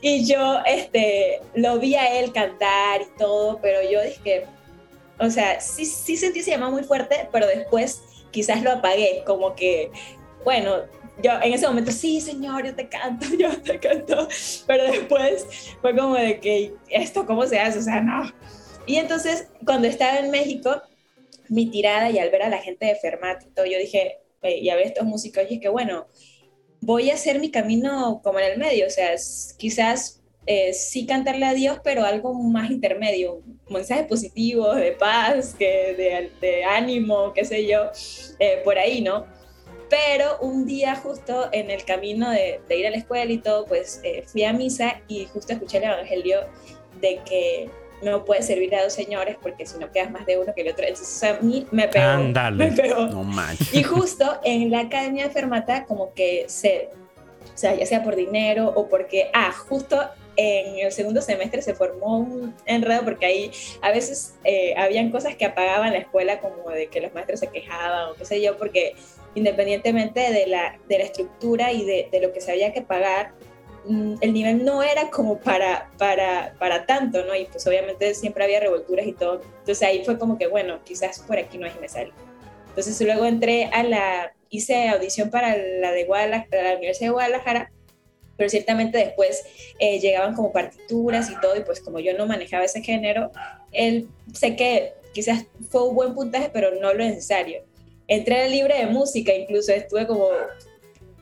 Y 0.00 0.26
yo 0.26 0.60
este, 0.66 1.40
lo 1.54 1.78
vi 1.78 1.94
a 1.94 2.18
él 2.18 2.32
cantar 2.32 3.02
y 3.02 3.18
todo, 3.18 3.60
pero 3.60 3.78
yo 3.88 4.02
dije, 4.02 4.46
o 5.18 5.28
sea, 5.30 5.60
sí, 5.60 5.84
sí 5.84 6.16
sentí 6.16 6.40
ese 6.40 6.52
llamado 6.52 6.72
muy 6.72 6.84
fuerte, 6.84 7.28
pero 7.30 7.46
después 7.46 8.02
quizás 8.30 8.62
lo 8.62 8.72
apagué, 8.72 9.22
como 9.26 9.54
que, 9.54 9.90
bueno, 10.44 10.84
yo 11.22 11.32
en 11.42 11.52
ese 11.52 11.66
momento, 11.66 11.90
sí, 11.90 12.20
señor, 12.20 12.64
yo 12.64 12.74
te 12.74 12.88
canto, 12.88 13.26
yo 13.38 13.50
te 13.60 13.78
canto, 13.78 14.28
pero 14.66 14.84
después 14.84 15.46
fue 15.80 15.96
como 15.96 16.14
de 16.14 16.38
que, 16.40 16.72
¿esto 16.88 17.26
cómo 17.26 17.46
se 17.46 17.58
hace? 17.58 17.78
O 17.78 17.82
sea, 17.82 18.00
no, 18.00 18.32
y 18.88 18.96
entonces, 18.96 19.48
cuando 19.64 19.86
estaba 19.86 20.18
en 20.18 20.30
México, 20.30 20.82
mi 21.48 21.66
tirada 21.70 22.10
y 22.10 22.18
al 22.18 22.30
ver 22.30 22.42
a 22.42 22.48
la 22.48 22.58
gente 22.58 22.86
de 22.86 22.96
Fermat 22.96 23.42
y 23.44 23.50
todo, 23.50 23.66
yo 23.66 23.78
dije, 23.78 24.18
y 24.42 24.68
a 24.70 24.76
ver 24.76 24.86
estos 24.86 25.04
músicos, 25.04 25.44
y 25.48 25.60
que 25.60 25.68
bueno, 25.68 26.06
voy 26.80 27.10
a 27.10 27.14
hacer 27.14 27.38
mi 27.38 27.50
camino 27.50 28.20
como 28.22 28.38
en 28.40 28.52
el 28.52 28.58
medio, 28.58 28.86
o 28.86 28.90
sea, 28.90 29.10
quizás 29.56 30.22
eh, 30.46 30.72
sí 30.72 31.04
cantarle 31.04 31.44
a 31.44 31.52
Dios, 31.52 31.78
pero 31.84 32.04
algo 32.04 32.32
más 32.32 32.70
intermedio, 32.70 33.34
un 33.34 33.60
mensaje 33.68 34.04
positivo, 34.04 34.74
de 34.74 34.92
paz, 34.92 35.54
que 35.54 36.30
de, 36.40 36.64
ánimo, 36.64 37.34
qué 37.34 37.44
sé 37.44 37.66
yo, 37.66 37.90
eh, 38.38 38.62
por 38.64 38.78
ahí, 38.78 39.02
¿no? 39.02 39.26
Pero 39.90 40.38
un 40.40 40.64
día 40.64 40.96
justo 40.96 41.48
en 41.52 41.70
el 41.70 41.84
camino 41.84 42.30
de, 42.30 42.60
ir 42.70 42.86
a 42.86 42.90
la 42.90 42.96
escuela 42.96 43.30
y 43.30 43.38
todo, 43.38 43.66
pues 43.66 44.00
eh, 44.04 44.22
fui 44.26 44.44
a 44.44 44.54
misa 44.54 45.02
y 45.08 45.26
justo 45.26 45.52
escuché 45.52 45.78
el 45.78 45.84
Evangelio 45.84 46.40
de 47.00 47.20
que 47.26 47.70
no 48.02 48.24
puedes 48.24 48.46
servir 48.46 48.74
a 48.74 48.82
dos 48.82 48.92
señores 48.92 49.36
porque 49.40 49.66
si 49.66 49.78
no 49.78 49.90
quedas 49.90 50.10
más 50.10 50.26
de 50.26 50.38
uno 50.38 50.54
que 50.54 50.62
el 50.62 50.68
otro. 50.68 50.86
Entonces 50.86 51.22
a 51.24 51.38
mí 51.40 51.66
me 51.70 51.88
pegó. 51.88 52.18
Me 52.52 52.72
pegó. 52.72 53.06
No 53.06 53.24
manches. 53.24 53.74
Y 53.74 53.82
justo 53.82 54.38
en 54.44 54.70
la 54.70 54.80
academia 54.80 55.24
de 55.24 55.30
Fermata 55.30 55.84
como 55.84 56.14
que 56.14 56.44
se, 56.48 56.90
o 57.54 57.58
sea, 57.58 57.74
ya 57.74 57.86
sea 57.86 58.04
por 58.04 58.16
dinero 58.16 58.72
o 58.74 58.88
porque, 58.88 59.30
ah, 59.32 59.52
justo 59.52 60.00
en 60.36 60.78
el 60.86 60.92
segundo 60.92 61.20
semestre 61.20 61.62
se 61.62 61.74
formó 61.74 62.18
un 62.18 62.54
enredo 62.64 63.02
porque 63.04 63.26
ahí 63.26 63.50
a 63.82 63.90
veces 63.90 64.36
eh, 64.44 64.72
habían 64.76 65.10
cosas 65.10 65.34
que 65.34 65.44
apagaban 65.44 65.92
la 65.92 65.98
escuela 65.98 66.38
como 66.38 66.70
de 66.70 66.86
que 66.86 67.00
los 67.00 67.12
maestros 67.12 67.40
se 67.40 67.48
quejaban 67.48 68.10
o 68.10 68.14
qué 68.14 68.24
sé 68.24 68.40
yo, 68.40 68.56
porque 68.56 68.94
independientemente 69.34 70.32
de 70.32 70.46
la, 70.46 70.78
de 70.88 70.98
la 70.98 71.04
estructura 71.04 71.72
y 71.72 71.84
de, 71.84 72.08
de 72.12 72.20
lo 72.20 72.32
que 72.32 72.40
se 72.40 72.52
había 72.52 72.72
que 72.72 72.82
pagar, 72.82 73.32
el 73.86 74.32
nivel 74.32 74.64
no 74.64 74.82
era 74.82 75.10
como 75.10 75.38
para, 75.38 75.90
para, 75.98 76.54
para 76.58 76.86
tanto, 76.86 77.24
¿no? 77.24 77.34
Y 77.34 77.46
pues 77.46 77.66
obviamente 77.66 78.14
siempre 78.14 78.44
había 78.44 78.60
revolturas 78.60 79.06
y 79.06 79.12
todo. 79.12 79.40
Entonces 79.60 79.82
ahí 79.82 80.04
fue 80.04 80.18
como 80.18 80.36
que, 80.38 80.46
bueno, 80.46 80.80
quizás 80.84 81.20
por 81.20 81.38
aquí 81.38 81.58
no 81.58 81.66
es 81.66 81.78
me 81.80 81.88
sale. 81.88 82.12
Entonces 82.68 83.00
luego 83.00 83.24
entré 83.24 83.66
a 83.66 83.82
la, 83.82 84.32
hice 84.50 84.88
audición 84.88 85.30
para 85.30 85.56
la 85.56 85.92
de 85.92 86.04
Guadalajara, 86.04 86.62
la 86.62 86.76
Universidad 86.76 87.08
de 87.08 87.12
Guadalajara, 87.12 87.72
pero 88.36 88.48
ciertamente 88.48 88.98
después 88.98 89.44
eh, 89.80 89.98
llegaban 89.98 90.34
como 90.34 90.52
partituras 90.52 91.30
y 91.30 91.40
todo, 91.40 91.56
y 91.56 91.60
pues 91.60 91.80
como 91.80 91.98
yo 91.98 92.16
no 92.16 92.26
manejaba 92.26 92.64
ese 92.64 92.82
género, 92.82 93.32
él 93.72 94.08
sé 94.32 94.54
que 94.54 94.94
quizás 95.12 95.46
fue 95.70 95.88
un 95.88 95.96
buen 95.96 96.14
puntaje, 96.14 96.50
pero 96.52 96.74
no 96.80 96.94
lo 96.94 97.04
necesario. 97.04 97.64
Entré 98.06 98.48
libre 98.48 98.78
de 98.78 98.86
música, 98.86 99.34
incluso 99.34 99.72
estuve 99.72 100.06
como 100.06 100.28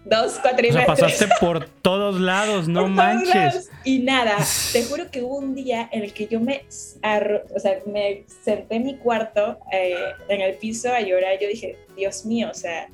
dos 0.09 0.39
cuatrimestres. 0.41 0.89
O 0.89 0.97
sea, 0.97 1.07
pasaste 1.07 1.35
por 1.41 1.69
todos 1.83 2.21
lados, 2.21 2.69
no 2.69 2.89
manches. 2.89 3.71
Y 3.85 4.01
nada, 4.01 4.37
te 4.73 4.85
juro 4.85 5.11
que 5.11 5.23
hubo 5.23 5.39
un 5.39 5.55
día 5.55 5.89
en 5.93 6.03
el 6.03 6.13
que 6.13 6.27
yo 6.27 6.41
me, 6.41 6.65
o 6.69 7.61
sea, 7.61 7.79
me 7.87 8.25
senté 8.45 8.77
en 8.77 8.85
mi 8.85 8.97
cuarto, 8.97 9.59
eh, 9.73 9.97
en 10.29 10.41
el 10.41 10.55
piso 10.55 10.93
a 10.93 11.01
llorar. 11.01 11.39
Yo 11.41 11.49
dije, 11.49 11.79
Dios 11.97 12.25
mío, 12.25 12.49
o 12.51 12.55
sea, 12.55 12.89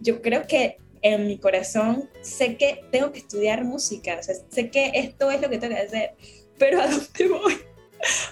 yo 0.00 0.22
creo 0.22 0.46
que 0.46 0.78
en 1.02 1.26
mi 1.26 1.38
corazón 1.38 2.08
sé 2.22 2.56
que 2.56 2.84
tengo 2.90 3.12
que 3.12 3.20
estudiar 3.20 3.64
música, 3.64 4.16
o 4.18 4.22
sea, 4.22 4.34
sé 4.48 4.70
que 4.70 4.92
esto 4.94 5.30
es 5.30 5.40
lo 5.40 5.48
que 5.48 5.58
tengo 5.58 5.74
que 5.74 5.82
hacer, 5.82 6.14
pero 6.58 6.80
¿a 6.80 6.86
dónde 6.88 7.28
voy? 7.28 7.56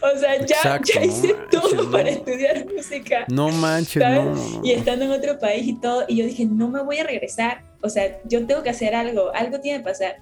O 0.03 0.19
sea, 0.19 0.45
ya, 0.45 0.81
ya 0.83 1.03
hice 1.03 1.35
todo 1.51 1.91
para 1.91 2.11
estudiar 2.11 2.67
música. 2.67 3.25
No 3.29 3.49
manches, 3.49 4.03
no, 4.03 4.61
Y 4.63 4.73
estando 4.73 5.07
en 5.07 5.11
otro 5.11 5.39
país 5.39 5.67
y 5.67 5.81
todo, 5.81 6.05
y 6.07 6.17
yo 6.17 6.27
dije, 6.27 6.45
no 6.45 6.69
me 6.69 6.83
voy 6.83 6.99
a 6.99 7.05
regresar. 7.05 7.65
O 7.85 7.91
sea, 7.91 8.21
yo 8.25 8.47
tengo 8.47 8.63
que 8.63 8.71
hacer 8.71 8.95
algo, 8.95 9.31
algo 9.35 9.61
tiene 9.61 9.79
que 9.79 9.85
pasar. 9.85 10.17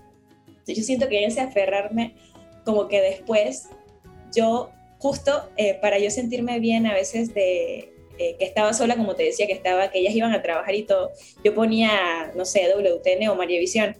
Yo 0.66 0.82
siento 0.82 1.08
que 1.08 1.24
ese 1.24 1.40
aferrarme, 1.40 2.14
como 2.64 2.88
que 2.88 3.00
después, 3.00 3.68
yo, 4.34 4.70
justo 4.98 5.48
eh, 5.56 5.78
para 5.80 5.98
yo 5.98 6.10
sentirme 6.10 6.58
bien 6.60 6.86
a 6.86 6.94
veces 6.94 7.32
de, 7.34 7.92
eh, 8.18 8.36
que 8.38 8.44
estaba 8.44 8.72
sola, 8.72 8.96
como 8.96 9.14
te 9.14 9.24
decía, 9.24 9.46
que 9.46 9.52
estaba, 9.52 9.90
que 9.90 10.00
ellas 10.00 10.14
iban 10.14 10.32
a 10.32 10.42
trabajar 10.42 10.74
y 10.74 10.82
todo, 10.82 11.12
yo 11.42 11.54
ponía, 11.54 12.32
no 12.36 12.44
sé, 12.44 12.68
WTN 12.68 13.28
o 13.28 13.34
María 13.34 13.58
Visión, 13.58 13.96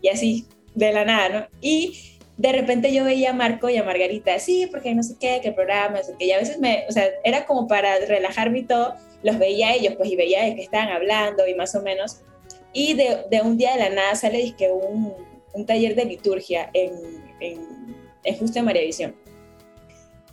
y 0.00 0.08
así, 0.08 0.46
de 0.74 0.92
la 0.92 1.04
nada, 1.04 1.28
¿no? 1.28 1.46
Y 1.60 2.18
de 2.36 2.52
repente 2.52 2.92
yo 2.92 3.04
veía 3.04 3.30
a 3.30 3.32
Marco 3.34 3.70
y 3.70 3.76
a 3.76 3.84
Margarita, 3.84 4.38
sí, 4.38 4.66
porque 4.70 4.94
no 4.94 5.02
sé 5.02 5.14
qué, 5.20 5.40
qué 5.42 5.52
programa, 5.52 5.98
no 5.98 6.04
sé 6.04 6.14
qué, 6.18 6.26
y 6.26 6.32
a 6.32 6.38
veces 6.38 6.58
me, 6.58 6.84
o 6.88 6.92
sea, 6.92 7.08
era 7.24 7.46
como 7.46 7.66
para 7.66 7.98
relajarme 8.06 8.60
y 8.60 8.62
todo, 8.64 8.94
los 9.22 9.38
veía 9.38 9.68
a 9.68 9.74
ellos, 9.74 9.94
pues, 9.96 10.10
y 10.10 10.16
veía 10.16 10.44
de 10.44 10.54
que 10.54 10.62
estaban 10.62 10.88
hablando 10.88 11.46
y 11.46 11.54
más 11.54 11.74
o 11.74 11.82
menos, 11.82 12.22
y 12.72 12.94
de, 12.94 13.24
de 13.30 13.40
un 13.42 13.56
día 13.56 13.72
de 13.72 13.80
la 13.80 13.90
nada 13.90 14.14
sale, 14.14 14.54
que 14.56 14.70
un, 14.70 15.14
un 15.52 15.66
taller 15.66 15.94
de 15.94 16.04
liturgia 16.04 16.70
en, 16.72 16.92
en, 17.40 17.96
en 18.24 18.38
Justo 18.38 18.58
de 18.58 18.62
María 18.62 18.82
Visión. 18.82 19.14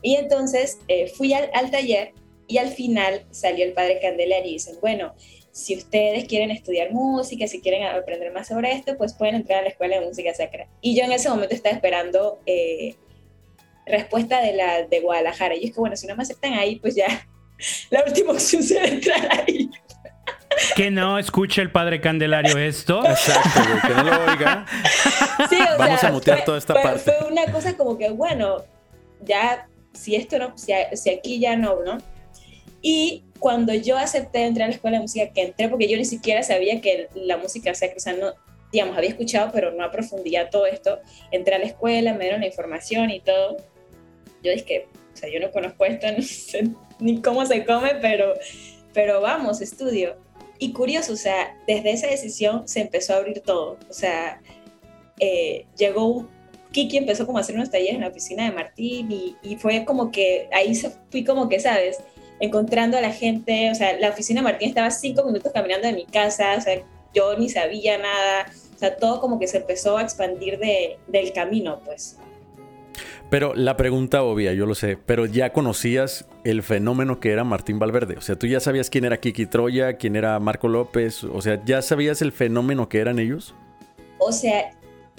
Y 0.02 0.16
entonces 0.16 0.80
eh, 0.88 1.08
fui 1.08 1.34
al, 1.34 1.50
al, 1.54 1.72
taller 1.72 2.14
y 2.48 2.58
al 2.58 2.70
final 2.70 3.26
salió 3.32 3.66
el 3.66 3.74
padre 3.74 4.00
Candelaria 4.02 4.50
y 4.50 4.54
dicen, 4.54 4.76
bueno, 4.80 5.14
si 5.52 5.76
ustedes 5.76 6.26
quieren 6.26 6.52
estudiar 6.52 6.92
música, 6.92 7.48
si 7.48 7.60
quieren 7.60 7.84
aprender 7.84 8.32
más 8.32 8.48
sobre 8.48 8.72
esto, 8.72 8.98
pues 8.98 9.14
pueden 9.14 9.36
entrar 9.36 9.60
a 9.60 9.64
la 9.64 9.70
Escuela 9.70 10.00
de 10.00 10.06
Música 10.06 10.34
Sacra. 10.34 10.70
Y 10.82 10.96
yo 10.96 11.04
en 11.04 11.12
ese 11.12 11.30
momento 11.30 11.54
estaba 11.54 11.76
esperando 11.76 12.40
eh, 12.46 12.96
respuesta 13.86 14.42
de 14.42 14.54
la 14.54 14.84
de 14.84 15.00
Guadalajara. 15.02 15.56
Y 15.56 15.66
es 15.66 15.74
que, 15.74 15.80
bueno, 15.80 15.96
si 15.98 16.08
no 16.08 16.16
me 16.16 16.24
aceptan 16.24 16.54
ahí, 16.54 16.78
pues 16.78 16.96
ya 16.96 17.28
la 17.90 18.04
última 18.06 18.32
opción 18.32 18.64
será 18.64 18.88
entrar 18.88 19.28
ahí. 19.32 19.70
Que 20.76 20.92
no 20.92 21.20
escuche 21.20 21.62
el 21.62 21.72
padre 21.72 22.02
Candelario 22.02 22.58
esto. 22.58 23.06
Exacto, 23.06 23.62
que 23.88 23.94
no 23.94 24.04
lo 24.04 24.32
oiga. 24.32 24.66
Sí, 25.50 25.58
o 25.76 25.78
Vamos 25.78 26.04
a 26.04 26.12
mutear 26.12 26.44
toda 26.44 26.58
esta 26.58 26.74
parte. 26.74 27.12
Fue 27.12 27.32
una 27.32 27.52
cosa 27.52 27.78
como 27.78 27.98
que, 27.98 28.10
bueno, 28.10 28.64
ya, 29.22 29.68
si 29.94 30.16
esto 30.16 30.40
no, 30.40 30.58
si, 30.58 30.74
si 30.94 31.10
aquí 31.10 31.40
ya 31.40 31.56
no, 31.56 31.84
¿no? 31.84 31.98
Y 32.82 33.24
cuando 33.40 33.74
yo 33.74 33.98
acepté 33.98 34.46
entrar 34.46 34.66
a 34.66 34.70
la 34.70 34.76
escuela 34.76 34.98
de 34.98 35.04
música, 35.04 35.32
que 35.32 35.42
entré 35.42 35.70
porque 35.70 35.90
yo 35.90 35.98
ni 35.98 36.06
siquiera 36.06 36.44
sabía 36.44 36.82
que 36.82 37.10
la 37.16 37.38
música 37.38 37.74
sea, 37.74 37.90
no, 38.14 38.34
digamos, 38.72 38.98
había 38.98 39.10
escuchado, 39.10 39.52
pero 39.54 39.72
no 39.72 39.84
a 39.84 39.92
profundidad 39.92 40.50
todo 40.50 40.66
esto, 40.66 41.00
entré 41.32 41.56
a 41.56 41.60
la 41.60 41.66
escuela, 41.66 42.14
me 42.14 42.26
dieron 42.26 42.42
la 42.42 42.48
información 42.48 43.10
y 43.10 43.20
todo. 43.22 43.58
Yo 44.44 44.52
dije, 44.52 44.88
o 45.14 45.18
sea, 45.18 45.30
yo 45.30 45.40
no 45.40 45.52
conozco 45.52 45.86
esto, 45.86 46.08
no 46.16 46.22
sé 46.22 46.70
ni 47.00 47.22
cómo 47.22 47.46
se 47.46 47.66
come, 47.66 47.96
pero, 48.02 48.34
pero 48.94 49.22
vamos, 49.22 49.62
estudio. 49.62 50.18
Y 50.60 50.74
curioso, 50.74 51.14
o 51.14 51.18
sea, 51.18 51.58
desde 51.66 51.92
esa 51.92 52.08
decisión 52.08 52.68
se 52.68 52.82
empezó 52.82 53.14
a 53.14 53.18
abrir 53.18 53.40
todo. 53.40 53.78
O 53.90 53.94
sea, 53.94 54.42
eh, 55.20 55.66
llegó 55.78 56.28
Kiki 56.72 56.98
empezó 56.98 57.26
como 57.26 57.38
a 57.38 57.42
hacer 57.42 57.56
unos 57.56 57.72
talleres 57.72 57.96
en 57.96 58.02
la 58.02 58.10
oficina 58.10 58.46
de 58.46 58.52
Martín 58.52 59.12
y, 59.12 59.56
fue 59.58 59.86
como 59.86 60.12
que 60.12 60.48
ahí 60.52 60.76
se 60.76 60.92
fui 61.10 61.24
como 61.24 61.50
que, 61.50 61.60
¿sabes? 61.60 61.98
encontrando 62.40 62.98
a 62.98 63.02
la 63.02 63.12
gente, 63.12 63.70
o 63.70 63.76
sea, 63.76 64.00
la 64.00 64.10
oficina 64.10 64.40
de 64.40 64.46
Martín 64.46 64.70
estaba 64.70 64.90
cinco 64.92 65.26
minutos 65.26 65.52
caminando 65.54 65.88
de 65.88 65.94
mi 65.94 66.06
casa, 66.06 66.56
o 66.58 66.62
sea, 66.62 66.82
yo 67.14 67.38
ni 67.38 67.50
sabía 67.50 67.98
nada, 67.98 68.46
o 68.76 68.78
sea, 68.78 68.96
todo 68.96 69.20
como 69.20 69.40
que 69.40 69.48
se 69.48 69.58
empezó 69.58 69.98
a 69.98 70.04
expandir 70.04 70.58
de, 70.58 70.98
del 71.08 71.34
camino, 71.34 71.82
pues. 71.84 72.18
Pero 73.30 73.54
la 73.54 73.78
pregunta 73.78 74.24
obvia, 74.24 74.54
yo 74.54 74.66
lo 74.66 74.74
sé, 74.74 74.98
pero 74.98 75.26
ya 75.26 75.54
conocías 75.54 76.28
el 76.44 76.64
fenómeno 76.64 77.20
que 77.20 77.32
era 77.32 77.44
Martín 77.44 77.78
Valverde, 77.78 78.18
o 78.18 78.22
sea, 78.22 78.38
tú 78.38 78.48
ya 78.48 78.60
sabías 78.60 78.90
quién 78.90 79.06
era 79.06 79.20
Kiki 79.20 79.46
Troya, 79.46 79.98
quién 79.98 80.16
era 80.16 80.40
Marco 80.40 80.68
López, 80.68 81.24
o 81.24 81.42
sea, 81.42 81.64
ya 81.64 81.82
sabías 81.84 82.24
el 82.24 82.32
fenómeno 82.32 82.90
que 82.90 83.00
eran 83.00 83.20
ellos. 83.20 83.54
O 84.18 84.32
sea, 84.32 84.72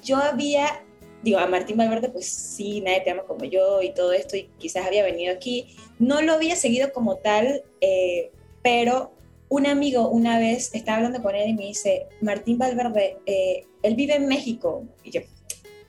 yo 0.03 0.17
había 0.17 0.83
digo, 1.23 1.39
a 1.39 1.47
Martín 1.47 1.77
Valverde, 1.77 2.09
pues 2.09 2.27
sí, 2.27 2.81
nadie 2.81 3.03
te 3.03 3.11
ama 3.11 3.23
como 3.25 3.45
yo 3.45 3.83
y 3.83 3.93
todo 3.93 4.13
esto, 4.13 4.37
y 4.37 4.49
quizás 4.59 4.87
había 4.87 5.05
venido 5.05 5.35
aquí. 5.35 5.77
No 5.99 6.23
lo 6.23 6.35
había 6.35 6.57
seguido 6.57 6.93
como 6.93 7.17
tal, 7.17 7.63
eh, 7.81 8.31
pero 8.63 9.13
un 9.49 9.67
amigo 9.67 10.09
una 10.09 10.39
vez 10.39 10.75
estaba 10.75 10.99
hablando 10.99 11.23
con 11.23 11.35
él 11.35 11.51
y 11.51 11.55
me 11.55 11.67
dice, 11.67 12.07
Martín 12.21 12.59
Valverde, 12.59 13.19
eh, 13.27 13.67
él 13.83 13.95
vive 13.97 14.15
en 14.15 14.27
México. 14.27 14.85
Y 15.03 15.11
yo, 15.11 15.21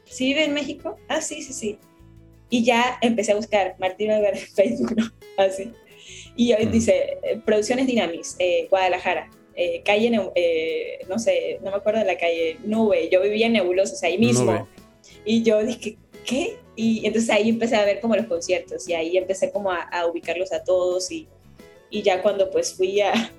¿sí 0.06 0.26
vive 0.26 0.45
en 0.45 0.53
México? 0.53 0.98
Ah, 1.07 1.22
sí, 1.22 1.41
sí, 1.41 1.53
sí. 1.53 1.80
Y 2.52 2.64
ya 2.64 2.99
empecé 3.02 3.32
a 3.32 3.36
buscar 3.36 3.76
Martín 3.80 4.10
Valverde 4.10 4.41
en 4.41 4.48
Facebook, 4.48 4.95
¿no? 4.95 5.11
Así. 5.44 5.72
Y 6.36 6.53
hoy 6.53 6.65
dice, 6.68 7.18
eh, 7.23 7.41
Producciones 7.44 7.88
Dinamis, 7.88 8.38
Guadalajara. 8.69 9.32
calle, 9.84 10.11
no 11.10 11.18
sé, 11.18 11.60
no 11.64 11.72
me 11.72 11.78
acuerdo 11.78 11.99
de 11.99 12.06
la 12.06 12.18
calle, 12.18 12.57
Nube, 12.64 13.10
yo 13.10 13.22
vivía 13.22 13.48
en 13.48 13.53
Nebulosos, 13.53 14.03
ahí 14.03 14.19
mismo. 14.19 14.68
Y 15.26 15.41
yo 15.41 15.64
dije, 15.64 15.98
¿qué? 16.26 16.57
Y 16.76 17.06
entonces 17.06 17.30
ahí 17.30 17.49
empecé 17.49 17.76
a 17.76 17.86
ver 17.86 17.99
como 17.99 18.15
los 18.15 18.26
conciertos 18.26 18.88
y 18.88 18.94
ahí 18.94 19.18
empecé 19.18 19.52
como 19.52 19.72
a, 19.72 19.88
ubicarlos 20.10 20.52
a 20.52 20.64
todos 20.64 21.11
y, 21.11 21.28
y, 21.90 22.02
ya 22.02 22.22
cuando 22.22 22.49
pues 22.49 22.73
fui 22.73 23.02
a... 23.02 23.14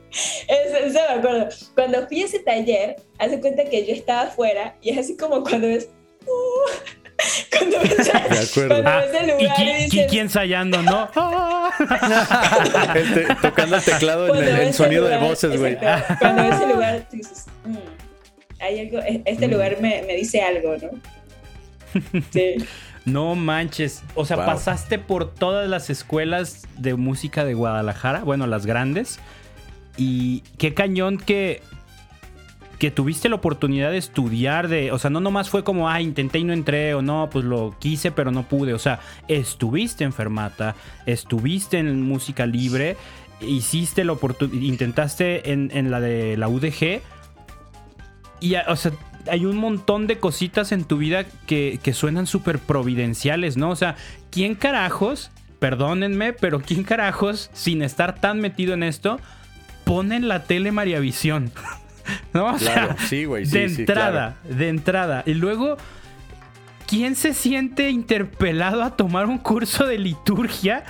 Eso, 0.48 0.92
me 0.92 1.18
acuerdo. 1.18 1.48
Cuando 1.74 2.06
fui 2.06 2.22
a 2.22 2.26
ese 2.26 2.40
taller, 2.40 2.96
hace 3.18 3.40
cuenta 3.40 3.64
que 3.64 3.86
yo 3.86 3.94
estaba 3.94 4.22
afuera 4.22 4.76
y 4.82 4.90
es 4.90 4.98
así 4.98 5.16
como 5.16 5.42
cuando 5.42 5.68
ves... 5.68 5.88
Uh, 6.26 7.01
cuando 7.50 7.80
ves, 7.80 8.10
cuando 8.54 8.88
ah, 8.88 9.00
ves 9.00 9.14
el 9.14 9.28
lugar 9.28 9.60
y, 9.60 9.62
y 9.62 9.84
dices, 9.84 10.12
ensayando, 10.12 10.82
¿no? 10.82 11.08
este, 12.94 13.34
tocando 13.40 13.76
el 13.76 13.82
teclado 13.82 14.34
en 14.34 14.44
el, 14.44 14.74
sonido 14.74 15.06
de 15.06 15.18
voces, 15.18 15.58
güey. 15.58 15.76
Cuando 16.18 16.42
ves 16.42 16.60
el 16.60 16.68
lugar, 16.70 17.06
tú 17.10 17.16
dices, 17.16 17.46
mm, 17.64 17.76
hay 18.60 18.80
algo, 18.80 18.98
e-, 18.98 19.22
este 19.24 19.48
mm. 19.48 19.50
lugar 19.50 19.76
me, 19.80 20.02
me 20.06 20.16
dice 20.16 20.42
algo, 20.42 20.76
¿no? 20.76 20.90
No 23.04 23.34
manches. 23.34 24.02
O 24.14 24.24
sea, 24.24 24.36
pasaste 24.36 24.98
por 24.98 25.34
todas 25.34 25.68
las 25.68 25.90
escuelas 25.90 26.68
de 26.78 26.94
música 26.94 27.44
de 27.44 27.54
Guadalajara, 27.54 28.20
bueno, 28.22 28.46
las 28.46 28.64
grandes. 28.64 29.18
Y 29.96 30.42
qué 30.56 30.72
cañón 30.72 31.18
que, 31.18 31.62
que 32.82 32.90
tuviste 32.90 33.28
la 33.28 33.36
oportunidad 33.36 33.92
de 33.92 33.98
estudiar, 33.98 34.66
de, 34.66 34.90
o 34.90 34.98
sea, 34.98 35.08
no 35.08 35.20
nomás 35.20 35.48
fue 35.48 35.62
como, 35.62 35.88
ah, 35.88 36.00
intenté 36.00 36.40
y 36.40 36.44
no 36.44 36.52
entré, 36.52 36.94
o 36.94 37.00
no, 37.00 37.30
pues 37.30 37.44
lo 37.44 37.76
quise, 37.78 38.10
pero 38.10 38.32
no 38.32 38.42
pude. 38.48 38.74
O 38.74 38.78
sea, 38.80 38.98
estuviste 39.28 40.02
en 40.02 40.12
Fermata, 40.12 40.74
estuviste 41.06 41.78
en 41.78 42.02
música 42.02 42.44
libre, 42.44 42.96
hiciste 43.40 44.02
la 44.02 44.10
oportunidad, 44.10 44.60
intentaste 44.60 45.52
en, 45.52 45.70
en 45.72 45.92
la 45.92 46.00
de 46.00 46.36
la 46.36 46.48
UDG. 46.48 47.02
Y, 48.40 48.56
o 48.56 48.74
sea, 48.74 48.90
hay 49.30 49.46
un 49.46 49.58
montón 49.58 50.08
de 50.08 50.18
cositas 50.18 50.72
en 50.72 50.82
tu 50.82 50.96
vida 50.96 51.24
que, 51.46 51.78
suenan 51.94 52.26
súper 52.26 52.58
providenciales, 52.58 53.56
¿no? 53.56 53.70
O 53.70 53.76
sea, 53.76 53.94
¿quién 54.32 54.56
carajos, 54.56 55.30
perdónenme, 55.60 56.32
pero 56.32 56.60
quién 56.60 56.82
carajos, 56.82 57.48
sin 57.52 57.80
estar 57.80 58.16
tan 58.16 58.40
metido 58.40 58.74
en 58.74 58.82
esto, 58.82 59.20
pone 59.84 60.16
en 60.16 60.26
la 60.26 60.42
tele 60.42 60.72
Visión? 60.98 61.52
¿No? 62.32 62.54
O 62.54 62.58
sea, 62.58 62.96
sí, 63.08 63.24
güey, 63.24 63.46
sí, 63.46 63.58
de 63.58 63.64
entrada, 63.64 64.36
de 64.44 64.68
entrada. 64.68 65.22
Y 65.26 65.34
luego, 65.34 65.76
¿quién 66.86 67.16
se 67.16 67.34
siente 67.34 67.90
interpelado 67.90 68.82
a 68.82 68.96
tomar 68.96 69.26
un 69.26 69.38
curso 69.38 69.86
de 69.86 69.98
liturgia 69.98 70.84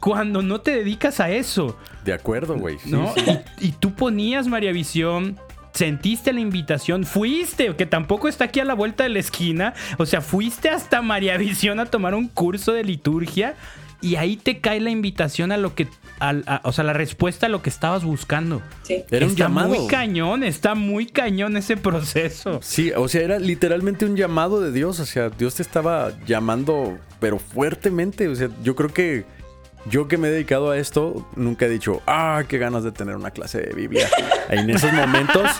cuando 0.00 0.42
no 0.42 0.60
te 0.60 0.72
dedicas 0.72 1.20
a 1.20 1.30
eso? 1.30 1.78
De 2.04 2.12
acuerdo, 2.12 2.56
güey. 2.56 2.76
¿no? 2.86 3.12
Y, 3.60 3.68
y, 3.68 3.72
tú 3.72 3.94
ponías 3.94 4.46
María 4.46 4.72
Visión 4.72 5.38
sentiste 5.74 6.32
la 6.32 6.40
invitación, 6.40 7.04
fuiste, 7.04 7.74
que 7.74 7.84
tampoco 7.84 8.28
está 8.28 8.44
aquí 8.44 8.60
a 8.60 8.64
la 8.64 8.74
vuelta 8.74 9.02
de 9.02 9.10
la 9.10 9.18
esquina, 9.18 9.74
o 9.98 10.06
sea, 10.06 10.20
fuiste 10.20 10.68
hasta 10.68 11.02
María 11.02 11.36
Visión 11.36 11.80
a 11.80 11.86
tomar 11.86 12.14
un 12.14 12.28
curso 12.28 12.72
de 12.72 12.84
liturgia 12.84 13.56
y 14.04 14.16
ahí 14.16 14.36
te 14.36 14.60
cae 14.60 14.80
la 14.80 14.90
invitación 14.90 15.50
a 15.50 15.56
lo 15.56 15.74
que, 15.74 15.88
o 16.62 16.72
sea, 16.72 16.84
la 16.84 16.92
respuesta 16.92 17.46
a 17.46 17.48
lo 17.48 17.62
que 17.62 17.70
estabas 17.70 18.04
buscando. 18.04 18.60
Sí. 18.82 19.02
Era 19.10 19.24
un 19.24 19.34
llamado. 19.34 19.70
muy 19.70 19.86
cañón, 19.86 20.44
está 20.44 20.74
muy 20.74 21.06
cañón 21.06 21.56
ese 21.56 21.78
proceso. 21.78 22.60
Sí, 22.62 22.92
o 22.94 23.08
sea, 23.08 23.22
era 23.22 23.38
literalmente 23.38 24.04
un 24.04 24.14
llamado 24.14 24.60
de 24.60 24.72
Dios, 24.72 25.00
o 25.00 25.06
sea, 25.06 25.30
Dios 25.30 25.54
te 25.54 25.62
estaba 25.62 26.12
llamando, 26.26 26.98
pero 27.18 27.38
fuertemente, 27.38 28.28
o 28.28 28.34
sea, 28.34 28.50
yo 28.62 28.76
creo 28.76 28.92
que 28.92 29.24
Yo 29.86 30.08
que 30.08 30.16
me 30.16 30.28
he 30.28 30.30
dedicado 30.30 30.70
a 30.70 30.78
esto, 30.78 31.26
nunca 31.36 31.66
he 31.66 31.68
dicho, 31.68 32.02
ah, 32.06 32.42
qué 32.48 32.58
ganas 32.58 32.84
de 32.84 32.92
tener 32.92 33.16
una 33.16 33.30
clase 33.30 33.60
de 33.60 33.74
Biblia. 33.74 34.08
En 34.48 34.68
esos 34.70 34.92
momentos, 34.92 35.50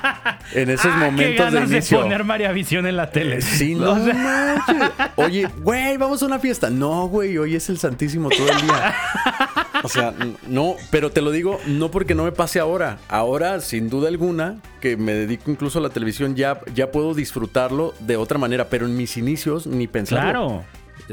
en 0.52 0.70
esos 0.70 0.92
ah, 0.92 0.96
momentos 0.96 1.36
qué 1.36 1.51
ganas 1.51 1.68
de 1.68 1.76
inicio. 1.76 1.98
De 1.98 2.05
poner 2.05 2.24
María 2.24 2.52
Visión 2.52 2.86
en 2.86 2.96
la 2.96 3.10
tele. 3.10 3.40
Sí, 3.42 3.74
no. 3.74 3.96
Oye, 5.16 5.48
güey, 5.62 5.96
vamos 5.96 6.22
a 6.22 6.26
una 6.26 6.38
fiesta. 6.38 6.70
No, 6.70 7.09
güey, 7.09 7.36
hoy 7.38 7.55
es 7.55 7.68
el 7.68 7.78
Santísimo 7.78 8.28
todo 8.30 8.48
el 8.48 8.60
día. 8.62 8.94
O 9.82 9.88
sea, 9.88 10.14
no, 10.46 10.76
pero 10.90 11.10
te 11.10 11.20
lo 11.20 11.30
digo 11.30 11.60
no 11.66 11.90
porque 11.90 12.14
no 12.14 12.24
me 12.24 12.32
pase 12.32 12.60
ahora. 12.60 12.98
Ahora, 13.09 13.60
sin 13.60 13.90
duda 13.90 14.09
alguna, 14.09 14.56
que 14.80 14.96
me 14.96 15.12
dedico 15.12 15.51
incluso 15.51 15.78
a 15.78 15.82
la 15.82 15.90
televisión, 15.90 16.34
ya, 16.34 16.60
ya 16.74 16.90
puedo 16.90 17.14
disfrutarlo 17.14 17.94
de 18.01 18.16
otra 18.16 18.38
manera, 18.38 18.68
pero 18.68 18.86
en 18.86 18.96
mis 18.96 19.16
inicios 19.16 19.66
ni 19.66 19.86
pensarlo. 19.86 20.22
Claro. 20.22 20.64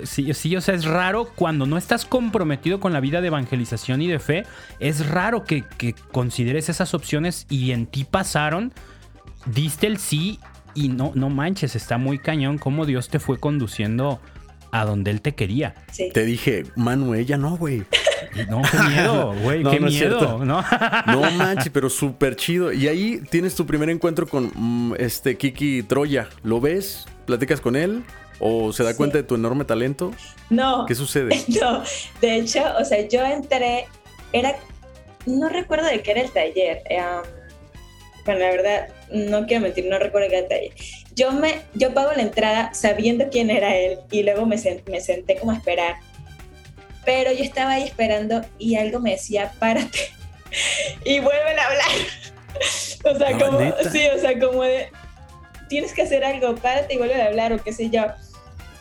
Sí, 0.04 0.34
sí, 0.34 0.56
o 0.56 0.62
sea, 0.62 0.76
es 0.76 0.86
raro 0.86 1.32
cuando 1.36 1.66
no 1.66 1.78
estás 1.78 2.06
comprometido 2.06 2.80
con 2.80 2.94
la 2.94 3.00
vida 3.00 3.20
de 3.22 3.28
evangelización 3.28 4.02
y 4.02 4.08
de 4.08 4.20
fe, 4.20 4.46
es 4.80 5.08
raro 5.08 5.44
que, 5.44 5.64
consideres 6.12 6.70
esas 6.70 6.94
opciones 6.94 7.46
y 7.50 7.72
en 7.72 7.88
ti 7.88 8.06
pasaron, 8.06 8.74
diste 9.46 9.88
el 9.88 9.98
sí 9.98 10.40
y 10.74 10.90
no, 10.90 11.12
no 11.16 11.30
manches, 11.30 11.76
está 11.76 11.98
muy 11.98 12.20
cañón 12.20 12.58
cómo 12.58 12.86
Dios 12.86 13.10
te 13.10 13.20
fue 13.20 13.40
conduciendo 13.40 14.22
a 14.72 14.86
donde 14.86 15.12
Él 15.12 15.22
te 15.22 15.36
quería. 15.36 15.76
Te 16.14 16.24
dije, 16.24 16.64
Manu, 16.76 17.14
ella 17.14 17.38
no, 17.38 17.58
güey. 17.58 17.84
No, 18.50 18.62
qué 18.62 18.78
miedo, 18.90 19.34
güey, 19.44 19.64
qué 19.64 19.80
miedo, 19.82 20.46
¿no? 20.46 20.64
no 21.08 21.32
manches, 21.32 21.70
pero 21.70 21.90
súper 21.90 22.38
chido. 22.38 22.72
Y 22.72 22.88
ahí 22.88 23.22
tienes 23.30 23.56
tu 23.56 23.66
primer 23.66 23.90
encuentro 23.90 24.26
con 24.26 24.52
mm, 24.56 24.96
este 25.00 25.38
Kiki 25.38 25.84
Troya. 25.84 26.30
¿Lo 26.44 26.62
ves? 26.62 27.06
¿Platicas 27.26 27.60
con 27.60 27.76
él? 27.76 28.04
¿O 28.44 28.74
se 28.74 28.84
da 28.84 28.96
cuenta 28.96 29.20
de 29.20 29.24
tu 29.24 29.36
enorme 29.36 29.66
talento? 29.66 30.12
No. 30.50 30.88
¿Qué 30.88 30.96
sucede? 30.96 31.40
No, 31.62 31.84
de 32.22 32.38
hecho, 32.38 32.64
o 32.80 32.84
sea, 32.84 33.08
yo 33.08 33.24
entré, 33.24 33.86
era, 34.34 34.56
no 35.28 35.48
recuerdo 35.48 35.86
de 35.86 36.02
qué 36.02 36.12
era 36.12 36.22
el 36.22 36.32
taller. 36.32 36.82
Um, 36.90 37.22
bueno, 38.26 38.40
la 38.40 38.50
verdad, 38.50 38.88
no 39.12 39.46
quiero 39.46 39.62
mentir, 39.62 39.86
no 39.86 40.00
recuerdo 40.00 40.28
qué 40.30 40.38
era 40.38 40.44
el 40.44 40.50
taller. 40.50 40.74
Yo, 41.14 41.32
me, 41.34 41.62
yo 41.76 41.94
pago 41.94 42.14
la 42.14 42.24
entrada 42.24 42.74
sabiendo 42.74 43.30
quién 43.30 43.52
era 43.52 43.76
él 43.76 44.00
y 44.10 44.24
luego 44.24 44.48
me, 44.48 44.56
me 44.90 45.02
senté 45.02 45.38
como 45.38 45.52
a 45.52 45.58
esperar. 45.58 45.98
Pero 47.06 47.32
yo 47.32 47.44
estaba 47.44 47.74
ahí 47.74 47.84
esperando 47.84 48.42
y 48.58 48.76
algo 48.76 49.00
me 49.00 49.12
decía, 49.12 49.54
párate 49.60 50.10
y 51.06 51.20
vuelven 51.20 51.60
a 51.60 51.68
hablar. 51.68 51.92
o 53.04 53.18
sea, 53.20 53.38
como, 53.38 53.60
sí, 53.92 54.08
o 54.16 54.20
sea, 54.20 54.40
como 54.40 54.64
de, 54.64 54.90
tienes 55.70 55.94
que 55.94 56.02
hacer 56.02 56.24
algo, 56.24 56.56
párate 56.56 56.96
y 56.96 56.98
vuelve 56.98 57.22
a 57.22 57.28
hablar 57.28 57.54
o 57.54 57.64
qué 57.64 57.72
sé 57.72 57.92
yo. 57.92 58.06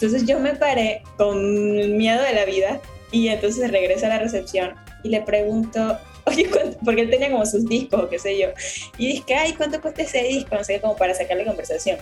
Entonces 0.00 0.26
yo 0.26 0.40
me 0.40 0.54
paré 0.54 1.02
con 1.18 1.98
miedo 1.98 2.22
de 2.22 2.32
la 2.32 2.46
vida 2.46 2.80
y 3.12 3.28
entonces 3.28 3.70
regreso 3.70 4.06
a 4.06 4.08
la 4.08 4.18
recepción 4.18 4.74
y 5.02 5.10
le 5.10 5.20
pregunto, 5.20 5.98
oye, 6.24 6.48
porque 6.82 7.02
él 7.02 7.10
tenía 7.10 7.30
como 7.30 7.44
sus 7.44 7.66
discos 7.66 8.04
o 8.04 8.08
qué 8.08 8.18
sé 8.18 8.38
yo. 8.38 8.48
Y 8.96 9.08
dije, 9.08 9.34
ay, 9.34 9.52
¿cuánto 9.52 9.78
cuesta 9.82 10.00
ese 10.00 10.22
disco? 10.22 10.54
No 10.54 10.64
sé, 10.64 10.80
como 10.80 10.96
para 10.96 11.12
sacarle 11.12 11.44
conversación. 11.44 11.98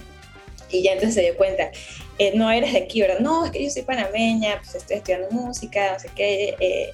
Y 0.70 0.82
ya 0.82 0.92
entonces 0.92 1.14
se 1.16 1.22
dio 1.22 1.36
cuenta, 1.36 1.72
eh, 2.18 2.32
no 2.36 2.48
eres 2.52 2.72
de 2.72 2.78
aquí, 2.78 3.00
¿verdad? 3.00 3.18
No, 3.18 3.44
es 3.44 3.50
que 3.50 3.64
yo 3.64 3.70
soy 3.70 3.82
panameña, 3.82 4.58
pues 4.58 4.76
estoy 4.76 4.98
estudiando 4.98 5.30
música, 5.30 5.94
no 5.94 5.98
sé 5.98 6.10
qué, 6.14 6.54
eh, 6.60 6.90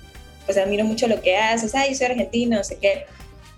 pues 0.47 0.57
admiro 0.57 0.85
mucho 0.85 1.07
lo 1.07 1.21
que 1.21 1.37
haces, 1.37 1.75
ay, 1.75 1.95
soy 1.95 2.07
argentino, 2.07 2.57
no 2.57 2.65
sé 2.65 2.79
qué. 2.79 3.05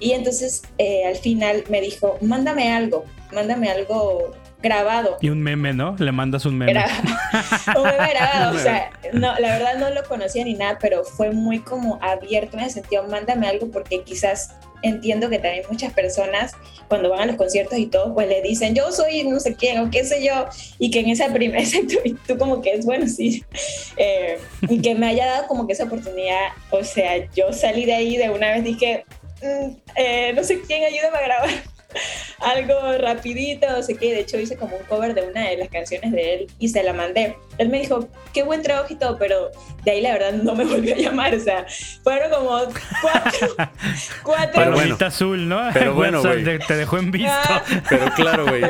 Y 0.01 0.13
entonces 0.13 0.63
eh, 0.79 1.05
al 1.05 1.17
final 1.17 1.63
me 1.69 1.81
dijo, 1.81 2.19
mándame 2.23 2.73
algo, 2.73 3.05
mándame 3.33 3.71
algo 3.71 4.35
grabado. 4.63 5.19
Y 5.21 5.31
un 5.31 5.43
meme, 5.43 5.73
¿no? 5.73 5.97
Le 5.99 6.13
mandas 6.13 6.47
un 6.47 6.59
meme. 6.59 6.73
un 7.77 7.83
meme 7.83 8.09
grabado, 8.11 8.57
o 8.57 8.59
sea, 8.59 8.91
no, 9.13 9.39
la 9.39 9.49
verdad 9.49 9.79
no 9.79 9.91
lo 9.91 10.05
conocía 10.05 10.45
ni 10.45 10.55
nada, 10.55 10.79
pero 10.81 11.05
fue 11.05 11.31
muy 11.31 11.61
como 11.61 11.99
abierto 12.03 12.57
en 12.57 12.65
el 12.65 12.71
sentido, 12.71 13.05
mándame 13.09 13.47
algo 13.47 13.71
porque 13.71 14.03
quizás 14.03 14.51
entiendo 14.83 15.29
que 15.29 15.39
también 15.39 15.65
muchas 15.71 15.93
personas 15.93 16.53
cuando 16.89 17.11
van 17.11 17.21
a 17.21 17.27
los 17.27 17.37
conciertos 17.37 17.79
y 17.79 17.87
todo, 17.87 18.15
pues 18.15 18.29
le 18.29 18.43
dicen, 18.43 18.75
yo 18.75 18.93
soy 18.93 19.25
no 19.25 19.41
sé 19.41 19.55
quién 19.55 19.79
o 19.79 19.91
qué 19.91 20.05
sé 20.05 20.25
yo, 20.25 20.47
y 20.79 20.91
que 20.91 21.01
en 21.01 21.09
esa 21.09 21.33
primera, 21.33 21.63
y 22.05 22.13
tú 22.15 22.39
como 22.39 22.61
que 22.61 22.73
es 22.73 22.85
bueno, 22.85 23.07
sí, 23.09 23.45
eh, 23.97 24.39
y 24.69 24.81
que 24.81 24.95
me 24.95 25.09
haya 25.09 25.27
dado 25.27 25.47
como 25.49 25.67
que 25.67 25.73
esa 25.73 25.85
oportunidad, 25.85 26.49
o 26.71 26.85
sea, 26.85 27.31
yo 27.33 27.53
salí 27.53 27.85
de 27.85 27.95
ahí 27.95 28.17
de 28.17 28.31
una 28.31 28.53
vez, 28.53 28.65
dije, 28.65 29.05
mm, 29.43 29.77
eh, 29.97 30.33
no 30.35 30.45
sé 30.45 30.61
quién, 30.63 30.85
ayúdame 30.85 31.19
a 31.19 31.23
grabar 31.23 31.76
algo 32.41 32.75
rapidito, 32.99 33.69
no 33.71 33.83
sé 33.83 33.97
qué. 33.97 34.15
De 34.15 34.21
hecho, 34.21 34.39
hice 34.39 34.57
como 34.57 34.77
un 34.77 34.85
cover 34.85 35.15
de 35.15 35.23
una 35.23 35.49
de 35.49 35.57
las 35.57 35.69
canciones 35.69 36.13
de 36.13 36.35
él 36.35 36.47
y 36.59 36.69
se 36.69 36.83
la 36.83 36.93
mandé. 36.93 37.37
Él 37.59 37.69
me 37.69 37.81
dijo, 37.81 38.09
qué 38.33 38.43
buen 38.43 38.63
trabajo 38.63 38.93
y 38.93 38.97
todo, 38.97 39.19
pero 39.19 39.51
de 39.85 39.91
ahí 39.91 40.01
la 40.01 40.13
verdad 40.13 40.33
no 40.33 40.55
me 40.55 40.65
volvió 40.67 40.95
a 40.95 40.99
llamar. 40.99 41.35
O 41.35 41.41
sea, 41.41 41.67
fueron 42.03 42.31
como 42.31 42.59
cuatro. 43.03 43.49
cuatro 44.23 44.73
bueno, 44.73 44.97
azul, 45.01 45.49
¿no? 45.49 45.61
Pero 45.73 45.95
bueno, 45.95 46.23
te 46.23 46.77
dejó 46.77 46.99
en 46.99 47.11
visto. 47.11 47.31
Ah. 47.31 47.63
pero 47.89 48.11
claro, 48.15 48.47
güey. 48.47 48.63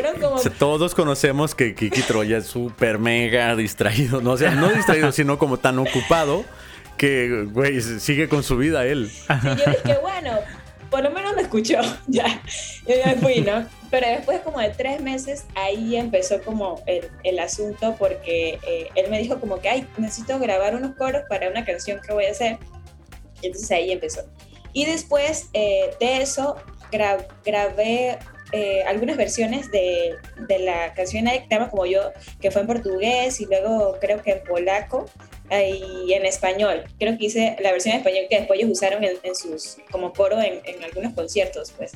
Todos 0.58 0.94
conocemos 0.94 1.54
que 1.54 1.74
Kiki 1.74 2.02
Troya 2.02 2.38
es 2.38 2.46
súper 2.46 2.98
mega 2.98 3.54
distraído. 3.56 4.20
No, 4.20 4.32
o 4.32 4.36
sea, 4.36 4.52
no 4.52 4.68
distraído, 4.68 5.12
sino 5.12 5.38
como 5.38 5.58
tan 5.58 5.78
ocupado 5.78 6.44
que, 6.96 7.46
güey, 7.50 7.80
sigue 7.80 8.28
con 8.28 8.42
su 8.42 8.56
vida 8.56 8.86
él. 8.86 9.10
Sí, 9.10 9.24
yo 9.44 9.54
dije, 9.54 9.98
bueno, 10.00 10.38
por 10.90 11.02
lo 11.02 11.10
menos 11.10 11.34
me 11.34 11.42
escuchó, 11.42 11.80
ya, 12.06 12.42
yo 12.86 12.94
ya 12.94 13.14
fui, 13.20 13.40
¿no? 13.40 13.66
Pero 13.90 14.08
después 14.08 14.40
como 14.40 14.60
de 14.60 14.70
tres 14.70 15.00
meses, 15.00 15.44
ahí 15.54 15.96
empezó 15.96 16.42
como 16.42 16.82
el, 16.86 17.08
el 17.24 17.38
asunto 17.38 17.94
porque 17.98 18.58
eh, 18.66 18.88
él 18.94 19.10
me 19.10 19.18
dijo 19.18 19.40
como 19.40 19.60
que, 19.60 19.68
ay, 19.68 19.86
necesito 19.98 20.38
grabar 20.38 20.74
unos 20.74 20.96
coros 20.96 21.22
para 21.28 21.48
una 21.48 21.64
canción 21.64 22.00
que 22.06 22.12
voy 22.12 22.26
a 22.26 22.30
hacer. 22.30 22.58
Entonces 23.42 23.70
ahí 23.70 23.92
empezó. 23.92 24.22
Y 24.72 24.84
después 24.84 25.48
eh, 25.52 25.90
de 26.00 26.22
eso, 26.22 26.56
grabé 26.90 28.18
eh, 28.52 28.82
algunas 28.84 29.16
versiones 29.16 29.70
de, 29.70 30.14
de 30.48 30.58
la 30.60 30.94
canción 30.94 31.26
Adictama 31.28 31.68
como 31.70 31.86
yo, 31.86 32.12
que 32.40 32.50
fue 32.50 32.62
en 32.62 32.66
portugués 32.66 33.40
y 33.40 33.46
luego 33.46 33.96
creo 34.00 34.22
que 34.22 34.32
en 34.32 34.44
polaco 34.44 35.06
y 35.50 36.12
en 36.12 36.26
español. 36.26 36.84
Creo 36.98 37.16
que 37.18 37.26
hice 37.26 37.56
la 37.60 37.72
versión 37.72 37.94
en 37.94 38.00
español 38.00 38.24
que 38.28 38.38
después 38.38 38.58
ellos 38.58 38.72
usaron 38.72 39.04
en, 39.04 39.34
sus, 39.34 39.76
como 39.90 40.12
coro 40.12 40.40
en, 40.40 40.60
en, 40.64 40.82
algunos 40.84 41.14
conciertos, 41.14 41.72
pues. 41.76 41.92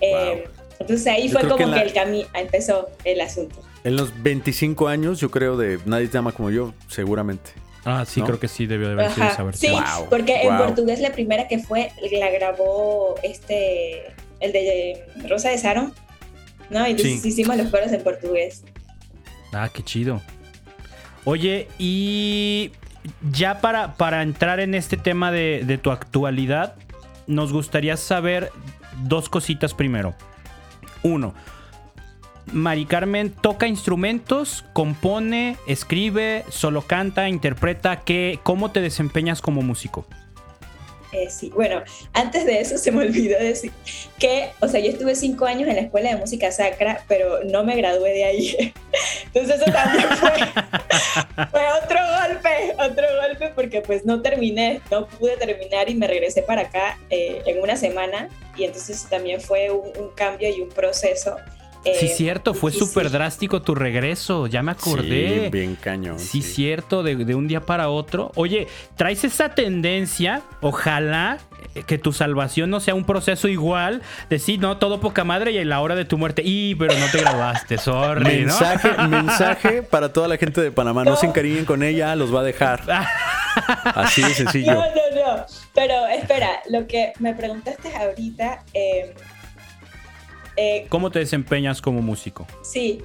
Eh, 0.00 0.44
entonces 0.78 1.06
ahí 1.06 1.28
fue 1.28 1.46
como 1.48 1.74
que, 1.74 1.82
el 1.82 1.92
camino 1.92 2.28
empezó 2.34 2.88
el 3.04 3.20
asunto. 3.20 3.56
En 3.84 3.96
los 3.96 4.22
25 4.22 4.88
años, 4.88 5.20
yo 5.20 5.30
creo, 5.30 5.56
de 5.56 5.78
Nadie 5.86 6.08
te 6.08 6.18
ama 6.18 6.32
como 6.32 6.50
yo, 6.50 6.74
seguramente. 6.88 7.52
Ah, 7.84 8.04
sí, 8.04 8.20
creo 8.20 8.40
que 8.40 8.48
sí, 8.48 8.66
debió 8.66 8.88
de 8.88 8.94
haber 8.94 9.12
sido 9.12 9.28
esa 9.28 9.42
versión. 9.44 9.76
Sí, 9.76 10.04
porque 10.10 10.42
en 10.42 10.56
portugués 10.56 10.98
la 10.98 11.12
primera 11.12 11.46
que 11.46 11.60
fue, 11.60 11.92
la 12.10 12.30
grabó 12.30 13.14
este, 13.22 14.12
el 14.40 14.52
de 14.52 15.04
Rosa 15.28 15.50
de 15.50 15.58
Saro, 15.58 15.92
¿no? 16.68 16.86
Y 16.86 16.90
entonces 16.90 17.24
hicimos 17.24 17.56
los 17.56 17.70
coros 17.70 17.92
en 17.92 18.02
portugués. 18.02 18.64
Ah, 19.52 19.70
qué 19.72 19.84
chido. 19.84 20.20
Oye, 21.24 21.68
y 21.78 22.72
ya 23.30 23.60
para, 23.60 23.94
para 23.94 24.22
entrar 24.22 24.60
en 24.60 24.74
este 24.74 24.96
tema 24.96 25.30
de, 25.30 25.78
tu 25.82 25.90
actualidad, 25.90 26.74
nos 27.26 27.52
gustaría 27.52 27.96
saber 27.96 28.50
dos 29.02 29.28
cositas 29.28 29.74
primero. 29.74 30.14
Uno, 31.02 31.34
Mari 32.52 32.86
Carmen 32.86 33.30
toca 33.30 33.66
instrumentos, 33.66 34.64
compone, 34.72 35.56
escribe, 35.66 36.44
solo 36.48 36.82
canta, 36.82 37.28
interpreta. 37.28 38.00
¿qué, 38.00 38.38
¿Cómo 38.42 38.70
te 38.70 38.80
desempeñas 38.80 39.42
como 39.42 39.62
músico? 39.62 40.06
Eh, 41.12 41.30
sí, 41.30 41.50
bueno, 41.54 41.82
antes 42.12 42.44
de 42.44 42.60
eso 42.60 42.78
se 42.78 42.90
me 42.90 43.04
olvidó 43.06 43.38
decir 43.38 43.72
que, 44.18 44.50
o 44.60 44.68
sea, 44.68 44.80
yo 44.80 44.90
estuve 44.90 45.14
cinco 45.14 45.46
años 45.46 45.68
en 45.68 45.76
la 45.76 45.82
escuela 45.82 46.10
de 46.10 46.16
música 46.16 46.50
sacra, 46.50 47.04
pero 47.08 47.44
no 47.44 47.64
me 47.64 47.76
gradué 47.76 48.12
de 48.12 48.24
ahí. 48.24 48.72
Entonces 49.26 49.60
eso 49.60 49.72
también 49.72 50.04
fue, 50.16 50.30
otro 51.82 51.98
golpe, 52.20 52.74
otro 52.78 53.06
golpe, 53.22 53.52
porque 53.54 53.80
pues 53.80 54.04
no 54.04 54.22
terminé, 54.22 54.80
no 54.90 55.06
pude 55.06 55.36
terminar 55.36 55.88
y 55.88 55.94
me 55.94 56.06
regresé 56.06 56.42
para 56.42 56.62
acá 56.62 56.98
eh, 57.10 57.42
en 57.46 57.60
una 57.60 57.76
semana 57.76 58.28
y 58.56 58.64
entonces 58.64 59.06
también 59.08 59.40
fue 59.40 59.70
un 59.70 60.10
cambio 60.14 60.48
y 60.48 60.60
un 60.62 60.70
proceso 60.70 61.36
sí, 61.98 62.06
eh, 62.06 62.14
cierto, 62.16 62.54
fue 62.54 62.72
súper 62.72 63.10
drástico 63.10 63.62
tu 63.62 63.74
regreso, 63.74 64.46
ya 64.46 64.62
me 64.62 64.72
acordé. 64.72 65.44
Sí, 65.44 65.50
bien 65.50 65.76
cañón. 65.76 66.18
Sí, 66.18 66.42
cierto, 66.42 67.02
de, 67.02 67.34
un 67.34 67.48
día 67.48 67.60
para 67.60 67.88
otro. 67.88 68.32
Oye, 68.34 68.66
traes 68.96 69.24
esa 69.24 69.50
tendencia, 69.50 70.42
ojalá 70.60 71.38
que 71.86 71.98
tu 71.98 72.12
salvación 72.12 72.70
no 72.70 72.80
sea 72.80 72.94
un 72.94 73.04
proceso 73.04 73.48
igual 73.48 74.02
de 74.30 74.38
sí, 74.38 74.58
no, 74.58 74.78
todo 74.78 75.00
poca 75.00 75.24
madre 75.24 75.52
y 75.52 75.58
en 75.58 75.68
la 75.68 75.80
hora 75.80 75.94
de 75.94 76.04
tu 76.04 76.18
muerte, 76.18 76.42
y 76.44 76.74
pero 76.74 76.94
no 76.98 77.06
te 77.10 77.18
grabaste, 77.18 77.78
sorry. 77.78 78.24
Mensaje, 78.24 78.90
mensaje 79.08 79.82
para 79.82 80.12
toda 80.12 80.28
la 80.28 80.36
gente 80.36 80.60
de 80.60 80.70
Panamá, 80.70 81.04
no, 81.04 81.16
se 81.16 81.26
encariñen 81.26 81.64
con 81.64 81.82
ella, 81.82 82.14
los 82.16 82.34
va 82.34 82.40
a 82.40 82.44
dejar. 82.44 82.82
Así 83.84 84.22
de 84.22 84.34
sencillo. 84.34 84.74
No, 84.74 84.80
no, 84.80 85.36
no. 85.36 85.46
Pero 85.74 86.06
espera, 86.08 86.48
lo 86.70 86.86
que 86.86 87.12
me 87.18 87.34
preguntaste 87.34 87.94
ahorita, 87.94 88.64
eh, 88.74 89.14
eh, 90.56 90.86
¿Cómo 90.88 91.10
te 91.10 91.18
desempeñas 91.18 91.82
como 91.82 92.00
músico? 92.02 92.46
Sí, 92.62 93.02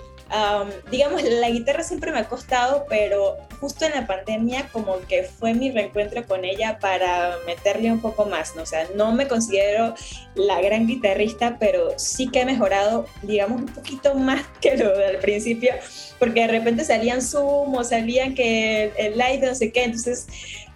digamos, 0.90 1.23
la 1.23 1.49
guitarra 1.49 1.84
siempre 1.84 2.11
me 2.11 2.19
ha 2.19 2.30
costado, 2.30 2.86
pero 2.88 3.38
justo 3.60 3.86
en 3.86 3.91
la 3.91 4.07
pandemia 4.07 4.69
como 4.72 4.99
que 5.02 5.23
fue 5.23 5.53
mi 5.53 5.72
reencuentro 5.72 6.26
con 6.26 6.45
ella 6.45 6.80
para 6.80 7.36
meterle 7.45 7.91
un 7.91 7.99
poco 7.99 8.26
más, 8.26 8.56
¿no? 8.56 8.64
O 8.64 8.65
sea, 8.65 8.88
no 8.95 9.11
me 9.11 9.28
considero 9.28 9.94
la 10.36 10.61
gran 10.61 10.88
guitarrista, 10.88 11.57
pero 11.60 11.94
sí 11.98 12.30
que 12.30 12.41
he 12.41 12.45
mejorado, 12.45 13.06
digamos, 13.23 13.61
un 13.61 13.68
poquito 13.68 14.15
más 14.15 14.45
que 14.61 14.78
lo 14.78 14.98
del 14.98 15.18
principio, 15.18 15.73
porque 16.18 16.41
de 16.41 16.48
repente 16.48 16.86
salían 16.86 17.22
Zoom 17.22 17.76
o 17.76 17.84
salían 17.84 18.34
que 18.34 18.91
el, 18.98 19.18
live 19.18 19.45
no 19.45 19.56
sé 19.56 19.72
qué, 19.72 19.84
entonces 19.84 20.28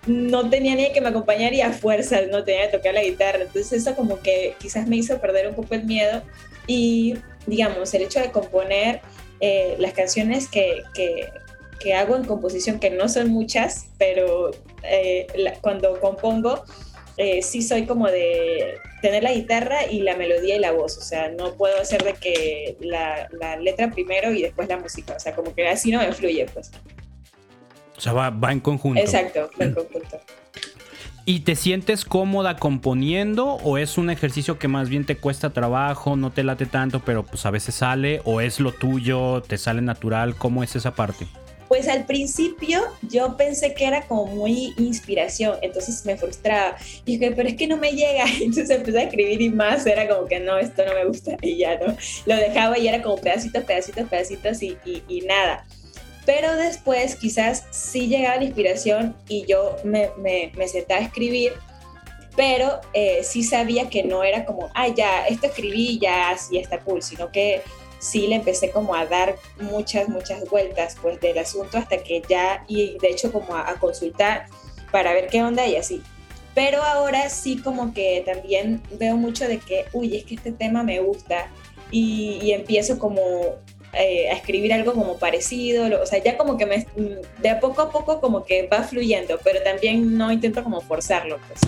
no 0.06 0.50
tenía 0.50 0.76
ni 0.76 0.92
que 0.92 1.02
me 1.02 1.10
acompañara 1.10 1.56
y 1.56 1.62
a 1.62 1.72
fuerza 1.72 2.20
no 2.30 2.44
tenía 2.44 2.70
que 2.70 2.78
tocar 2.78 2.94
la 2.94 3.04
guitarra, 3.04 3.40
entonces 3.42 3.72
eso 3.74 3.96
como 3.96 4.20
que 4.20 4.56
quizás 4.60 4.86
me 4.86 4.98
hizo 4.98 5.20
perder 5.20 5.48
un 5.48 5.56
poco 5.56 5.74
el 5.74 5.86
miedo 5.86 6.22
y 6.68 7.16
digamos, 7.46 7.94
el 7.94 8.04
hecho 8.04 8.20
de 8.20 8.32
componer 8.32 9.02
eh, 9.40 9.76
las 9.80 9.94
canciones 9.94 10.48
que, 10.48 10.84
que, 10.94 11.94
hago 11.94 12.16
en 12.16 12.26
composición, 12.26 12.80
que 12.80 12.90
no 12.90 13.08
son 13.08 13.30
muchas, 13.30 13.90
pero 14.00 14.50
eh, 14.82 15.28
cuando 15.62 16.00
compongo, 16.00 16.64
eh, 17.18 17.44
sí 17.44 17.62
soy 17.62 17.86
como 17.86 18.08
de 18.08 18.80
tener 19.04 19.22
la 19.22 19.32
guitarra 19.32 19.86
y 19.86 20.02
la 20.02 20.16
melodía 20.16 20.56
y 20.56 20.60
la 20.60 20.72
voz, 20.72 20.98
o 20.98 21.02
sea, 21.02 21.30
no 21.30 21.54
puedo 21.54 21.80
hacer 21.80 22.04
de 22.04 22.14
que 22.14 22.76
la, 22.80 23.30
la 23.40 23.58
letra 23.58 23.92
primero 23.92 24.34
y 24.34 24.42
después 24.42 24.68
la 24.68 24.78
música, 24.78 25.14
o 25.16 25.20
sea, 25.20 25.36
como 25.36 25.54
que 25.54 25.68
así 25.68 25.92
no 25.92 26.00
me 26.00 26.12
fluye, 26.12 26.48
pues. 26.52 26.72
O 27.96 28.02
sea, 28.02 28.14
va, 28.14 28.32
va 28.32 28.52
en 28.52 28.62
conjunto. 28.62 29.00
Exacto, 29.00 29.52
va 29.62 29.66
en 29.66 29.74
conjunto. 29.76 30.20
¿Y 31.28 31.40
te 31.40 31.56
sientes 31.56 32.06
cómoda 32.06 32.56
componiendo 32.58 33.56
o 33.64 33.80
es 33.80 33.98
un 33.98 34.12
ejercicio 34.12 34.60
que 34.60 34.68
más 34.68 34.90
bien 34.90 35.06
te 35.06 35.18
cuesta 35.18 35.50
trabajo, 35.50 36.16
no 36.16 36.32
te 36.32 36.44
late 36.44 36.68
tanto, 36.68 37.00
pero 37.00 37.24
pues 37.24 37.48
a 37.48 37.52
veces 37.52 37.74
sale 37.74 38.22
o 38.26 38.42
es 38.42 38.60
lo 38.60 38.72
tuyo, 38.72 39.42
te 39.42 39.58
sale 39.58 39.82
natural? 39.82 40.36
¿Cómo 40.36 40.64
es 40.64 40.76
esa 40.76 40.94
parte? 40.94 41.26
Pues 41.68 41.88
al 41.88 42.06
principio 42.06 42.80
yo 43.02 43.38
pensé 43.38 43.74
que 43.74 43.86
era 43.86 44.04
como 44.04 44.28
muy 44.28 44.76
inspiración, 44.78 45.56
entonces 45.64 46.06
me 46.06 46.16
frustraba. 46.16 46.76
Y 47.06 47.18
dije, 47.18 47.34
pero 47.36 47.50
es 47.50 47.56
que 47.56 47.66
no 47.66 47.78
me 47.78 47.94
llega. 47.94 48.26
Entonces 48.40 48.70
empecé 48.70 49.00
a 49.00 49.04
escribir 49.06 49.42
y 49.42 49.50
más 49.50 49.84
era 49.88 50.08
como 50.08 50.28
que 50.28 50.40
no, 50.40 50.60
esto 50.60 50.86
no 50.86 50.94
me 50.94 51.06
gusta. 51.06 51.38
Y 51.42 51.58
ya 51.58 51.80
no. 51.80 51.98
Lo 52.28 52.36
dejaba 52.36 52.78
y 52.78 52.88
era 52.88 53.02
como 53.02 53.18
pedacitos, 53.18 53.64
pedacitos, 53.64 54.08
pedacitos 54.08 54.62
y, 54.62 54.78
nada 55.28 55.66
pero 56.26 56.56
después 56.56 57.16
quizás 57.16 57.66
sí 57.72 58.08
llegaba 58.08 58.38
la 58.38 58.46
inspiración 58.46 59.16
y 59.28 59.46
yo 59.46 59.76
me, 59.84 60.10
me, 60.18 60.52
me 60.56 60.68
sentaba 60.68 61.02
a 61.02 61.04
escribir, 61.04 61.54
pero 62.36 62.82
eh, 62.94 63.22
sí 63.24 63.44
sabía 63.44 63.90
que 63.90 64.04
no 64.04 64.24
era 64.24 64.46
como, 64.46 64.70
ah, 64.74 64.88
ya, 64.88 65.28
esto 65.28 65.48
escribí, 65.48 66.00
ya, 66.00 66.32
así 66.32 66.58
está 66.58 66.80
cool, 66.80 67.02
sino 67.02 67.32
que 67.32 67.62
sí 68.00 68.28
le 68.28 68.36
empecé 68.36 68.72
como 68.72 68.96
a 68.96 69.06
dar 69.06 69.36
muchas, 69.60 70.10
muchas 70.10 70.50
vueltas 70.50 70.98
pues 71.02 71.20
del 71.22 71.38
asunto 71.38 71.78
hasta 71.78 71.98
que 71.98 72.22
ya, 72.28 72.66
y 72.68 72.98
de 73.00 73.10
hecho 73.10 73.32
como 73.32 73.56
a, 73.56 73.74
consultar 73.76 74.48
para 74.92 75.14
ver 75.14 75.28
qué 75.28 75.44
onda 75.44 75.66
y 75.68 75.76
así. 75.76 76.02
Pero 76.54 76.82
ahora 76.82 77.30
sí 77.30 77.58
como 77.58 77.94
que 77.94 78.24
también 78.26 78.82
veo 78.98 79.18
mucho 79.18 79.48
de 79.48 79.60
que, 79.60 79.86
uy, 79.94 80.16
es 80.16 80.24
que 80.24 80.36
este 80.36 80.52
tema 80.52 80.84
me 80.84 81.00
gusta 81.00 81.52
y, 81.92 82.40
y 82.42 82.54
empiezo 82.54 82.98
como 82.98 83.22
eh, 83.98 84.30
a 84.30 84.34
escribir 84.34 84.74
algo 84.74 84.94
como 84.94 85.18
parecido, 85.18 85.86
o 86.02 86.06
sea, 86.06 86.22
ya 86.24 86.38
como 86.38 86.58
que 86.58 86.66
me, 86.66 86.86
de 86.96 87.56
poco 87.62 87.82
a 87.82 87.92
poco 87.92 88.20
como 88.20 88.46
que 88.46 88.68
va 88.68 88.84
fluyendo, 88.84 89.40
pero 89.44 89.62
también 89.64 90.18
no 90.18 90.32
intento 90.32 90.64
como 90.64 90.82
forzarlo. 90.82 91.38
Pues. 91.48 91.62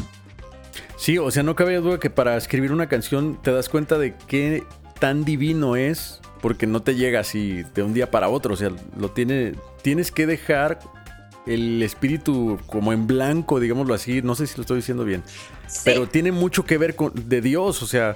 Sí, 0.97 1.17
o 1.17 1.29
sea, 1.31 1.43
no 1.43 1.55
cabe 1.55 1.75
duda 1.75 1.99
que 1.99 2.09
para 2.09 2.35
escribir 2.37 2.71
una 2.71 2.89
canción 2.89 3.39
te 3.41 3.51
das 3.51 3.69
cuenta 3.69 3.97
de 3.97 4.15
qué 4.27 4.63
tan 4.99 5.23
divino 5.23 5.75
es, 5.75 6.21
porque 6.41 6.67
no 6.67 6.81
te 6.81 6.95
llega 6.95 7.19
así 7.19 7.63
de 7.75 7.83
un 7.83 7.93
día 7.93 8.11
para 8.11 8.29
otro, 8.29 8.53
o 8.53 8.57
sea, 8.57 8.71
lo 8.97 9.11
tiene, 9.11 9.53
tienes 9.81 10.11
que 10.11 10.25
dejar 10.25 10.79
el 11.45 11.81
espíritu 11.81 12.59
como 12.65 12.91
en 12.93 13.07
blanco, 13.07 13.59
digámoslo 13.59 13.93
así, 13.93 14.21
no 14.21 14.35
sé 14.35 14.47
si 14.47 14.57
lo 14.57 14.61
estoy 14.61 14.77
diciendo 14.77 15.05
bien, 15.05 15.23
pero 15.85 16.07
tiene 16.07 16.31
mucho 16.31 16.65
que 16.65 16.77
ver 16.77 16.95
con 16.95 17.13
de 17.15 17.41
Dios, 17.41 17.81
o 17.81 17.87
sea, 17.87 18.15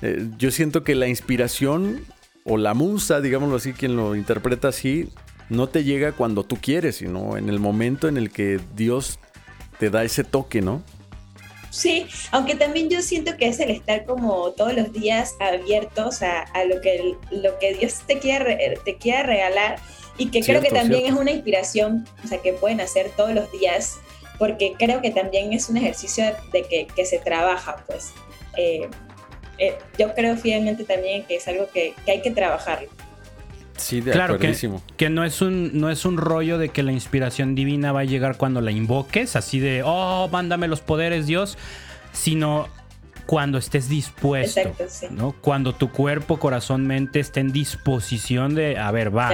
eh, 0.00 0.26
yo 0.38 0.50
siento 0.50 0.84
que 0.84 0.94
la 0.94 1.06
inspiración 1.06 2.04
o 2.44 2.56
la 2.56 2.74
musa, 2.74 3.20
digámoslo 3.20 3.56
así, 3.56 3.72
quien 3.72 3.96
lo 3.96 4.16
interpreta 4.16 4.68
así, 4.68 5.08
no 5.48 5.68
te 5.68 5.84
llega 5.84 6.12
cuando 6.12 6.44
tú 6.44 6.56
quieres, 6.60 6.96
sino 6.96 7.36
en 7.36 7.48
el 7.48 7.58
momento 7.58 8.08
en 8.08 8.16
el 8.16 8.30
que 8.30 8.60
Dios 8.74 9.18
te 9.78 9.90
da 9.90 10.04
ese 10.04 10.24
toque, 10.24 10.60
¿no? 10.60 10.82
Sí, 11.70 12.06
aunque 12.32 12.54
también 12.54 12.90
yo 12.90 13.00
siento 13.00 13.36
que 13.38 13.48
es 13.48 13.58
el 13.58 13.70
estar 13.70 14.04
como 14.04 14.50
todos 14.52 14.74
los 14.74 14.92
días 14.92 15.34
abiertos 15.40 16.20
a, 16.22 16.46
lo, 16.66 16.82
que, 16.82 17.16
lo 17.30 17.58
que 17.58 17.74
Dios 17.74 18.00
te 18.06 18.18
quiere, 18.18 18.78
te 18.84 18.96
quiere 18.96 19.22
regalar 19.22 19.78
y 20.18 20.26
que 20.26 20.42
creo 20.42 20.60
que 20.60 20.70
también 20.70 21.06
es 21.06 21.18
una 21.18 21.30
inspiración, 21.30 22.06
o 22.22 22.28
sea, 22.28 22.38
que 22.42 22.52
pueden 22.52 22.82
hacer 22.82 23.10
todos 23.16 23.32
los 23.32 23.50
días, 23.52 23.98
porque 24.38 24.74
creo 24.78 25.00
que 25.00 25.10
también 25.10 25.54
es 25.54 25.70
un 25.70 25.78
ejercicio 25.78 26.24
de 26.52 26.62
que, 26.64 26.86
que 26.94 27.06
se 27.06 27.18
trabaja, 27.18 27.82
pues. 27.86 28.12
Eh, 28.58 28.90
eh, 29.58 29.76
yo 29.98 30.14
creo 30.14 30.36
fielmente 30.36 30.84
también 30.84 31.24
que 31.24 31.36
es 31.36 31.48
algo 31.48 31.68
que, 31.72 31.94
hay 32.06 32.22
que 32.22 32.30
trabajarlo. 32.30 32.88
Sí, 33.76 34.00
de 34.00 34.12
claro 34.12 34.38
que, 34.38 34.54
que, 34.96 35.10
no 35.10 35.24
es 35.24 35.40
un 35.40 35.80
no 35.80 35.90
es 35.90 36.04
un 36.04 36.16
rollo 36.16 36.58
de 36.58 36.68
que 36.68 36.82
la 36.82 36.92
inspiración 36.92 37.54
divina 37.54 37.90
va 37.90 38.00
a 38.00 38.04
llegar 38.04 38.36
cuando 38.36 38.60
la 38.60 38.70
invoques, 38.70 39.34
así 39.34 39.60
de 39.60 39.82
oh 39.84 40.28
mándame 40.30 40.68
los 40.68 40.82
poderes 40.82 41.26
Dios, 41.26 41.56
sino 42.12 42.68
cuando 43.26 43.58
estés 43.58 43.88
dispuesto, 43.88 44.60
¿no? 45.10 45.32
Cuando 45.32 45.74
tu 45.74 45.90
cuerpo, 45.90 46.38
corazón, 46.38 46.86
mente 46.86 47.20
esté 47.20 47.40
en 47.40 47.52
disposición 47.52 48.54
de, 48.54 48.78
a 48.78 48.90
ver, 48.90 49.16
va. 49.16 49.32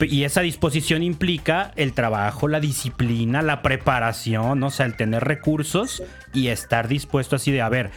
Y 0.00 0.24
esa 0.24 0.40
disposición 0.40 1.02
implica 1.02 1.72
el 1.76 1.92
trabajo, 1.92 2.48
la 2.48 2.60
disciplina, 2.60 3.42
la 3.42 3.62
preparación, 3.62 4.62
o 4.62 4.70
sea, 4.70 4.86
el 4.86 4.96
tener 4.96 5.24
recursos 5.24 6.02
y 6.34 6.48
estar 6.48 6.88
dispuesto 6.88 7.36
así 7.36 7.52
de, 7.52 7.60
a 7.62 7.68
ver, 7.68 7.90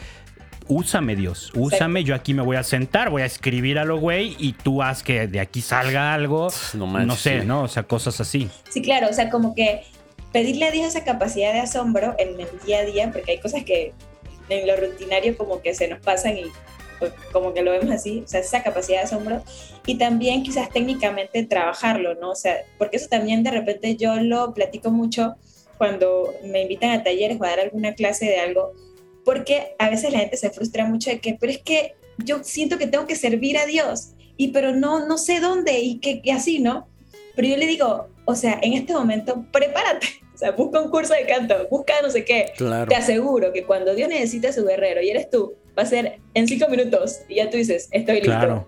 úsame 0.68 1.16
Dios, 1.16 1.52
úsame, 1.56 2.04
yo 2.04 2.16
aquí 2.16 2.34
me 2.34 2.42
voy 2.42 2.58
a 2.58 2.64
sentar, 2.64 3.10
voy 3.10 3.22
a 3.22 3.26
escribir 3.26 3.80
a 3.80 3.86
lo 3.86 3.98
güey 3.98 4.36
y 4.40 4.54
tú 4.54 4.82
haz 4.82 5.04
que 5.04 5.28
de 5.28 5.40
aquí 5.40 5.62
salga 5.62 6.14
algo, 6.14 6.50
no, 6.74 7.16
sé, 7.16 7.44
¿no? 7.44 7.64
O 7.64 7.68
sea, 7.68 7.84
cosas 7.84 8.20
así. 8.22 8.50
Sí, 8.70 8.82
claro, 8.82 9.08
o 9.10 9.14
sea, 9.14 9.30
como 9.30 9.56
que 9.56 9.84
pedirle 10.32 10.66
a 10.66 10.72
Dios 10.72 10.88
esa 10.88 11.04
capacidad 11.04 11.54
de 11.54 11.60
asombro 11.60 12.16
en 12.18 12.40
el 12.40 12.48
día 12.66 12.80
a 12.80 12.84
día, 12.84 13.12
porque 13.12 13.32
hay 13.34 13.40
cosas 13.40 13.64
que 13.64 13.94
en 14.50 14.68
lo 14.68 14.76
rutinario 14.76 15.38
como 15.38 15.62
que 15.62 15.74
se 15.74 15.88
nos 15.88 16.00
pasan 16.00 16.38
y 16.38 16.44
pues, 17.00 17.14
como 17.32 17.54
que 17.54 17.62
lo 17.62 17.72
vemos 17.72 17.92
así, 17.92 18.24
o 18.26 18.28
sea, 18.28 18.40
esa 18.40 18.64
capacidad 18.64 19.00
de 19.00 19.04
asombro 19.04 19.44
y 19.86 19.98
también 19.98 20.44
quizás 20.44 20.70
técnicamente 20.70 21.44
trabajarlo, 21.44 22.16
¿no? 22.16 22.32
O 22.32 22.36
sea, 22.36 22.58
porque 22.78 22.98
eso 22.98 23.08
también 23.10 23.44
de 23.44 23.52
repente 23.52 23.96
yo 23.96 24.16
lo 24.16 24.54
platico 24.54 24.90
mucho 24.90 25.36
cuando 25.78 26.34
me 26.46 26.62
invitan 26.62 26.92
a 26.92 27.04
talleres 27.04 27.40
o 27.40 27.44
a 27.44 27.50
dar 27.50 27.60
alguna 27.60 27.94
clase 27.94 28.26
de 28.26 28.40
algo, 28.40 28.72
porque 29.24 29.76
a 29.80 29.90
veces 29.90 30.12
la 30.12 30.20
gente 30.20 30.38
se 30.38 30.50
frustra 30.50 30.86
mucho 30.86 31.10
de 31.10 31.20
que, 31.20 31.38
pero 31.40 31.52
es 31.52 31.60
que 31.60 31.96
yo 32.18 32.44
siento 32.44 32.78
que 32.78 32.88
tengo 32.88 33.08
que 33.08 33.16
servir 33.16 33.58
a 33.58 33.66
Dios, 33.66 34.10
y 34.38 34.50
pero 34.50 34.74
no, 34.74 35.06
no 35.08 35.18
sé 35.18 35.40
dónde 35.40 35.80
y 35.80 36.00
que, 36.00 36.22
así, 36.32 36.60
¿no? 36.60 36.88
Pero 37.36 37.48
yo 37.48 37.58
le 37.58 37.68
digo, 37.68 38.08
o 38.26 38.36
sea, 38.36 38.60
en 38.62 38.74
este 38.74 38.94
momento, 38.94 39.46
prepárate, 39.52 40.08
o 40.34 40.38
sea, 40.38 40.52
busca 40.52 40.82
un 40.82 40.90
curso 40.90 41.14
de 41.14 41.26
canto, 41.26 41.68
busca 41.70 41.94
no 42.02 42.10
sé 42.10 42.26
qué. 42.26 42.54
Te 42.88 42.96
aseguro 42.96 43.54
que 43.54 43.66
cuando 43.66 43.94
Dios 43.96 44.10
necesita 44.10 44.50
a 44.50 44.54
su 44.54 44.66
guerrero 44.66 45.02
y 45.02 45.10
eres 45.10 45.30
tú, 45.30 45.56
va 45.78 45.84
a 45.84 45.86
ser 45.86 46.20
en 46.34 46.48
cinco 46.48 46.68
minutos 46.70 47.22
y 47.28 47.36
ya 47.36 47.50
tú 47.50 47.58
dices, 47.58 47.90
estoy 47.92 48.16
listo. 48.16 48.30
Claro. 48.30 48.68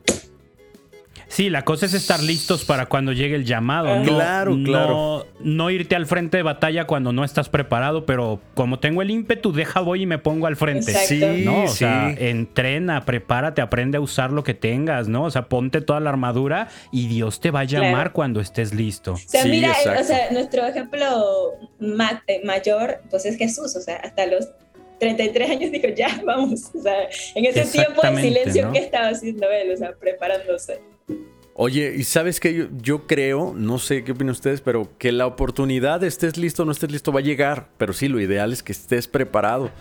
Sí, 1.35 1.49
la 1.49 1.65
cosa 1.65 1.85
es 1.85 1.93
estar 1.93 2.23
listos 2.23 2.63
para 2.63 2.85
cuando 2.85 3.11
llegue 3.11 3.35
el 3.35 3.43
llamado. 3.43 3.93
no, 3.99 4.05
claro, 4.05 4.57
claro. 4.63 5.27
No 5.41 5.69
irte 5.69 5.93
al 5.97 6.05
frente 6.05 6.37
de 6.37 6.43
batalla 6.43 6.87
cuando 6.87 7.11
no 7.11 7.25
estás 7.25 7.49
preparado, 7.49 8.05
pero 8.05 8.39
como 8.53 8.79
tengo 8.79 9.01
el 9.01 9.11
ímpetu, 9.11 9.51
deja 9.51 9.81
voy 9.81 10.03
y 10.03 10.05
me 10.05 10.17
pongo 10.17 10.47
al 10.47 10.55
frente. 10.55 10.93
Sí, 10.93 11.43
¿no? 11.43 11.63
O 11.63 11.67
sea, 11.67 12.15
entrena, 12.17 13.03
prepárate, 13.03 13.61
aprende 13.61 13.97
a 13.97 14.01
usar 14.01 14.31
lo 14.31 14.45
que 14.45 14.53
tengas, 14.53 15.09
¿no? 15.09 15.25
O 15.25 15.29
sea, 15.29 15.49
ponte 15.49 15.81
toda 15.81 15.99
la 15.99 16.09
armadura 16.09 16.69
y 16.93 17.09
Dios 17.09 17.41
te 17.41 17.51
va 17.51 17.59
a 17.59 17.63
llamar 17.65 18.13
cuando 18.13 18.39
estés 18.39 18.73
listo. 18.73 19.15
O 19.15 19.17
sea, 19.17 19.43
mira, 19.43 19.73
o 19.99 20.03
sea, 20.05 20.31
nuestro 20.31 20.65
ejemplo 20.65 21.51
eh, 22.27 22.41
mayor, 22.45 23.01
pues 23.09 23.25
es 23.25 23.37
Jesús, 23.37 23.75
o 23.75 23.81
sea, 23.81 23.97
hasta 23.97 24.25
los 24.25 24.47
33 25.01 25.49
años 25.49 25.69
dijo, 25.69 25.87
ya, 25.89 26.17
vamos. 26.25 26.71
O 26.73 26.81
sea, 26.81 27.09
en 27.35 27.43
ese 27.43 27.65
tiempo 27.65 28.01
de 28.01 28.21
silencio, 28.21 28.71
¿qué 28.71 28.79
estaba 28.79 29.09
haciendo 29.09 29.51
él? 29.51 29.73
O 29.73 29.75
sea, 29.75 29.91
preparándose. 29.99 30.94
Oye, 31.57 31.95
y 31.95 32.03
sabes 32.03 32.41
que 32.41 32.67
yo, 32.81 33.07
creo, 33.07 33.53
no 33.55 33.79
sé 33.79 34.03
qué 34.03 34.11
opinan 34.11 34.31
ustedes, 34.31 34.59
pero 34.59 34.89
que 34.97 35.13
la 35.13 35.25
oportunidad, 35.25 36.03
estés 36.03 36.35
listo 36.35 36.63
o 36.63 36.65
no 36.65 36.73
estés 36.73 36.91
listo, 36.91 37.13
va 37.13 37.21
a 37.21 37.23
llegar. 37.23 37.69
Pero 37.77 37.93
sí, 37.93 38.09
lo 38.09 38.19
ideal 38.19 38.51
es 38.51 38.61
que 38.61 38.73
estés 38.73 39.07
preparado. 39.07 39.71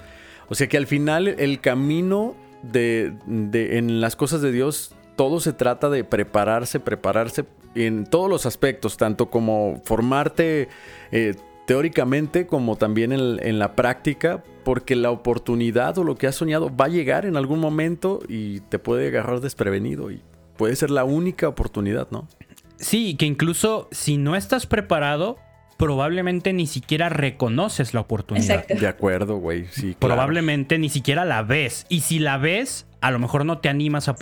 O 0.48 0.54
sea 0.54 0.68
que 0.68 0.76
al 0.76 0.86
final 0.86 1.26
el 1.26 1.60
camino 1.60 2.36
de, 2.62 3.12
en 3.26 4.00
las 4.00 4.14
cosas 4.14 4.40
de 4.40 4.52
Dios, 4.52 4.94
todo 5.16 5.40
se 5.40 5.52
trata 5.52 5.90
de 5.90 6.04
prepararse, 6.04 6.78
prepararse 6.78 7.44
en 7.74 8.06
todos 8.06 8.30
los 8.30 8.46
aspectos, 8.46 8.96
tanto 8.96 9.28
como 9.28 9.82
formarte 9.84 10.68
eh, 11.10 11.34
teóricamente 11.66 12.46
como 12.46 12.76
también 12.76 13.10
en, 13.10 13.40
en, 13.42 13.58
la 13.58 13.74
práctica, 13.74 14.44
porque 14.62 14.94
la 14.94 15.10
oportunidad 15.10 15.98
o 15.98 16.04
lo 16.04 16.14
que 16.14 16.28
has 16.28 16.36
soñado 16.36 16.70
va 16.74 16.84
a 16.84 16.88
llegar 16.88 17.26
en 17.26 17.36
algún 17.36 17.58
momento 17.58 18.20
y 18.28 18.60
te 18.60 18.78
puede 18.78 19.08
agarrar 19.08 19.40
desprevenido 19.40 20.12
y 20.12 20.22
puede 20.56 20.76
ser 20.76 20.90
la 20.90 21.04
única 21.04 21.48
oportunidad, 21.48 22.08
¿no? 22.10 22.28
Sí, 22.76 23.14
que 23.14 23.26
incluso 23.26 23.88
si 23.92 24.16
no 24.16 24.36
estás 24.36 24.66
preparado, 24.66 25.38
probablemente 25.76 26.52
ni 26.52 26.66
siquiera 26.66 27.08
reconoces 27.08 27.94
la 27.94 28.00
oportunidad. 28.00 28.60
Exacto. 28.60 28.74
De 28.80 28.86
acuerdo, 28.86 29.36
güey. 29.36 29.66
Sí, 29.70 29.96
Probablemente 29.98 30.78
ni 30.78 30.88
siquiera 30.88 31.24
la 31.24 31.42
ves. 31.42 31.86
Y 31.88 32.00
si 32.00 32.18
la 32.18 32.38
ves, 32.38 32.86
a 33.00 33.10
lo 33.10 33.18
mejor 33.18 33.44
no 33.44 33.58
te 33.58 33.68
animas 33.68 34.08
a, 34.08 34.16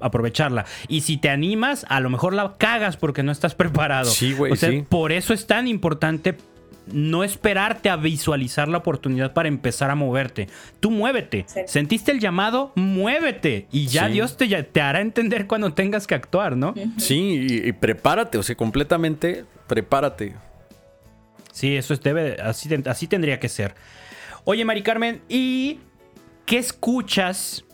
aprovecharla. 0.00 0.64
Y 0.88 1.02
si 1.02 1.16
te 1.16 1.30
animas, 1.30 1.86
a 1.88 2.00
lo 2.00 2.10
mejor 2.10 2.32
la 2.32 2.54
cagas 2.58 2.96
porque 2.96 3.22
no 3.22 3.32
estás 3.32 3.54
preparado. 3.54 4.10
Sí, 4.10 4.32
güey. 4.32 4.52
O 4.52 4.56
sea, 4.56 4.70
por 4.88 5.12
eso 5.12 5.34
es 5.34 5.46
tan 5.46 5.68
importante 5.68 6.36
no 6.86 7.24
esperarte 7.24 7.88
a 7.88 7.96
visualizar 7.96 8.68
la 8.68 8.78
oportunidad 8.78 9.32
para 9.32 9.48
empezar 9.48 9.90
a 9.90 9.94
moverte. 9.94 10.48
Tú 10.80 10.90
muévete. 10.90 11.46
Sentiste 11.66 12.12
el 12.12 12.20
llamado, 12.20 12.72
muévete. 12.76 13.66
Y 13.72 13.86
ya 13.86 14.08
Dios 14.08 14.36
te, 14.36 14.62
te, 14.62 14.80
hará 14.80 15.00
entender 15.00 15.46
cuando 15.46 15.72
tengas 15.72 16.06
que 16.06 16.14
actuar, 16.14 16.56
¿no? 16.56 16.74
Sí, 16.96 17.46
y, 17.64 17.72
prepárate, 17.72 18.38
o 18.38 18.42
sea, 18.42 18.56
completamente 18.56 19.44
prepárate. 19.66 20.34
Sí, 21.52 21.76
eso 21.76 21.94
es, 21.94 22.00
debe, 22.02 22.36
así, 22.40 22.68
así 22.86 23.06
tendría 23.06 23.40
que 23.40 23.48
ser. 23.48 23.74
Oye, 24.44 24.64
Mari 24.64 24.82
Carmen, 24.82 25.22
¿y 25.28 25.80
qué 26.44 26.58
escuchas 26.58 27.64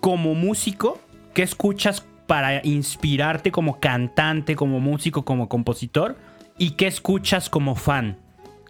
como 0.00 0.34
músico? 0.34 1.00
¿Qué 1.34 1.42
escuchas 1.42 2.04
para 2.26 2.64
inspirarte 2.64 3.50
como 3.50 3.80
cantante, 3.80 4.56
como 4.56 4.80
músico, 4.80 5.24
como 5.24 5.48
compositor? 5.48 6.16
¿Y 6.58 6.72
qué 6.72 6.86
escuchas 6.86 7.50
como 7.50 7.74
fan? 7.74 8.16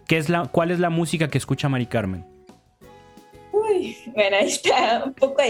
¿Qué 0.07 0.17
es 0.17 0.29
la, 0.29 0.47
¿Cuál 0.47 0.71
es 0.71 0.79
la 0.79 0.89
música 0.89 1.29
que 1.29 1.37
escucha 1.37 1.69
Mari 1.69 1.85
Carmen? 1.85 2.25
Uy, 3.51 3.97
bueno, 4.13 4.37
ahí 4.37 4.47
está 4.47 5.03
un 5.05 5.13
poco 5.13 5.41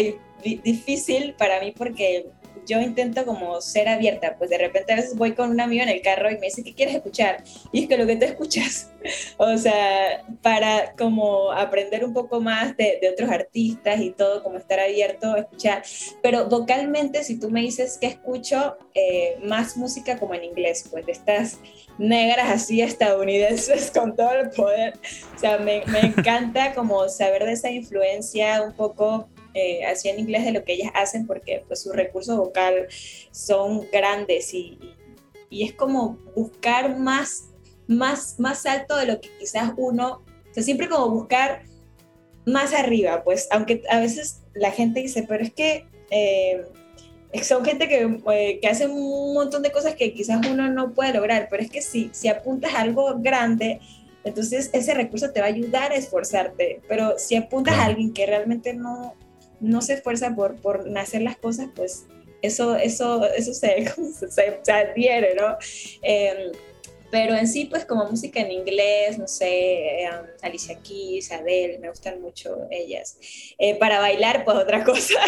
difícil 0.44 1.34
para 1.34 1.60
mí 1.60 1.74
porque 1.76 2.28
yo 2.66 2.82
intento 2.82 3.26
como 3.26 3.62
ser 3.62 3.88
abierta, 3.88 4.36
pues 4.38 4.50
de 4.50 4.58
repente 4.58 4.94
a 4.94 4.98
veces 4.98 5.16
voy 5.16 5.34
con 5.34 5.52
un 5.52 5.62
amigo 5.62 5.84
en 5.84 5.90
el 5.90 6.02
carro 6.02 6.30
y 6.32 6.36
me 6.36 6.48
dice, 6.48 6.64
¿qué 6.64 6.74
quieres 6.74 6.96
escuchar? 6.96 7.44
Y 7.72 7.84
es 7.84 7.90
que 7.90 7.98
lo 7.98 8.06
que 8.06 8.16
tú 8.16 8.26
escuchas, 8.26 8.92
o 9.38 9.58
sea, 9.58 10.24
para 10.42 10.94
como 10.98 11.52
aprender 11.52 12.04
un 12.04 12.14
poco 12.14 12.42
más 12.42 12.76
de, 12.78 13.00
otros 13.12 13.30
artistas 13.30 14.00
y 14.00 14.12
todo, 14.12 14.44
como 14.44 14.58
estar 14.58 14.80
abierto 14.80 15.34
a 15.34 15.40
escuchar, 15.40 15.84
pero 16.22 16.50
vocalmente 16.50 17.24
si 17.24 17.40
tú 17.40 17.50
me 17.50 17.62
dices 17.62 17.98
que 18.00 18.08
escucho 18.08 18.78
eh, 18.94 19.38
más 19.44 19.78
música 19.78 20.18
como 20.18 20.34
en 20.34 20.44
inglés, 20.44 20.88
pues 20.90 21.06
de 21.06 21.12
estas 21.12 21.60
negras 21.98 22.50
así 22.50 22.82
estadounidenses 22.82 23.92
con 23.96 24.16
todo 24.16 24.32
el 24.32 24.50
poder, 24.50 24.94
o 25.36 25.40
sea, 25.40 25.58
me 25.58 25.84
encanta 26.02 26.74
como 26.74 27.08
saber 27.10 27.46
de 27.46 27.54
esa 27.54 27.70
influencia 27.70 28.62
un 28.62 28.74
poco 28.74 29.30
eh, 29.56 29.86
así 29.86 30.10
en 30.10 30.20
inglés 30.20 30.44
de 30.44 30.52
lo 30.52 30.66
que 30.66 30.74
ellas 30.74 30.92
hacen 30.94 31.26
porque 31.26 31.64
pues 31.66 31.82
sus 31.82 31.96
recursos 31.96 32.38
vocal 32.38 32.88
son 33.32 33.88
grandes 33.90 34.54
y, 34.54 34.78
y, 35.50 35.64
es 35.64 35.74
como 35.74 36.20
buscar 36.36 36.98
más, 36.98 37.46
más, 37.88 38.38
más 38.38 38.66
alto 38.66 38.98
de 38.98 39.06
lo 39.06 39.22
que 39.22 39.30
quizás 39.40 39.72
uno, 39.78 40.24
o 40.52 40.54
sea, 40.54 40.62
siempre 40.62 40.90
como 40.90 41.10
buscar 41.10 41.64
más 42.46 42.74
arriba, 42.74 43.24
pues 43.24 43.48
aunque 43.50 43.82
a 43.90 44.02
veces 44.02 44.44
la 44.54 44.72
gente 44.72 45.00
dice, 45.00 45.24
pero 45.24 45.42
es 45.42 45.54
que 45.54 45.88
eh, 46.12 46.66
son 47.42 47.64
gente 47.64 47.88
que, 47.88 48.20
eh, 48.34 48.60
que 48.62 48.68
hace 48.68 48.88
un 48.88 49.34
montón 49.34 49.64
de 49.64 49.72
cosas 49.72 49.96
que 49.96 50.14
quizás 50.14 50.46
uno 50.46 50.70
no 50.70 50.94
puede 50.94 51.14
lograr, 51.14 51.48
pero 51.50 51.64
es 51.64 51.72
que 51.72 51.82
si, 51.82 52.10
si 52.12 52.28
apuntas 52.28 52.74
a 52.74 52.82
algo 52.82 53.16
grande, 53.20 53.80
entonces 54.26 54.70
ese 54.74 54.94
recurso 54.94 55.32
te 55.32 55.40
va 55.40 55.46
a 55.46 55.50
ayudar 55.50 55.94
a 55.94 55.96
esforzarte, 55.96 56.82
pero 56.90 57.18
si 57.18 57.38
apuntas 57.38 57.76
a 57.76 57.86
alguien 57.86 58.12
que 58.12 58.26
realmente 58.26 58.74
no, 58.74 59.16
no 59.66 59.82
se 59.82 59.94
esfuerza 59.94 60.36
por, 60.36 60.56
por 60.56 60.98
hacer 60.98 61.22
las 61.22 61.38
cosas, 61.38 61.70
pues 61.76 62.06
eso, 62.42 62.76
eso, 62.76 63.26
eso 63.26 63.54
se, 63.54 63.86
se, 64.30 64.72
adhiere, 64.72 65.36
¿no? 65.36 65.58
Em, 66.02 66.52
pero 67.12 67.36
en 67.36 67.48
sí, 67.48 67.66
pues 67.66 67.86
como 67.86 68.06
música 68.06 68.42
en 68.42 68.52
inglés, 68.52 69.18
no 69.18 69.28
sé, 69.28 70.04
em, 70.04 70.26
Alicia 70.42 70.78
Keys, 70.82 71.32
Adele, 71.32 71.80
me 71.80 71.90
gustan 71.90 72.22
mucho 72.22 72.68
ellas. 72.72 73.18
Eh, 73.58 73.76
para 73.76 74.00
bailar, 74.00 74.44
pues 74.44 74.58
otra 74.58 74.84
cosa. 74.86 75.20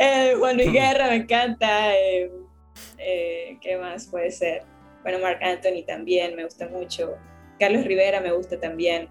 eh, 0.00 0.34
Juan 0.38 0.56
Luis 0.56 0.72
Guerra 0.72 1.08
me 1.08 1.16
encanta. 1.16 1.96
Em, 1.96 2.30
eh, 2.98 3.58
¿Qué 3.60 3.76
más 3.76 4.06
puede 4.06 4.30
ser? 4.30 4.62
Bueno, 5.02 5.18
Mark 5.20 5.38
Anthony 5.42 5.84
también 5.86 6.34
me 6.34 6.44
gusta 6.44 6.68
mucho. 6.68 7.16
Carlos 7.58 7.84
Rivera 7.84 8.20
me 8.20 8.32
gusta 8.32 8.58
también. 8.58 9.08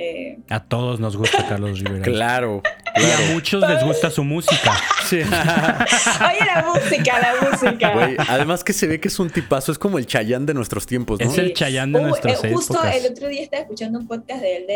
Eh, 0.00 0.38
a 0.48 0.62
todos 0.62 1.00
nos 1.00 1.16
gusta 1.16 1.44
Carlos 1.48 1.80
Rivera. 1.82 2.04
claro, 2.04 2.62
Y 2.94 3.02
a 3.02 3.34
muchos 3.34 3.68
les 3.68 3.82
gusta 3.82 4.12
su 4.12 4.22
música. 4.22 4.72
Oye, 5.10 6.46
la 6.46 6.64
música, 6.72 7.18
la 7.18 7.50
música. 7.50 7.92
además 8.28 8.62
que 8.62 8.72
se 8.72 8.86
ve 8.86 9.00
que 9.00 9.08
es 9.08 9.18
un 9.18 9.28
tipazo, 9.28 9.72
es 9.72 9.78
como 9.78 9.98
el 9.98 10.06
Chayán 10.06 10.46
de 10.46 10.54
nuestros 10.54 10.86
tiempos, 10.86 11.18
¿no? 11.18 11.28
Es 11.28 11.36
el 11.36 11.52
Chayán 11.52 11.92
de 11.92 11.98
uh, 11.98 12.02
nuestros 12.02 12.44
eh, 12.44 12.52
Justo 12.52 12.78
el 12.84 13.10
otro 13.10 13.26
día 13.26 13.42
estaba 13.42 13.62
escuchando 13.62 13.98
un 13.98 14.06
podcast 14.06 14.40
de 14.40 14.56
él 14.58 14.66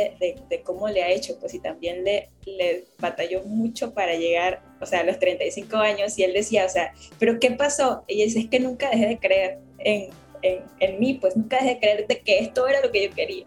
de, 0.50 0.62
cómo 0.64 0.88
le 0.88 1.04
ha 1.04 1.10
hecho, 1.10 1.38
pues 1.38 1.54
y 1.54 1.60
también 1.60 2.02
le, 2.02 2.30
le 2.44 2.86
batalló 2.98 3.44
mucho 3.44 3.94
para 3.94 4.16
llegar, 4.16 4.60
o 4.80 4.86
sea, 4.86 5.00
a 5.00 5.04
los 5.04 5.20
35 5.20 5.76
años 5.76 6.18
y 6.18 6.24
él 6.24 6.32
decía, 6.32 6.66
o 6.66 6.68
sea, 6.68 6.92
¿pero 7.20 7.38
qué 7.38 7.52
pasó? 7.52 8.02
Y 8.08 8.24
dice, 8.24 8.40
es 8.40 8.48
que 8.48 8.58
nunca 8.58 8.90
dejé 8.90 9.06
de 9.06 9.18
creer 9.18 9.58
en, 9.78 10.08
en, 10.42 10.62
en 10.80 10.98
mí, 10.98 11.14
pues 11.20 11.36
nunca 11.36 11.58
dejé 11.58 11.68
de 11.68 11.78
creer 11.78 12.06
de 12.08 12.18
que 12.18 12.40
esto 12.40 12.66
era 12.66 12.80
lo 12.80 12.90
que 12.90 13.06
yo 13.06 13.14
quería. 13.14 13.44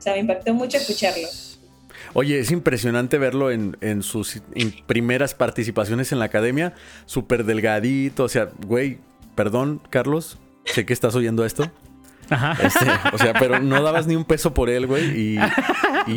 O 0.00 0.02
sea, 0.02 0.14
me 0.14 0.20
impactó 0.20 0.54
mucho 0.54 0.78
escucharlo. 0.78 1.28
Oye, 2.14 2.40
es 2.40 2.50
impresionante 2.50 3.18
verlo 3.18 3.50
en, 3.50 4.02
sus 4.02 4.40
primeras 4.86 5.34
participaciones 5.34 6.10
en 6.10 6.18
la 6.18 6.24
academia, 6.24 6.72
súper 7.04 7.44
delgadito, 7.44 8.24
o 8.24 8.28
sea, 8.30 8.48
güey, 8.66 8.96
perdón, 9.34 9.82
Carlos, 9.90 10.38
sé 10.64 10.86
que 10.86 10.94
estás 10.94 11.14
oyendo 11.14 11.44
esto. 11.44 11.70
Ajá. 12.30 12.56
Este, 12.64 12.86
o 13.12 13.18
sea, 13.18 13.34
pero 13.34 13.60
no 13.60 13.82
dabas 13.82 14.06
ni 14.06 14.16
un 14.16 14.24
peso 14.24 14.54
por 14.54 14.70
él, 14.70 14.86
güey, 14.86 15.20
y, 15.20 15.38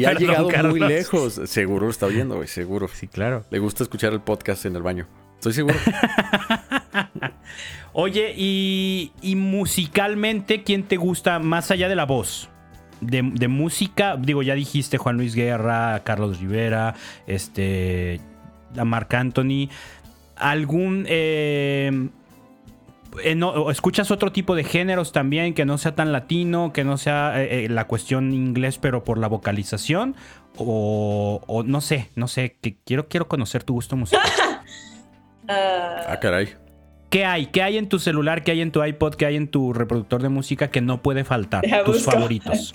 ha 0.05 0.13
llegado 0.13 0.49
muy 0.69 0.79
lejos. 0.79 1.41
Seguro 1.45 1.87
lo 1.87 1.91
está 1.91 2.05
oyendo, 2.05 2.37
güey, 2.37 2.47
seguro. 2.47 2.87
Sí, 2.87 3.09
claro. 3.09 3.43
Le 3.49 3.59
gusta 3.59 3.83
escuchar 3.83 4.13
el 4.13 4.21
podcast 4.21 4.65
en 4.65 4.77
el 4.77 4.81
baño. 4.81 5.07
Estoy 5.35 5.51
seguro. 5.51 5.75
Oye, 7.93 8.33
y, 8.37 9.11
y 9.21 9.35
musicalmente, 9.35 10.63
¿quién 10.63 10.83
te 10.83 10.95
gusta 10.95 11.39
más 11.39 11.69
allá 11.69 11.89
de 11.89 11.95
la 11.95 12.05
voz? 12.05 12.49
De, 13.07 13.47
música, 13.47 14.17
digo, 14.17 14.43
ya 14.43 14.55
dijiste 14.55 14.97
Juan 14.97 15.17
Luis 15.17 15.35
Guerra, 15.35 16.01
Carlos 16.03 16.39
Rivera, 16.39 16.95
este, 17.27 18.19
a 18.77 18.85
Marc 18.85 19.13
Anthony, 19.13 19.69
algún... 20.35 21.05
Eh, 21.07 22.09
eh, 23.23 23.39
¿Escuchas 23.69 24.09
otro 24.11 24.31
tipo 24.31 24.55
de 24.55 24.63
géneros 24.63 25.11
también 25.11 25.53
que 25.53 25.65
no 25.65 25.77
sea 25.77 25.95
tan 25.95 26.11
latino, 26.11 26.73
que 26.73 26.83
no 26.83 26.97
sea 26.97 27.41
eh, 27.43 27.69
la 27.69 27.85
cuestión 27.85 28.33
inglés, 28.33 28.79
pero 28.79 29.03
por 29.03 29.17
la 29.17 29.27
vocalización? 29.27 30.15
O, 30.57 31.63
no 31.65 31.81
sé, 31.81 32.09
no 32.15 32.27
sé, 32.27 32.57
que 32.61 32.77
quiero, 32.83 33.07
quiero 33.07 33.27
conocer 33.27 33.63
tu 33.63 33.73
gusto 33.73 33.95
musical. 33.95 34.23
ah, 35.47 36.17
caray. 36.21 36.55
¿Qué 37.13 37.25
hay? 37.25 37.45
¿Qué 37.45 37.61
hay 37.61 37.77
en 37.77 37.89
tu 37.89 37.99
celular? 37.99 38.43
¿Qué 38.43 38.53
hay 38.53 38.61
en 38.61 38.71
tu 38.71 38.83
iPod? 38.83 39.13
¿Qué 39.13 39.27
hay 39.27 39.35
en 39.35 39.47
tu 39.47 39.71
reproductor 39.71 40.23
de 40.23 40.29
música 40.29 40.71
que 40.71 40.81
no 40.81 41.03
puede 41.03 41.23
faltar? 41.23 41.63
tus 41.85 42.01
favoritos. 42.01 42.73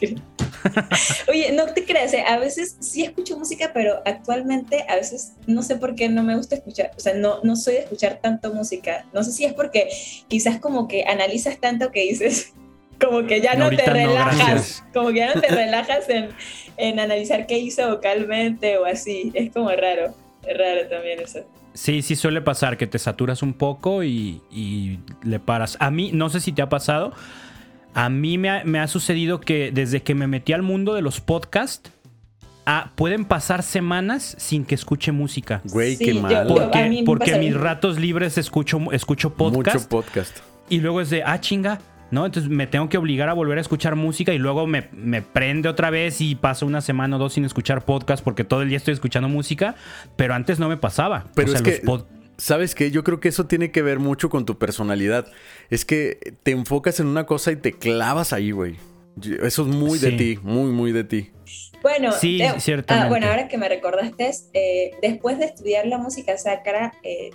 Oye, 1.29 1.51
no 1.51 1.67
te 1.67 1.85
creas, 1.85 2.15
¿eh? 2.15 2.23
a 2.25 2.39
veces 2.39 2.77
sí 2.79 3.03
escucho 3.03 3.37
música, 3.37 3.73
pero 3.75 4.01
actualmente 4.07 4.85
a 4.89 4.95
veces 4.95 5.33
no 5.49 5.65
sé 5.65 5.75
por 5.75 5.97
qué 5.97 6.09
no 6.09 6.23
me 6.23 6.37
gusta 6.37 6.55
escuchar, 6.55 6.93
o 6.97 7.01
sea, 7.01 7.15
no, 7.15 7.41
no 7.43 7.57
soy 7.57 7.75
de 7.75 7.81
escuchar 7.81 8.21
tanto 8.23 8.55
música. 8.55 9.07
No 9.13 9.25
sé 9.25 9.33
si 9.33 9.45
es 9.45 9.55
porque 9.55 9.89
quizás 10.29 10.61
como 10.61 10.87
que 10.87 11.03
analizas 11.03 11.59
tanto 11.59 11.91
que 11.91 12.03
dices, 12.03 12.55
como 13.01 13.27
que 13.27 13.41
ya 13.41 13.57
no, 13.57 13.71
te 13.71 13.87
relajas, 13.87 14.85
como 14.95 15.09
que 15.09 15.17
ya 15.17 15.35
no 15.35 15.41
te 15.41 15.49
relajas 15.49 16.09
en, 16.09 16.29
en 16.77 17.01
analizar 17.01 17.49
qué 17.49 17.59
hizo 17.59 17.91
vocalmente 17.91 18.79
o 18.79 18.85
así. 18.85 19.33
Es 19.35 19.51
como 19.51 19.69
raro, 19.71 20.15
es 20.47 20.57
raro 20.57 20.89
también 20.89 21.19
eso. 21.19 21.45
Sí, 21.79 22.03
sí 22.03 22.17
suele 22.17 22.43
pasar 22.43 22.77
que 22.77 22.89
te 22.89 22.99
saturas 22.99 23.41
un 23.41 23.55
poco 23.55 24.03
y, 24.03 24.99
le 25.23 25.39
paras. 25.39 25.77
A 25.79 25.93
mí, 25.93 26.11
no 26.13 26.29
sé 26.29 26.41
si 26.41 26.51
te 26.51 26.61
ha 26.61 26.69
pasado, 26.69 27.13
a 27.95 28.09
mí 28.09 28.37
me 28.37 28.81
ha, 28.81 28.89
sucedido 28.89 29.41
que 29.41 29.71
desde 29.71 30.03
que 30.03 30.17
me 30.17 30.27
metí 30.27 30.53
al 30.53 30.63
mundo 30.63 30.95
de 30.95 31.03
los 31.03 31.21
podcasts, 31.21 31.93
ah, 32.67 32.91
pueden 32.97 33.25
pasar 33.25 33.63
semanas 33.63 34.35
sin 34.39 34.65
que 34.65 34.75
escuche 34.75 35.13
música. 35.13 35.63
Güey, 35.67 35.97
qué 35.97 36.15
mal. 36.15 36.49
porque, 36.49 37.03
porque 37.07 37.39
mis 37.39 37.55
ratos 37.55 38.01
libres 38.01 38.39
escucho, 38.39 38.81
escucho 38.91 39.35
podcast. 39.35 39.77
Mucho 39.77 39.89
podcast. 39.89 40.37
Y 40.69 40.81
luego 40.81 41.01
es 41.01 41.11
de, 41.11 41.23
ah, 41.23 41.41
chinga, 41.41 41.79
¿no? 42.11 42.27
Entonces 42.27 42.51
me 42.51 42.67
tengo 42.67 42.89
que 42.89 42.99
obligar 42.99 43.29
a 43.29 43.33
volver 43.33 43.59
a 43.59 43.61
escuchar 43.61 43.97
música 43.97 44.33
y 44.33 44.39
luego 44.39 44.67
me, 44.67 44.83
prende 45.23 45.69
otra 45.69 45.91
vez 45.91 46.21
y 46.21 46.35
paso 46.35 46.67
una 46.67 46.81
semana 46.81 47.17
o 47.17 47.19
dos 47.19 47.35
sin 47.35 47.45
escuchar 47.45 47.85
podcast 47.85 48.23
porque 48.23 48.45
todo 48.45 48.63
el 48.63 48.69
día 48.69 48.79
estoy 48.79 48.95
escuchando 48.95 49.29
música, 49.29 49.75
pero 50.17 50.35
antes 50.35 50.59
no 50.59 50.69
me 50.69 50.77
pasaba. 50.77 51.27
Pero 51.35 51.53
es 51.53 51.63
que, 51.63 51.83
¿sabes 52.37 52.75
qué? 52.75 52.91
Yo 52.91 53.05
creo 53.05 53.21
que 53.21 53.29
eso 53.29 53.47
tiene 53.47 53.71
que 53.71 53.83
ver 53.83 53.99
mucho 53.99 54.31
con 54.31 54.47
tu 54.47 54.59
personalidad. 54.59 55.27
Es 55.71 55.85
que 55.85 56.37
te 56.43 56.53
enfocas 56.53 57.01
en 57.01 57.07
una 57.07 57.27
cosa 57.27 57.53
y 57.53 57.57
te 57.57 57.73
clavas 57.73 58.33
ahí, 58.33 58.51
güey. 58.51 58.77
Eso 59.43 59.63
es 59.63 59.69
muy 59.69 59.99
de 59.99 60.13
ti, 60.13 60.39
muy, 60.43 60.71
muy 60.71 60.93
de 60.93 61.05
ti. 61.05 61.31
Bueno, 61.83 62.13
sí, 62.13 62.41
ah, 62.43 63.07
bueno, 63.09 63.29
ahora 63.29 63.49
que 63.49 63.57
me 63.57 63.69
recordaste, 63.69 64.31
eh, 64.53 64.91
después 65.01 65.39
de 65.39 65.47
estudiar 65.47 65.87
la 65.87 65.99
música 65.99 66.37
sacra, 66.37 66.93
eh, 67.03 67.31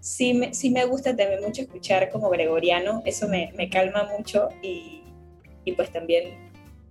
sí 0.00 0.34
me, 0.34 0.54
sí 0.54 0.70
me 0.70 0.84
gusta 0.84 1.14
también 1.14 1.42
mucho 1.42 1.62
escuchar 1.62 2.10
como 2.10 2.30
gregoriano, 2.30 3.02
eso 3.04 3.28
me, 3.28 3.52
me 3.56 3.68
calma 3.68 4.08
mucho 4.16 4.48
y, 4.62 5.02
y 5.64 5.72
pues 5.72 5.90
también 5.90 6.50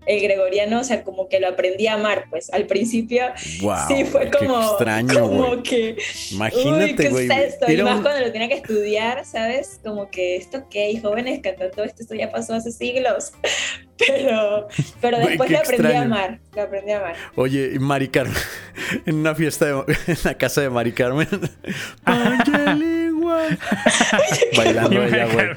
el 0.10 0.22
gregoriano, 0.22 0.80
o 0.80 0.84
sea, 0.84 1.04
como 1.04 1.30
que 1.30 1.40
lo 1.40 1.50
aprendí 1.50 1.88
a 1.88 1.94
amar, 1.94 2.26
pues 2.30 2.52
al 2.52 2.66
principio 2.66 3.26
sí 3.38 4.06
fue 4.06 4.32
como, 4.32 4.60
extraño, 4.60 5.20
como 5.22 5.62
que, 5.62 5.98
imagínate, 6.32 7.10
güey. 7.10 7.28
Y 7.68 7.78
más 7.84 8.02
cuando 8.02 8.20
lo 8.22 8.32
tenía 8.32 8.48
que 8.48 8.56
estudiar, 8.56 9.24
¿sabes? 9.26 9.80
Como 9.84 10.10
que 10.10 10.36
esto 10.36 10.68
que 10.70 11.00
jóvenes 11.00 11.42
cantando 11.44 11.84
esto, 11.84 12.02
esto 12.02 12.16
ya 12.16 12.32
pasó 12.32 12.56
hace 12.56 12.72
siglos, 12.72 13.34
pero, 13.98 14.68
pero 15.00 15.20
después 15.20 15.52
lo 15.52 15.60
aprendí 15.60 15.92
a 15.92 16.02
amar, 16.02 16.40
lo 16.56 16.62
aprendí 16.64 16.92
a 16.92 16.98
amar. 16.98 17.16
Oye, 17.36 17.78
Mari 17.80 18.08
Carmen, 18.08 18.34
en 19.06 19.16
una 19.16 19.36
fiesta 19.36 19.70
en 20.08 20.18
la 20.24 20.34
casa 20.36 20.62
de 20.62 20.72
Mari 20.72 20.94
Carmen, 20.94 21.28
Bailando 24.58 25.04
ella, 25.04 25.26
güey. 25.26 25.48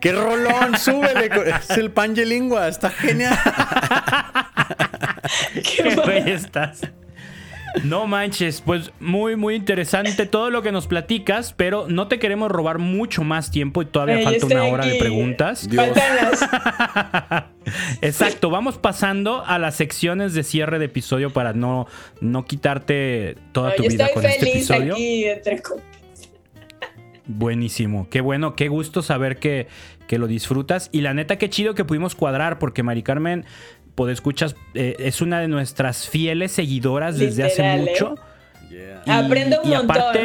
¡Qué 0.00 0.12
rolón! 0.12 0.76
¡Súbele! 0.78 1.30
Es 1.60 1.70
el 1.76 1.90
Pangelingua, 1.90 2.68
está 2.68 2.90
genial. 2.90 3.38
¡Qué 5.54 5.94
güey 5.94 6.30
estás! 6.30 6.82
No 7.84 8.06
manches, 8.06 8.60
pues 8.60 8.92
muy, 9.00 9.36
muy 9.36 9.54
interesante 9.54 10.26
todo 10.26 10.50
lo 10.50 10.62
que 10.62 10.72
nos 10.72 10.86
platicas, 10.86 11.54
pero 11.56 11.86
no 11.88 12.08
te 12.08 12.18
queremos 12.18 12.50
robar 12.50 12.78
mucho 12.78 13.22
más 13.22 13.50
tiempo 13.50 13.82
y 13.82 13.86
todavía 13.86 14.22
falta 14.22 14.46
una 14.46 14.64
hora 14.64 14.86
de 14.86 14.96
preguntas. 14.96 15.68
Exacto, 18.02 18.50
vamos 18.50 18.78
pasando 18.78 19.44
a 19.44 19.58
las 19.58 19.76
secciones 19.76 20.34
de 20.34 20.42
cierre 20.42 20.78
de 20.78 20.86
episodio 20.86 21.30
para 21.30 21.52
no, 21.52 21.86
no 22.20 22.44
quitarte 22.44 23.36
toda 23.52 23.74
tu 23.74 23.84
vida 23.84 24.08
con 24.12 24.24
este 24.24 24.50
episodio. 24.50 24.94
Aquí, 24.94 25.24
entre 25.24 25.62
Buenísimo, 27.26 28.08
qué 28.10 28.20
bueno, 28.20 28.56
qué 28.56 28.68
gusto 28.68 29.02
saber 29.02 29.38
que, 29.38 29.68
que, 30.06 30.18
lo 30.18 30.26
disfrutas. 30.26 30.88
Y 30.92 31.02
la 31.02 31.14
neta, 31.14 31.36
qué 31.36 31.48
chido 31.50 31.74
que 31.74 31.84
pudimos 31.84 32.14
cuadrar, 32.14 32.58
porque 32.58 32.82
Mari 32.82 33.02
Carmen, 33.02 33.44
escuchas, 34.08 34.56
eh, 34.74 34.96
es 34.98 35.20
una 35.20 35.40
de 35.40 35.48
nuestras 35.48 36.08
fieles 36.08 36.52
seguidoras 36.52 37.18
desde 37.18 37.44
hace 37.44 37.62
¿eh? 37.62 37.76
mucho. 37.76 38.14
Aprendo 39.06 39.60
un 39.62 39.70
montón. 39.70 40.16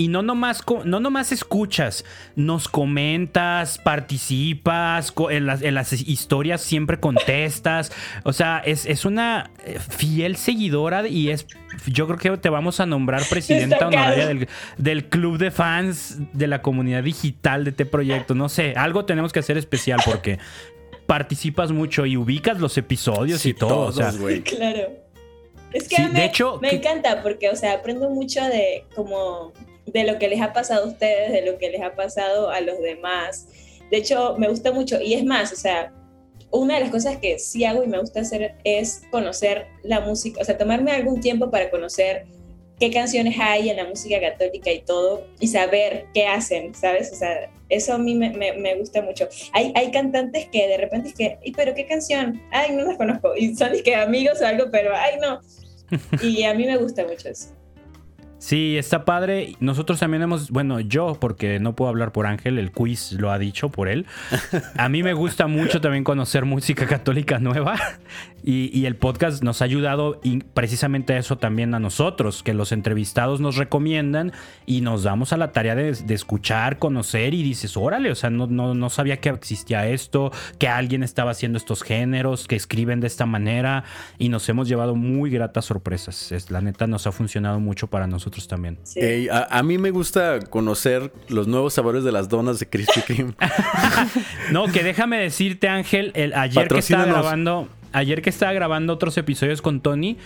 Y 0.00 0.08
no 0.08 0.22
nomás, 0.22 0.64
no 0.86 0.98
nomás 0.98 1.30
escuchas, 1.30 2.06
nos 2.34 2.68
comentas, 2.68 3.76
participas, 3.76 5.12
en 5.28 5.44
las, 5.44 5.60
en 5.60 5.74
las 5.74 5.92
historias 5.92 6.62
siempre 6.62 6.98
contestas. 6.98 7.92
O 8.24 8.32
sea, 8.32 8.62
es, 8.64 8.86
es, 8.86 9.04
una 9.04 9.50
fiel 9.90 10.36
seguidora 10.36 11.06
y 11.06 11.28
es. 11.28 11.46
Yo 11.86 12.06
creo 12.06 12.16
que 12.18 12.40
te 12.40 12.48
vamos 12.48 12.80
a 12.80 12.86
nombrar 12.86 13.24
presidenta 13.28 13.88
honoraria 13.88 14.26
del, 14.26 14.48
del, 14.78 15.04
club 15.10 15.36
de 15.36 15.50
fans 15.50 16.16
de 16.32 16.46
la 16.46 16.62
comunidad 16.62 17.02
digital 17.02 17.64
de 17.64 17.70
este 17.70 17.84
proyecto. 17.84 18.34
No 18.34 18.48
sé, 18.48 18.72
algo 18.78 19.04
tenemos 19.04 19.34
que 19.34 19.40
hacer 19.40 19.58
especial 19.58 20.00
porque 20.02 20.38
participas 21.04 21.72
mucho 21.72 22.06
y 22.06 22.16
ubicas 22.16 22.58
los 22.58 22.78
episodios 22.78 23.44
y 23.44 23.52
todo. 23.52 23.80
o 23.88 23.92
sea, 23.92 24.12
claro. 24.44 25.10
Es 25.74 25.88
que 25.88 26.02
me, 26.02 26.20
de 26.20 26.24
hecho, 26.24 26.58
me 26.62 26.74
encanta 26.74 27.22
porque, 27.22 27.50
o 27.50 27.54
sea, 27.54 27.74
aprendo 27.74 28.08
mucho 28.08 28.42
de 28.42 28.86
como 28.94 29.52
de 29.86 30.04
lo 30.04 30.18
que 30.18 30.28
les 30.28 30.40
ha 30.40 30.52
pasado 30.52 30.84
a 30.84 30.88
ustedes, 30.88 31.32
de 31.32 31.42
lo 31.42 31.58
que 31.58 31.70
les 31.70 31.82
ha 31.82 31.94
pasado 31.94 32.50
a 32.50 32.60
los 32.60 32.78
demás. 32.80 33.48
De 33.90 33.98
hecho, 33.98 34.36
me 34.38 34.48
gusta 34.48 34.72
mucho, 34.72 35.00
y 35.00 35.14
es 35.14 35.24
más, 35.24 35.52
o 35.52 35.56
sea, 35.56 35.92
una 36.50 36.74
de 36.74 36.80
las 36.80 36.90
cosas 36.90 37.16
que 37.18 37.38
sí 37.38 37.64
hago 37.64 37.82
y 37.82 37.86
me 37.86 37.98
gusta 37.98 38.20
hacer 38.20 38.54
es 38.64 39.02
conocer 39.10 39.66
la 39.82 40.00
música, 40.00 40.40
o 40.40 40.44
sea, 40.44 40.58
tomarme 40.58 40.92
algún 40.92 41.20
tiempo 41.20 41.50
para 41.50 41.70
conocer 41.70 42.26
qué 42.78 42.90
canciones 42.90 43.36
hay 43.38 43.68
en 43.68 43.76
la 43.76 43.84
música 43.84 44.18
católica 44.20 44.72
y 44.72 44.80
todo, 44.80 45.26
y 45.38 45.48
saber 45.48 46.06
qué 46.14 46.26
hacen, 46.26 46.74
¿sabes? 46.74 47.12
O 47.12 47.16
sea, 47.16 47.50
eso 47.68 47.92
a 47.92 47.98
mí 47.98 48.14
me, 48.14 48.30
me, 48.30 48.74
gusta 48.76 49.02
mucho. 49.02 49.28
Hay, 49.52 49.72
hay 49.76 49.90
cantantes 49.90 50.48
que 50.50 50.66
de 50.66 50.78
repente 50.78 51.10
es 51.10 51.14
que, 51.14 51.38
pero 51.54 51.74
qué 51.74 51.86
canción? 51.86 52.40
Ay, 52.50 52.74
no 52.74 52.84
las 52.84 52.96
conozco. 52.96 53.36
Y 53.36 53.54
son 53.54 53.70
que 53.84 53.94
amigos 53.94 54.40
o 54.40 54.46
algo, 54.46 54.70
pero 54.72 54.92
ay, 54.94 55.18
no. 55.20 55.40
Y 56.22 56.42
a 56.44 56.54
mí 56.54 56.66
me 56.66 56.78
gusta 56.78 57.04
mucho 57.04 57.28
eso. 57.28 57.50
Sí, 58.40 58.78
está 58.78 59.04
padre. 59.04 59.54
Nosotros 59.60 60.00
también 60.00 60.22
hemos, 60.22 60.50
bueno, 60.50 60.80
yo, 60.80 61.18
porque 61.20 61.60
no 61.60 61.76
puedo 61.76 61.90
hablar 61.90 62.10
por 62.10 62.26
Ángel, 62.26 62.58
el 62.58 62.72
quiz 62.72 63.12
lo 63.12 63.30
ha 63.30 63.38
dicho 63.38 63.68
por 63.68 63.86
él. 63.86 64.06
A 64.78 64.88
mí 64.88 65.02
me 65.02 65.12
gusta 65.12 65.46
mucho 65.46 65.82
también 65.82 66.04
conocer 66.04 66.46
música 66.46 66.86
católica 66.86 67.38
nueva 67.38 67.76
y, 68.42 68.86
el 68.86 68.96
podcast 68.96 69.42
nos 69.42 69.60
ha 69.60 69.66
ayudado 69.66 70.20
y 70.24 70.38
precisamente 70.38 71.18
eso 71.18 71.36
también 71.36 71.74
a 71.74 71.80
nosotros, 71.80 72.42
que 72.42 72.54
los 72.54 72.72
entrevistados 72.72 73.40
nos 73.40 73.56
recomiendan 73.56 74.32
y 74.64 74.80
nos 74.80 75.02
damos 75.02 75.34
a 75.34 75.36
la 75.36 75.52
tarea 75.52 75.74
de, 75.74 75.90
escuchar, 75.90 76.78
conocer 76.78 77.34
y 77.34 77.42
dices, 77.42 77.76
órale, 77.76 78.10
o 78.10 78.14
sea, 78.14 78.30
no, 78.30 78.46
no, 78.46 78.72
no 78.72 78.88
sabía 78.88 79.18
que 79.18 79.28
existía 79.28 79.86
esto, 79.86 80.32
que 80.58 80.66
alguien 80.66 81.02
estaba 81.02 81.32
haciendo 81.32 81.58
estos 81.58 81.82
géneros, 81.82 82.48
que 82.48 82.56
escriben 82.56 83.00
de 83.00 83.06
esta 83.06 83.26
manera 83.26 83.84
y 84.18 84.30
nos 84.30 84.48
hemos 84.48 84.66
llevado 84.66 84.96
muy 84.96 85.28
gratas 85.28 85.66
sorpresas. 85.66 86.32
Es, 86.32 86.50
la 86.50 86.62
neta 86.62 86.86
nos 86.86 87.06
ha 87.06 87.12
funcionado 87.12 87.60
mucho 87.60 87.88
para 87.88 88.06
nosotros 88.06 88.29
también. 88.48 88.78
a, 89.30 89.62
mí 89.62 89.78
me 89.78 89.90
gusta 89.90 90.40
conocer 90.40 91.12
los 91.28 91.48
nuevos 91.48 91.74
sabores 91.74 92.04
de 92.04 92.12
las 92.12 92.28
donas 92.28 92.58
de 92.58 92.68
Krispy 92.68 93.00
Kreme. 93.06 93.34
no, 94.52 94.66
que 94.66 94.82
déjame 94.82 95.18
decirte, 95.18 95.68
Ángel, 95.68 96.12
el, 96.14 96.34
ayer 96.34 96.68
que 96.68 96.78
estaba 96.78 97.04
grabando, 97.04 97.68
ayer 97.92 98.22
que 98.22 98.30
estaba 98.30 98.52
grabando 98.52 98.92
otros 98.92 99.16
episodios 99.18 99.62
con 99.62 99.80
Tony, 99.80 100.16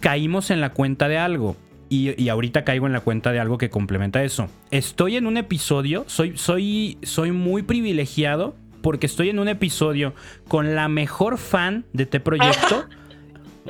caímos 0.00 0.50
en 0.50 0.60
la 0.60 0.72
cuenta 0.72 1.08
de 1.08 1.18
algo. 1.18 1.56
Y, 1.90 2.20
y, 2.20 2.28
ahorita 2.30 2.64
caigo 2.64 2.86
en 2.86 2.92
la 2.92 3.00
cuenta 3.00 3.30
de 3.30 3.38
algo 3.38 3.58
que 3.58 3.70
complementa 3.70 4.24
eso. 4.24 4.48
Estoy 4.70 5.16
en 5.16 5.26
un 5.26 5.36
episodio, 5.36 6.04
soy, 6.08 6.36
soy, 6.36 6.98
soy 7.02 7.30
muy 7.30 7.62
privilegiado 7.62 8.56
porque 8.84 9.06
estoy 9.06 9.30
en 9.30 9.38
un 9.38 9.48
episodio 9.48 10.14
con 10.46 10.74
la 10.74 10.88
mejor 10.88 11.38
fan 11.38 11.86
de 11.92 12.02
este 12.04 12.20
proyecto. 12.20 12.86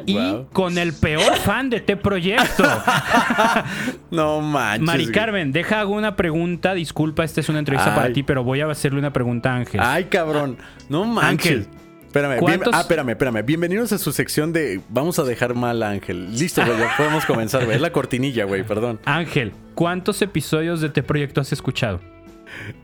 y 0.07 0.19
con 0.53 0.79
el 0.79 0.93
peor 0.93 1.37
fan 1.37 1.71
de 1.71 1.79
este 1.79 1.97
proyecto. 1.97 2.65
no 4.11 4.41
manches. 4.41 4.87
Mari 4.87 5.07
Carmen, 5.11 5.53
deja 5.53 5.81
alguna 5.81 6.17
pregunta. 6.17 6.75
Disculpa, 6.75 7.25
esta 7.25 7.41
es 7.41 7.49
una 7.49 7.61
entrevista 7.61 7.95
para 7.95 8.13
ti, 8.13 8.23
pero 8.23 8.45
voy 8.45 8.61
a 8.61 8.71
hacerle 8.71 8.99
una 8.99 9.13
pregunta 9.13 9.53
a 9.53 9.57
Ángel. 9.57 9.81
Ay, 9.83 10.05
cabrón. 10.05 10.59
No 10.89 11.05
manches. 11.05 11.53
Ángel. 11.53 11.69
Espérame, 12.07 12.39
ah, 12.73 12.81
espérame, 12.81 13.11
espérame. 13.11 13.45
Bienvenidos 13.45 13.93
a 13.93 13.99
su 13.99 14.13
sección 14.13 14.53
de 14.53 14.81
Vamos 14.89 15.19
a 15.19 15.25
dejar 15.25 15.55
mal 15.55 15.83
a 15.83 15.91
Ángel. 15.91 16.31
Listo, 16.31 16.65
güey, 16.65 16.79
ya 16.79 16.97
podemos 16.97 17.27
comenzar, 17.27 17.65
Es 17.65 17.81
la 17.81 17.91
cortinilla, 17.91 18.45
güey, 18.45 18.63
perdón. 18.63 19.01
Ángel, 19.05 19.53
¿cuántos 19.75 20.23
episodios 20.23 20.81
de 20.81 20.89
este 20.89 21.03
proyecto 21.03 21.41
has 21.41 21.53
escuchado? 21.53 22.01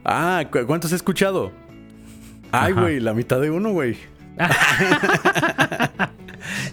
Ah, 0.03 0.43
¿cuántos 0.67 0.91
he 0.91 0.95
escuchado? 0.95 1.53
Ay, 2.51 2.73
güey, 2.73 2.99
la 2.99 3.13
mitad 3.13 3.39
de 3.39 3.49
uno, 3.51 3.71
güey. 3.71 3.95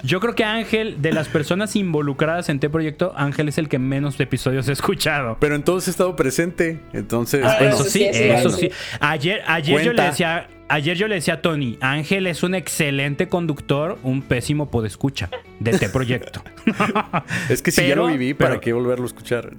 Yo 0.02 0.20
creo 0.20 0.35
que 0.35 0.44
Ángel, 0.44 1.02
de 1.02 1.12
las 1.12 1.28
personas 1.28 1.76
involucradas 1.76 2.48
en 2.48 2.56
este 2.56 2.70
proyecto, 2.70 3.12
Ángel 3.16 3.48
es 3.48 3.59
el 3.59 3.68
que 3.68 3.78
menos 3.78 4.18
episodios 4.20 4.68
he 4.68 4.72
escuchado. 4.72 5.36
Pero 5.40 5.55
entonces 5.55 5.89
he 5.89 5.90
estado 5.90 6.16
presente. 6.16 6.80
Entonces. 6.93 7.44
Ah, 7.44 7.59
eso 7.60 7.85
sí, 7.85 8.05
eso 8.05 8.51
sí. 8.51 8.70
Ayer, 9.01 9.43
ayer 9.47 9.82
yo 9.82 9.93
le 9.93 10.02
decía. 10.02 10.48
Ayer 10.70 10.98
yo 10.98 11.09
le 11.09 11.14
decía 11.14 11.32
a 11.35 11.40
Tony, 11.40 11.78
Ángel 11.80 12.26
es 12.26 12.43
un 12.43 12.55
excelente 12.55 13.30
conductor, 13.30 13.98
un 14.02 14.20
pésimo 14.20 14.70
podescucha 14.70 15.30
de 15.60 15.70
este 15.70 15.89
proyecto. 15.89 16.44
es 17.48 17.62
que 17.62 17.70
si 17.70 17.89
ya 17.89 17.97
lo 17.97 18.09
viví, 18.09 18.35
¿para 18.35 18.60
qué 18.60 18.74
volverlo 18.74 19.05
a 19.05 19.06
escuchar? 19.06 19.55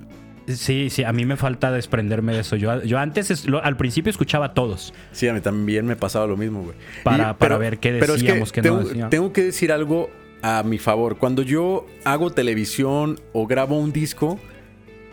Sí, 0.56 0.90
sí, 0.90 1.04
a 1.04 1.14
mí 1.14 1.26
me 1.26 1.38
falta 1.38 1.72
desprenderme 1.72 2.34
de 2.34 2.40
eso. 2.40 2.56
Yo, 2.56 2.82
yo 2.84 2.98
antes, 2.98 3.46
al 3.62 3.78
principio 3.78 4.10
escuchaba 4.10 4.48
a 4.48 4.54
todos. 4.54 4.94
Sí, 5.12 5.28
a 5.28 5.34
mí 5.34 5.42
también 5.42 5.86
me 5.86 5.96
pasaba 5.96 6.26
lo 6.28 6.38
mismo, 6.38 6.64
güey. 6.64 6.76
Para, 7.04 7.38
para 7.38 7.58
ver 7.58 7.80
qué 7.80 7.94
decíamos, 7.94 8.52
que, 8.52 8.62
tengo, 8.62 8.82
no 8.82 9.10
Tengo 9.10 9.34
que 9.34 9.44
decir 9.44 9.72
algo 9.72 10.10
a 10.42 10.64
mi 10.64 10.78
favor. 10.78 11.18
Cuando 11.18 11.42
yo 11.42 11.86
hago 12.04 12.32
televisión 12.32 13.20
o 13.34 13.48
grabo 13.48 13.78
un 13.78 13.92
disco, 13.92 14.40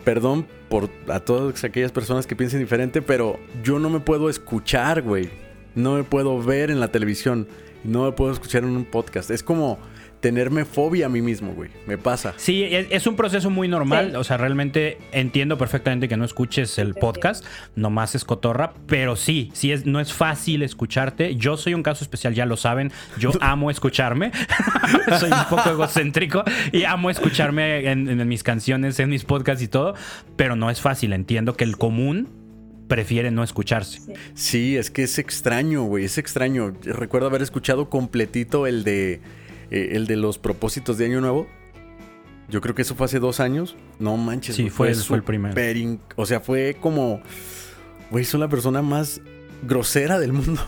perdón 0.03 0.47
por 0.69 0.89
a 1.07 1.19
todas 1.19 1.63
aquellas 1.63 1.91
personas 1.91 2.27
que 2.27 2.35
piensen 2.35 2.59
diferente, 2.59 3.01
pero 3.01 3.39
yo 3.63 3.79
no 3.79 3.89
me 3.89 3.99
puedo 3.99 4.29
escuchar, 4.29 5.01
güey. 5.01 5.29
No 5.75 5.95
me 5.95 6.03
puedo 6.03 6.41
ver 6.41 6.71
en 6.71 6.79
la 6.79 6.87
televisión. 6.89 7.47
No 7.83 8.05
me 8.05 8.11
puedo 8.11 8.31
escuchar 8.31 8.63
en 8.63 8.69
un 8.69 8.85
podcast. 8.85 9.29
Es 9.29 9.43
como 9.43 9.77
tenerme 10.19 10.65
fobia 10.65 11.05
a 11.05 11.09
mí 11.09 11.21
mismo, 11.21 11.53
güey. 11.53 11.69
Me 11.85 11.97
pasa. 11.97 12.33
Sí, 12.37 12.63
es, 12.63 13.07
un 13.07 13.15
proceso 13.15 13.49
muy 13.49 13.67
normal. 13.67 14.15
O 14.15 14.23
sea, 14.23 14.37
realmente 14.37 14.97
entiendo 15.11 15.57
perfectamente 15.57 16.07
que 16.07 16.17
no 16.17 16.25
escuches 16.25 16.77
el 16.79 16.95
podcast, 16.95 17.45
nomás 17.75 18.15
es 18.15 18.25
cotorra, 18.25 18.73
pero 18.87 19.15
sí, 19.15 19.51
sí 19.53 19.71
es, 19.71 19.85
no 19.85 19.99
es 19.99 20.13
fácil 20.13 20.63
escucharte. 20.63 21.35
Yo 21.35 21.57
soy 21.57 21.73
un 21.73 21.83
caso 21.83 22.03
especial, 22.03 22.33
ya 22.33 22.45
lo 22.45 22.57
saben. 22.57 22.91
Yo 23.17 23.31
amo 23.41 23.69
escucharme. 23.69 24.31
soy 25.19 25.31
un 25.31 25.45
poco 25.49 25.69
egocéntrico 25.69 26.43
y 26.71 26.83
amo 26.83 27.09
escucharme 27.09 27.89
en, 27.91 28.27
mis 28.27 28.43
canciones, 28.43 28.99
en 28.99 29.09
mis 29.09 29.23
podcasts 29.23 29.63
y 29.63 29.67
todo, 29.67 29.93
pero 30.35 30.55
no 30.55 30.69
es 30.69 30.81
fácil. 30.81 31.13
Entiendo 31.13 31.55
que 31.55 31.63
el 31.63 31.77
común 31.77 32.29
prefiere 32.87 33.31
no 33.31 33.43
escucharse. 33.43 34.01
Sí, 34.33 34.77
es 34.77 34.89
que 34.89 35.03
es 35.03 35.19
extraño, 35.19 35.83
güey, 35.83 36.05
es 36.05 36.17
extraño. 36.17 36.73
Recuerdo 36.83 37.27
haber 37.27 37.41
escuchado 37.41 37.89
completito 37.89 38.65
el 38.65 38.83
de 38.83 39.21
eh, 39.71 39.89
el 39.93 40.07
de 40.07 40.15
los 40.15 40.37
propósitos 40.37 40.97
de 40.97 41.05
Año 41.05 41.21
Nuevo. 41.21 41.47
Yo 42.49 42.61
creo 42.61 42.73
que 42.73 42.81
eso 42.81 42.95
fue 42.95 43.05
hace 43.05 43.19
dos 43.19 43.39
años. 43.39 43.75
No 43.99 44.15
manches. 44.17 44.55
Sí, 44.55 44.69
fue, 44.69 44.93
fue 44.95 45.17
el 45.17 45.23
primero. 45.23 45.55
O 46.15 46.25
sea, 46.25 46.39
fue 46.39 46.77
como. 46.79 47.21
Güey, 48.09 48.23
soy 48.23 48.39
la 48.39 48.47
persona 48.47 48.81
más 48.81 49.21
grosera 49.63 50.19
del 50.19 50.33
mundo. 50.33 50.61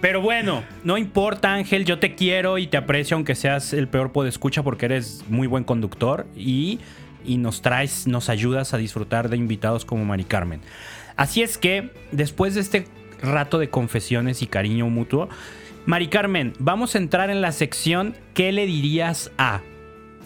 Pero 0.00 0.20
bueno, 0.20 0.62
no 0.84 0.96
importa, 0.96 1.52
Ángel, 1.54 1.84
yo 1.84 1.98
te 1.98 2.14
quiero 2.14 2.58
y 2.58 2.68
te 2.68 2.76
aprecio, 2.76 3.16
aunque 3.16 3.34
seas 3.34 3.72
el 3.72 3.88
peor 3.88 4.12
escucha 4.28 4.62
porque 4.62 4.86
eres 4.86 5.24
muy 5.28 5.48
buen 5.48 5.64
conductor 5.64 6.24
y, 6.36 6.78
y, 7.24 7.36
nos 7.38 7.62
traes, 7.62 8.06
nos 8.06 8.28
ayudas 8.28 8.74
a 8.74 8.78
disfrutar 8.78 9.28
de 9.28 9.36
invitados 9.36 9.84
como 9.84 10.04
Mari 10.04 10.22
Carmen. 10.22 10.60
Así 11.16 11.42
es 11.42 11.58
que, 11.58 11.90
después 12.12 12.54
de 12.54 12.60
este 12.60 12.86
rato 13.20 13.58
de 13.58 13.70
confesiones 13.70 14.40
y 14.42 14.46
cariño 14.46 14.88
mutuo, 14.88 15.28
Mari 15.88 16.08
Carmen, 16.08 16.52
vamos 16.58 16.94
a 16.94 16.98
entrar 16.98 17.30
en 17.30 17.40
la 17.40 17.50
sección 17.50 18.14
¿Qué 18.34 18.52
le 18.52 18.66
dirías 18.66 19.30
a? 19.38 19.62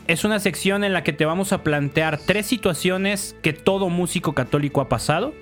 Es 0.08 0.24
una 0.24 0.40
sección 0.40 0.82
en 0.82 0.92
la 0.92 1.04
que 1.04 1.12
te 1.12 1.24
vamos 1.24 1.52
a 1.52 1.62
plantear 1.62 2.18
tres 2.18 2.46
situaciones 2.46 3.36
que 3.42 3.52
todo 3.52 3.88
músico 3.88 4.32
católico 4.32 4.80
ha 4.80 4.88
pasado 4.88 5.32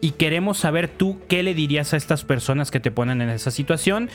y 0.00 0.12
queremos 0.12 0.58
saber 0.58 0.86
tú 0.86 1.18
qué 1.28 1.42
le 1.42 1.54
dirías 1.54 1.92
a 1.92 1.96
estas 1.96 2.24
personas 2.24 2.70
que 2.70 2.78
te 2.78 2.92
ponen 2.92 3.20
en 3.20 3.30
esa 3.30 3.50
situación. 3.50 4.10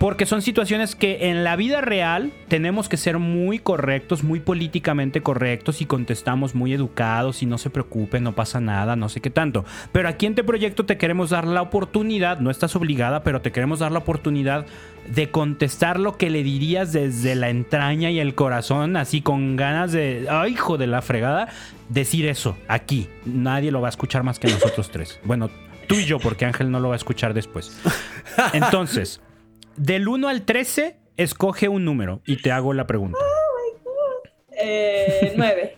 Porque 0.00 0.24
son 0.24 0.40
situaciones 0.40 0.96
que 0.96 1.28
en 1.28 1.44
la 1.44 1.56
vida 1.56 1.82
real 1.82 2.32
tenemos 2.48 2.88
que 2.88 2.96
ser 2.96 3.18
muy 3.18 3.58
correctos, 3.58 4.24
muy 4.24 4.40
políticamente 4.40 5.20
correctos 5.20 5.82
y 5.82 5.84
contestamos 5.84 6.54
muy 6.54 6.72
educados 6.72 7.42
y 7.42 7.46
no 7.46 7.58
se 7.58 7.68
preocupen, 7.68 8.24
no 8.24 8.34
pasa 8.34 8.62
nada, 8.62 8.96
no 8.96 9.10
sé 9.10 9.20
qué 9.20 9.28
tanto. 9.28 9.66
Pero 9.92 10.08
aquí 10.08 10.24
en 10.24 10.32
este 10.32 10.42
proyecto 10.42 10.86
te 10.86 10.96
queremos 10.96 11.28
dar 11.28 11.46
la 11.46 11.60
oportunidad, 11.60 12.40
no 12.40 12.50
estás 12.50 12.74
obligada, 12.76 13.22
pero 13.22 13.42
te 13.42 13.52
queremos 13.52 13.80
dar 13.80 13.92
la 13.92 13.98
oportunidad 13.98 14.64
de 15.06 15.30
contestar 15.30 16.00
lo 16.00 16.16
que 16.16 16.30
le 16.30 16.42
dirías 16.42 16.94
desde 16.94 17.34
la 17.34 17.50
entraña 17.50 18.10
y 18.10 18.20
el 18.20 18.34
corazón, 18.34 18.96
así 18.96 19.20
con 19.20 19.56
ganas 19.56 19.92
de, 19.92 20.28
ay, 20.30 20.52
hijo 20.52 20.78
de 20.78 20.86
la 20.86 21.02
fregada, 21.02 21.48
decir 21.90 22.24
eso 22.24 22.56
aquí. 22.68 23.06
Nadie 23.26 23.70
lo 23.70 23.82
va 23.82 23.88
a 23.88 23.90
escuchar 23.90 24.22
más 24.22 24.38
que 24.38 24.48
nosotros 24.48 24.90
tres. 24.90 25.20
Bueno, 25.24 25.50
tú 25.86 25.96
y 25.96 26.06
yo, 26.06 26.18
porque 26.18 26.46
Ángel 26.46 26.70
no 26.70 26.80
lo 26.80 26.88
va 26.88 26.94
a 26.94 26.96
escuchar 26.96 27.34
después. 27.34 27.78
Entonces... 28.54 29.20
Del 29.80 30.08
1 30.08 30.28
al 30.28 30.42
13, 30.42 30.98
escoge 31.16 31.70
un 31.70 31.86
número 31.86 32.20
y 32.26 32.36
te 32.36 32.52
hago 32.52 32.74
la 32.74 32.86
pregunta. 32.86 33.18
Oh 33.18 34.28
eh, 34.52 35.32
9. 35.38 35.76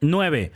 9. 0.00 0.52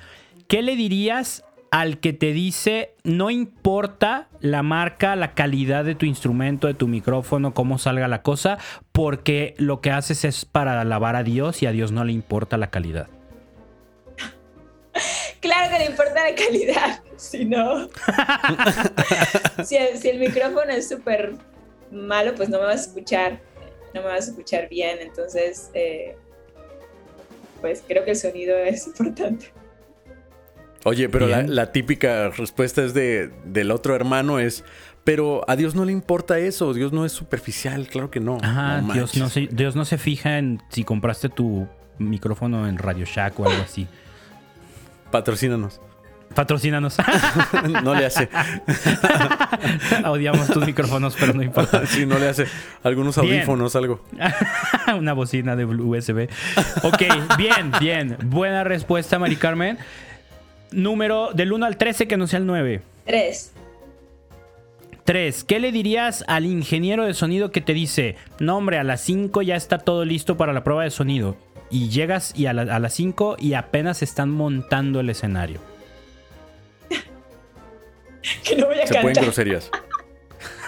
¿Qué 0.46 0.62
le 0.62 0.76
dirías 0.76 1.42
al 1.72 1.98
que 1.98 2.12
te 2.12 2.32
dice 2.32 2.94
no 3.02 3.30
importa 3.30 4.28
la 4.38 4.62
marca, 4.62 5.16
la 5.16 5.34
calidad 5.34 5.84
de 5.84 5.96
tu 5.96 6.06
instrumento, 6.06 6.68
de 6.68 6.74
tu 6.74 6.86
micrófono, 6.86 7.54
cómo 7.54 7.76
salga 7.76 8.06
la 8.06 8.22
cosa, 8.22 8.58
porque 8.92 9.54
lo 9.58 9.80
que 9.80 9.90
haces 9.90 10.24
es 10.24 10.44
para 10.44 10.80
alabar 10.80 11.16
a 11.16 11.24
Dios 11.24 11.60
y 11.64 11.66
a 11.66 11.72
Dios 11.72 11.90
no 11.90 12.04
le 12.04 12.12
importa 12.12 12.56
la 12.56 12.70
calidad? 12.70 13.08
Claro 15.40 15.72
que 15.72 15.78
le 15.80 15.86
importa 15.86 16.22
la 16.22 16.36
calidad, 16.36 17.02
si 17.16 17.44
no. 17.44 17.88
si, 19.64 19.76
si 19.96 20.08
el 20.08 20.20
micrófono 20.20 20.70
es 20.70 20.88
súper 20.88 21.34
malo, 21.90 22.34
pues 22.34 22.48
no 22.48 22.58
me 22.58 22.64
vas 22.64 22.80
a 22.80 22.88
escuchar, 22.88 23.40
no 23.94 24.02
me 24.02 24.08
vas 24.08 24.26
a 24.26 24.30
escuchar 24.30 24.68
bien. 24.68 24.98
Entonces, 25.00 25.70
eh, 25.74 26.16
pues 27.60 27.82
creo 27.86 28.04
que 28.04 28.12
el 28.12 28.16
sonido 28.16 28.56
es 28.64 28.86
importante. 28.86 29.52
Oye, 30.84 31.08
pero 31.08 31.26
la, 31.26 31.72
típica 31.72 32.30
respuesta 32.30 32.82
es 32.84 32.94
de, 32.94 33.30
del 33.44 33.72
otro 33.72 33.94
hermano 33.94 34.38
es, 34.38 34.64
pero 35.04 35.44
a 35.48 35.56
Dios 35.56 35.74
no 35.74 35.84
le 35.84 35.92
importa 35.92 36.38
eso, 36.38 36.72
Dios 36.72 36.92
no 36.92 37.04
es 37.04 37.12
superficial, 37.12 37.88
claro 37.88 38.10
que 38.10 38.20
no. 38.20 38.38
Dios, 38.94 39.16
no 39.16 39.28
se, 39.28 39.48
Dios 39.50 39.74
no 39.74 39.84
se 39.84 39.98
fija 39.98 40.38
en 40.38 40.62
si 40.70 40.84
compraste 40.84 41.28
tu 41.28 41.68
micrófono 41.98 42.68
en 42.68 42.78
Radio 42.78 43.04
Shack 43.04 43.38
o 43.40 43.48
algo 43.48 43.62
así. 43.62 43.88
Patrocínanos. 45.10 45.80
Patrocínanos. 46.34 46.96
no 47.82 47.94
le 47.94 48.06
hace. 48.06 48.28
Odiamos 50.04 50.48
tus 50.48 50.64
micrófonos, 50.64 51.16
pero 51.18 51.32
no 51.34 51.42
importa. 51.42 51.82
Sí, 51.88 52.06
no 52.06 52.18
le 52.18 52.28
hace. 52.28 52.46
Algunos 52.82 53.16
audífonos, 53.18 53.74
algo. 53.74 54.04
Una 54.96 55.14
bocina 55.14 55.56
de 55.56 55.64
USB. 55.64 56.28
Ok, 56.82 57.02
bien, 57.36 57.72
bien. 57.80 58.16
Buena 58.24 58.62
respuesta, 58.62 59.18
Mari 59.18 59.36
Carmen. 59.36 59.78
Número 60.70 61.30
del 61.32 61.52
1 61.52 61.64
al 61.66 61.76
13, 61.76 62.06
que 62.06 62.16
no 62.16 62.26
sea 62.26 62.38
el 62.40 62.46
9. 62.46 62.82
3. 63.06 63.52
3. 65.04 65.44
¿Qué 65.44 65.60
le 65.60 65.72
dirías 65.72 66.24
al 66.28 66.44
ingeniero 66.44 67.04
de 67.04 67.14
sonido 67.14 67.50
que 67.50 67.62
te 67.62 67.72
dice, 67.72 68.16
no 68.38 68.58
hombre, 68.58 68.78
a 68.78 68.84
las 68.84 69.00
5 69.00 69.40
ya 69.42 69.56
está 69.56 69.78
todo 69.78 70.04
listo 70.04 70.36
para 70.36 70.52
la 70.52 70.62
prueba 70.62 70.84
de 70.84 70.90
sonido? 70.90 71.36
Y 71.70 71.88
llegas 71.88 72.32
y 72.36 72.46
a, 72.46 72.50
a 72.50 72.78
las 72.78 72.92
5 72.92 73.36
y 73.38 73.54
apenas 73.54 74.02
están 74.02 74.30
montando 74.30 75.00
el 75.00 75.10
escenario. 75.10 75.60
que 78.44 78.56
no 78.56 78.66
voy 78.66 78.78
a 78.80 78.86
Se 78.86 79.00
pueden 79.00 79.22
groserías. 79.22 79.70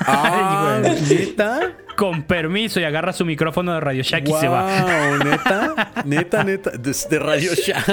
Ah, 0.06 0.80
¿neta? 0.82 1.76
Con 1.94 2.22
permiso 2.22 2.80
y 2.80 2.84
agarra 2.84 3.12
su 3.12 3.26
micrófono 3.26 3.74
de 3.74 3.80
Radio 3.80 4.02
Shack 4.02 4.28
y 4.28 4.32
se 4.32 4.48
va. 4.48 5.18
¿neta? 5.22 5.92
Neta, 6.06 6.44
neta. 6.44 6.70
De, 6.70 7.18
Radio 7.18 7.52
Shack. 7.54 7.84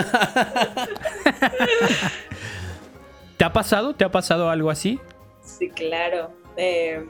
¿Te 3.35 3.43
ha 3.43 3.51
pasado? 3.51 3.93
¿Te 3.93 4.05
ha 4.05 4.11
pasado 4.11 4.49
algo 4.49 4.71
así? 4.71 4.99
Sí, 5.43 5.69
claro. 5.69 6.31
Eh, 6.55 7.05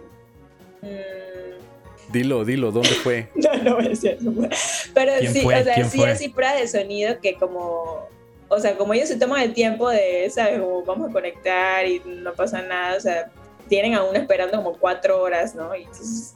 mm. 0.81 2.11
Dilo, 2.11 2.43
dilo, 2.43 2.71
¿dónde 2.71 2.89
fue? 2.89 3.29
no, 3.35 3.53
no 3.63 3.75
voy 3.75 3.85
a 3.85 3.89
decir 3.89 4.17
Pero 4.93 5.11
sí, 5.19 5.45
o 5.45 5.63
sea, 5.63 5.85
sí 5.85 6.03
así 6.03 6.29
prueba 6.29 6.55
de 6.55 6.67
sonido 6.67 7.19
que 7.21 7.35
como 7.35 8.07
o 8.49 8.59
sea, 8.59 8.77
como 8.77 8.93
ellos 8.93 9.09
se 9.09 9.17
toman 9.17 9.41
el 9.41 9.53
tiempo 9.53 9.89
de, 9.89 10.29
¿sabes? 10.29 10.59
Como 10.59 10.83
vamos 10.83 11.09
a 11.09 11.13
conectar 11.13 11.85
y 11.85 12.01
no 12.05 12.33
pasa 12.33 12.61
nada, 12.61 12.95
o 12.95 12.99
sea, 12.99 13.29
tienen 13.67 13.93
a 13.93 14.03
uno 14.03 14.17
esperando 14.17 14.57
como 14.57 14.77
cuatro 14.77 15.21
horas, 15.21 15.55
¿no? 15.55 15.75
Y 15.75 15.83
entonces 15.83 16.35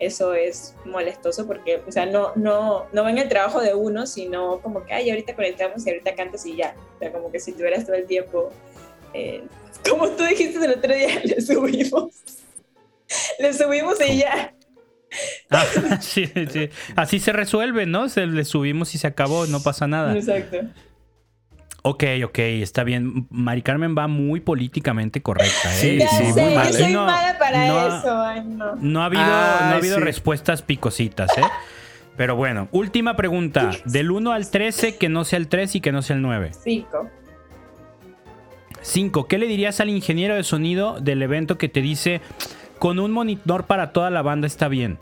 eso 0.00 0.34
es 0.34 0.74
molestoso 0.84 1.46
porque, 1.46 1.82
o 1.86 1.92
sea, 1.92 2.06
no, 2.06 2.32
no, 2.36 2.86
no 2.92 3.04
ven 3.04 3.18
el 3.18 3.28
trabajo 3.28 3.60
de 3.60 3.74
uno, 3.74 4.06
sino 4.06 4.60
como 4.60 4.84
que, 4.84 4.92
ay, 4.92 5.10
ahorita 5.10 5.34
conectamos 5.34 5.86
y 5.86 5.90
ahorita 5.90 6.14
cantas 6.14 6.46
y 6.46 6.56
ya. 6.56 6.74
O 6.96 6.98
sea, 6.98 7.12
como 7.12 7.30
que 7.30 7.40
si 7.40 7.52
tuvieras 7.52 7.84
todo 7.84 7.96
el 7.96 8.06
tiempo, 8.06 8.52
eh, 9.12 9.44
como 9.88 10.08
tú 10.10 10.24
dijiste 10.24 10.64
el 10.64 10.72
otro 10.72 10.94
día, 10.94 11.20
le 11.24 11.40
subimos. 11.40 12.12
le 13.38 13.52
subimos 13.52 13.98
y 14.08 14.18
ya. 14.18 14.54
Ah, 15.50 15.64
sí, 16.00 16.26
sí. 16.26 16.68
Así 16.94 17.18
se 17.18 17.32
resuelve, 17.32 17.86
¿no? 17.86 18.08
Se 18.08 18.26
le 18.26 18.44
subimos 18.44 18.94
y 18.94 18.98
se 18.98 19.06
acabó, 19.06 19.46
no 19.46 19.62
pasa 19.62 19.86
nada. 19.86 20.16
Exacto. 20.16 20.58
Ok, 21.82 22.04
ok, 22.24 22.38
está 22.38 22.84
bien. 22.84 23.26
Mari 23.30 23.62
Carmen 23.62 23.94
va 23.96 24.08
muy 24.08 24.40
políticamente 24.40 25.22
correcta, 25.22 25.72
¿eh? 25.74 25.76
Sí, 25.76 26.00
sí, 26.00 26.22
muy 26.40 26.54
mal. 26.54 26.72
Soy 26.72 26.92
mala 26.92 27.36
para 27.38 27.86
eso. 27.86 28.76
no. 28.80 29.02
ha 29.02 29.06
habido, 29.06 29.24
no 29.24 29.28
ha 29.28 29.74
habido 29.74 30.00
respuestas 30.00 30.62
picositas, 30.62 31.36
¿eh? 31.38 31.42
Pero 32.16 32.34
bueno, 32.34 32.68
última 32.72 33.14
pregunta. 33.14 33.70
Del 33.84 34.10
1 34.10 34.32
al 34.32 34.50
13, 34.50 34.96
que 34.96 35.08
no 35.08 35.24
sea 35.24 35.38
el 35.38 35.46
3 35.46 35.76
y 35.76 35.80
que 35.80 35.92
no 35.92 36.02
sea 36.02 36.16
el 36.16 36.22
9. 36.22 36.50
5. 36.64 37.10
5. 38.82 39.28
¿Qué 39.28 39.38
le 39.38 39.46
dirías 39.46 39.80
al 39.80 39.88
ingeniero 39.88 40.34
de 40.34 40.42
sonido 40.42 40.98
del 41.00 41.22
evento 41.22 41.58
que 41.58 41.68
te 41.68 41.80
dice, 41.80 42.20
con 42.80 42.98
un 42.98 43.12
monitor 43.12 43.66
para 43.66 43.92
toda 43.92 44.10
la 44.10 44.22
banda 44.22 44.48
está 44.48 44.66
bien? 44.66 44.98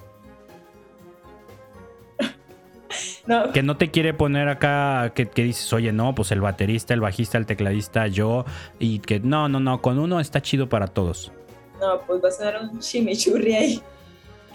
Que 3.53 3.63
no 3.63 3.77
te 3.77 3.91
quiere 3.91 4.15
poner 4.15 4.49
acá 4.49 5.13
que, 5.15 5.27
dices, 5.43 5.73
oye, 5.73 5.93
no, 5.93 6.15
pues 6.15 6.31
el 6.31 6.41
baterista, 6.41 6.95
el 6.95 7.01
bajista, 7.01 7.39
el 7.39 7.47
tecladista, 7.47 8.07
yo. 8.07 8.45
Y 8.79 9.01
que 9.01 9.19
no, 9.21 9.49
no, 9.49 9.59
no, 9.59 9.83
con 9.83 9.99
uno 9.99 10.21
está 10.21 10.41
chido 10.41 10.69
para 10.69 10.87
todos. 10.87 11.33
No, 11.81 12.01
pues 12.07 12.23
va 12.23 12.29
a 12.29 12.33
ser 12.33 12.57
un 12.61 12.79
chimichurri 12.79 13.55
ahí. 13.55 13.83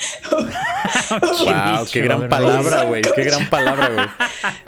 wow, 0.31 1.85
qué 1.91 2.02
gran 2.02 2.27
palabra, 2.27 2.84
güey. 2.85 3.02
Qué 3.02 3.23
gran 3.23 3.49
palabra, 3.49 3.89
güey. 3.89 4.07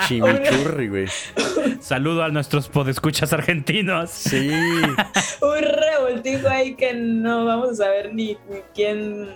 Chimichurri, 0.08 0.88
güey. 0.90 1.08
Saludo 1.80 2.24
a 2.24 2.30
nuestros 2.30 2.68
podescuchas 2.68 3.34
argentinos. 3.34 4.10
Sí. 4.10 4.50
un 5.42 5.62
revoltijo 5.62 6.48
ahí 6.48 6.76
que 6.76 6.94
no 6.94 7.46
vamos 7.46 7.72
a 7.72 7.76
saber 7.76 8.14
ni, 8.14 8.38
quién 8.76 9.30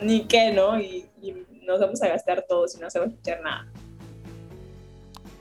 ni 0.00 0.26
qué, 0.26 0.52
¿no? 0.52 0.78
Y, 0.78 1.06
y, 1.22 1.34
nos 1.66 1.80
vamos 1.80 2.02
a 2.02 2.08
gastar 2.08 2.44
todos 2.46 2.76
y 2.76 2.80
no 2.80 2.90
se 2.90 2.98
va 2.98 3.06
a 3.06 3.08
escuchar 3.08 3.40
nada. 3.40 3.66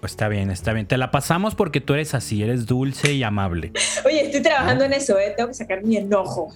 Está 0.05 0.27
bien, 0.27 0.51
está 0.51 0.73
bien. 0.73 0.85
Te 0.85 0.97
la 0.97 1.11
pasamos 1.11 1.55
porque 1.55 1.81
tú 1.81 1.93
eres 1.93 2.13
así, 2.13 2.43
eres 2.43 2.65
dulce 2.65 3.13
y 3.13 3.23
amable. 3.23 3.71
Oye, 4.05 4.25
estoy 4.25 4.41
trabajando 4.41 4.83
en 4.83 4.93
eso, 4.93 5.17
¿eh? 5.17 5.33
Tengo 5.35 5.49
que 5.49 5.55
sacar 5.55 5.83
mi 5.83 5.97
enojo. 5.97 6.53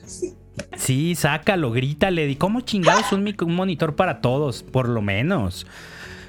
Sí, 0.76 1.16
sácalo, 1.16 1.72
grítale. 1.72 2.38
¿Cómo 2.38 2.62
chingados 2.62 3.12
un, 3.12 3.34
un 3.42 3.56
monitor 3.56 3.96
para 3.96 4.22
todos? 4.22 4.64
Por 4.64 4.90
lo 4.90 5.02
menos. 5.02 5.66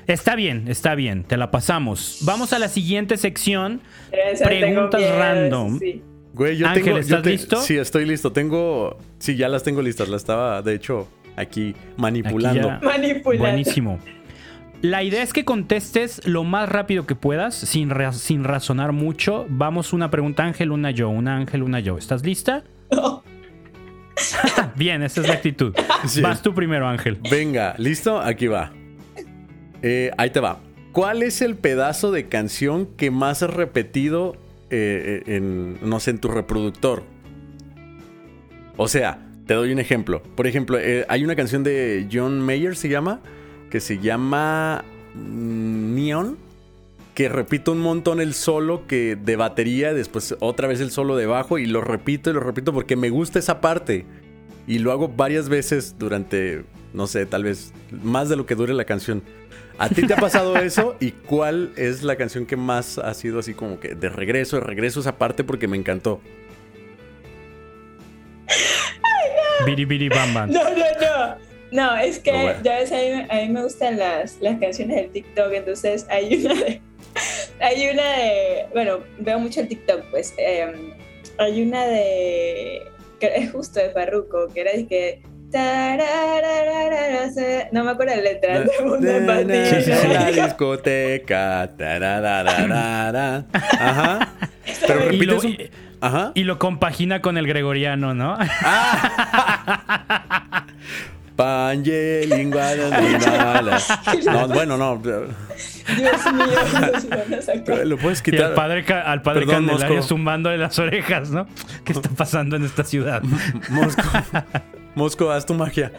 Está 0.06 0.36
bien, 0.36 0.68
está 0.68 0.94
bien, 0.94 1.22
te 1.22 1.36
la 1.36 1.50
pasamos. 1.50 2.20
Vamos 2.22 2.54
a 2.54 2.58
la 2.58 2.68
siguiente 2.68 3.18
sección. 3.18 3.82
preguntas 4.42 5.02
random. 5.16 5.78
Güey, 6.32 6.56
yo 6.56 6.66
Ángel, 6.66 6.84
tengo, 6.84 6.98
¿estás 6.98 7.26
listo? 7.26 7.56
Sí, 7.60 7.76
estoy 7.76 8.06
listo. 8.06 8.32
Tengo. 8.32 8.96
Sí, 9.18 9.36
ya 9.36 9.48
las 9.48 9.64
tengo 9.64 9.82
listas. 9.82 10.08
Las 10.08 10.22
estaba, 10.22 10.62
de 10.62 10.74
hecho, 10.74 11.08
aquí 11.36 11.74
manipulando. 11.96 12.70
manipulando. 12.80 13.44
Buenísimo. 13.44 13.98
La 14.80 15.02
idea 15.02 15.24
es 15.24 15.32
que 15.32 15.44
contestes 15.44 16.24
lo 16.24 16.44
más 16.44 16.68
rápido 16.68 17.04
que 17.04 17.16
puedas, 17.16 17.56
sin, 17.56 17.92
sin 18.12 18.44
razonar 18.44 18.92
mucho. 18.92 19.44
Vamos, 19.48 19.92
una 19.92 20.08
pregunta 20.08 20.44
Ángel, 20.44 20.70
una 20.70 20.92
yo, 20.92 21.08
una 21.08 21.36
Ángel, 21.36 21.64
una 21.64 21.80
yo. 21.80 21.98
¿Estás 21.98 22.24
lista? 22.24 22.62
Bien, 24.76 25.02
esa 25.02 25.20
es 25.20 25.26
la 25.26 25.34
actitud. 25.34 25.74
Vas 26.22 26.42
tú 26.42 26.54
primero, 26.54 26.88
Ángel. 26.88 27.18
Venga, 27.28 27.74
¿listo? 27.78 28.20
Aquí 28.20 28.46
va. 28.46 28.72
Eh, 29.82 30.12
ahí 30.16 30.30
te 30.30 30.38
va. 30.38 30.60
¿Cuál 30.92 31.24
es 31.24 31.42
el 31.42 31.56
pedazo 31.56 32.12
de 32.12 32.28
canción 32.28 32.86
que 32.96 33.10
más 33.10 33.42
has 33.42 33.50
repetido 33.50 34.36
eh, 34.70 35.22
eh, 35.26 35.36
en, 35.36 35.78
no 35.88 35.98
sé, 35.98 36.10
en 36.12 36.18
tu 36.18 36.28
reproductor? 36.28 37.02
O 38.76 38.86
sea, 38.86 39.26
te 39.46 39.54
doy 39.54 39.72
un 39.72 39.80
ejemplo. 39.80 40.22
Por 40.22 40.46
ejemplo, 40.46 40.78
hay 41.08 41.24
una 41.24 41.34
canción 41.34 41.64
de 41.64 42.08
John 42.12 42.40
Mayer, 42.40 42.76
se 42.76 42.88
llama, 42.88 43.20
que 43.70 43.80
se 43.80 43.98
llama 43.98 44.84
mm, 45.14 45.94
Neon, 45.94 46.38
que 47.14 47.28
repito 47.28 47.72
un 47.72 47.80
montón 47.80 48.20
el 48.20 48.34
solo 48.34 48.86
que 48.86 49.16
de 49.16 49.36
batería, 49.36 49.92
después 49.92 50.36
otra 50.40 50.68
vez 50.68 50.80
el 50.80 50.90
solo 50.90 51.16
de 51.16 51.26
bajo 51.26 51.58
y 51.58 51.66
lo 51.66 51.80
repito 51.80 52.30
y 52.30 52.32
lo 52.32 52.40
repito 52.40 52.72
porque 52.72 52.96
me 52.96 53.10
gusta 53.10 53.38
esa 53.38 53.60
parte. 53.60 54.06
Y 54.66 54.78
lo 54.78 54.92
hago 54.92 55.08
varias 55.08 55.48
veces 55.48 55.96
durante, 55.98 56.64
no 56.92 57.06
sé, 57.06 57.24
tal 57.26 57.42
vez 57.42 57.72
más 57.90 58.28
de 58.28 58.36
lo 58.36 58.46
que 58.46 58.54
dure 58.54 58.74
la 58.74 58.84
canción. 58.84 59.22
¿A 59.78 59.88
ti 59.88 60.06
te 60.06 60.14
ha 60.14 60.16
pasado 60.16 60.56
eso? 60.58 60.96
¿Y 61.00 61.12
cuál 61.12 61.72
es 61.76 62.02
la 62.02 62.16
canción 62.16 62.46
que 62.46 62.56
más 62.56 62.98
ha 62.98 63.14
sido 63.14 63.38
así 63.38 63.54
como 63.54 63.80
que 63.80 63.94
de 63.94 64.08
regreso, 64.08 64.56
de 64.56 64.62
regreso 64.62 65.00
esa 65.00 65.16
parte 65.16 65.42
porque 65.42 65.66
me 65.68 65.76
encantó? 65.76 66.20
Biri 69.66 69.84
Biri 69.84 70.08
Bam 70.08 70.34
Bam. 70.34 70.50
No, 70.52 70.62
no, 70.62 70.70
no. 70.70 71.47
No, 71.70 71.96
es 71.96 72.18
que 72.18 72.54
ya 72.62 72.76
ves, 72.76 72.92
a 72.92 72.96
mí, 72.96 73.48
me 73.48 73.62
gustan 73.62 73.98
las, 73.98 74.40
las 74.40 74.58
canciones 74.58 74.96
del 74.96 75.10
TikTok, 75.10 75.52
entonces 75.52 76.06
hay 76.08 76.34
una 76.44 76.54
de. 76.54 76.80
Hay 77.60 77.88
una 77.88 78.02
de. 78.02 78.66
Bueno, 78.72 79.00
veo 79.18 79.38
mucho 79.38 79.60
el 79.60 79.68
TikTok, 79.68 80.04
pues. 80.10 80.34
Em, 80.38 80.92
hay 81.38 81.62
una 81.62 81.86
de. 81.86 82.82
que 83.20 83.26
es 83.36 83.52
justo 83.52 83.80
de 83.80 83.90
Farruko, 83.90 84.48
que 84.48 84.60
era 84.60 84.72
de 84.72 84.86
que 84.86 85.22
no 87.72 87.84
me 87.84 87.90
acuerdo 87.90 88.14
la 88.16 88.22
letra. 88.22 88.64
Sí, 88.64 89.82
sí, 89.82 89.92
sí. 89.92 90.08
La 90.08 90.30
discoteca. 90.30 91.62
Ajá. 93.78 94.34
Pero 94.86 95.00
repites 95.00 95.44
un... 95.44 95.56
Ajá. 96.00 96.32
Y 96.34 96.44
lo 96.44 96.58
compagina 96.58 97.22
con 97.22 97.38
el 97.38 97.48
gregoriano, 97.48 98.14
¿no? 98.14 98.36
Ah. 98.38 99.06
No, 104.24 104.48
bueno, 104.48 104.76
no. 104.76 104.96
Dios 104.98 105.28
mío, 106.34 106.46
Lo 107.84 107.96
puedes 107.96 108.22
quitar. 108.22 108.40
Y 108.40 108.42
al 108.42 108.54
padre, 108.54 108.84
al 108.92 109.22
padre 109.22 109.46
Perdón, 109.46 109.68
Candelario 109.68 110.02
zumbándole 110.02 110.58
las 110.58 110.76
orejas, 110.80 111.30
¿no? 111.30 111.46
¿Qué 111.84 111.92
está 111.92 112.08
pasando 112.10 112.56
en 112.56 112.64
esta 112.64 112.82
ciudad? 112.82 113.22
Mosco. 113.70 114.02
Mosco, 114.96 115.30
haz 115.30 115.46
tu 115.46 115.54
magia. 115.54 115.92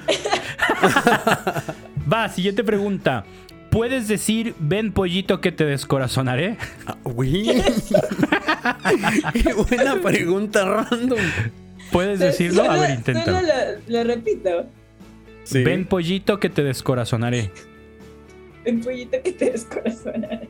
Va, 2.12 2.28
siguiente 2.28 2.66
pregunta. 2.66 3.24
¿Puedes 3.72 4.10
decir, 4.10 4.56
ven 4.60 4.92
pollito 4.92 5.40
que 5.40 5.54
te 5.54 5.64
descorazonaré? 5.64 6.58
Ah, 6.86 6.98
Qué 9.32 9.54
buena 9.54 9.96
pregunta 10.02 10.66
random. 10.66 11.20
¿Puedes 11.92 12.20
decirlo? 12.20 12.70
A 12.70 12.78
ver, 12.78 12.92
intenta. 12.92 13.42
Lo, 13.88 14.04
repito. 14.04 14.68
Ven 15.52 15.86
pollito 15.86 16.40
que 16.40 16.50
te 16.50 16.64
descorazonaré. 16.64 17.52
Ven 18.64 18.82
pollito 18.82 19.18
que 19.24 19.32
te 19.32 19.52
descorazonaré. 19.52 20.50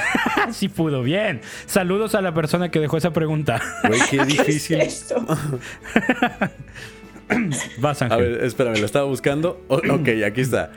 sí 0.52 0.68
pudo, 0.68 1.02
bien. 1.02 1.40
Saludos 1.66 2.14
a 2.14 2.22
la 2.22 2.32
persona 2.34 2.70
que 2.70 2.80
dejó 2.80 2.96
esa 2.96 3.12
pregunta. 3.12 3.60
Güey, 3.86 4.00
qué 4.10 4.24
difícil. 4.26 4.78
Vas, 7.78 8.02
Ángel. 8.02 8.18
A 8.18 8.20
ver, 8.20 8.44
espérame, 8.44 8.78
lo 8.78 8.86
estaba 8.86 9.06
buscando. 9.06 9.60
ok, 9.68 10.08
aquí 10.26 10.40
está. 10.40 10.72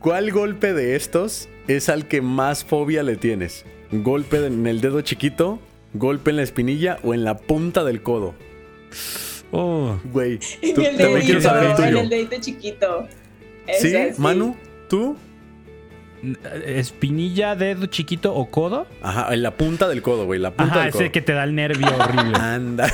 ¿Cuál 0.00 0.32
golpe 0.32 0.74
de 0.74 0.96
estos 0.96 1.48
es 1.66 1.88
al 1.88 2.06
que 2.08 2.20
más 2.20 2.64
fobia 2.64 3.02
le 3.02 3.16
tienes? 3.16 3.64
¿Golpe 3.90 4.44
en 4.44 4.66
el 4.66 4.80
dedo 4.80 5.00
chiquito? 5.00 5.60
¿Golpe 5.94 6.30
en 6.30 6.36
la 6.36 6.42
espinilla 6.42 6.98
o 7.02 7.14
en 7.14 7.24
la 7.24 7.36
punta 7.38 7.84
del 7.84 8.02
codo? 8.02 8.34
Oh. 9.56 9.96
Güey, 10.04 10.38
tú 10.38 10.82
también 10.82 11.20
quiero 11.20 11.40
saber 11.40 11.70
el 11.70 11.76
tuyo. 11.76 11.88
En 11.88 11.96
el 11.98 12.08
dedito 12.08 12.36
chiquito. 12.40 13.08
¿Sí? 13.78 13.94
¿Manu? 14.18 14.56
¿Tú? 14.88 15.16
espinilla, 16.66 17.54
dedo 17.54 17.86
chiquito 17.86 18.34
o 18.34 18.50
codo. 18.50 18.86
Ajá, 19.02 19.32
en 19.32 19.42
la 19.42 19.56
punta 19.56 19.88
del 19.88 20.02
codo, 20.02 20.24
güey. 20.24 20.40
La 20.40 20.52
punta 20.52 20.80
del 20.80 20.88
ese 20.88 21.12
que 21.12 21.20
te 21.20 21.34
da 21.34 21.44
el 21.44 21.54
nervio 21.54 21.86
horrible. 21.86 22.36
Anda. 22.40 22.90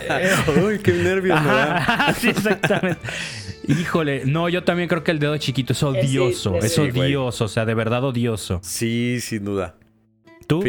Uy, 0.64 0.78
qué 0.78 0.92
nervios 0.92 1.42
me 1.42 1.48
da. 1.48 2.14
sí, 2.18 2.28
exactamente. 2.28 3.00
Híjole, 3.66 4.24
no, 4.24 4.48
yo 4.48 4.64
también 4.64 4.88
creo 4.88 5.04
que 5.04 5.10
el 5.10 5.18
dedo 5.18 5.36
chiquito 5.36 5.72
es 5.72 5.82
odioso. 5.82 6.56
es 6.56 6.78
odioso, 6.78 7.44
o 7.44 7.48
sea, 7.48 7.64
de 7.66 7.74
verdad 7.74 8.04
odioso. 8.04 8.60
Sí, 8.62 9.18
sin 9.20 9.44
duda. 9.44 9.76
¿Tú? 10.46 10.62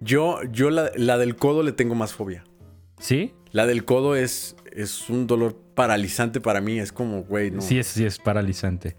Yo, 0.00 0.40
yo 0.50 0.70
la, 0.70 0.90
la, 0.96 1.18
del 1.18 1.36
codo 1.36 1.62
le 1.62 1.72
tengo 1.72 1.94
más 1.94 2.12
fobia. 2.12 2.42
¿Sí? 2.98 3.34
La 3.52 3.66
del 3.66 3.84
codo 3.84 4.16
es, 4.16 4.56
es 4.72 5.08
un 5.10 5.26
dolor 5.26 5.56
paralizante 5.74 6.40
para 6.40 6.60
mí. 6.60 6.78
Es 6.78 6.92
como, 6.92 7.22
güey, 7.22 7.50
no. 7.50 7.60
Sí, 7.60 7.78
es, 7.78 7.86
sí, 7.86 8.04
es 8.04 8.18
paralizante. 8.18 8.96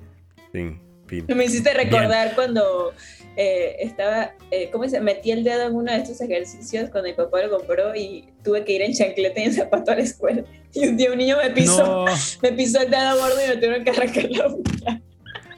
Sí. 0.51 0.79
Me 1.27 1.45
hiciste 1.45 1.73
recordar 1.73 2.33
cuando 2.33 2.93
eh, 3.35 3.75
estaba, 3.79 4.31
eh, 4.51 4.69
¿cómo 4.71 4.87
se? 4.87 4.99
Metí 4.99 5.31
el 5.31 5.43
dedo 5.43 5.67
en 5.67 5.75
uno 5.75 5.91
de 5.91 5.99
estos 5.99 6.21
ejercicios 6.21 6.89
cuando 6.89 7.09
mi 7.09 7.15
papá 7.15 7.41
lo 7.43 7.57
compró 7.57 7.95
y 7.95 8.29
tuve 8.43 8.63
que 8.63 8.73
ir 8.73 8.81
en 8.81 8.93
chancleta 8.93 9.39
y 9.41 9.43
en 9.43 9.53
zapato 9.53 9.91
a 9.91 9.95
la 9.95 10.01
escuela. 10.01 10.43
Y 10.73 10.87
un 10.87 10.97
día 10.97 11.11
un 11.11 11.17
niño 11.17 11.37
me 11.37 11.51
pisó, 11.51 12.05
me 12.41 12.51
pisó 12.53 12.81
el 12.81 12.89
dedo 12.89 13.17
gordo 13.17 13.35
y 13.43 13.49
me 13.49 13.55
tuvieron 13.55 13.83
que 13.83 13.89
arrancar 13.91 14.31
la 14.31 14.47
uña. 14.47 15.01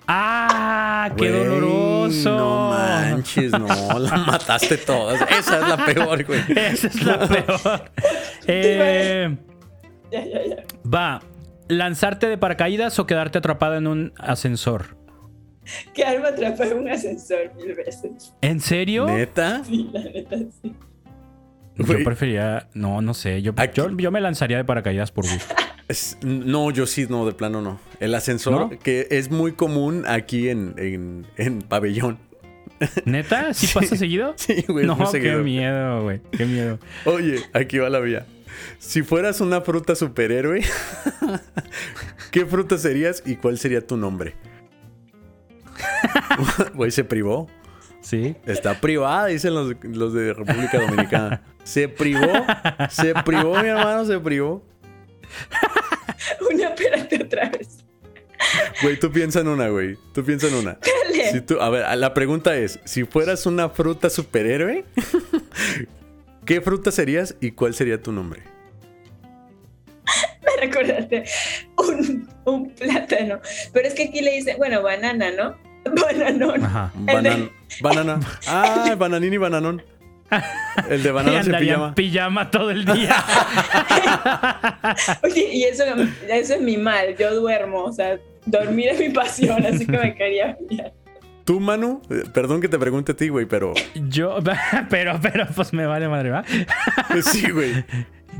¡Ah! 0.07 1.09
¡Qué 1.17 1.29
doloroso! 1.29 2.37
No 2.37 2.69
manches, 2.69 3.51
no, 3.51 3.99
la 3.99 4.17
mataste 4.27 4.77
todas. 4.77 5.21
Esa 5.31 5.59
es 5.59 5.67
la 5.67 5.85
peor, 5.85 6.23
güey. 6.23 6.41
Esa 6.55 6.87
es 6.87 7.03
la 7.03 7.19
peor. 7.27 7.91
eh, 8.47 9.35
ya, 10.11 10.25
ya, 10.25 10.45
ya. 10.45 10.63
Va, 10.87 11.21
¿lanzarte 11.67 12.27
de 12.27 12.37
paracaídas 12.37 12.99
o 12.99 13.07
quedarte 13.07 13.37
atrapado 13.39 13.75
en 13.75 13.87
un 13.87 14.13
ascensor? 14.17 14.97
Quedarme 15.93 16.27
atrapado 16.27 16.71
en 16.73 16.77
un 16.79 16.89
ascensor 16.89 17.53
mil 17.55 17.73
veces. 17.73 18.33
¿En 18.41 18.59
serio? 18.59 19.07
¿Neta? 19.07 19.63
Sí, 19.63 19.89
la 19.91 20.01
neta 20.03 20.37
sí. 20.61 20.75
Yo 21.77 22.03
prefería, 22.03 22.69
no, 22.73 23.01
no 23.01 23.13
sé, 23.13 23.41
yo, 23.41 23.53
yo, 23.73 24.11
me 24.11 24.21
lanzaría 24.21 24.57
de 24.57 24.63
paracaídas 24.63 25.11
por 25.11 25.25
gusto. 25.27 25.53
no, 26.23 26.71
yo 26.71 26.85
sí, 26.87 27.05
no, 27.09 27.25
de 27.25 27.33
plano 27.33 27.61
no. 27.61 27.79
El 27.99 28.15
ascensor, 28.15 28.77
que 28.79 29.07
es 29.11 29.29
muy 29.29 29.53
común 29.53 30.03
aquí 30.07 30.49
en, 30.49 31.25
en, 31.37 31.61
pabellón. 31.61 32.17
¿Neta? 33.05 33.53
¿Sí, 33.53 33.67
pasa 33.73 33.95
seguido? 33.95 34.33
Sí, 34.35 34.65
güey. 34.67 34.85
No, 34.85 34.97
qué 35.11 35.35
miedo, 35.37 36.03
güey. 36.03 36.21
Qué 36.31 36.45
miedo. 36.45 36.79
Oye, 37.05 37.43
aquí 37.53 37.77
va 37.77 37.89
la 37.89 37.99
vía. 37.99 38.25
Si 38.79 39.03
fueras 39.03 39.41
una 39.41 39.61
fruta 39.61 39.95
superhéroe, 39.95 40.61
¿qué 42.31 42.45
fruta 42.45 42.77
serías 42.77 43.23
y 43.25 43.35
cuál 43.35 43.57
sería 43.57 43.85
tu 43.85 43.97
nombre? 43.97 44.35
Güey, 46.73 46.91
se 46.91 47.03
privó. 47.03 47.49
Sí. 48.01 48.35
Está 48.45 48.79
privada, 48.79 49.27
dicen 49.27 49.53
los, 49.53 49.73
los 49.83 50.13
de 50.13 50.33
República 50.33 50.79
Dominicana. 50.79 51.41
Se 51.63 51.87
privó, 51.87 52.31
se 52.89 53.13
privó, 53.25 53.59
mi 53.61 53.67
hermano, 53.67 54.05
se 54.05 54.19
privó. 54.19 54.63
Espérate 57.15 57.23
otra 57.25 57.49
vez. 57.49 57.85
Güey, 58.81 58.99
tú 58.99 59.11
piensa 59.11 59.39
en 59.39 59.47
una, 59.47 59.69
güey. 59.69 59.97
Tú 60.13 60.23
piensa 60.23 60.47
en 60.47 60.55
una. 60.55 60.77
Si 61.31 61.41
tú, 61.41 61.59
a 61.59 61.69
ver, 61.69 61.97
la 61.97 62.13
pregunta 62.13 62.55
es: 62.55 62.79
si 62.85 63.03
fueras 63.05 63.45
una 63.45 63.69
fruta 63.69 64.09
superhéroe, 64.09 64.85
¿qué 66.45 66.61
fruta 66.61 66.91
serías 66.91 67.35
y 67.41 67.51
cuál 67.51 67.73
sería 67.73 68.01
tu 68.01 68.11
nombre? 68.11 68.43
Me 70.43 70.67
recordaste 70.67 71.23
un, 71.77 72.29
un 72.45 72.69
plátano. 72.71 73.39
Pero 73.73 73.87
es 73.87 73.93
que 73.93 74.03
aquí 74.03 74.21
le 74.21 74.31
dicen, 74.33 74.57
bueno, 74.57 74.81
banana, 74.83 75.31
¿no? 75.31 75.57
Bananón. 76.01 76.63
Ajá. 76.63 76.91
banana. 77.81 78.19
Ah, 78.47 78.95
bananín 78.97 79.33
y 79.33 79.37
bananón. 79.37 79.83
El 80.89 81.03
de 81.03 81.11
banana 81.11 81.43
se 81.43 81.53
pijama. 81.53 81.95
pijama 81.95 82.51
todo 82.51 82.71
el 82.71 82.85
día. 82.85 83.15
Oye, 85.23 85.49
y 85.53 85.63
eso, 85.63 85.83
eso 86.27 86.53
es 86.55 86.61
mi 86.61 86.77
mal. 86.77 87.15
Yo 87.17 87.33
duermo. 87.35 87.83
O 87.83 87.91
sea, 87.91 88.17
dormir 88.45 88.89
es 88.89 88.99
mi 88.99 89.09
pasión, 89.09 89.65
así 89.65 89.85
que 89.85 89.97
me 89.97 90.15
quería 90.15 90.57
Tú, 91.45 91.59
Manu, 91.59 92.01
eh, 92.09 92.23
perdón 92.33 92.59
que 92.59 92.67
te 92.67 92.79
pregunte 92.79 93.11
a 93.11 93.15
ti, 93.15 93.29
güey, 93.29 93.45
pero. 93.45 93.73
Yo, 94.09 94.39
pero, 94.89 95.19
pero, 95.21 95.47
pues 95.55 95.73
me 95.73 95.85
vale 95.85 96.07
madre, 96.07 96.31
¿va? 96.31 96.43
Sí, 97.23 97.51
güey. 97.51 97.85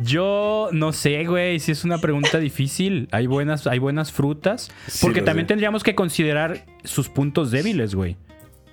Yo 0.04 0.70
no 0.72 0.92
sé, 0.92 1.24
güey, 1.26 1.60
si 1.60 1.72
es 1.72 1.86
una 1.86 2.00
pregunta 2.00 2.40
difícil. 2.40 3.08
Hay 3.12 3.28
buenas, 3.28 3.68
hay 3.68 3.78
buenas 3.80 4.12
frutas. 4.12 4.72
porque 5.02 5.22
también 5.22 5.48
tendríamos 5.48 5.84
que 5.84 5.94
considerar 5.96 6.66
sus 6.84 7.08
puntos 7.08 7.52
débiles, 7.52 7.94
güey. 7.94 8.18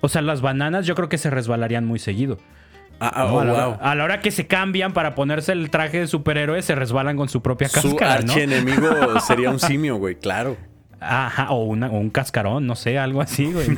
O 0.01 0.09
sea, 0.09 0.21
las 0.21 0.41
bananas 0.41 0.85
yo 0.85 0.95
creo 0.95 1.07
que 1.07 1.17
se 1.17 1.29
resbalarían 1.29 1.85
muy 1.85 1.99
seguido. 1.99 2.39
Ah, 2.99 3.11
ah 3.15 3.33
oh, 3.33 3.39
a, 3.39 3.95
la 3.95 4.03
hora, 4.03 4.21
que 4.21 4.31
se 4.31 4.47
cambian 4.47 4.93
para 4.93 5.15
ponerse 5.15 5.51
el 5.51 5.69
traje 5.69 5.99
de 5.99 6.07
superhéroe, 6.07 6.61
se 6.61 6.75
resbalan 6.75 7.17
con 7.17 7.27
su 7.27 7.41
propia 7.41 7.67
cáscara. 7.67 8.21
Su 8.21 8.29
archienemigo 8.29 9.19
sería 9.19 9.49
un 9.49 9.59
simio, 9.59 9.97
güey, 9.97 10.15
claro. 10.15 10.55
Ajá, 10.99 11.51
o, 11.51 11.65
un 11.65 12.09
cascarón, 12.09 12.65
no 12.65 12.75
sé, 12.75 12.97
algo 12.97 13.21
así, 13.21 13.51
güey. 13.51 13.67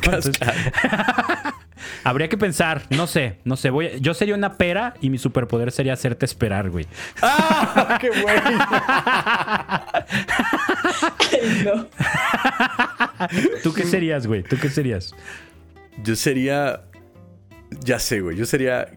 Habría 2.04 2.28
que 2.28 2.38
pensar, 2.38 2.82
no 2.90 3.06
sé, 3.06 3.38
no 3.44 3.56
sé. 3.56 3.70
Voy 3.70 4.00
yo 4.00 4.14
sería 4.14 4.34
una 4.34 4.54
pera 4.54 4.94
y 5.00 5.10
mi 5.10 5.18
superpoder 5.18 5.72
sería 5.72 5.92
hacerte 5.92 6.24
esperar, 6.24 6.70
güey. 6.70 6.86
¡Ah! 7.20 7.98
¡Qué 8.00 8.10
bueno! 8.10 8.64
¿Tú 13.62 13.74
qué 13.74 13.84
serías, 13.84 14.26
güey? 14.26 14.42
¿Tú 14.42 14.56
qué 14.60 14.68
serías? 14.68 15.14
Yo 16.02 16.16
sería. 16.16 16.82
Ya 17.84 17.98
sé, 17.98 18.20
güey. 18.20 18.36
Yo 18.36 18.46
sería 18.46 18.88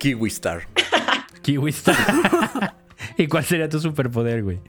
Kiwi 0.00 0.28
Star. 0.28 0.66
Kiwi 1.42 1.70
Star. 1.70 2.74
¿Y 3.18 3.26
cuál 3.26 3.44
sería 3.44 3.68
tu 3.68 3.78
superpoder, 3.78 4.42
güey? 4.42 4.60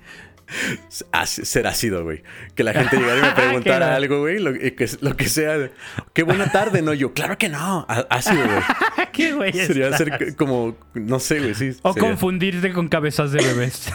ser 1.24 1.68
ácido, 1.68 2.04
güey. 2.04 2.24
Que 2.54 2.66
la 2.66 2.74
gente 2.74 2.98
llegara 2.98 3.20
y 3.20 3.22
me 3.22 3.32
preguntara 3.36 3.96
algo, 3.96 4.20
güey, 4.20 4.40
lo, 4.40 4.54
que, 4.54 4.90
lo 5.00 5.16
que 5.16 5.30
sea. 5.30 5.72
Qué 6.12 6.24
buena 6.24 6.52
tarde, 6.52 6.82
¿no? 6.82 6.94
Yo, 6.94 7.14
claro 7.14 7.38
que 7.38 7.48
no. 7.48 7.86
Ácido, 8.10 8.44
güey. 8.44 8.62
Qué 9.14 9.32
güey. 9.32 9.54
Sería 9.54 9.96
ser 9.98 10.36
como, 10.36 10.76
no 10.94 11.20
sé, 11.22 11.40
güey, 11.40 11.56
sí. 11.56 11.72
O 11.84 11.96
confundirte 11.96 12.74
con 12.74 12.90
cabezas 12.90 13.32
de 13.32 13.42
bebés. 13.42 13.90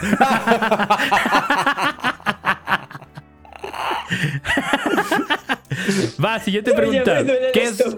Va, 6.23 6.39
siguiente 6.39 6.73
pregunta. 6.73 7.23
¿Qué 7.53 7.63
es, 7.63 7.83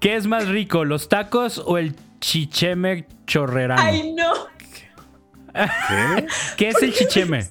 ¿Qué 0.00 0.16
es 0.16 0.26
más 0.26 0.48
rico, 0.48 0.84
los 0.84 1.08
tacos 1.08 1.58
o 1.58 1.78
el 1.78 1.94
chicheme 2.20 3.06
chorrerano? 3.26 3.82
Ay, 3.82 4.12
no. 4.12 4.32
¿Qué? 5.52 6.26
¿Qué 6.56 6.68
es 6.68 6.82
el 6.82 6.92
chicheme? 6.92 7.46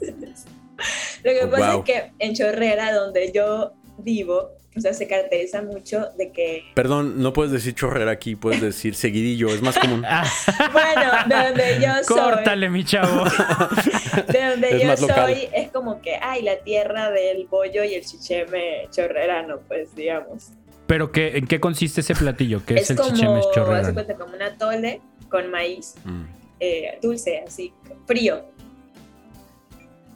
Lo 1.23 1.31
que 1.31 1.47
pasa 1.47 1.77
es 1.77 1.83
que 1.83 2.11
en 2.19 2.35
Chorrera, 2.35 2.93
donde 2.93 3.31
yo 3.33 3.73
vivo, 3.97 4.51
o 4.77 4.81
sea, 4.81 4.93
se 4.93 5.07
caracteriza 5.07 5.61
mucho 5.61 6.09
de 6.17 6.31
que... 6.31 6.65
Perdón, 6.73 7.21
no 7.21 7.31
puedes 7.31 7.53
decir 7.53 7.73
chorrera 7.75 8.11
aquí, 8.11 8.35
puedes 8.35 8.61
decir 8.61 8.95
seguidillo, 8.95 9.47
es 9.47 9.61
más 9.61 9.77
común. 9.77 10.03
Ah. 10.17 10.23
bueno, 10.71 11.11
de 11.27 11.47
donde 11.47 11.79
yo 11.81 11.91
soy... 12.03 12.17
Córtale, 12.17 12.69
mi 12.69 12.83
chavo. 12.83 13.23
de 14.27 14.49
donde 14.49 14.79
yo 14.81 14.97
soy, 14.97 15.47
es 15.53 15.69
como 15.71 16.01
que, 16.01 16.17
ay, 16.21 16.41
la 16.41 16.57
tierra 16.57 17.09
del 17.11 17.47
bollo 17.47 17.83
y 17.83 17.95
el 17.95 18.05
chicheme 18.05 18.87
chorrerano, 18.91 19.59
pues, 19.67 19.95
digamos. 19.95 20.51
¿Pero 20.87 21.11
qué, 21.11 21.37
en 21.37 21.47
qué 21.47 21.59
consiste 21.59 22.01
ese 22.01 22.13
platillo? 22.13 22.63
¿Qué 22.65 22.75
es, 22.75 22.89
el 22.91 22.97
chicheme 22.97 23.41
chorrerano? 23.53 23.99
Es 23.99 24.17
como 24.17 24.35
una 24.35 24.57
tole 24.57 25.01
con 25.29 25.49
maíz. 25.49 25.95
Mm. 26.03 26.23
Eh, 26.59 26.99
dulce, 27.01 27.43
así, 27.45 27.73
frío. 28.05 28.45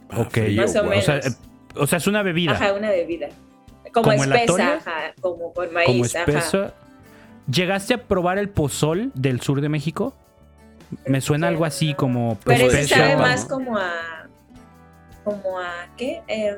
Ah, 0.09 0.21
ok, 0.21 0.37
más 0.55 0.75
o, 0.75 0.83
menos. 0.83 1.09
Eh, 1.09 1.21
o 1.75 1.87
sea, 1.87 1.97
es 1.97 2.07
una 2.07 2.23
bebida. 2.23 2.53
Ajá, 2.53 2.73
una 2.73 2.91
bebida. 2.91 3.29
Como, 3.91 4.11
espesa, 4.11 4.75
ajá, 4.75 5.13
como 5.21 5.53
con 5.53 5.73
maíz. 5.73 5.87
Como 5.87 6.05
espeso. 6.05 6.71
¿Llegaste 7.51 7.95
a 7.95 8.03
probar 8.03 8.37
el 8.37 8.49
pozol 8.49 9.11
del 9.15 9.41
sur 9.41 9.61
de 9.61 9.69
México? 9.69 10.13
Me 11.05 11.21
suena 11.21 11.47
algo 11.47 11.65
así 11.65 11.93
como 11.93 12.37
Pero 12.43 12.67
ese 12.67 12.87
sabe 12.87 13.15
más 13.17 13.45
como 13.45 13.77
a. 13.77 14.27
como 15.23 15.59
a. 15.59 15.87
¿qué? 15.97 16.21
Em, 16.27 16.57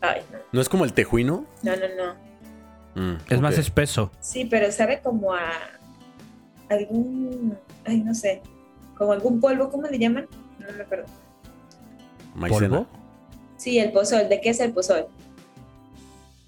ay, 0.00 0.22
no. 0.32 0.38
¿No 0.52 0.60
es 0.60 0.68
como 0.68 0.84
el 0.84 0.92
tejuino? 0.92 1.44
No, 1.62 1.72
no, 1.76 1.86
no. 1.96 3.12
Mm, 3.14 3.16
es 3.28 3.40
más 3.40 3.58
espeso. 3.58 4.10
Sí, 4.20 4.44
pero 4.44 4.72
sabe 4.72 5.00
como 5.00 5.34
a 5.34 5.50
algún 6.68 7.56
ay, 7.88 8.02
no 8.02 8.14
sé, 8.14 8.42
como 8.96 9.12
algún 9.12 9.40
polvo, 9.40 9.70
¿cómo 9.70 9.86
le 9.86 9.98
llaman? 9.98 10.26
No 10.58 10.72
me 10.72 10.82
acuerdo. 10.82 11.06
¿Maicena? 12.34 12.86
Sí, 13.56 13.78
el 13.78 13.90
pozol. 13.92 14.28
¿De 14.28 14.40
qué 14.40 14.50
es 14.50 14.60
el 14.60 14.72
pozol? 14.72 15.06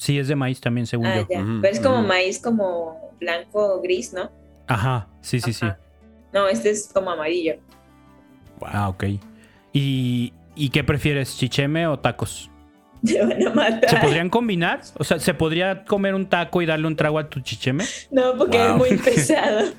Sí, 0.00 0.18
es 0.18 0.28
de 0.28 0.34
maíz 0.34 0.62
también, 0.62 0.86
según 0.86 1.08
ah, 1.08 1.18
yo. 1.18 1.26
Pero 1.28 1.74
es 1.74 1.78
como 1.78 2.02
maíz 2.02 2.40
como 2.40 3.12
blanco 3.20 3.82
gris, 3.82 4.14
¿no? 4.14 4.30
Ajá, 4.66 5.06
sí, 5.20 5.42
sí, 5.42 5.52
sí. 5.52 5.66
No, 6.32 6.48
este 6.48 6.70
es 6.70 6.90
como 6.90 7.10
amarillo. 7.10 7.56
Ah, 8.62 8.88
ok. 8.88 9.04
¿Y, 9.74 10.32
¿Y 10.54 10.70
qué 10.70 10.84
prefieres, 10.84 11.36
chicheme 11.36 11.86
o 11.86 11.98
tacos? 11.98 12.50
Te 13.04 13.20
van 13.20 13.46
a 13.46 13.50
matar. 13.50 13.90
¿Se 13.90 13.96
podrían 13.98 14.30
combinar? 14.30 14.80
O 14.96 15.04
sea, 15.04 15.18
¿se 15.18 15.34
podría 15.34 15.84
comer 15.84 16.14
un 16.14 16.24
taco 16.30 16.62
y 16.62 16.66
darle 16.66 16.86
un 16.86 16.96
trago 16.96 17.18
a 17.18 17.28
tu 17.28 17.40
chicheme? 17.40 17.84
No, 18.10 18.38
porque 18.38 18.56
es 18.56 18.74
muy 18.76 18.96
pesado. 19.04 19.70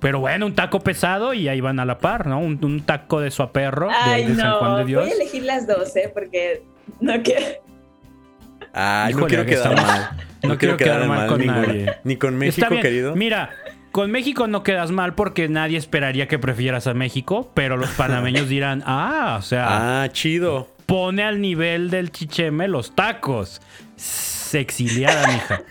Pero 0.00 0.18
bueno, 0.18 0.46
un 0.46 0.56
taco 0.56 0.80
pesado 0.80 1.32
y 1.32 1.46
ahí 1.46 1.60
van 1.60 1.78
a 1.78 1.84
la 1.84 1.98
par, 1.98 2.26
¿no? 2.26 2.40
Un, 2.40 2.82
taco 2.84 3.20
de 3.20 3.30
su 3.30 3.48
perro 3.52 3.88
Ay, 3.92 4.24
de, 4.24 4.34
San 4.34 4.54
Juan 4.54 4.78
de 4.78 4.84
Dios. 4.84 5.04
Voy 5.04 5.12
a 5.12 5.14
elegir 5.14 5.44
las 5.44 5.64
dos, 5.68 5.94
¿eh? 5.94 6.10
Porque 6.12 6.64
no 7.00 7.22
quiero. 7.22 7.67
Ay, 8.80 9.12
no 9.14 9.26
quiero 9.26 9.44
quedar 9.44 9.74
mal. 9.74 10.10
No, 10.44 10.56
quiero, 10.56 10.76
quedar, 10.76 11.04
mal 11.08 11.26
con 11.26 11.44
nadie. 11.44 11.96
Ni 12.04 12.16
con 12.16 12.38
México, 12.38 12.68
querido. 12.80 13.16
Mira, 13.16 13.50
con 13.90 14.12
México 14.12 14.46
no 14.46 14.62
quedas 14.62 14.92
mal 14.92 15.16
porque 15.16 15.48
nadie 15.48 15.78
esperaría 15.78 16.28
que 16.28 16.38
prefieras 16.38 16.86
a 16.86 16.94
México, 16.94 17.50
pero 17.54 17.76
los 17.76 17.90
panameños 17.90 18.48
dirán, 18.48 18.84
ah, 18.86 19.36
o 19.36 19.42
sea. 19.42 20.04
Ah, 20.04 20.08
chido. 20.10 20.68
Pone 20.86 21.24
al 21.24 21.40
nivel 21.40 21.90
del 21.90 22.12
chicheme 22.12 22.68
los 22.68 22.94
tacos. 22.94 23.60
Se 23.96 24.60
exiliada, 24.60 25.26
mija. 25.26 25.62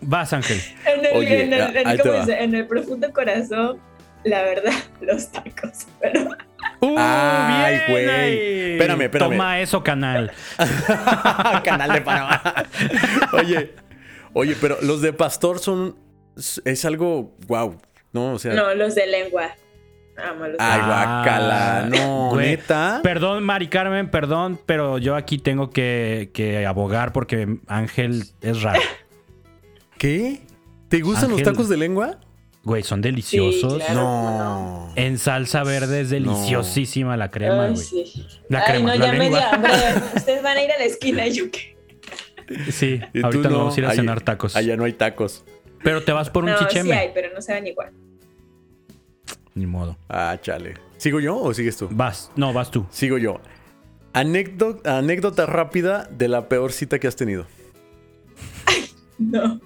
Vas, 0.00 0.32
Ángel. 0.32 0.60
En 0.86 1.06
el, 1.06 1.22
en, 1.22 1.52
el, 1.52 2.30
en 2.30 2.54
el, 2.54 2.66
profundo 2.66 3.12
corazón, 3.12 3.78
la 4.24 4.42
verdad, 4.42 4.72
los 5.00 5.30
tacos. 5.30 5.86
Pero... 6.00 6.30
Uh, 6.80 6.96
Ay, 6.98 7.80
güey. 7.88 8.72
Espérame, 8.72 9.02
espérame. 9.02 9.30
Toma 9.30 9.60
eso, 9.60 9.82
canal. 9.82 10.32
canal 11.64 11.92
de 11.92 12.00
Panamá. 12.00 12.42
oye, 13.32 13.74
oye, 14.32 14.56
pero 14.60 14.78
los 14.82 15.00
de 15.00 15.12
pastor 15.12 15.58
son. 15.58 15.96
Es 16.64 16.84
algo. 16.84 17.34
Wow. 17.46 17.78
¿No? 18.12 18.32
O 18.32 18.38
sea. 18.38 18.54
No, 18.54 18.74
los 18.74 18.94
de 18.94 19.06
lengua. 19.06 19.54
Ay, 20.58 20.80
guacala. 20.80 21.78
Ah, 21.78 21.86
no, 21.88 22.36
neta. 22.36 23.00
Perdón, 23.02 23.44
Mari 23.44 23.68
Carmen, 23.68 24.10
perdón, 24.10 24.58
pero 24.64 24.96
yo 24.98 25.14
aquí 25.14 25.38
tengo 25.38 25.70
que, 25.70 26.30
que 26.32 26.64
abogar 26.66 27.12
porque 27.12 27.58
Ángel 27.66 28.24
es 28.40 28.62
raro. 28.62 28.80
¿Qué? 29.98 30.40
¿Te 30.88 31.00
gustan 31.00 31.30
los 31.30 31.42
tacos 31.42 31.68
de 31.68 31.76
lengua? 31.76 32.18
Güey, 32.66 32.82
son 32.82 33.00
deliciosos. 33.00 33.80
no. 33.94 34.92
En 34.96 35.18
salsa 35.18 35.62
verde 35.62 36.00
es 36.00 36.10
deliciosísima 36.10 37.16
la 37.16 37.30
crema, 37.30 37.68
güey. 37.68 37.76
Sí. 37.76 38.26
La 38.48 38.58
Ay, 38.58 38.64
crema. 38.66 38.96
no, 38.96 39.04
ya 39.04 39.12
me 39.12 39.28
dio 39.28 39.38
hambre. 39.38 39.70
Ustedes 40.16 40.42
van 40.42 40.56
a 40.56 40.64
ir 40.64 40.72
a 40.72 40.78
la 40.78 40.84
esquina 40.84 41.28
y 41.28 41.32
yo 41.32 41.44
qué. 41.48 41.76
Sí, 42.72 43.00
ahorita 43.22 43.50
vamos 43.50 43.76
a 43.76 43.80
ir 43.80 43.86
a 43.86 43.92
cenar 43.92 44.20
tacos. 44.20 44.56
Allá 44.56 44.76
no 44.76 44.82
hay 44.82 44.94
tacos. 44.94 45.44
Pero 45.84 46.02
te 46.02 46.10
vas 46.10 46.28
por 46.28 46.42
un 46.42 46.56
chicheme. 46.56 46.90
Sí 46.90 46.92
hay, 46.92 47.10
pero 47.14 47.32
no 47.32 47.40
saben 47.40 47.68
igual. 47.68 47.92
Ni 49.54 49.66
modo. 49.66 49.96
Ah, 50.08 50.36
chale. 50.42 50.74
¿Sigo 50.96 51.20
yo 51.20 51.38
o 51.38 51.54
sigues 51.54 51.76
tú? 51.76 51.88
Vas. 51.92 52.32
No, 52.34 52.52
vas 52.52 52.72
tú. 52.72 52.84
Sigo 52.90 53.16
yo. 53.16 53.40
Anécdota, 54.12 54.98
anécdota 54.98 55.46
rápida 55.46 56.08
de 56.10 56.26
la 56.26 56.48
peor 56.48 56.72
cita 56.72 56.98
que 56.98 57.06
has 57.06 57.14
tenido. 57.14 57.46
Ay, 58.66 58.90
no. 59.18 59.60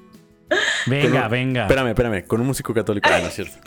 Venga, 0.86 1.28
venga. 1.28 1.62
Espérame, 1.62 1.88
espérame. 1.88 2.26
Con 2.26 2.40
un 2.40 2.46
músico 2.48 2.74
católico. 2.74 3.08
Ah, 3.12 3.18
no 3.20 3.28
es 3.28 3.34
cierto. 3.34 3.58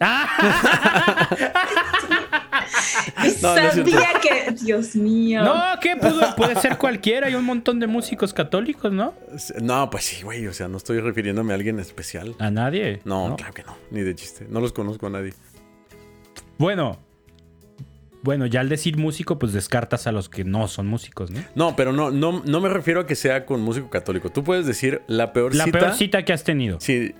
Sabía 3.39 4.07
que. 4.21 4.51
Dios 4.51 4.95
mío. 4.95 5.43
No, 5.43 5.61
¿qué? 5.81 5.95
puede 5.95 6.55
ser 6.55 6.77
cualquiera. 6.77 7.27
Hay 7.27 7.35
un 7.35 7.45
montón 7.45 7.79
de 7.79 7.87
músicos 7.87 8.33
católicos, 8.33 8.91
¿no? 8.91 9.13
No, 9.61 9.89
pues 9.89 10.03
sí, 10.03 10.23
güey. 10.23 10.47
O 10.47 10.53
sea, 10.53 10.67
no 10.67 10.77
estoy 10.77 10.99
refiriéndome 10.99 11.53
a 11.53 11.55
alguien 11.55 11.79
especial. 11.79 12.35
¿A 12.39 12.51
nadie? 12.51 13.01
no, 13.05 13.35
claro 13.37 13.53
que 13.53 13.63
no. 13.63 13.75
Ni 13.91 14.01
de 14.01 14.15
chiste. 14.15 14.45
No 14.49 14.59
los 14.59 14.73
conozco 14.73 15.07
a 15.07 15.09
nadie. 15.09 15.33
Bueno, 16.57 16.99
bueno, 18.23 18.45
ya 18.45 18.61
al 18.61 18.69
decir 18.69 18.97
músico, 18.97 19.37
pues 19.37 19.51
descartas 19.51 20.07
a 20.07 20.13
los 20.13 20.29
que 20.29 20.45
no 20.45 20.69
son 20.69 20.87
músicos, 20.87 21.29
¿no? 21.29 21.43
No, 21.55 21.75
pero 21.75 21.91
no, 21.91 22.09
no, 22.09 22.41
no 22.45 22.61
me 22.61 22.69
refiero 22.69 23.01
a 23.01 23.05
que 23.05 23.15
sea 23.15 23.45
con 23.45 23.61
músico 23.61 23.89
católico. 23.89 24.31
Tú 24.31 24.43
puedes 24.45 24.65
decir 24.65 25.01
la 25.07 25.33
peor 25.33 25.51
cita. 25.51 25.65
La 25.65 25.71
peor 25.71 25.93
cita 25.93 26.23
que 26.23 26.31
has 26.31 26.45
tenido. 26.45 26.79
Sí. 26.79 27.13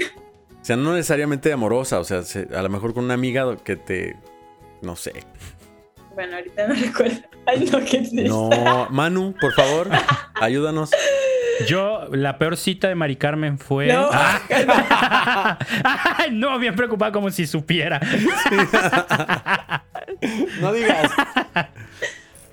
O 0.00 0.64
sea, 0.64 0.76
no 0.76 0.94
necesariamente 0.94 1.52
amorosa, 1.52 2.00
o 2.00 2.04
sea, 2.04 2.22
a 2.54 2.62
lo 2.62 2.68
mejor 2.70 2.94
con 2.94 3.04
una 3.04 3.14
amiga 3.14 3.56
que 3.58 3.76
te. 3.76 4.16
No 4.80 4.96
sé. 4.96 5.12
Bueno, 6.14 6.36
ahorita 6.36 6.68
no 6.68 6.74
recuerdo. 6.86 7.20
Ay, 7.46 7.68
no, 7.70 7.78
qué 7.84 8.08
No, 8.26 8.88
Manu, 8.90 9.34
por 9.38 9.52
favor, 9.52 9.88
ayúdanos. 10.34 10.90
Yo, 11.66 12.08
la 12.12 12.38
peor 12.38 12.56
cita 12.56 12.88
de 12.88 12.94
Mari 12.94 13.16
Carmen 13.16 13.58
fue. 13.58 13.92
No, 13.92 14.08
ah. 14.12 15.58
no 16.32 16.58
bien 16.58 16.74
preocupada 16.74 17.12
como 17.12 17.30
si 17.30 17.46
supiera. 17.46 18.00
no 20.60 20.72
digas. 20.72 21.10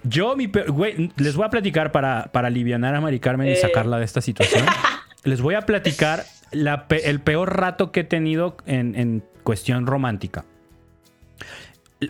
Yo, 0.03 0.35
mi 0.35 0.47
güey, 0.47 1.11
les 1.17 1.35
voy 1.35 1.45
a 1.45 1.49
platicar 1.49 1.91
para, 1.91 2.29
para 2.31 2.47
aliviar 2.47 2.83
a 2.83 3.01
Mari 3.01 3.19
Carmen 3.19 3.47
y 3.47 3.51
eh. 3.51 3.55
sacarla 3.57 3.97
de 3.99 4.05
esta 4.05 4.21
situación. 4.21 4.65
les 5.23 5.41
voy 5.41 5.55
a 5.55 5.61
platicar 5.61 6.23
el 6.51 7.19
peor 7.21 7.57
rato 7.57 7.91
que 7.91 8.01
he 8.01 8.05
tenido 8.05 8.57
en, 8.65 8.95
en 8.95 9.23
cuestión 9.43 9.85
romántica 9.85 10.45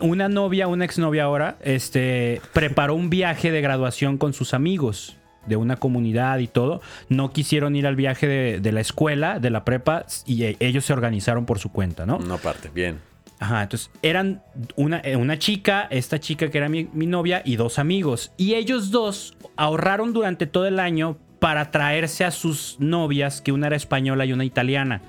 una 0.02 0.28
novia, 0.28 0.68
una 0.68 0.86
exnovia 0.86 1.24
ahora, 1.24 1.58
este, 1.62 2.42
preparó 2.54 2.96
un 2.96 3.10
viaje 3.10 3.52
de 3.52 3.62
graduación 3.62 4.18
con 4.18 4.34
sus 4.34 4.54
amigos 4.54 5.18
de 5.48 5.56
una 5.56 5.78
comunidad 5.78 6.40
y 6.40 6.48
todo. 6.48 6.82
No 7.10 7.32
quisieron 7.32 7.76
ir 7.76 7.88
al 7.88 7.96
viaje 7.96 8.60
de, 8.60 8.72
la 8.72 8.82
escuela, 8.82 9.40
de 9.40 9.50
la 9.50 9.64
prepa, 9.66 10.06
y 10.26 10.44
e, 10.44 10.58
ellos 10.60 10.86
se 10.86 10.94
organizaron 10.94 11.46
por 11.46 11.60
su 11.60 11.72
cuenta, 11.72 12.06
¿no? 12.06 12.20
No 12.20 12.38
parte, 12.38 12.70
bien. 12.74 13.00
Ajá, 13.40 13.64
entonces 13.64 13.92
eran 14.02 14.42
una, 14.76 15.00
eh, 15.00 15.16
una 15.16 15.38
chica, 15.38 15.88
esta 15.92 16.20
chica 16.20 16.50
que 16.50 16.58
era 16.58 16.70
mi, 16.70 16.90
mi 16.94 17.06
novia 17.06 17.42
y 17.46 17.56
dos 17.56 17.80
amigos. 17.80 18.32
Y 18.38 18.56
ellos 18.56 18.90
dos 18.92 19.36
ahorraron 19.56 20.14
durante 20.14 20.48
todo 20.48 20.66
el 20.66 20.80
año 20.80 21.18
para 21.40 21.70
traerse 21.72 22.26
a 22.26 22.32
sus 22.32 22.78
novias, 22.80 23.42
que 23.42 23.52
una 23.52 23.68
era 23.68 23.76
española 23.76 24.26
y 24.26 24.34
una 24.34 24.44
italiana. 24.44 25.02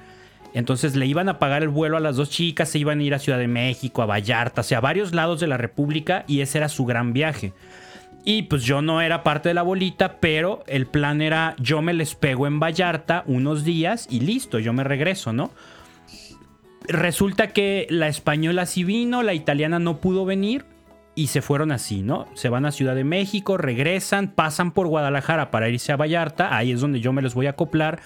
Entonces 0.54 0.96
le 0.96 1.06
iban 1.06 1.28
a 1.28 1.38
pagar 1.38 1.62
el 1.62 1.68
vuelo 1.68 1.96
a 1.96 2.00
las 2.00 2.16
dos 2.16 2.30
chicas, 2.30 2.68
se 2.68 2.78
iban 2.78 3.00
a 3.00 3.02
ir 3.02 3.14
a 3.14 3.18
Ciudad 3.18 3.38
de 3.38 3.48
México, 3.48 4.02
a 4.02 4.06
Vallarta, 4.06 4.62
o 4.62 4.64
sea, 4.64 4.78
a 4.78 4.80
varios 4.80 5.14
lados 5.14 5.40
de 5.40 5.46
la 5.46 5.56
República 5.56 6.24
y 6.26 6.40
ese 6.40 6.58
era 6.58 6.68
su 6.68 6.84
gran 6.84 7.12
viaje. 7.12 7.52
Y 8.30 8.42
pues 8.42 8.62
yo 8.62 8.82
no 8.82 9.00
era 9.00 9.22
parte 9.22 9.48
de 9.48 9.54
la 9.54 9.62
bolita, 9.62 10.20
pero 10.20 10.62
el 10.66 10.86
plan 10.86 11.22
era 11.22 11.56
yo 11.58 11.80
me 11.80 11.94
les 11.94 12.14
pego 12.14 12.46
en 12.46 12.60
Vallarta 12.60 13.24
unos 13.24 13.64
días 13.64 14.06
y 14.10 14.20
listo, 14.20 14.58
yo 14.58 14.74
me 14.74 14.84
regreso, 14.84 15.32
¿no? 15.32 15.50
Resulta 16.86 17.54
que 17.54 17.86
la 17.88 18.06
española 18.06 18.66
sí 18.66 18.84
vino, 18.84 19.22
la 19.22 19.32
italiana 19.32 19.78
no 19.78 20.02
pudo 20.02 20.26
venir 20.26 20.66
y 21.14 21.28
se 21.28 21.40
fueron 21.40 21.72
así, 21.72 22.02
¿no? 22.02 22.28
Se 22.34 22.50
van 22.50 22.66
a 22.66 22.70
Ciudad 22.70 22.94
de 22.94 23.04
México, 23.04 23.56
regresan, 23.56 24.28
pasan 24.28 24.72
por 24.72 24.88
Guadalajara 24.88 25.50
para 25.50 25.70
irse 25.70 25.92
a 25.92 25.96
Vallarta, 25.96 26.54
ahí 26.54 26.72
es 26.72 26.82
donde 26.82 27.00
yo 27.00 27.14
me 27.14 27.22
los 27.22 27.32
voy 27.32 27.46
a 27.46 27.50
acoplar 27.52 27.98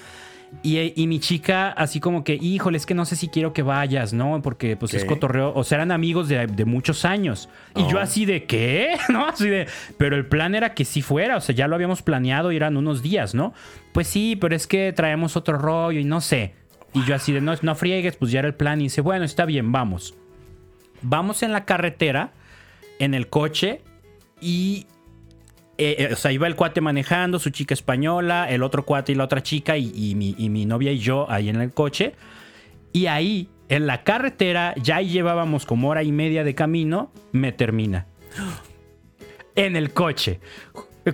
y, 0.62 1.07
mi 1.07 1.19
chica, 1.19 1.70
así 1.70 1.99
como 1.99 2.23
que, 2.23 2.35
híjole, 2.35 2.77
es 2.77 2.87
que 2.87 2.95
no 2.95 3.05
sé 3.05 3.16
si 3.16 3.29
quiero 3.29 3.53
que 3.53 3.62
vayas, 3.62 4.12
¿no? 4.12 4.43
Porque 4.43 4.77
pues 4.77 4.95
es 4.95 5.05
cotorreo. 5.05 5.53
O 5.55 5.65
sea, 5.65 5.77
eran 5.77 5.91
amigos 5.91 6.29
de, 6.29 6.65
muchos 6.66 7.05
años. 7.05 7.49
Y 7.74 7.91
yo 7.91 7.97
oh. 7.97 8.01
así 8.01 8.27
de, 8.27 8.45
¿qué? 8.45 8.97
¿No? 9.09 9.27
Así 9.27 9.49
de, 9.49 9.66
pero 9.97 10.15
el 10.15 10.27
plan 10.27 10.55
era 10.55 10.74
que 10.74 10.85
sí 10.85 11.03
fuera. 11.03 11.37
O 11.37 11.41
sea, 11.41 11.55
ya 11.55 11.66
lo 11.66 11.74
habíamos 11.74 12.03
planeado 12.03 12.53
y 12.53 12.57
eran 12.57 12.77
unos 12.77 13.03
días, 13.03 13.35
¿no? 13.35 13.55
Pues 13.93 14.07
sí, 14.07 14.37
pero 14.37 14.55
es 14.55 14.66
que 14.66 14.93
traemos 14.93 15.37
otro 15.37 15.59
rollo 15.59 15.99
y 15.99 16.05
no 16.05 16.20
sé. 16.20 16.55
Y 16.95 17.03
yo 17.05 17.15
así 17.15 17.33
de, 17.33 17.41
no, 17.41 17.55
no 17.62 17.74
friegues, 17.74 18.16
pues 18.16 18.31
ya 18.31 18.41
era 18.41 18.49
el 18.49 18.55
plan. 18.55 18.81
Y 18.81 18.85
dice, 18.85 19.01
bueno, 19.01 19.24
está 19.24 19.47
bien, 19.47 19.73
vamos. 19.73 20.15
Vamos 21.01 21.43
en 21.43 21.53
la 21.53 21.65
carretera, 21.65 22.33
en 22.99 23.15
el 23.15 23.29
coche. 23.29 23.81
Y 24.41 24.87
eh, 25.83 25.97
eh, 25.99 26.09
o 26.13 26.17
sea, 26.17 26.33
iba 26.33 26.47
el 26.47 26.57
cuate 26.57 26.81
manejando, 26.81 27.39
su 27.39 27.51
chica 27.51 27.75
española, 27.75 28.51
el 28.51 28.63
otro 28.63 28.85
cuate 28.85 29.13
y 29.13 29.15
la 29.15 29.25
otra 29.25 29.43
chica, 29.43 29.77
y, 29.77 30.15
mi, 30.15 30.35
y, 30.39 30.49
mi, 30.49 30.67
novia 30.67 30.93
y 30.93 30.99
yo 30.99 31.31
ahí 31.31 31.49
en 31.49 31.61
el 31.61 31.73
coche. 31.73 32.15
Y 32.93 33.07
ahí, 33.07 33.49
en 33.69 33.87
la 33.87 34.05
carretera, 34.05 34.75
ya 34.77 35.01
llevábamos 35.01 35.67
como 35.67 35.89
hora 35.89 36.03
y 36.03 36.13
media 36.13 36.45
de 36.45 36.55
camino, 36.55 37.11
me 37.33 37.53
termina. 37.53 38.07
En 39.55 39.77
el 39.77 39.93
coche 39.93 40.41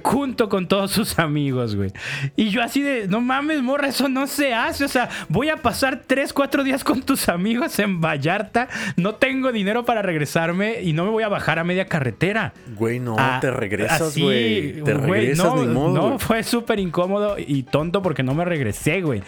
junto 0.02 0.48
con 0.48 0.68
todos 0.68 0.90
sus 0.90 1.18
amigos, 1.18 1.74
güey. 1.74 1.92
Y 2.36 2.50
yo 2.50 2.62
así 2.62 2.82
de, 2.82 3.08
no 3.08 3.20
mames, 3.20 3.62
morra, 3.62 3.88
eso 3.88 4.08
no 4.08 4.26
se 4.26 4.54
hace. 4.54 4.84
O 4.84 4.88
sea, 4.88 5.08
voy 5.28 5.48
a 5.48 5.56
pasar 5.56 6.02
3, 6.06 6.32
4 6.32 6.64
días 6.64 6.84
con 6.84 7.02
tus 7.02 7.28
amigos 7.28 7.78
en 7.78 8.00
Vallarta, 8.00 8.68
no 8.96 9.14
tengo 9.14 9.52
dinero 9.52 9.84
para 9.84 10.02
regresarme 10.02 10.82
y 10.82 10.92
no 10.92 11.04
me 11.04 11.10
voy 11.10 11.22
a 11.22 11.28
bajar 11.28 11.58
a 11.58 11.64
media 11.64 11.86
carretera. 11.86 12.52
Güey, 12.76 13.00
no, 13.00 13.16
ah, 13.18 13.38
te 13.40 13.50
regresas, 13.50 14.16
güey. 14.18 14.82
Te 14.82 14.94
regresas, 14.94 15.44
no, 15.44 15.56
ni 15.56 15.66
modo. 15.66 16.10
No, 16.10 16.18
fue 16.18 16.42
súper 16.42 16.78
incómodo 16.78 17.36
y 17.38 17.62
tonto 17.62 18.02
porque 18.02 18.22
no 18.22 18.34
me 18.34 18.44
regresé, 18.44 19.00
güey. 19.00 19.22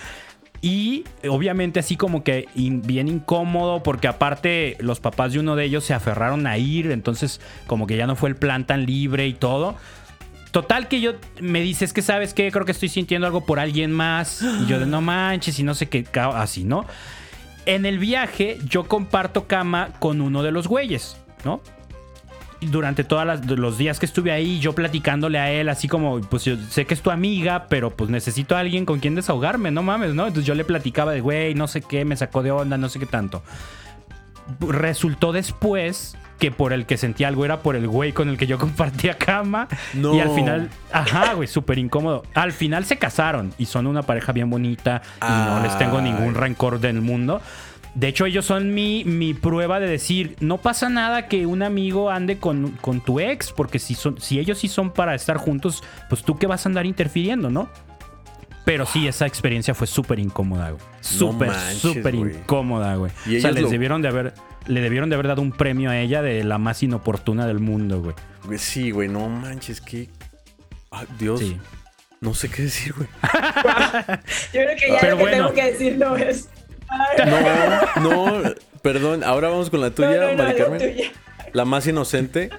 Y 0.62 1.05
obviamente 1.27 1.81
así 1.81 1.97
como 1.97 2.23
que 2.23 2.47
bien 2.55 3.09
incómodo 3.09 3.82
porque 3.82 4.09
aparte 4.09 4.77
los 4.81 5.01
papás 5.01 5.32
de 5.32 5.41
uno 5.41 5.57
de 5.57 5.65
ellos 5.65 5.85
se 5.85 5.95
aferraron 5.95 6.47
a 6.47 6.59
ir, 6.59 6.91
entonces 6.91 7.41
como 7.66 7.87
que 7.87 7.97
ya 7.97 8.07
no 8.07 8.15
fue 8.15 8.28
el 8.28 8.37
plan 8.37 8.66
tan 8.66 8.85
libre 8.85 9.27
y 9.27 9.32
todo. 9.32 9.77
Total 10.51 10.89
que 10.89 11.01
yo 11.01 11.12
me 11.40 11.60
dices 11.60 11.93
que 11.93 12.02
sabes 12.02 12.35
que 12.35 12.51
creo 12.51 12.64
que 12.64 12.72
estoy 12.72 12.89
sintiendo 12.89 13.27
algo 13.27 13.44
por 13.44 13.60
alguien 13.60 13.93
más. 13.93 14.43
Y 14.43 14.66
yo 14.66 14.81
de 14.81 14.86
no 14.86 15.01
manches 15.01 15.59
y 15.59 15.62
no 15.62 15.74
sé 15.74 15.89
qué, 15.89 16.05
así, 16.35 16.64
¿no? 16.64 16.86
En 17.66 17.86
el 17.86 17.98
viaje 17.98 18.59
yo 18.64 18.85
comparto 18.85 19.47
cama 19.47 19.90
con 19.98 20.20
uno 20.20 20.43
de 20.43 20.51
los 20.51 20.66
güeyes, 20.66 21.16
¿no? 21.44 21.60
durante 22.60 23.05
todos 23.05 23.47
los 23.47 23.78
días 23.78 23.98
que 23.98 24.06
estuve 24.06 24.32
ahí, 24.32 24.59
yo 24.60 24.74
platicándole 24.74 25.39
a 25.39 25.51
él, 25.51 25.68
así 25.68 25.89
como, 25.89 26.20
pues 26.20 26.44
yo 26.44 26.56
sé 26.68 26.85
que 26.85 26.94
es 26.94 27.01
tu 27.01 27.10
amiga, 27.10 27.66
pero 27.68 27.90
pues 27.90 28.10
necesito 28.10 28.55
a 28.55 28.60
alguien 28.60 28.85
con 28.85 29.01
quien 29.01 29.14
desahogarme, 29.14 29.70
no 29.70 29.82
mames, 29.82 30.14
¿no? 30.14 30.27
Entonces 30.27 30.47
yo 30.47 30.55
le 30.55 30.64
platicaba 30.64 31.12
de, 31.12 31.20
güey, 31.20 31.55
no 31.55 31.68
sé 31.68 31.81
qué, 31.81 32.05
me 32.05 32.16
sacó 32.16 32.43
de 32.43 32.51
onda, 32.51 32.77
no 32.77 32.89
sé 32.89 32.98
qué 32.98 33.06
tanto. 33.06 33.43
Resultó 34.59 35.32
después 35.32 36.16
que 36.40 36.51
por 36.51 36.72
el 36.72 36.86
que 36.86 36.97
sentía 36.97 37.28
algo 37.28 37.44
era 37.44 37.60
por 37.60 37.77
el 37.77 37.86
güey 37.86 38.12
con 38.12 38.28
el 38.28 38.39
que 38.39 38.47
yo 38.47 38.59
compartía 38.59 39.16
cama. 39.16 39.68
No. 39.94 40.14
Y 40.14 40.20
al 40.20 40.31
final, 40.31 40.70
ajá, 40.93 41.35
güey, 41.35 41.47
súper 41.47 41.78
incómodo. 41.78 42.24
Al 42.35 42.52
final 42.52 42.85
se 42.85 42.98
casaron 42.98 43.52
y 43.59 43.66
son 43.66 43.86
una 43.86 44.02
pareja 44.02 44.32
bien 44.32 44.51
bonita 44.51 45.02
y 45.20 45.31
no 45.31 45.62
les 45.62 45.77
tengo 45.78 46.01
ningún 46.01 46.35
rencor 46.35 46.81
del 46.81 47.01
mundo. 47.01 47.40
De 47.94 48.06
hecho, 48.06 48.24
ellos 48.24 48.44
son 48.44 48.72
mi, 48.72 49.05
mi, 49.05 49.35
prueba 49.35 49.81
de 49.81 49.89
decir, 49.89 50.36
no 50.39 50.59
pasa 50.59 50.89
nada 50.89 51.27
que 51.27 51.44
un 51.44 51.62
amigo 51.62 52.09
ande 52.09 52.39
con, 52.39 52.70
con 52.81 53.01
tu 53.01 53.18
ex, 53.18 53.52
porque 53.52 53.81
si, 53.81 53.94
son, 53.94 54.20
si 54.20 54.39
ellos 54.39 54.59
sí 54.59 54.68
son 54.68 54.93
para 54.93 55.14
estar 55.16 55.39
juntos, 55.39 55.82
pues 56.09 56.22
tú 56.22 56.39
qué 56.39 56.47
vas 56.47 56.64
a 56.64 56.68
andar 56.68 56.86
interfiriendo, 56.86 57.51
¿no? 57.51 57.68
Pero 58.65 58.87
sí, 58.87 59.09
esa 59.09 59.27
experiencia 59.27 59.74
fue 59.74 59.87
súper 59.87 60.19
incómoda, 60.19 60.70
güey. 60.70 60.82
Súper, 61.01 61.53
súper 61.53 62.15
incómoda, 62.15 62.95
güey. 62.97 63.11
O 63.39 63.41
sea, 63.41 63.51
les 63.53 63.70
debieron 63.70 64.03
de 64.03 64.09
haber 64.09 64.35
le 64.66 64.81
debieron 64.81 65.09
de 65.09 65.15
haber 65.15 65.28
dado 65.28 65.43
un 65.43 65.53
premio 65.53 65.91
a 65.91 65.99
ella 65.99 66.23
de 66.23 66.45
la 66.45 66.59
más 66.59 66.82
inoportuna 66.82 67.47
del 67.47 67.59
mundo, 67.59 68.01
güey. 68.01 68.59
Sí, 68.59 68.91
güey, 68.91 69.09
no 69.09 69.28
manches, 69.28 69.81
que. 69.81 70.09
Dios. 71.19 71.43
No 72.20 72.35
sé 72.35 72.51
qué 72.51 72.62
decir, 72.62 72.93
güey. 72.95 73.09
Yo 74.53 74.61
creo 74.61 74.77
que 74.77 74.99
ya 75.03 75.11
lo 75.11 75.19
que 75.19 75.27
tengo 75.31 75.55
que 75.55 75.73
decir 75.73 75.99
no 75.99 76.16
es. 76.16 76.49
No, 78.01 78.43
no, 78.43 78.55
perdón. 78.82 79.23
Ahora 79.23 79.49
vamos 79.49 79.70
con 79.70 79.81
la 79.81 79.93
tuya, 79.93 80.35
Mari 80.37 80.57
Carmen. 80.57 80.97
La 81.53 81.65
más 81.65 81.87
inocente. 81.87 82.51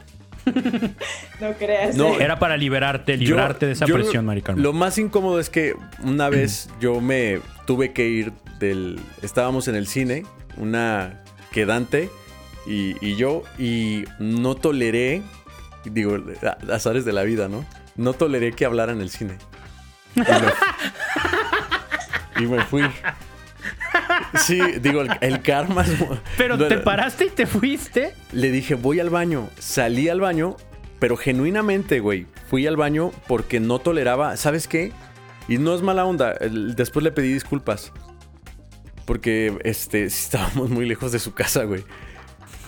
no 1.40 1.54
creas. 1.58 1.96
No, 1.96 2.20
era 2.20 2.40
para 2.40 2.58
liberarte, 2.58 3.18
liberarte 3.18 3.66
de 3.66 3.74
esa 3.74 3.86
presión, 3.86 4.26
Mari 4.26 4.42
Carmen. 4.42 4.64
Lo 4.64 4.74
más 4.74 4.98
incómodo 4.98 5.40
es 5.40 5.50
que 5.50 5.76
una 6.04 6.30
vez 6.30 6.70
yo 6.80 7.02
me 7.02 7.40
tuve 7.66 7.94
que 7.94 8.08
ir 8.08 8.34
del. 8.60 9.00
Estábamos 9.22 9.68
en 9.68 9.76
el 9.76 9.88
cine, 9.88 10.26
una 10.58 11.22
que 11.52 11.66
Dante 11.66 12.10
y, 12.66 13.16
yo, 13.16 13.44
y 13.58 14.06
no 14.20 14.56
toleré, 14.56 15.22
digo, 15.86 16.18
azares 16.72 17.06
de 17.06 17.14
la 17.14 17.24
vida, 17.24 17.48
¿no? 17.48 17.66
No 17.96 18.14
toleré 18.14 18.54
que 18.54 18.66
hablara 18.66 18.92
en 18.92 19.02
el 19.02 19.10
cine. 19.10 19.38
Y 22.40 22.46
me, 22.46 22.64
fui. 22.66 22.84
Sí, 24.46 24.60
digo, 24.82 25.04
el, 25.22 25.42
karma. 25.42 25.86
Pero 26.38 26.58
te 26.58 26.78
paraste 26.78 27.26
y 27.26 27.30
te 27.30 27.46
fuiste. 27.46 28.14
Le 28.32 28.52
dije, 28.52 28.76
voy 28.76 29.00
al 29.00 29.10
baño. 29.10 29.50
Salí 29.60 30.10
al 30.10 30.22
baño, 30.22 30.56
pero 31.00 31.18
genuinamente, 31.18 32.00
güey. 32.00 32.28
Fui 32.50 32.66
al 32.68 32.78
baño 32.78 33.12
porque 33.28 33.60
no 33.60 33.80
toleraba. 33.80 34.38
¿Sabes 34.38 34.68
qué? 34.68 34.92
Y 35.48 35.58
no 35.58 35.76
es 35.76 35.82
mala 35.82 36.06
onda. 36.06 36.36
Después 36.40 37.04
le 37.04 37.12
pedí 37.12 37.34
disculpas. 37.34 37.92
Porque 39.06 39.58
este, 39.64 40.04
estábamos 40.06 40.70
muy 40.70 40.86
lejos 40.86 41.12
de 41.12 41.20
su 41.20 41.34
casa, 41.34 41.64
güey. 41.66 41.84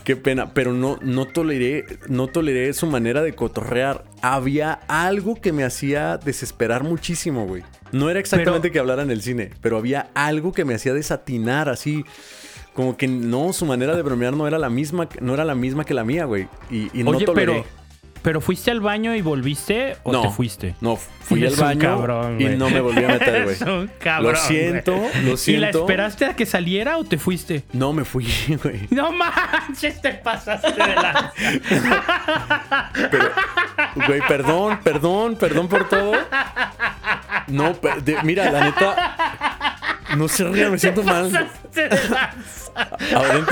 Qué 0.03 0.17
pena, 0.17 0.53
pero 0.53 0.73
no, 0.73 0.99
no, 1.01 1.25
toleré, 1.25 1.85
no 2.09 2.27
toleré 2.27 2.73
su 2.73 2.87
manera 2.87 3.21
de 3.21 3.33
cotorrear. 3.33 4.03
Había 4.21 4.73
algo 4.87 5.35
que 5.35 5.53
me 5.53 5.63
hacía 5.63 6.17
desesperar 6.17 6.83
muchísimo, 6.83 7.45
güey. 7.47 7.63
No 7.93 8.09
era 8.09 8.19
exactamente 8.19 8.71
que 8.71 8.79
hablara 8.79 9.03
en 9.03 9.11
el 9.11 9.21
cine, 9.21 9.51
pero 9.61 9.77
había 9.77 10.09
algo 10.13 10.51
que 10.51 10.65
me 10.65 10.73
hacía 10.73 10.93
desatinar 10.93 11.69
así. 11.69 12.03
Como 12.73 12.97
que 12.97 13.07
no, 13.07 13.53
su 13.53 13.65
manera 13.65 13.95
de 13.95 14.01
bromear 14.01 14.35
no 14.35 14.47
era 14.47 14.57
la 14.57 14.69
misma, 14.69 15.07
no 15.21 15.35
era 15.35 15.45
la 15.45 15.55
misma 15.55 15.85
que 15.85 15.93
la 15.93 16.03
mía, 16.03 16.25
güey. 16.25 16.47
Y, 16.71 16.89
no 17.03 17.17
toleré. 17.19 17.33
¿Pero 17.33 17.65
fuiste 18.41 18.71
al 18.71 18.79
baño 18.79 19.13
y 19.15 19.21
volviste 19.21 19.97
o 20.03 20.21
te 20.21 20.29
fuiste? 20.29 20.75
No, 20.79 20.95
fui 20.95 21.45
al 21.45 21.55
baño 21.55 22.39
y 22.39 22.55
no 22.55 22.69
me 22.69 22.79
volví 22.79 23.03
a 23.03 23.07
meter, 23.09 23.43
güey. 23.43 23.57
Lo 24.21 24.35
siento, 24.35 24.95
lo 25.23 25.37
siento. 25.37 25.51
¿Y 25.51 25.57
la 25.57 25.69
esperaste 25.69 26.25
a 26.25 26.35
que 26.35 26.45
saliera 26.45 26.97
o 26.97 27.03
te 27.03 27.17
fuiste? 27.17 27.63
No, 27.73 27.91
me 27.91 28.05
fui, 28.05 28.27
güey. 28.63 28.87
No 28.91 29.11
manches, 29.11 30.01
te 30.01 30.13
pasaste 30.13 30.71
de 30.71 30.95
la... 30.95 31.33
Pero, 33.11 33.31
güey, 34.07 34.21
perdón, 34.27 34.79
perdón, 34.83 35.35
perdón 35.35 35.67
por 35.67 35.89
todo. 35.89 36.13
No, 37.47 37.75
mira, 38.23 38.49
la 38.49 38.63
neta... 38.63 39.77
No 40.15 40.27
sé, 40.27 40.45
me 40.45 40.77
siento 40.77 41.03
mal. 41.03 41.49
Ahora 43.15 43.45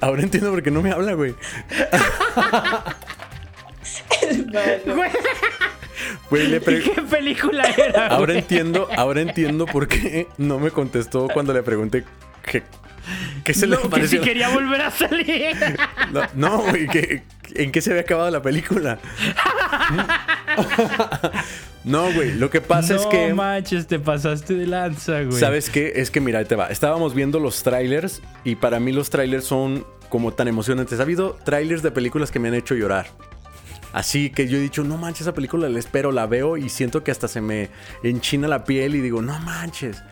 ahora 0.00 0.22
entiendo 0.22 0.50
por 0.50 0.62
qué 0.62 0.70
no 0.70 0.82
me 0.82 0.92
habla, 0.92 1.14
güey. 1.14 1.34
Güey, 6.30 6.60
¿Qué 6.60 7.02
película 7.10 7.64
era? 7.76 8.08
Ahora 8.08 8.34
entiendo, 8.34 8.88
ahora 8.96 9.20
entiendo 9.20 9.66
por 9.66 9.88
qué 9.88 10.28
no 10.36 10.58
me 10.58 10.70
contestó 10.70 11.28
cuando 11.28 11.52
le 11.52 11.62
pregunté 11.62 12.04
qué, 12.44 12.62
qué 13.44 13.54
se 13.54 13.66
le 13.66 13.76
pareció. 13.76 14.20
Que 14.20 14.24
si 14.26 14.30
quería 14.30 14.48
volver 14.50 14.82
a 14.82 14.90
salir. 14.90 15.56
No, 16.34 16.58
güey, 16.58 16.86
¿en 17.54 17.72
qué 17.72 17.80
se 17.80 17.90
había 17.90 18.02
acabado 18.02 18.30
la 18.30 18.42
película? 18.42 18.98
No, 21.84 22.12
güey, 22.12 22.34
lo 22.34 22.50
que 22.50 22.60
pasa 22.60 22.96
es 22.96 23.06
que... 23.06 23.30
No 23.30 23.36
manches, 23.36 23.86
te 23.86 23.98
pasaste 23.98 24.54
de 24.54 24.66
lanza, 24.66 25.22
güey. 25.22 25.38
¿Sabes 25.38 25.70
qué? 25.70 25.92
Es 25.96 26.10
que 26.10 26.20
mira, 26.20 26.44
te 26.44 26.54
va. 26.54 26.66
Estábamos 26.66 27.14
viendo 27.14 27.40
los 27.40 27.62
trailers 27.62 28.20
y 28.44 28.56
para 28.56 28.78
mí 28.78 28.92
los 28.92 29.08
trailers 29.08 29.44
son 29.44 29.86
como 30.10 30.32
tan 30.32 30.48
emocionantes. 30.48 30.98
Ha 30.98 31.04
habido 31.04 31.38
trailers 31.44 31.82
de 31.82 31.90
películas 31.90 32.30
que 32.30 32.40
me 32.40 32.48
han 32.48 32.54
hecho 32.54 32.74
llorar. 32.74 33.06
Así 33.92 34.28
que 34.30 34.48
yo 34.48 34.58
he 34.58 34.60
dicho, 34.60 34.84
no 34.84 34.98
manches, 34.98 35.22
esa 35.22 35.32
película 35.32 35.68
la 35.68 35.78
espero, 35.78 36.12
la 36.12 36.26
veo 36.26 36.56
y 36.56 36.68
siento 36.68 37.02
que 37.02 37.10
hasta 37.10 37.26
se 37.26 37.40
me 37.40 37.70
enchina 38.02 38.48
la 38.48 38.64
piel 38.64 38.94
y 38.94 39.00
digo, 39.00 39.22
no 39.22 39.38
manches. 39.38 40.02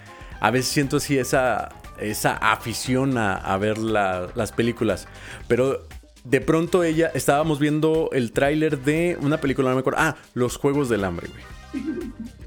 A 0.40 0.50
veces 0.50 0.72
siento 0.72 0.96
así 0.96 1.18
esa, 1.18 1.68
esa 1.98 2.36
afición 2.36 3.18
a, 3.18 3.56
ver 3.58 3.76
las 3.78 4.52
películas. 4.52 5.08
Pero 5.46 5.86
de 6.28 6.40
pronto 6.40 6.82
ella, 6.82 7.10
estábamos 7.14 7.60
viendo 7.60 8.10
el 8.12 8.32
tráiler 8.32 8.80
de 8.80 9.16
una 9.20 9.38
película, 9.38 9.68
no 9.68 9.76
me 9.76 9.80
acuerdo. 9.80 10.00
Ah, 10.00 10.16
Los 10.34 10.56
Juegos 10.56 10.88
del 10.88 11.04
Hambre, 11.04 11.28
güey. 11.28 11.92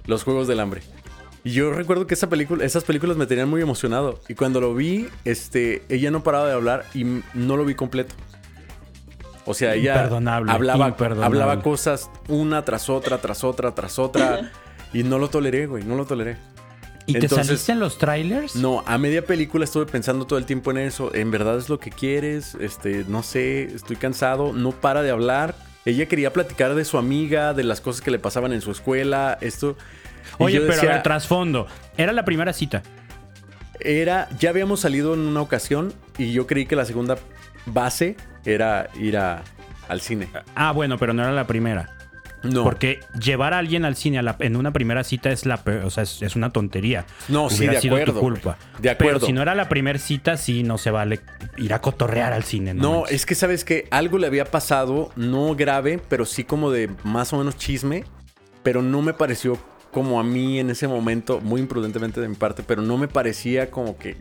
Los 0.05 0.23
Juegos 0.23 0.47
del 0.47 0.59
Hambre. 0.59 0.81
Y 1.45 1.51
yo 1.51 1.71
recuerdo 1.71 2.05
que 2.05 2.13
esa 2.13 2.27
película, 2.27 2.65
esas 2.65 2.83
películas 2.83 3.15
me 3.15 3.25
tenían 3.25 3.49
muy 3.49 3.61
emocionado. 3.61 4.19
Y 4.27 4.35
cuando 4.35 4.59
lo 4.59 4.75
vi, 4.75 5.07
este, 5.23 5.83
ella 5.87 6.11
no 6.11 6.23
paraba 6.23 6.47
de 6.47 6.53
hablar 6.53 6.85
y 6.93 7.05
no 7.33 7.55
lo 7.55 7.63
vi 7.63 7.75
completo. 7.75 8.13
O 9.45 9.53
sea, 9.53 9.75
ella 9.75 10.05
hablaba, 10.47 10.95
hablaba 11.23 11.61
cosas 11.61 12.11
una 12.27 12.65
tras 12.65 12.89
otra, 12.89 13.19
tras 13.19 13.45
otra, 13.45 13.73
tras 13.73 13.97
otra. 13.97 14.51
y 14.93 15.03
no 15.03 15.17
lo 15.17 15.29
toleré, 15.29 15.67
güey, 15.67 15.85
no 15.85 15.95
lo 15.95 16.05
toleré. 16.05 16.37
¿Y 17.09 17.19
te 17.19 17.29
saliste 17.29 17.71
en 17.71 17.79
los 17.79 17.97
trailers? 17.97 18.55
No, 18.55 18.83
a 18.85 18.97
media 18.97 19.25
película 19.25 19.65
estuve 19.65 19.85
pensando 19.85 20.25
todo 20.25 20.39
el 20.39 20.45
tiempo 20.45 20.71
en 20.71 20.77
eso. 20.77 21.13
¿En 21.13 21.31
verdad 21.31 21.57
es 21.57 21.69
lo 21.69 21.79
que 21.79 21.89
quieres? 21.89 22.55
Este, 22.55 23.05
no 23.07 23.23
sé, 23.23 23.63
estoy 23.63 23.95
cansado. 23.95 24.53
No 24.53 24.71
para 24.71 25.01
de 25.01 25.11
hablar. 25.11 25.55
Ella 25.85 26.07
quería 26.07 26.33
platicar 26.33 26.75
de 26.75 26.85
su 26.85 26.97
amiga, 26.97 27.53
de 27.53 27.63
las 27.63 27.81
cosas 27.81 28.01
que 28.01 28.11
le 28.11 28.19
pasaban 28.19 28.53
en 28.53 28.61
su 28.61 28.71
escuela, 28.71 29.37
esto. 29.41 29.75
Oye, 30.37 30.61
pero 30.61 30.91
el 30.91 31.01
trasfondo. 31.01 31.67
Era 31.97 32.11
la 32.11 32.25
primera 32.25 32.53
cita. 32.53 32.83
Era, 33.79 34.27
ya 34.39 34.49
habíamos 34.49 34.81
salido 34.81 35.13
en 35.13 35.21
una 35.21 35.41
ocasión 35.41 35.93
y 36.17 36.33
yo 36.33 36.47
creí 36.47 36.65
que 36.65 36.75
la 36.75 36.85
segunda 36.85 37.17
base 37.65 38.17
era 38.45 38.89
ir 38.99 39.17
a, 39.17 39.43
al 39.87 40.01
cine. 40.01 40.27
Ah, 40.53 40.71
bueno, 40.71 40.97
pero 40.97 41.13
no 41.13 41.23
era 41.23 41.31
la 41.31 41.47
primera. 41.47 41.98
No. 42.43 42.63
Porque 42.63 43.01
llevar 43.21 43.53
a 43.53 43.57
alguien 43.57 43.83
al 43.83 43.95
cine 43.95 44.21
en 44.39 44.55
una 44.55 44.71
primera 44.71 45.03
cita 45.03 45.29
es 45.29 45.45
la 45.45 45.61
o 45.83 45.89
sea, 45.89 46.03
es, 46.03 46.35
una 46.35 46.51
tontería. 46.51 47.05
No, 47.27 47.49
sí, 47.49 47.67
de 47.67 47.77
acuerdo. 47.77 48.19
culpa. 48.19 48.57
De 48.79 48.89
acuerdo. 48.89 49.15
Pero 49.15 49.25
si 49.25 49.33
no 49.33 49.41
era 49.41 49.55
la 49.55 49.67
primera 49.67 49.99
cita, 49.99 50.37
sí 50.37 50.63
no 50.63 50.77
se 50.77 50.91
vale 50.91 51.19
ir 51.57 51.73
a 51.73 51.81
cotorrear 51.81 52.31
al 52.31 52.43
cine. 52.43 52.73
No, 52.73 52.81
no 52.81 53.07
es 53.07 53.25
que 53.25 53.35
sabes 53.35 53.65
que 53.65 53.87
algo 53.91 54.17
le 54.17 54.27
había 54.27 54.45
pasado, 54.45 55.11
no 55.15 55.55
grave, 55.55 55.99
pero 56.07 56.25
sí 56.25 56.45
como 56.45 56.71
de 56.71 56.89
más 57.03 57.33
o 57.33 57.37
menos 57.37 57.57
chisme, 57.57 58.05
pero 58.63 58.81
no 58.81 59.01
me 59.01 59.13
pareció 59.13 59.57
como 59.91 60.19
a 60.19 60.23
mí 60.23 60.59
en 60.59 60.69
ese 60.69 60.87
momento, 60.87 61.41
muy 61.41 61.61
imprudentemente 61.61 62.21
de 62.21 62.27
mi 62.27 62.35
parte, 62.35 62.63
pero 62.65 62.81
no 62.81 62.97
me 62.97 63.07
parecía 63.07 63.71
como 63.71 63.97
que 63.97 64.17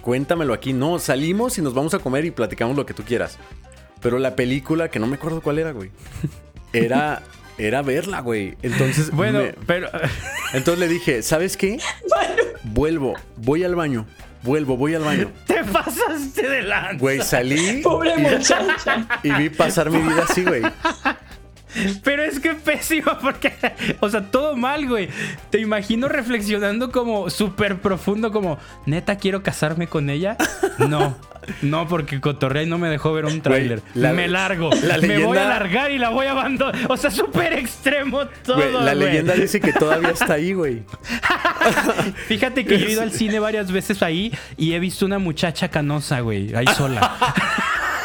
cuéntamelo 0.00 0.52
aquí. 0.52 0.72
No, 0.72 0.98
salimos 0.98 1.58
y 1.58 1.62
nos 1.62 1.74
vamos 1.74 1.94
a 1.94 2.00
comer 2.00 2.24
y 2.24 2.30
platicamos 2.30 2.76
lo 2.76 2.84
que 2.84 2.94
tú 2.94 3.02
quieras. 3.04 3.38
Pero 4.00 4.18
la 4.18 4.34
película, 4.34 4.90
que 4.90 4.98
no 4.98 5.06
me 5.06 5.16
acuerdo 5.16 5.40
cuál 5.40 5.58
era, 5.58 5.70
güey, 5.70 5.90
era, 6.72 7.22
era 7.58 7.82
verla, 7.82 8.20
güey. 8.20 8.56
Entonces. 8.62 9.10
Bueno, 9.10 9.40
pero. 9.66 9.88
Entonces 10.52 10.78
le 10.78 10.88
dije, 10.88 11.22
¿sabes 11.22 11.56
qué? 11.56 11.78
Vuelvo, 12.64 13.14
voy 13.36 13.64
al 13.64 13.74
baño. 13.74 14.06
Vuelvo, 14.42 14.76
voy 14.76 14.94
al 14.94 15.02
baño. 15.02 15.30
Te 15.46 15.62
pasaste 15.64 16.48
de 16.48 16.62
lanza. 16.62 16.98
Güey, 16.98 17.20
salí. 17.22 17.80
Pobre 17.82 18.16
muchacha. 18.16 19.06
Y 19.22 19.30
vi 19.30 19.48
pasar 19.50 19.88
mi 19.88 19.98
vida 19.98 20.26
así, 20.28 20.42
güey. 20.42 20.62
Pero 22.02 22.22
es 22.22 22.40
que 22.40 22.54
pésimo 22.54 23.12
porque, 23.22 23.52
o 24.00 24.08
sea, 24.08 24.22
todo 24.30 24.56
mal, 24.56 24.88
güey. 24.88 25.08
Te 25.50 25.60
imagino 25.60 26.08
reflexionando 26.08 26.90
como 26.90 27.30
súper 27.30 27.80
profundo, 27.80 28.32
como, 28.32 28.58
neta, 28.86 29.16
quiero 29.16 29.42
casarme 29.42 29.86
con 29.86 30.10
ella. 30.10 30.36
No, 30.78 31.16
no, 31.62 31.88
porque 31.88 32.20
Cotorrey 32.20 32.66
no 32.66 32.78
me 32.78 32.88
dejó 32.88 33.12
ver 33.12 33.24
un 33.24 33.40
tráiler. 33.40 33.82
Me 33.94 34.28
largo, 34.28 34.70
me 35.00 35.24
voy 35.24 35.38
a 35.38 35.44
largar 35.48 35.90
y 35.90 35.98
la 35.98 36.10
voy 36.10 36.26
a 36.26 36.32
abandonar. 36.32 36.74
O 36.88 36.96
sea, 36.96 37.10
súper 37.10 37.52
extremo 37.54 38.26
todo. 38.44 38.80
la 38.80 38.94
leyenda 38.94 39.34
dice 39.34 39.60
que 39.60 39.72
todavía 39.72 40.10
está 40.10 40.34
ahí, 40.34 40.52
güey. 40.52 40.82
Fíjate 42.28 42.64
que 42.64 42.78
yo 42.78 42.86
he 42.86 42.92
ido 42.92 43.02
al 43.02 43.12
cine 43.12 43.38
varias 43.38 43.70
veces 43.72 44.02
ahí 44.02 44.32
y 44.56 44.72
he 44.72 44.78
visto 44.78 45.06
una 45.06 45.18
muchacha 45.18 45.68
canosa, 45.68 46.20
güey, 46.20 46.54
ahí 46.54 46.66
sola. 46.76 47.16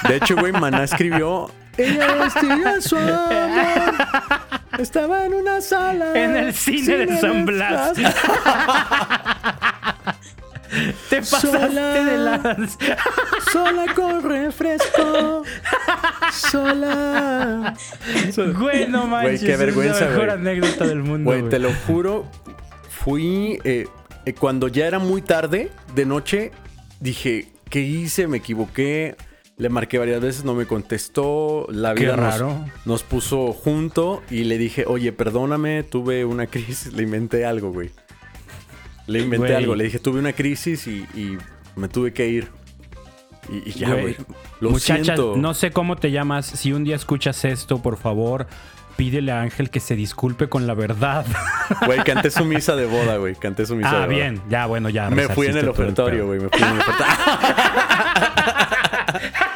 De 0.08 0.18
hecho, 0.18 0.36
güey, 0.36 0.52
Maná 0.52 0.84
escribió 0.84 1.52
ella 1.78 2.82
su 2.82 2.98
amor. 2.98 3.94
Estaba 4.80 5.26
en 5.26 5.34
una 5.34 5.62
sala. 5.62 6.12
En 6.16 6.36
el 6.36 6.54
cine, 6.54 6.98
de 7.06 7.18
San 7.20 7.46
Blas. 7.46 7.94
Te 11.10 11.22
pasaste 11.22 12.04
de 12.04 12.18
las. 12.18 12.78
Sola 13.52 13.86
con 13.96 14.22
refresco. 14.22 15.44
Sola. 16.32 17.74
Güey, 18.58 18.88
no 18.88 19.08
manches. 19.08 19.42
Güey, 19.42 19.52
qué 19.52 19.58
vergüenza, 19.58 20.00
es 20.00 20.02
la 20.02 20.10
mejor 20.10 20.30
anécdota 20.32 20.86
del 20.88 21.04
mundo. 21.04 21.32
Güey, 21.32 21.48
te 21.50 21.60
lo 21.60 21.72
juro. 21.86 22.26
Fui. 22.90 23.60
Eh, 23.64 23.88
eh, 24.26 24.34
cuando 24.34 24.68
ya 24.68 24.88
era 24.88 25.00
muy 25.00 25.22
tarde 25.22 25.72
de 25.96 26.06
noche, 26.06 26.52
dije, 27.00 27.48
¿qué 27.70 27.80
hice? 27.80 28.28
Me 28.28 28.38
equivoqué. 28.38 29.16
Le 29.58 29.70
marqué 29.70 29.98
varias 29.98 30.22
veces, 30.22 30.46
no 30.46 30.54
me 30.54 30.68
contestó. 30.68 31.66
La 31.72 31.94
vida 31.94 32.16
Nos, 32.86 33.02
puso 33.02 33.54
junto 33.54 34.22
y 34.30 34.44
le 34.44 34.60
dije, 34.60 34.86
oye, 34.86 35.12
perdóname, 35.12 35.82
tuve 35.82 36.26
una 36.26 36.46
crisis. 36.48 36.94
Le 36.94 37.04
inventé 37.04 37.46
algo, 37.46 37.72
güey. 37.72 37.90
Le 39.08 39.20
inventé 39.20 39.56
algo. 39.56 39.76
Le 39.76 39.86
dije, 39.86 40.00
tuve 40.00 40.20
una 40.20 40.34
crisis 40.34 40.88
y, 40.88 41.38
me 41.76 41.88
tuve 41.88 42.14
que 42.14 42.28
ir. 42.28 42.50
Y, 43.50 43.72
ya, 43.72 43.94
güey. 43.94 44.16
Muchachas, 44.62 45.20
no 45.20 45.54
sé 45.56 45.72
cómo 45.72 45.96
te 45.96 46.12
llamas. 46.12 46.46
Si 46.46 46.72
un 46.72 46.84
día 46.84 46.96
escuchas 46.96 47.44
esto, 47.44 47.82
por 47.82 47.98
favor, 47.98 48.46
pídele 48.96 49.32
a 49.32 49.42
Ángel 49.42 49.72
que 49.72 49.80
se 49.80 49.96
disculpe 49.96 50.50
con 50.50 50.68
la 50.68 50.76
verdad. 50.76 51.26
Güey, 51.86 52.02
canté 52.04 52.32
su 52.32 52.46
misa 52.46 52.76
de 52.76 52.86
boda, 52.86 53.18
güey. 53.18 53.36
Canté 53.36 53.66
su 53.66 53.76
misa 53.76 53.90
ah, 53.90 53.94
de 53.94 54.00
boda. 54.00 54.06
Ah, 54.06 54.08
bien. 54.08 54.42
Ya, 54.50 54.66
bueno, 54.68 54.90
ya. 54.90 55.10
Me 55.10 55.28
fui 55.28 55.48
en 55.48 55.58
el 55.58 55.68
ofertorio, 55.68 56.28
güey. 56.28 56.40
Me 56.40 56.50
fui 56.50 56.62
en 56.62 56.70
el 56.70 56.80
ofertorio. 56.80 57.14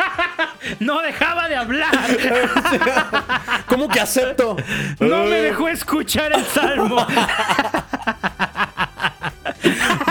no 0.82 1.02
dejaba 1.02 1.48
de 1.48 1.56
hablar. 1.56 1.92
¿Cómo 3.68 3.88
que 3.88 4.00
acepto? 4.00 4.58
No 5.00 5.26
me 5.26 5.42
dejó 5.42 5.70
escuchar 5.70 6.34
el 6.34 6.44
salmo. 6.46 7.06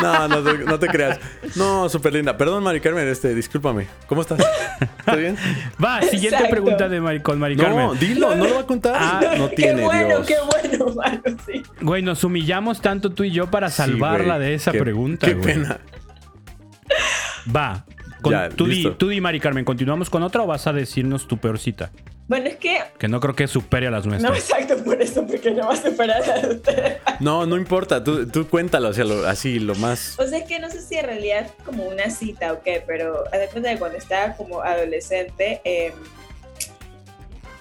No, 0.01 0.29
no, 0.29 0.79
te 0.79 0.87
creas. 0.87 1.19
No, 1.57 1.89
súper 1.89 2.15
linda. 2.15 2.37
Perdón, 2.37 2.63
Mari 2.63 2.81
Carmen, 2.81 3.07
este, 3.07 3.35
discúlpame. 3.35 3.87
¿Cómo 4.07 4.23
estás? 4.23 4.41
¿Está 4.81 5.15
bien? 5.15 5.37
Va, 5.83 6.01
siguiente 6.03 6.47
pregunta 6.49 6.89
de 6.89 7.01
Mari, 7.01 7.21
con 7.21 7.39
Mari 7.39 7.57
Carmen. 7.57 7.87
No, 7.89 7.95
dilo, 7.95 8.35
no 8.35 8.47
lo 8.47 8.55
va 8.55 8.61
a 8.63 8.67
contar. 8.67 8.97
Ah, 8.99 9.35
no 9.37 9.49
tiene, 9.49 9.81
qué 9.81 9.85
bueno, 9.85 10.07
Dios. 10.07 10.27
Qué 10.27 10.37
bueno, 10.71 10.95
mano, 10.95 11.23
sí. 11.45 11.63
Güey, 11.83 12.03
nos 12.03 12.25
humillamos 12.25 12.81
tanto 12.81 13.11
tú 13.11 13.25
y 13.25 13.31
yo 13.31 13.51
para 13.51 13.69
salvarla 13.69 14.39
de 14.39 14.55
esa 14.55 14.73
pregunta, 14.73 15.27
Qué 15.27 15.35
pena. 15.35 15.81
Va, 17.55 17.85
tú, 18.97 19.09
di, 19.09 19.21
Mari 19.21 19.41
Carmen, 19.41 19.65
¿continuamos 19.65 20.11
con 20.11 20.23
otra 20.23 20.43
o 20.43 20.47
vas 20.47 20.67
a 20.67 20.73
decirnos 20.73 21.27
tu 21.27 21.39
peor 21.39 21.59
cita? 21.59 21.91
Bueno, 22.29 22.47
es 22.47 22.57
que. 22.57 22.79
Que 22.99 23.09
no 23.09 23.19
creo 23.19 23.35
que 23.35 23.49
supere 23.49 23.89
a 23.89 23.91
las 23.91 24.07
nuestras. 24.07 24.31
No, 24.31 24.39
exacto, 24.39 24.83
por 24.85 25.03
eso, 25.03 25.27
porque 25.27 25.51
no 25.51 25.67
va 25.67 25.73
a 25.73 25.77
superar 25.77 26.23
a 26.23 26.49
ustedes. 26.49 26.99
No, 27.19 27.45
no 27.45 27.57
importa, 27.57 28.05
tú, 28.05 28.29
tú 28.29 28.49
cuéntalo, 28.49 28.91
o 28.91 28.93
sea, 28.93 29.05
así, 29.29 29.59
lo 29.59 29.75
más. 29.75 30.17
O 30.19 30.27
sea, 30.27 30.39
es 30.39 30.45
que 30.45 30.61
no 30.61 30.71
sé 30.71 30.81
si 30.81 30.97
en 30.97 31.07
realidad 31.07 31.47
es 31.47 31.65
como 31.65 31.85
una 31.85 32.09
cita 32.11 32.53
o 32.53 32.63
qué, 32.63 32.83
pero 32.87 33.25
a 33.33 33.37
de 33.37 33.79
cuando 33.79 33.99
estaba 33.99 34.35
como 34.37 34.63
adolescente, 34.63 35.61
em, 35.65 35.93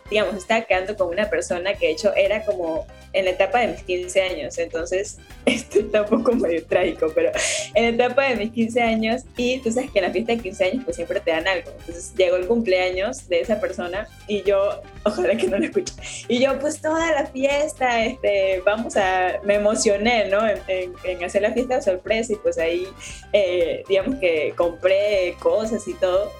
digamos, 0.10 0.36
estaba 0.36 0.62
quedando 0.62 0.96
con 0.96 1.10
una 1.10 1.30
persona 1.30 1.74
que 1.74 1.88
de 1.88 1.92
hecho 1.94 2.14
era 2.16 2.44
como 2.44 2.86
en 3.14 3.26
la 3.26 3.32
etapa 3.32 3.60
de 3.60 3.68
mis 3.70 3.84
15 3.84 4.22
años, 4.22 4.58
entonces 4.58 5.18
esto 5.46 5.80
está 5.80 6.04
un 6.04 6.10
poco 6.10 6.34
medio 6.34 6.64
trágico, 6.66 7.12
pero 7.14 7.32
en 7.74 7.98
la 7.98 8.06
etapa 8.06 8.30
de 8.30 8.36
mis 8.36 8.52
15 8.52 8.82
años 8.82 9.22
y 9.38 9.60
tú 9.60 9.72
sabes 9.72 9.92
que 9.92 10.00
en 10.00 10.06
la 10.06 10.12
fiesta 10.12 10.34
de 10.34 10.40
15 10.40 10.66
años 10.66 10.84
pues 10.84 10.96
siempre 10.96 11.20
te 11.20 11.32
dan 11.32 11.48
algo, 11.48 11.72
entonces 11.80 12.14
llegó 12.16 12.36
el 12.36 12.48
cumpleaños 12.48 13.28
de 13.28 13.42
esa 13.42 13.60
persona 13.60 14.08
y 14.28 14.44
yo, 14.44 14.82
ojalá 15.04 15.36
que 15.36 15.48
no 15.48 15.58
lo 15.58 15.66
escuche, 15.66 15.94
y 16.28 16.40
yo 16.40 16.58
pues 16.60 16.82
toda 16.82 17.12
la 17.12 17.26
fiesta, 17.26 18.06
este, 18.06 18.62
vamos 18.66 18.96
a, 18.98 19.40
me 19.44 19.56
emocioné, 19.56 20.26
¿no? 20.30 20.40
En, 20.68 21.24
hacer 21.24 21.42
la 21.42 21.52
fiesta 21.52 21.76
de 21.76 21.82
sorpresa 21.82 22.34
y 22.34 22.36
pues 22.38 22.58
ahí, 22.58 22.88
eh, 23.34 23.84
digamos 23.90 24.20
que 24.20 24.54
compré 24.56 25.36
cosas 25.42 25.86
y 25.88 25.94
todo 25.96 26.32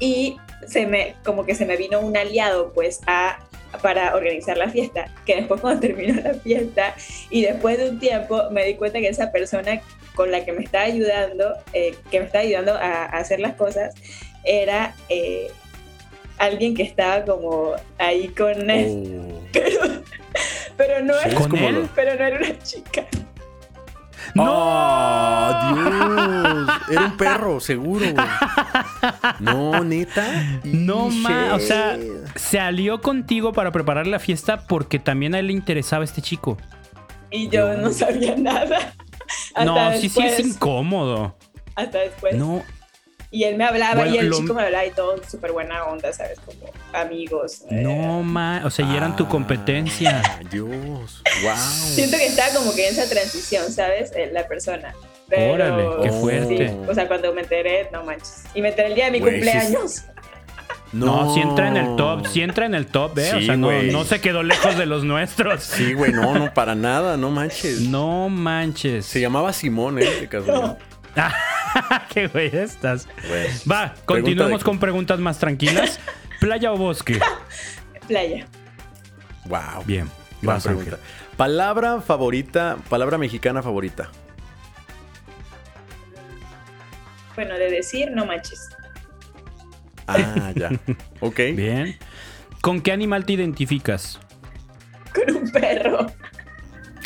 y 0.00 0.36
se 0.66 0.86
me, 0.86 1.14
como 1.24 1.44
que 1.44 1.54
se 1.54 1.66
me 1.66 1.76
vino 1.76 2.00
un 2.00 2.16
aliado 2.16 2.72
pues 2.72 3.00
a 3.06 3.38
para 3.82 4.16
organizar 4.16 4.56
la 4.56 4.68
fiesta, 4.68 5.12
que 5.24 5.36
después 5.36 5.60
cuando 5.60 5.80
terminó 5.80 6.20
la 6.20 6.34
fiesta 6.34 6.94
y 7.30 7.42
después 7.42 7.78
de 7.78 7.90
un 7.90 8.00
tiempo 8.00 8.42
me 8.50 8.64
di 8.64 8.74
cuenta 8.74 8.98
que 8.98 9.08
esa 9.08 9.30
persona 9.30 9.80
con 10.14 10.30
la 10.30 10.44
que 10.44 10.52
me 10.52 10.64
estaba 10.64 10.84
ayudando, 10.84 11.54
eh, 11.72 11.94
que 12.10 12.20
me 12.20 12.26
estaba 12.26 12.44
ayudando 12.44 12.74
a, 12.74 13.04
hacer 13.04 13.40
las 13.40 13.54
cosas, 13.54 13.94
era 14.44 14.94
eh, 15.08 15.50
alguien 16.38 16.74
que 16.74 16.82
estaba 16.82 17.24
como 17.24 17.74
ahí 17.98 18.28
con 18.28 18.70
él, 18.70 19.20
oh. 19.20 19.40
pero, 20.76 21.00
no 21.02 21.18
era, 21.18 21.88
pero 21.94 22.16
no 22.16 22.24
era 22.24 22.38
una 22.38 22.58
chica. 22.62 23.06
¡No! 24.34 24.44
¡Oh, 24.46 25.74
Dios! 25.74 26.68
Era 26.90 27.04
un 27.06 27.16
perro, 27.16 27.60
seguro. 27.60 28.06
No, 29.38 29.82
neta. 29.84 30.60
No, 30.64 31.08
ma, 31.08 31.54
o 31.54 31.60
sea, 31.60 31.98
se 32.34 32.60
alió 32.60 33.00
contigo 33.00 33.52
para 33.52 33.72
preparar 33.72 34.06
la 34.06 34.18
fiesta 34.18 34.66
porque 34.66 34.98
también 34.98 35.34
a 35.34 35.38
él 35.38 35.48
le 35.48 35.52
interesaba 35.52 36.04
este 36.04 36.22
chico. 36.22 36.56
Y 37.30 37.48
yo 37.48 37.76
no 37.76 37.90
sabía 37.92 38.36
nada. 38.36 38.94
no, 39.64 39.92
sí, 39.92 40.08
sí 40.08 40.22
es 40.22 40.40
incómodo. 40.40 41.36
Hasta 41.76 41.98
después. 41.98 42.34
No, 42.34 42.62
y 43.32 43.44
él 43.44 43.56
me 43.56 43.64
hablaba 43.64 44.08
y 44.08 44.18
el 44.18 44.32
chico 44.32 44.54
me 44.54 44.62
hablaba 44.62 44.84
y 44.84 44.90
todo 44.90 45.16
súper 45.28 45.52
buena 45.52 45.84
onda, 45.84 46.12
¿sabes? 46.12 46.40
Como 46.40 46.58
amigos. 46.92 47.62
No, 47.70 48.22
ma, 48.22 48.62
o 48.64 48.70
sea, 48.70 48.86
y 48.90 48.96
eran 48.96 49.14
tu 49.14 49.28
competencia. 49.28 50.22
Dios, 50.50 51.22
wow. 51.42 51.56
Siento 51.56 52.16
que 52.16 52.26
estaba 52.26 52.52
como 52.54 52.74
que 52.74 52.88
en 52.88 52.94
esa 52.94 53.08
transición, 53.08 53.70
¿sabes? 53.70 54.12
Eh, 54.16 54.30
la 54.32 54.48
persona. 54.48 54.94
Pero, 55.28 55.54
Órale, 55.54 55.88
qué 56.02 56.10
fuerte. 56.10 56.76
o 56.88 56.92
sea, 56.92 57.06
cuando 57.06 57.32
me 57.32 57.42
enteré, 57.42 57.88
no 57.92 58.02
manches. 58.02 58.44
Y 58.52 58.62
me 58.62 58.70
enteré 58.70 58.88
el 58.88 58.94
día 58.96 59.04
de 59.04 59.10
mi 59.12 59.20
cumpleaños. 59.20 60.02
No, 60.92 61.32
si 61.32 61.40
entra 61.40 61.68
en 61.68 61.76
el 61.76 61.94
top, 61.94 62.26
si 62.26 62.42
entra 62.42 62.66
en 62.66 62.74
el 62.74 62.86
top, 62.86 63.16
¿eh? 63.18 63.32
o 63.36 63.40
sea, 63.40 63.56
no, 63.56 63.70
no, 63.80 64.04
se 64.04 64.20
quedó 64.20 64.42
lejos 64.42 64.76
de 64.76 64.86
los 64.86 65.04
nuestros. 65.04 65.62
Sí, 65.62 65.94
güey, 65.94 66.12
no, 66.12 66.34
no, 66.34 66.52
para 66.52 66.74
nada, 66.74 67.16
no 67.16 67.30
manches. 67.30 67.82
No 67.82 68.28
manches. 68.28 69.06
Se 69.06 69.20
llamaba 69.20 69.52
Simón, 69.52 70.00
¿eh? 70.00 70.04
De 70.04 70.28
casualidad. 70.28 70.78
Qué 72.12 72.28
güey 72.28 72.54
estás. 72.54 73.08
Va, 73.70 73.94
continuemos 74.04 74.64
con 74.64 74.78
preguntas 74.78 75.18
más 75.18 75.38
tranquilas. 75.38 76.00
¿Playa 76.40 76.72
o 76.72 76.76
bosque? 76.76 77.20
Playa. 78.08 78.46
Wow. 79.46 79.84
Bien. 79.84 80.08
Vas, 80.42 80.64
pregunta. 80.64 80.98
Palabra 81.36 82.00
favorita, 82.00 82.76
palabra 82.88 83.18
mexicana 83.18 83.62
favorita. 83.62 84.10
Bueno, 87.34 87.54
de 87.54 87.70
decir, 87.70 88.10
no 88.10 88.26
manches. 88.26 88.68
Ah, 90.06 90.52
ya. 90.54 90.70
ok. 91.20 91.40
Bien. 91.54 91.96
¿Con 92.60 92.80
qué 92.80 92.92
animal 92.92 93.24
te 93.24 93.34
identificas? 93.34 94.18
Con 95.14 95.36
un 95.36 95.50
perro. 95.50 96.06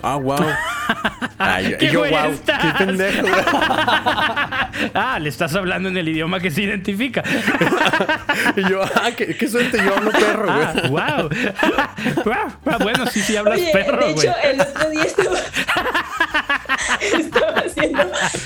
Ah, 0.07 0.17
wow. 0.17 0.37
Ay, 1.39 1.77
¿Qué 1.79 1.89
yo, 1.89 2.01
wow, 2.01 2.39
qué 2.45 2.85
pendejo. 2.85 3.27
ah, 4.95 5.19
le 5.19 5.31
estás 5.31 5.55
hablando 5.55 5.89
en 5.89 5.97
el 5.97 6.07
idioma 6.07 6.41
que 6.41 6.51
se 6.51 6.61
identifica. 6.61 7.23
y 8.57 8.69
yo, 8.69 8.83
ah, 8.83 9.11
qué, 9.17 9.49
suerte, 9.49 9.79
yo 9.79 9.97
hablo 9.97 10.11
perro, 10.11 10.45
güey. 10.91 11.05
Ah, 11.07 11.25
wow. 12.23 12.33
Ah, 12.67 12.79
bueno, 12.83 13.07
sí, 13.07 13.23
sí 13.23 13.35
hablas 13.35 13.59
perro, 13.73 14.13
güey. 14.13 14.15
De 14.15 14.21
hecho, 14.21 14.35
el 14.43 14.61
otro 14.61 14.91
día 14.91 15.05
estaba, 15.05 15.39
estaba, 17.01 17.61
haciendo, 17.61 18.03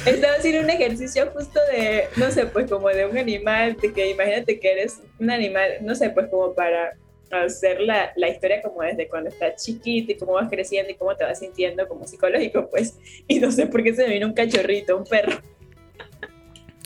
estaba 0.07 0.35
haciendo 0.39 0.63
un 0.63 0.71
ejercicio 0.71 1.29
justo 1.35 1.59
de, 1.73 2.09
no 2.15 2.31
sé, 2.31 2.47
pues 2.47 2.71
como 2.71 2.89
de 2.89 3.05
un 3.05 3.19
animal, 3.19 3.77
de 3.83 3.93
que 3.93 4.11
imagínate 4.11 4.61
que 4.61 4.73
eres 4.75 5.01
un 5.19 5.29
animal, 5.33 5.71
no 5.81 5.97
sé, 5.97 6.11
pues 6.11 6.29
como 6.31 6.55
para 6.55 6.95
hacer 7.31 7.81
la, 7.81 8.13
la, 8.17 8.29
historia 8.29 8.63
como 8.63 8.83
desde 8.83 9.09
cuando 9.09 9.31
estás 9.31 9.63
chiquito 9.63 10.13
y 10.13 10.17
cómo 10.17 10.33
vas 10.35 10.49
creciendo 10.49 10.91
y 10.93 10.95
cómo 10.95 11.15
te 11.17 11.25
vas 11.25 11.39
sintiendo 11.39 11.87
como 11.87 12.07
psicológico, 12.07 12.69
pues, 12.71 12.97
y 13.29 13.39
no 13.41 13.51
sé 13.51 13.67
por 13.67 13.83
qué 13.83 13.95
se 13.95 14.07
me 14.07 14.15
vino 14.15 14.27
un 14.27 14.35
cachorrito, 14.35 14.97
un 14.97 15.05
perro. 15.05 15.41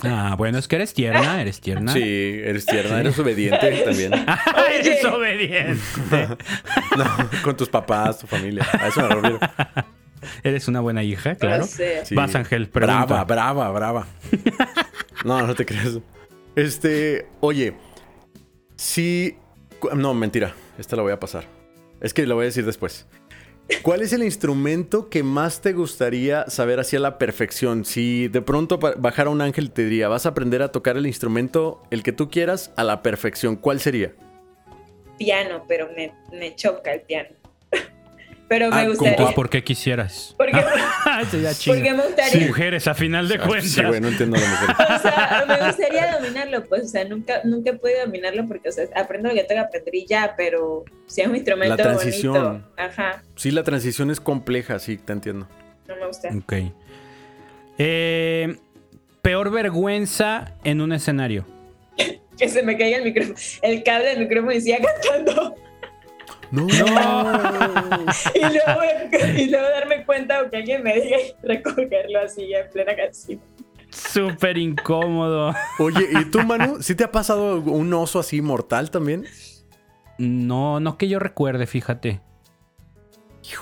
Ah, 0.04 0.34
bueno, 0.36 0.58
es 0.58 0.66
que 0.66 0.76
eres 0.76 0.92
tierna, 0.94 1.40
eres 1.40 1.60
tierna. 1.60 1.92
Sí, 1.92 2.00
eres 2.02 2.66
tierna, 2.66 2.98
eres 2.98 3.16
obediente 3.18 3.70
también. 3.84 4.12
eres 4.80 5.04
obediente. 5.04 6.28
no, 6.96 7.30
con 7.42 7.56
tus 7.56 7.68
papás, 7.68 8.18
tu 8.18 8.26
familia. 8.26 8.66
A 8.72 8.88
eso 8.88 9.00
me 9.02 9.14
refiero. 9.14 9.38
Eres 10.42 10.66
una 10.66 10.80
buena 10.80 11.04
hija, 11.04 11.36
claro. 11.36 11.66
Vas, 12.12 12.34
Ángel, 12.34 12.68
pregunta. 12.68 13.04
Brava, 13.04 13.24
brava, 13.24 13.70
brava. 13.70 14.06
no, 15.24 15.46
no 15.46 15.54
te 15.54 15.64
creas. 15.64 15.98
Este, 16.56 17.28
oye, 17.40 17.74
si 18.76 19.36
no, 19.94 20.14
mentira. 20.14 20.54
Esta 20.78 20.96
la 20.96 21.02
voy 21.02 21.12
a 21.12 21.20
pasar. 21.20 21.44
Es 22.00 22.14
que 22.14 22.26
la 22.26 22.34
voy 22.34 22.42
a 22.42 22.46
decir 22.46 22.64
después. 22.64 23.06
¿Cuál 23.82 24.02
es 24.02 24.12
el 24.12 24.22
instrumento 24.22 25.08
que 25.08 25.22
más 25.22 25.60
te 25.60 25.72
gustaría 25.72 26.48
saber 26.48 26.80
hacia 26.80 26.98
la 26.98 27.16
perfección? 27.16 27.84
Si 27.84 28.28
de 28.28 28.42
pronto 28.42 28.78
bajara 28.78 29.30
un 29.30 29.40
ángel 29.40 29.70
te 29.70 29.84
diría, 29.84 30.08
vas 30.08 30.26
a 30.26 30.30
aprender 30.30 30.62
a 30.62 30.72
tocar 30.72 30.96
el 30.96 31.06
instrumento, 31.06 31.82
el 31.90 32.02
que 32.02 32.12
tú 32.12 32.28
quieras, 32.28 32.72
a 32.76 32.84
la 32.84 33.02
perfección, 33.02 33.56
¿cuál 33.56 33.80
sería? 33.80 34.12
Piano, 35.18 35.64
pero 35.68 35.88
me, 35.96 36.12
me 36.32 36.54
choca 36.54 36.92
el 36.92 37.02
piano. 37.02 37.30
Pero 38.52 38.68
me 38.68 38.82
ah, 38.82 38.86
gustaría. 38.86 39.32
¿Por 39.34 39.48
qué 39.48 39.64
quisieras? 39.64 40.34
Porque, 40.36 40.52
porque 41.66 41.94
me 41.94 42.02
gustaría. 42.02 42.48
Mujeres, 42.48 42.86
a 42.86 42.94
final 42.94 43.26
de 43.26 43.38
cuentas. 43.38 43.70
Sí, 43.70 43.82
bueno, 43.82 44.08
entiendo 44.08 44.36
la 44.36 44.46
mujer. 44.46 44.76
O 44.94 44.98
sea, 45.00 45.44
me 45.48 45.66
gustaría 45.66 46.18
dominarlo, 46.18 46.64
pues, 46.66 46.84
o 46.84 46.88
sea, 46.88 47.04
nunca, 47.06 47.40
nunca 47.44 47.70
he 47.70 47.74
podido 47.74 48.04
dominarlo 48.04 48.46
porque, 48.46 48.68
o 48.68 48.72
sea, 48.72 48.84
aprendo 48.94 49.30
lo 49.30 49.34
que 49.34 49.44
tengo 49.44 49.62
que 49.62 49.66
aprender 49.68 49.94
y 49.94 50.06
ya, 50.06 50.34
pero 50.36 50.84
si 51.06 51.22
es 51.22 51.28
un 51.28 51.36
instrumento 51.36 51.76
la 51.76 51.82
transición. 51.82 52.34
bonito. 52.34 52.68
Ajá. 52.76 53.22
Sí, 53.36 53.52
la 53.52 53.62
transición 53.62 54.10
es 54.10 54.20
compleja, 54.20 54.78
sí, 54.78 54.98
te 54.98 55.14
entiendo. 55.14 55.48
No 55.88 55.96
me 55.96 56.06
gusta. 56.06 56.28
Ok. 56.36 56.52
Eh, 57.78 58.58
peor 59.22 59.50
vergüenza 59.50 60.56
en 60.62 60.82
un 60.82 60.92
escenario. 60.92 61.46
que 62.36 62.48
se 62.50 62.62
me 62.62 62.76
caiga 62.76 62.98
el 62.98 63.04
micrófono, 63.04 63.38
el 63.62 63.82
cable 63.82 64.08
del 64.08 64.18
micrófono 64.18 64.52
y 64.52 64.60
siga 64.60 64.76
cantando. 64.82 65.56
No. 66.52 66.66
y, 68.34 68.40
luego, 68.40 68.80
y, 69.38 69.50
luego, 69.50 69.68
darme 69.68 70.04
cuenta 70.04 70.42
o 70.42 70.50
que 70.50 70.58
alguien 70.58 70.82
me 70.82 71.00
diga 71.00 71.16
y 71.18 71.46
recogerlo 71.46 72.20
así 72.20 72.52
en 72.52 72.68
plena 72.70 72.94
canción. 72.94 73.40
Súper 73.88 74.58
incómodo. 74.58 75.54
Oye, 75.78 76.08
¿y 76.12 76.24
tú, 76.26 76.42
Manu? 76.42 76.76
¿Sí 76.82 76.94
te 76.94 77.04
ha 77.04 77.10
pasado 77.10 77.60
un 77.60 77.92
oso 77.94 78.20
así 78.20 78.42
mortal 78.42 78.90
también? 78.90 79.24
No, 80.18 80.78
no 80.78 80.98
que 80.98 81.08
yo 81.08 81.18
recuerde, 81.18 81.66
fíjate. 81.66 82.20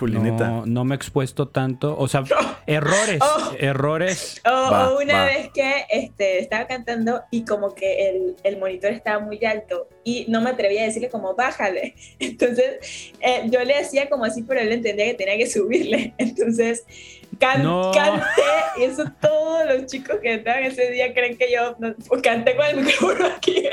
No, 0.09 0.66
no 0.66 0.85
me 0.85 0.94
he 0.94 0.97
expuesto 0.97 1.48
tanto. 1.48 1.97
O 1.97 2.09
sea, 2.09 2.23
errores, 2.66 3.20
oh. 3.20 3.52
errores. 3.59 4.40
O 4.44 4.98
una 5.02 5.24
vez 5.24 5.51
que 5.52 5.86
este, 5.90 6.39
estaba 6.39 6.66
cantando 6.66 7.23
y 7.31 7.44
como 7.44 7.74
que 7.74 8.36
el, 8.43 8.59
monitor 8.59 8.93
estaba 8.93 9.20
muy 9.20 9.43
alto 9.44 9.89
y 10.05 10.27
no 10.28 10.40
me 10.40 10.51
atrevía 10.51 10.82
a 10.82 10.86
decirle 10.86 11.09
como 11.09 11.35
bájale. 11.35 11.94
Entonces 12.19 13.12
eh, 13.20 13.43
yo 13.47 13.62
le 13.65 13.77
hacía 13.77 14.09
como 14.09 14.24
así, 14.24 14.43
pero 14.43 14.61
él 14.61 14.73
entendía 14.73 15.07
que 15.07 15.15
tenía 15.15 15.36
que 15.36 15.47
subirle. 15.47 16.15
Entonces 16.19 16.85
canté 17.39 18.23
y 18.78 18.85
eso 18.85 19.05
todos 19.20 19.65
los 19.66 19.86
chicos 19.86 20.16
que 20.20 20.35
estaban 20.35 20.65
ese 20.65 20.90
día 20.90 21.15
creen 21.15 21.39
que 21.39 21.51
yo 21.51 21.77
canté 22.23 22.57
con 22.57 22.66
el 22.66 22.77
micrófono 22.85 23.27
aquí. 23.27 23.69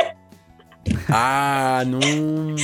Ah, 1.09 1.83
no. 1.85 1.99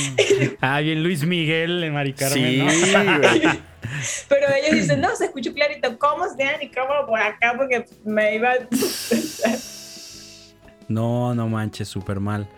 Ah, 0.60 0.80
bien 0.80 1.02
Luis 1.02 1.24
Miguel, 1.24 1.90
Mari 1.92 2.12
Carmen, 2.12 2.70
sí, 2.70 2.92
Pero 4.28 4.46
ellos 4.54 4.72
dicen, 4.72 5.00
no, 5.00 5.14
se 5.16 5.26
escuchó 5.26 5.52
clarito. 5.52 5.98
¿Cómo 5.98 6.24
se 6.28 6.42
dan 6.42 6.62
y 6.62 6.70
cómo 6.70 7.06
por 7.06 7.20
acá? 7.20 7.54
Porque 7.56 7.84
me 8.04 8.36
iba. 8.36 8.54
no, 10.88 11.34
no 11.34 11.48
manches, 11.48 11.88
súper 11.88 12.20
mal. 12.20 12.48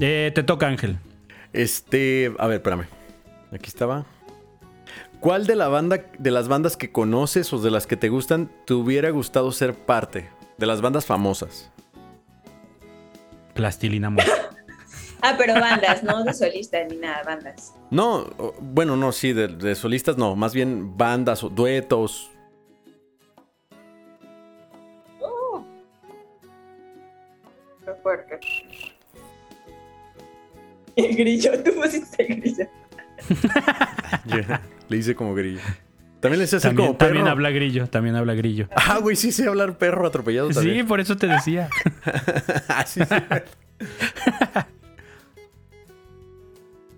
Eh, 0.00 0.32
te 0.34 0.42
toca, 0.42 0.66
Ángel. 0.66 0.98
Este, 1.52 2.32
a 2.38 2.46
ver, 2.46 2.56
espérame. 2.56 2.86
Aquí 3.52 3.68
estaba. 3.68 4.04
¿Cuál 5.20 5.46
de 5.46 5.56
la 5.56 5.68
banda, 5.68 6.04
de 6.18 6.30
las 6.30 6.48
bandas 6.48 6.76
que 6.76 6.92
conoces 6.92 7.52
o 7.52 7.58
de 7.58 7.70
las 7.70 7.86
que 7.86 7.96
te 7.96 8.08
gustan, 8.08 8.50
te 8.66 8.74
hubiera 8.74 9.10
gustado 9.10 9.50
ser 9.52 9.74
parte? 9.74 10.28
De 10.58 10.66
las 10.66 10.80
bandas 10.80 11.06
famosas. 11.06 11.70
Plastilina 13.54 14.10
Mosh. 14.10 14.26
Ah, 15.22 15.34
pero 15.38 15.54
bandas, 15.54 16.02
no 16.02 16.24
de 16.24 16.32
solistas 16.32 16.86
ni 16.90 16.96
nada, 16.96 17.22
bandas. 17.24 17.74
No, 17.90 18.26
bueno, 18.60 18.96
no, 18.96 19.12
sí, 19.12 19.32
de, 19.32 19.74
solistas 19.74 20.16
no, 20.16 20.36
más 20.36 20.54
bien 20.54 20.96
bandas 20.96 21.42
o 21.42 21.48
duetos. 21.48 22.30
Oh. 25.20 25.64
Qué 27.84 27.92
fuerte. 28.02 28.40
El 30.96 31.14
grillo, 31.14 31.62
tú 31.62 31.74
pusiste 31.74 32.22
el 32.22 32.40
grillo. 32.40 32.66
le 34.88 34.96
hice 34.96 35.14
como 35.14 35.34
grillo. 35.34 35.60
También 36.20 36.40
le 36.40 36.46
sé 36.46 36.56
hacer 36.56 36.74
como 36.74 36.96
perro. 36.96 37.08
También 37.08 37.28
habla 37.28 37.50
grillo, 37.50 37.86
también 37.88 38.16
habla 38.16 38.34
grillo. 38.34 38.68
Ah, 38.74 38.98
güey, 38.98 39.14
sí 39.14 39.30
sé 39.30 39.46
hablar 39.46 39.76
perro 39.76 40.06
atropellado 40.06 40.48
también. 40.48 40.78
Sí, 40.78 40.82
por 40.84 41.00
eso 41.00 41.16
te 41.16 41.26
decía. 41.26 41.68
ah, 42.68 42.86
sí, 42.86 43.02
sí. 43.04 43.14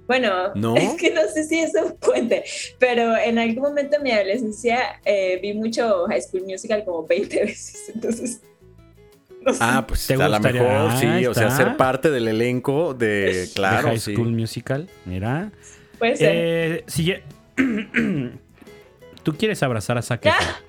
Bueno, 0.09 0.53
es 0.77 0.95
que 0.95 1.13
no 1.13 1.21
sé 1.33 1.45
si 1.45 1.61
eso 1.61 1.97
cuente, 2.05 2.43
pero 2.79 3.17
en 3.17 3.39
algún 3.39 3.63
momento 3.63 3.99
de 3.99 4.03
mi 4.03 4.11
adolescencia 4.11 5.01
eh, 5.05 5.39
vi 5.41 5.53
mucho 5.53 6.07
High 6.09 6.23
School 6.23 6.45
Musical 6.45 6.85
como 6.85 7.07
20 7.07 7.41
veces, 7.45 7.93
entonces... 7.95 8.41
Ah, 9.61 9.85
pues 9.87 10.07
¿Te 10.07 10.15
a 10.15 10.29
lo 10.29 10.41
mejor 10.41 10.99
sí, 10.99 11.25
o 11.27 11.33
sea, 11.33 11.51
ser 11.51 11.77
parte 11.77 12.11
del 12.11 12.27
elenco 12.27 12.93
de, 12.93 13.49
claro, 13.55 13.89
High 13.89 14.01
School 14.01 14.33
Musical, 14.33 14.91
mira. 15.07 15.53
Puede 15.99 16.17
ser. 16.17 16.85
Eh, 16.97 17.23
¿Tú 19.23 19.37
quieres 19.37 19.63
abrazar 19.63 19.97
a 19.97 20.03
Zac 20.03 20.27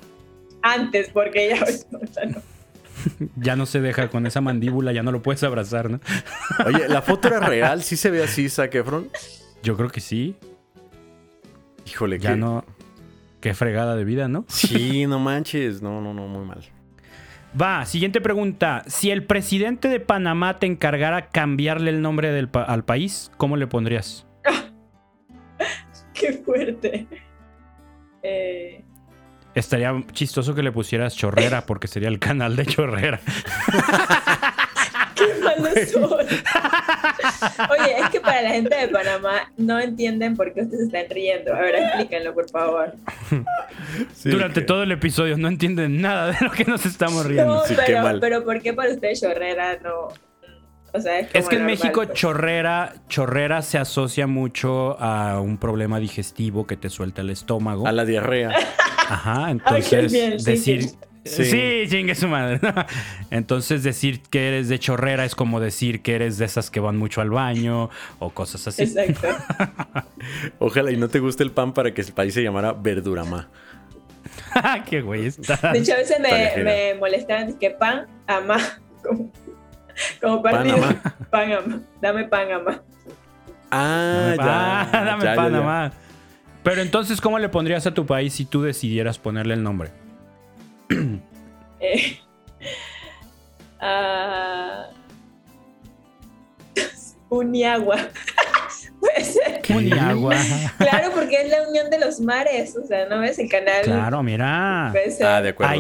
Antes, 0.61 1.09
porque 1.09 1.49
ya... 1.49 1.65
ya 3.35 3.55
no 3.55 3.65
se 3.65 3.81
deja 3.81 4.09
con 4.09 4.25
esa 4.25 4.41
mandíbula, 4.41 4.91
ya 4.91 5.03
no 5.03 5.11
lo 5.11 5.21
puedes 5.21 5.43
abrazar, 5.43 5.89
¿no? 5.89 5.99
Oye, 6.65 6.87
¿la 6.87 7.01
foto 7.01 7.27
era 7.27 7.39
real? 7.39 7.83
¿Sí 7.83 7.97
se 7.97 8.09
ve 8.09 8.23
así, 8.23 8.49
Zac 8.49 8.73
Efron? 8.75 9.09
Yo 9.63 9.75
creo 9.75 9.89
que 9.89 10.01
sí. 10.01 10.35
Híjole, 11.85 12.19
ya 12.19 12.35
no. 12.35 12.63
Qué 13.41 13.53
fregada 13.53 13.95
de 13.95 14.03
vida, 14.03 14.27
¿no? 14.27 14.45
Sí, 14.47 15.07
no 15.07 15.19
manches. 15.19 15.81
No, 15.81 16.01
no, 16.01 16.13
no, 16.13 16.27
muy 16.27 16.45
mal. 16.45 16.63
Va, 17.59 17.85
siguiente 17.85 18.21
pregunta. 18.21 18.83
Si 18.87 19.09
el 19.09 19.23
presidente 19.23 19.87
de 19.87 19.99
Panamá 19.99 20.59
te 20.59 20.65
encargara 20.67 21.29
cambiarle 21.29 21.89
el 21.89 22.01
nombre 22.01 22.31
del 22.31 22.49
al 22.53 22.85
país, 22.85 23.31
¿cómo 23.37 23.57
le 23.57 23.65
pondrías? 23.65 24.27
Qué 26.13 26.33
fuerte. 26.33 27.07
Eh, 28.21 28.83
Estaría 29.59 29.93
chistoso 30.13 30.55
que 30.55 30.63
le 30.63 30.71
pusieras 30.71 31.15
chorrera 31.15 31.61
porque 31.65 31.87
sería 31.87 32.07
el 32.07 32.17
canal 32.17 32.55
de 32.55 32.65
chorrera. 32.65 33.19
¡Qué 35.15 35.27
malos 35.43 35.89
son! 35.91 36.19
Oye, 37.69 37.99
es 37.99 38.09
que 38.09 38.21
para 38.21 38.41
la 38.41 38.49
gente 38.51 38.73
de 38.73 38.87
Panamá 38.87 39.51
no 39.57 39.77
entienden 39.79 40.37
por 40.37 40.53
qué 40.53 40.61
ustedes 40.61 40.85
están 40.85 41.05
riendo. 41.09 41.53
A 41.53 41.59
ver, 41.59 41.75
explíquenlo, 41.75 42.33
por 42.33 42.49
favor. 42.49 42.93
Durante 44.23 44.61
todo 44.61 44.83
el 44.83 44.93
episodio 44.93 45.37
no 45.37 45.49
entienden 45.49 46.01
nada 46.01 46.31
de 46.31 46.37
lo 46.39 46.51
que 46.51 46.63
nos 46.63 46.85
estamos 46.85 47.25
riendo. 47.25 47.55
No, 47.55 47.63
pero, 47.75 48.19
pero 48.21 48.43
¿por 48.45 48.61
qué 48.61 48.73
para 48.73 48.93
ustedes 48.93 49.19
chorrera 49.19 49.77
no? 49.83 50.07
Es, 50.93 51.47
que 51.47 51.55
en 51.55 51.65
México 51.65 52.01
pues. 52.05 52.13
chorrera, 52.13 52.93
chorrera 53.07 53.61
se 53.61 53.77
asocia 53.77 54.27
mucho 54.27 54.99
a 54.99 55.39
un 55.39 55.57
problema 55.57 55.99
digestivo 55.99 56.65
que 56.67 56.77
te 56.77 56.89
suelta 56.89 57.21
el 57.21 57.29
estómago. 57.29 57.87
A 57.87 57.91
la 57.91 58.05
diarrea. 58.05 58.51
Ajá, 59.09 59.51
entonces 59.51 60.43
decir... 60.43 60.89
Sí. 61.25 61.83
chingue 61.89 62.15
su 62.15 62.27
madre. 62.27 62.59
Entonces 63.29 63.83
decir 63.83 64.21
que 64.21 64.47
eres 64.47 64.69
de 64.69 64.79
chorrera 64.79 65.25
es 65.25 65.35
como 65.35 65.59
decir 65.59 66.01
que 66.01 66.15
eres 66.15 66.37
de 66.37 66.45
esas 66.45 66.71
que 66.71 66.79
van 66.79 66.97
mucho 66.97 67.21
al 67.21 67.29
baño 67.29 67.89
o 68.19 68.29
cosas 68.31 68.67
así. 68.67 68.83
Exacto. 68.83 69.27
Ojalá 70.59 70.91
y 70.91 70.97
no 70.97 71.09
te 71.09 71.19
guste 71.19 71.43
el 71.43 71.51
pan 71.51 71.73
para 71.73 71.93
que 71.93 72.01
el 72.01 72.13
país 72.13 72.33
se 72.33 72.41
llamara 72.41 72.73
Verduramá. 72.73 73.49
Qué 74.89 75.01
güey 75.01 75.27
está. 75.27 75.71
De 75.71 75.79
hecho, 75.79 75.93
a 75.93 75.97
veces 75.97 76.19
me, 76.19 76.63
me 76.63 76.95
molestan 76.95 77.53
que 77.53 77.71
pan, 77.71 78.07
ama. 78.25 78.57
Como 80.21 80.41
partido. 80.41 80.77
Panamá. 81.29 81.79
Dame 82.01 82.25
Panamá. 82.25 82.81
Ah, 83.71 84.33
ya. 84.37 84.89
dame 85.05 85.35
Panamá. 85.35 85.91
Pero 86.63 86.81
entonces, 86.81 87.21
¿cómo 87.21 87.39
le 87.39 87.49
pondrías 87.49 87.87
a 87.87 87.93
tu 87.93 88.05
país 88.05 88.33
si 88.33 88.45
tú 88.45 88.61
decidieras 88.61 89.17
ponerle 89.17 89.53
el 89.53 89.63
nombre? 89.63 89.91
eh, 91.79 92.19
uh, 93.81 94.93
Uniagua. 97.29 97.97
Puede 98.99 99.23
ser. 99.23 99.61
Uniagua. 99.69 100.35
claro, 100.77 101.11
porque 101.13 101.41
es 101.43 101.49
la 101.49 101.69
unión 101.69 101.89
de 101.89 101.99
los 101.99 102.19
mares. 102.19 102.75
O 102.75 102.85
sea, 102.85 103.07
¿no 103.07 103.19
ves 103.19 103.39
el 103.39 103.49
canal? 103.49 103.83
Claro, 103.83 104.21
mira. 104.23 104.91
Ah, 104.91 105.41
de 105.41 105.49
acuerdo. 105.49 105.73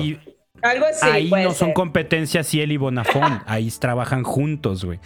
Algo 0.61 0.85
así. 0.85 1.05
Ahí 1.07 1.29
no 1.29 1.51
son 1.51 1.73
competencias 1.73 2.47
Ciel 2.47 2.71
y 2.71 2.77
Bonafón. 2.77 3.41
Ahí 3.47 3.69
trabajan 3.71 4.23
juntos, 4.23 4.85
güey. 4.85 4.99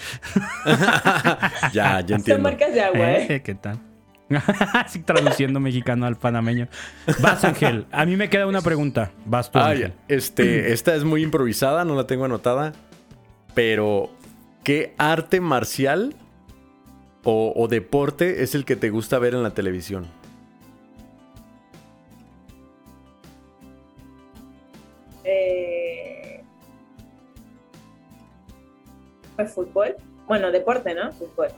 ya, 1.73 2.01
ya 2.01 2.15
entiendo. 2.15 2.35
Son 2.35 2.41
marcas 2.41 2.73
de 2.73 2.81
agua, 2.81 3.11
¿eh? 3.11 3.27
¿eh? 3.29 3.41
¿Qué 3.41 3.55
tal? 3.55 3.79
Así 4.73 4.99
traduciendo 4.99 5.59
mexicano 5.59 6.05
al 6.05 6.15
panameño. 6.17 6.67
Vas, 7.19 7.43
Ángel. 7.43 7.85
A 7.91 8.05
mí 8.05 8.15
me 8.15 8.29
queda 8.29 8.47
una 8.47 8.61
pregunta. 8.61 9.11
Vas 9.25 9.51
tú. 9.51 9.59
Este, 10.07 10.71
esta 10.73 10.95
es 10.95 11.03
muy 11.03 11.23
improvisada, 11.23 11.85
no 11.85 11.95
la 11.95 12.07
tengo 12.07 12.25
anotada. 12.25 12.73
Pero, 13.53 14.09
¿qué 14.63 14.95
arte 14.97 15.39
marcial 15.39 16.15
o, 17.23 17.53
o 17.55 17.67
deporte 17.67 18.43
es 18.43 18.55
el 18.55 18.65
que 18.65 18.75
te 18.75 18.89
gusta 18.89 19.19
ver 19.19 19.35
en 19.35 19.43
la 19.43 19.51
televisión? 19.51 20.07
Pues 29.35 29.51
fútbol. 29.51 29.95
Bueno, 30.27 30.51
deporte, 30.51 30.93
¿no? 30.93 31.11
Fútbol. 31.11 31.49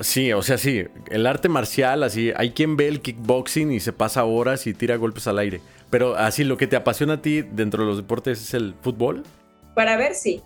Sí, 0.00 0.32
o 0.32 0.42
sea, 0.42 0.58
sí, 0.58 0.84
el 1.10 1.26
arte 1.26 1.48
marcial, 1.48 2.02
así, 2.02 2.32
hay 2.36 2.50
quien 2.50 2.76
ve 2.76 2.88
el 2.88 3.00
kickboxing 3.00 3.70
y 3.70 3.78
se 3.78 3.92
pasa 3.92 4.24
horas 4.24 4.66
y 4.66 4.74
tira 4.74 4.96
golpes 4.96 5.28
al 5.28 5.38
aire. 5.38 5.60
Pero 5.90 6.16
así, 6.16 6.42
lo 6.42 6.56
que 6.56 6.66
te 6.66 6.74
apasiona 6.74 7.14
a 7.14 7.22
ti 7.22 7.42
dentro 7.42 7.84
de 7.84 7.90
los 7.90 7.98
deportes 7.98 8.42
es 8.42 8.54
el 8.54 8.74
fútbol. 8.80 9.22
Para 9.74 9.96
ver, 9.96 10.14
sí. 10.14 10.42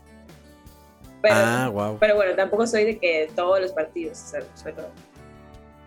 Pero, 1.22 1.34
ah, 1.34 1.68
wow. 1.72 1.96
Pero 1.98 2.14
bueno, 2.16 2.34
tampoco 2.36 2.66
soy 2.66 2.84
de 2.84 2.98
que 2.98 3.30
todos 3.34 3.60
los 3.60 3.72
partidos, 3.72 4.32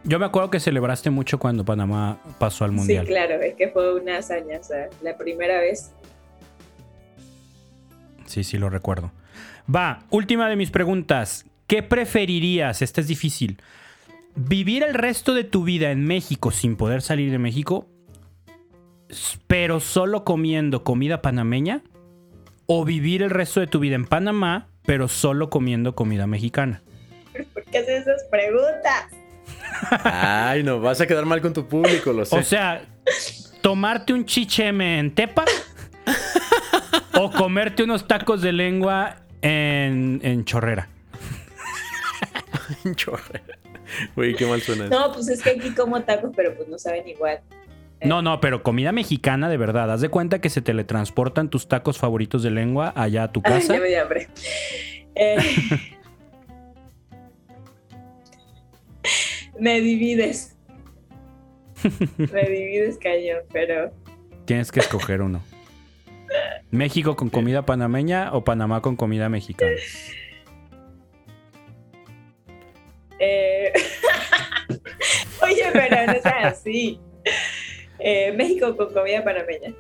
Yo 0.04 0.18
me 0.18 0.26
acuerdo 0.26 0.50
que 0.50 0.60
celebraste 0.60 1.12
mucho 1.12 1.38
cuando 1.38 1.64
Panamá 1.64 2.20
pasó 2.40 2.66
al 2.66 2.72
Mundial. 2.72 3.06
Sí, 3.06 3.14
claro, 3.14 3.36
es 3.36 3.54
que 3.54 3.68
fue 3.70 3.94
una 3.94 4.18
hazaña, 4.18 4.58
o 4.60 4.64
sea, 4.64 4.90
la 5.04 5.16
primera 5.18 5.60
vez 5.60 5.92
Sí, 8.32 8.46
sí, 8.46 8.58
lo 8.58 8.70
recuerdo. 8.70 9.12
Va, 9.74 10.04
última 10.10 10.50
de 10.50 10.56
mis 10.56 10.72
preguntas. 10.72 11.46
¿Qué 11.68 11.84
preferirías? 11.84 12.82
Esta 12.82 13.02
es 13.02 13.08
difícil. 13.08 13.62
¿Vivir 14.36 14.84
el 14.84 14.94
resto 14.94 15.34
de 15.34 15.44
tu 15.44 15.64
vida 15.64 15.92
en 15.92 16.06
México 16.06 16.52
sin 16.52 16.76
poder 16.76 17.02
salir 17.02 17.32
de 17.32 17.40
México, 17.40 17.88
pero 19.48 19.80
solo 19.80 20.24
comiendo 20.24 20.84
comida 20.84 21.22
panameña? 21.22 21.82
¿O 22.66 22.86
vivir 22.86 23.22
el 23.22 23.30
resto 23.30 23.60
de 23.60 23.68
tu 23.68 23.80
vida 23.80 23.96
en 23.96 24.06
Panamá, 24.06 24.68
pero 24.86 25.08
solo 25.08 25.50
comiendo 25.50 25.96
comida 25.96 26.28
mexicana? 26.28 26.82
¿Por 27.54 27.64
qué 27.66 27.80
haces 27.80 28.02
esas 28.02 28.24
preguntas? 28.30 29.08
Ay, 30.04 30.64
no, 30.64 30.80
vas 30.80 31.02
a 31.02 31.08
quedar 31.08 31.26
mal 31.26 31.42
con 31.42 31.54
tu 31.54 31.68
público, 31.68 32.14
lo 32.14 32.26
sé. 32.26 32.38
O 32.38 32.44
sea, 32.44 32.84
tomarte 33.62 34.14
un 34.14 34.26
chicheme 34.26 35.00
en 35.00 35.14
Tepa 35.14 35.46
o 37.14 37.32
comerte 37.32 37.84
unos 37.84 38.08
tacos 38.08 38.42
de 38.42 38.52
lengua 38.52 39.18
en, 39.42 40.46
chorrera. 40.46 40.88
en 42.86 42.96
chorrera. 42.96 43.58
Güey, 44.16 44.36
qué 44.36 44.46
mal 44.46 44.62
suena. 44.62 44.88
No, 44.88 45.12
pues 45.12 45.28
es 45.28 45.42
que 45.42 45.52
aquí 45.52 45.72
como 45.72 46.02
tacos, 46.04 46.32
pero 46.36 46.56
pues 46.56 46.68
no 46.70 46.78
saben 46.78 47.08
igual. 47.08 47.42
No, 48.04 48.22
no, 48.22 48.40
pero 48.42 48.64
comida 48.64 48.92
mexicana 48.92 49.50
de 49.50 49.58
verdad. 49.58 49.92
Haz 49.92 50.02
de 50.02 50.10
cuenta 50.10 50.40
que 50.40 50.50
se 50.50 50.62
teletransportan 50.62 51.50
tus 51.50 51.68
tacos 51.68 51.98
favoritos 51.98 52.42
de 52.42 52.50
lengua 52.50 52.94
allá 52.96 53.24
a 53.24 53.32
tu 53.32 53.42
casa. 53.42 53.74
Ay, 53.74 53.80
ya 53.80 53.86
me 53.86 54.00
hambre. 54.00 54.28
Eh, 55.14 55.38
me 59.60 59.82
divides. 59.82 60.56
Me 62.18 62.44
divides 62.44 62.98
cañón, 62.98 63.40
pero. 63.52 63.92
Tienes 64.46 64.72
que 64.72 64.80
escoger 64.80 65.22
uno. 65.22 65.42
¿México 66.72 67.16
con 67.16 67.30
comida 67.30 67.66
panameña 67.66 68.30
o 68.34 68.44
Panamá 68.44 68.82
con 68.82 68.96
comida 68.96 69.30
mexicana? 69.30 69.72
Eh, 73.24 73.72
oye, 75.44 75.64
pero 75.72 76.08
no 76.08 76.14
es 76.14 76.26
así. 76.26 77.00
Eh, 78.00 78.34
México 78.36 78.76
con 78.76 78.92
comida 78.92 79.24
panameña. 79.24 79.76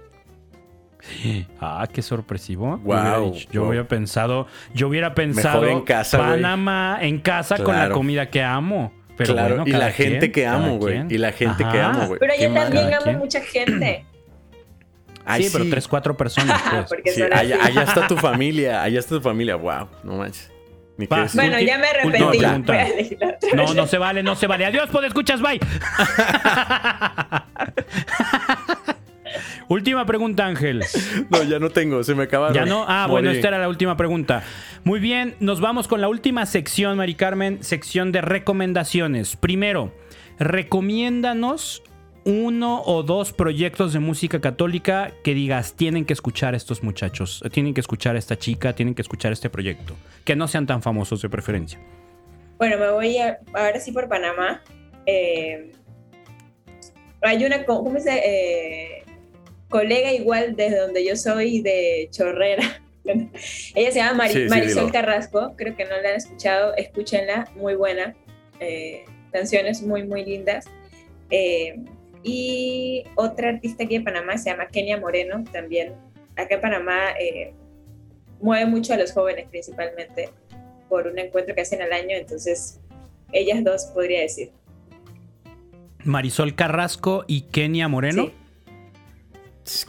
Ah, 1.60 1.88
qué 1.92 2.02
sorpresivo. 2.02 2.78
Wow. 2.78 3.36
Yo 3.52 3.68
hubiera, 3.68 3.88
pensado, 3.88 4.48
yo 4.74 4.88
hubiera 4.88 5.16
pensado 5.16 5.66
en 5.68 5.82
casa, 5.82 6.20
Panamá 6.20 7.00
en 7.02 7.20
casa 7.20 7.58
con 7.64 7.76
la 7.76 7.90
comida 7.90 8.30
que 8.30 8.44
amo. 8.44 8.94
Pero 9.18 9.34
claro, 9.34 9.64
y 9.66 9.72
la 9.72 9.92
gente 9.92 10.32
que 10.32 10.48
amo, 10.48 10.78
güey. 10.78 11.04
Y 11.10 11.18
la 11.18 11.32
gente 11.32 11.64
que 11.72 11.80
amo, 11.80 12.08
güey. 12.08 12.20
Pero 12.20 12.34
yo 12.40 12.54
también 12.54 12.94
amo 12.94 13.20
mucha 13.20 13.42
gente. 13.42 14.06
Sí, 15.38 15.50
pero 15.52 15.70
tres, 15.70 15.88
cuatro 15.88 16.16
personas. 16.18 16.62
Pues. 16.88 17.22
allá, 17.32 17.84
está 17.84 18.08
tu 18.08 18.18
familia, 18.28 18.84
allá 18.84 19.00
está 19.00 19.16
tu 19.16 19.22
familia. 19.22 19.56
Wow, 19.56 19.88
no 20.04 20.18
manches. 20.18 20.52
bueno, 21.34 21.60
ya 21.60 21.78
me 21.78 21.88
arrepentí. 21.88 22.40
No, 23.56 23.74
no, 23.74 23.88
se 23.88 23.98
vale, 23.98 24.24
no 24.24 24.36
se 24.36 24.48
vale. 24.48 24.66
Adiós, 24.66 24.90
pues 24.92 25.06
escuchas, 25.06 25.42
bye. 25.42 25.60
última 29.68 30.06
pregunta, 30.06 30.46
Ángel. 30.46 30.84
No, 31.30 31.44
ya 31.44 31.60
no 31.60 31.70
tengo, 31.70 32.04
se 32.04 32.14
me 32.16 32.24
acabaron. 32.24 32.56
Ya 32.56 32.66
no. 32.66 32.86
Ah, 32.88 33.08
bueno, 33.10 33.32
esta 33.32 33.48
era 33.50 33.60
la 33.60 33.70
última 33.70 33.98
pregunta. 33.98 34.44
Muy 34.84 35.00
bien, 35.00 35.36
nos 35.40 35.60
vamos 35.62 35.88
con 35.88 36.02
la 36.02 36.08
última 36.08 36.46
sección, 36.46 36.98
Mari 36.98 37.16
Carmen, 37.16 37.64
sección 37.64 38.12
de 38.12 38.22
recomendaciones. 38.22 39.36
Primero, 39.36 39.94
recomiéndanos 40.40 41.84
uno 42.24 42.82
o 42.86 43.04
dos 43.04 43.34
proyectos 43.34 43.94
de 43.94 44.00
música 44.00 44.40
católica 44.40 45.12
que 45.24 45.34
digas, 45.34 45.74
tienen 45.74 46.06
que 46.06 46.14
escuchar 46.14 46.54
a 46.54 46.58
estos 46.58 46.84
muchachos, 46.84 47.44
tienen 47.52 47.74
que 47.74 47.82
escuchar 47.82 48.16
a 48.16 48.20
esta 48.20 48.38
chica, 48.38 48.74
tienen 48.74 48.94
que 48.94 49.02
escuchar 49.02 49.32
este 49.32 49.50
proyecto, 49.50 49.96
que 50.24 50.36
no 50.36 50.48
sean 50.48 50.68
tan 50.68 50.82
famosos 50.82 51.22
de 51.22 51.30
preferencia. 51.30 51.80
Bueno, 52.58 52.78
me 52.78 52.92
voy 52.92 53.18
a, 53.18 53.40
ahora 53.54 53.80
sí 53.80 53.92
por 53.92 54.08
Panamá. 54.08 54.62
Eh, 55.06 55.72
hay 57.22 57.44
una, 57.44 57.66
¿cómo 57.66 58.00
se 58.00 58.12
eh, 58.14 59.04
colega 59.72 60.12
igual 60.14 60.56
desde 60.56 60.78
donde 60.78 61.04
yo 61.04 61.16
soy 61.16 61.62
de 61.62 62.10
Chorrera. 62.12 62.84
Ella 63.04 63.92
se 63.92 63.98
llama 63.98 64.28
Marisol 64.50 64.92
Carrasco, 64.92 65.56
creo 65.56 65.76
que 65.76 65.86
no 65.86 66.00
la 66.00 66.10
han 66.10 66.16
escuchado, 66.18 66.76
escúchenla, 66.76 67.50
muy 67.56 67.74
buena. 67.74 68.16
Eh, 68.60 69.06
canciones 69.32 69.82
muy, 69.82 70.04
muy 70.04 70.24
lindas. 70.24 70.66
Y 72.24 73.04
otra 73.16 73.50
artista 73.50 73.84
aquí 73.84 73.96
en 73.96 74.04
Panamá 74.04 74.38
se 74.38 74.50
llama 74.50 74.68
Kenia 74.68 75.00
Moreno, 75.00 75.44
también 75.52 75.94
acá 76.36 76.56
en 76.56 76.62
Panamá 76.62 77.12
eh, 77.20 77.54
mueve 78.40 78.66
mucho 78.66 78.94
a 78.94 78.98
los 78.98 79.12
jóvenes 79.12 79.48
principalmente 79.50 80.30
por 80.90 81.08
un 81.08 81.18
encuentro 81.18 81.56
que 81.56 81.62
hacen 81.62 81.82
al 81.82 81.94
año, 81.94 82.16
entonces 82.16 82.80
ellas 83.32 83.64
dos 83.64 83.86
podría 83.94 84.22
decir. 84.22 84.52
Marisol 86.04 86.56
Carrasco 86.56 87.24
y 87.28 87.42
Kenia 87.42 87.88
Moreno. 87.88 88.32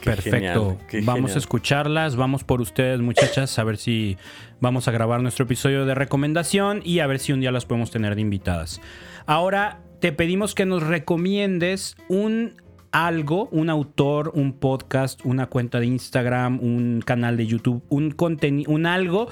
Perfecto. 0.03 0.77
vamos 1.01 1.35
a 1.35 1.39
escucharlas, 1.39 2.15
vamos 2.15 2.43
por 2.43 2.61
ustedes 2.61 2.99
muchachas, 3.01 3.57
a 3.57 3.63
ver 3.63 3.77
si 3.77 4.17
vamos 4.61 4.87
a 4.87 4.91
grabar 4.91 5.21
nuestro 5.21 5.45
episodio 5.45 5.85
de 5.85 5.95
recomendación 5.95 6.81
y 6.85 6.99
a 6.99 7.07
ver 7.07 7.19
si 7.19 7.33
un 7.33 7.41
día 7.41 7.51
las 7.51 7.65
podemos 7.65 7.91
tener 7.91 8.15
de 8.15 8.21
invitadas. 8.21 8.79
Ahora 9.25 9.79
te 10.03 10.11
pedimos 10.11 10.53
que 10.53 10.65
nos 10.65 10.83
recomiendes 10.83 11.95
un 12.09 12.61
algo, 12.91 13.47
un 13.53 13.69
autor, 13.69 14.33
un 14.35 14.51
podcast, 14.51 15.21
una 15.23 15.45
cuenta 15.45 15.79
de 15.79 15.85
Instagram, 15.85 16.59
un 16.61 17.01
canal 17.05 17.37
de 17.37 17.47
YouTube, 17.47 17.85
un 17.87 18.11
contenido, 18.11 18.69
un 18.69 18.85
algo 18.85 19.29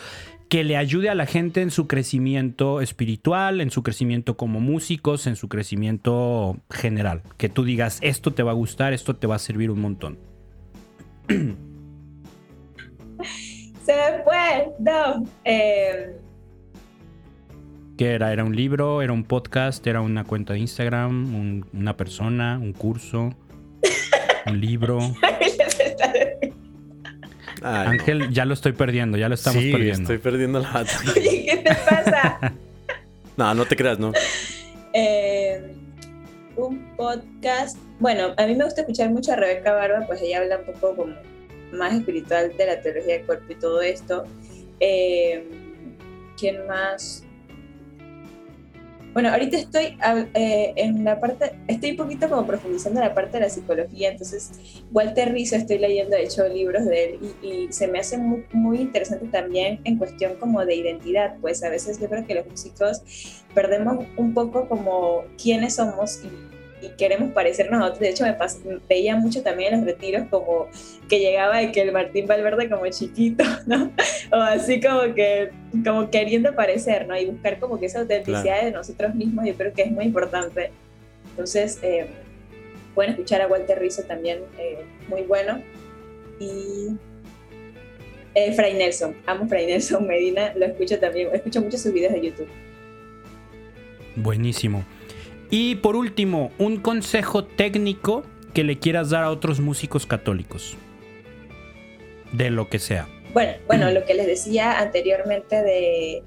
que 0.47 0.63
le 0.63 0.77
ayude 0.77 1.09
a 1.09 1.15
la 1.15 1.25
gente 1.25 1.61
en 1.61 1.71
su 1.71 1.87
crecimiento 1.87 2.79
espiritual, 2.79 3.59
en 3.59 3.69
su 3.69 3.83
crecimiento 3.83 4.37
como 4.37 4.61
músicos, 4.61 5.27
en 5.27 5.35
su 5.35 5.49
crecimiento 5.49 6.55
general. 6.69 7.21
Que 7.35 7.49
tú 7.49 7.65
digas, 7.65 7.99
esto 8.01 8.31
te 8.31 8.41
va 8.41 8.51
a 8.51 8.53
gustar, 8.53 8.93
esto 8.93 9.17
te 9.17 9.27
va 9.27 9.35
a 9.35 9.39
servir 9.39 9.71
un 9.71 9.81
montón. 9.81 10.19
Se 11.27 11.53
fue, 14.23 14.69
no. 14.79 15.25
Eh, 15.43 16.15
¿Qué 18.01 18.13
era? 18.15 18.33
¿Era 18.33 18.43
un 18.43 18.55
libro? 18.55 19.03
¿Era 19.03 19.13
un 19.13 19.23
podcast? 19.23 19.85
¿Era 19.85 20.01
una 20.01 20.23
cuenta 20.23 20.53
de 20.53 20.59
Instagram? 20.59 21.67
¿Una 21.71 21.95
persona? 21.95 22.57
¿Un 22.59 22.73
curso? 22.73 23.35
¿Un 24.47 24.59
libro? 24.59 24.97
Ángel, 27.61 28.31
ya 28.31 28.45
lo 28.45 28.55
estoy 28.55 28.71
perdiendo, 28.71 29.19
ya 29.19 29.29
lo 29.29 29.35
estamos 29.35 29.61
sí, 29.61 29.71
perdiendo. 29.71 30.01
Estoy 30.01 30.17
perdiendo 30.17 30.59
la 30.61 30.71
batalla. 30.71 31.11
Oye, 31.15 31.45
¿qué 31.45 31.57
te 31.57 31.75
pasa? 31.75 32.53
no, 33.37 33.53
no 33.53 33.65
te 33.65 33.75
creas, 33.75 33.99
no. 33.99 34.13
Eh, 34.93 35.71
un 36.55 36.95
podcast. 36.97 37.77
Bueno, 37.99 38.33
a 38.35 38.47
mí 38.47 38.55
me 38.55 38.63
gusta 38.63 38.81
escuchar 38.81 39.11
mucho 39.11 39.33
a 39.33 39.35
Rebeca 39.35 39.73
Barba, 39.73 40.07
pues 40.07 40.23
ella 40.23 40.39
habla 40.39 40.57
un 40.57 40.65
poco 40.65 40.95
como 40.95 41.13
más 41.71 41.93
espiritual 41.93 42.51
de 42.57 42.65
la 42.65 42.81
teología 42.81 43.17
del 43.17 43.27
cuerpo 43.27 43.45
y 43.51 43.55
todo 43.57 43.79
esto. 43.83 44.23
Eh, 44.79 45.45
¿Quién 46.35 46.65
más? 46.65 47.25
Bueno, 49.13 49.29
ahorita 49.29 49.57
estoy 49.57 49.97
eh, 50.33 50.73
en 50.77 51.03
la 51.03 51.19
parte, 51.19 51.51
estoy 51.67 51.91
un 51.91 51.97
poquito 51.97 52.29
como 52.29 52.47
profundizando 52.47 53.01
en 53.01 53.07
la 53.07 53.13
parte 53.13 53.37
de 53.37 53.43
la 53.43 53.49
psicología, 53.49 54.09
entonces 54.09 54.51
Walter 54.91 55.33
Rizzo 55.33 55.57
estoy 55.57 55.79
leyendo, 55.79 56.15
de 56.15 56.23
hecho, 56.23 56.47
libros 56.47 56.85
de 56.85 57.03
él 57.03 57.19
y, 57.41 57.67
se 57.73 57.89
me 57.89 57.99
hace 57.99 58.17
muy, 58.17 58.45
muy, 58.53 58.77
interesante 58.79 59.27
también 59.27 59.81
en 59.83 59.97
cuestión 59.97 60.35
como 60.35 60.65
de 60.65 60.75
identidad, 60.75 61.35
pues 61.41 61.61
a 61.63 61.69
veces 61.69 61.99
yo 61.99 62.07
creo 62.07 62.25
que 62.25 62.35
los 62.35 62.47
músicos 62.47 63.43
perdemos 63.53 64.05
un 64.15 64.33
poco 64.33 64.69
como 64.69 65.23
quiénes 65.41 65.75
somos 65.75 66.21
y 66.23 66.50
y 66.81 66.89
queremos 66.97 67.31
parecernos 67.31 67.81
a 67.81 67.85
otros. 67.85 67.99
De 67.99 68.09
hecho, 68.09 68.25
me 68.25 68.35
veía 68.89 69.15
mucho 69.15 69.41
también 69.43 69.73
en 69.73 69.79
los 69.79 69.87
retiros 69.87 70.27
como 70.29 70.67
que 71.07 71.19
llegaba 71.19 71.57
de 71.57 71.71
que 71.71 71.81
el 71.81 71.91
Martín 71.91 72.27
Valverde 72.27 72.69
como 72.69 72.87
chiquito, 72.87 73.43
¿no? 73.67 73.91
O 74.31 74.35
así 74.35 74.81
como 74.81 75.13
que 75.13 75.51
como 75.85 76.09
queriendo 76.09 76.55
parecer, 76.55 77.07
¿no? 77.07 77.17
Y 77.17 77.25
buscar 77.25 77.59
como 77.59 77.79
que 77.79 77.85
esa 77.85 78.01
autenticidad 78.01 78.63
de 78.63 78.71
nosotros 78.71 79.13
mismos, 79.15 79.45
yo 79.45 79.55
creo 79.55 79.73
que 79.73 79.83
es 79.83 79.91
muy 79.91 80.05
importante. 80.05 80.71
Entonces, 81.31 81.79
eh, 81.81 82.07
pueden 82.95 83.11
escuchar 83.11 83.41
a 83.41 83.47
Walter 83.47 83.79
Rizzo 83.79 84.03
también, 84.03 84.39
eh, 84.57 84.83
muy 85.07 85.21
bueno. 85.23 85.61
Y 86.39 86.97
eh, 88.33 88.53
Fray 88.53 88.73
Nelson, 88.73 89.15
amo 89.25 89.47
Fray 89.47 89.67
Nelson 89.67 90.07
Medina, 90.07 90.53
lo 90.55 90.65
escucho 90.65 90.99
también, 90.99 91.29
escucho 91.33 91.61
muchos 91.61 91.81
sus 91.81 91.93
videos 91.93 92.13
de 92.13 92.21
YouTube. 92.21 92.47
Buenísimo. 94.15 94.85
Y 95.51 95.75
por 95.75 95.97
último, 95.97 96.51
un 96.57 96.77
consejo 96.77 97.43
técnico 97.43 98.23
que 98.53 98.63
le 98.63 98.79
quieras 98.79 99.09
dar 99.09 99.25
a 99.25 99.31
otros 99.31 99.59
músicos 99.59 100.05
católicos. 100.05 100.77
De 102.31 102.49
lo 102.49 102.69
que 102.69 102.79
sea. 102.79 103.07
Bueno, 103.33 103.53
bueno, 103.67 103.91
lo 103.91 104.05
que 104.05 104.13
les 104.13 104.27
decía 104.27 104.79
anteriormente 104.79 105.61
de 105.61 106.23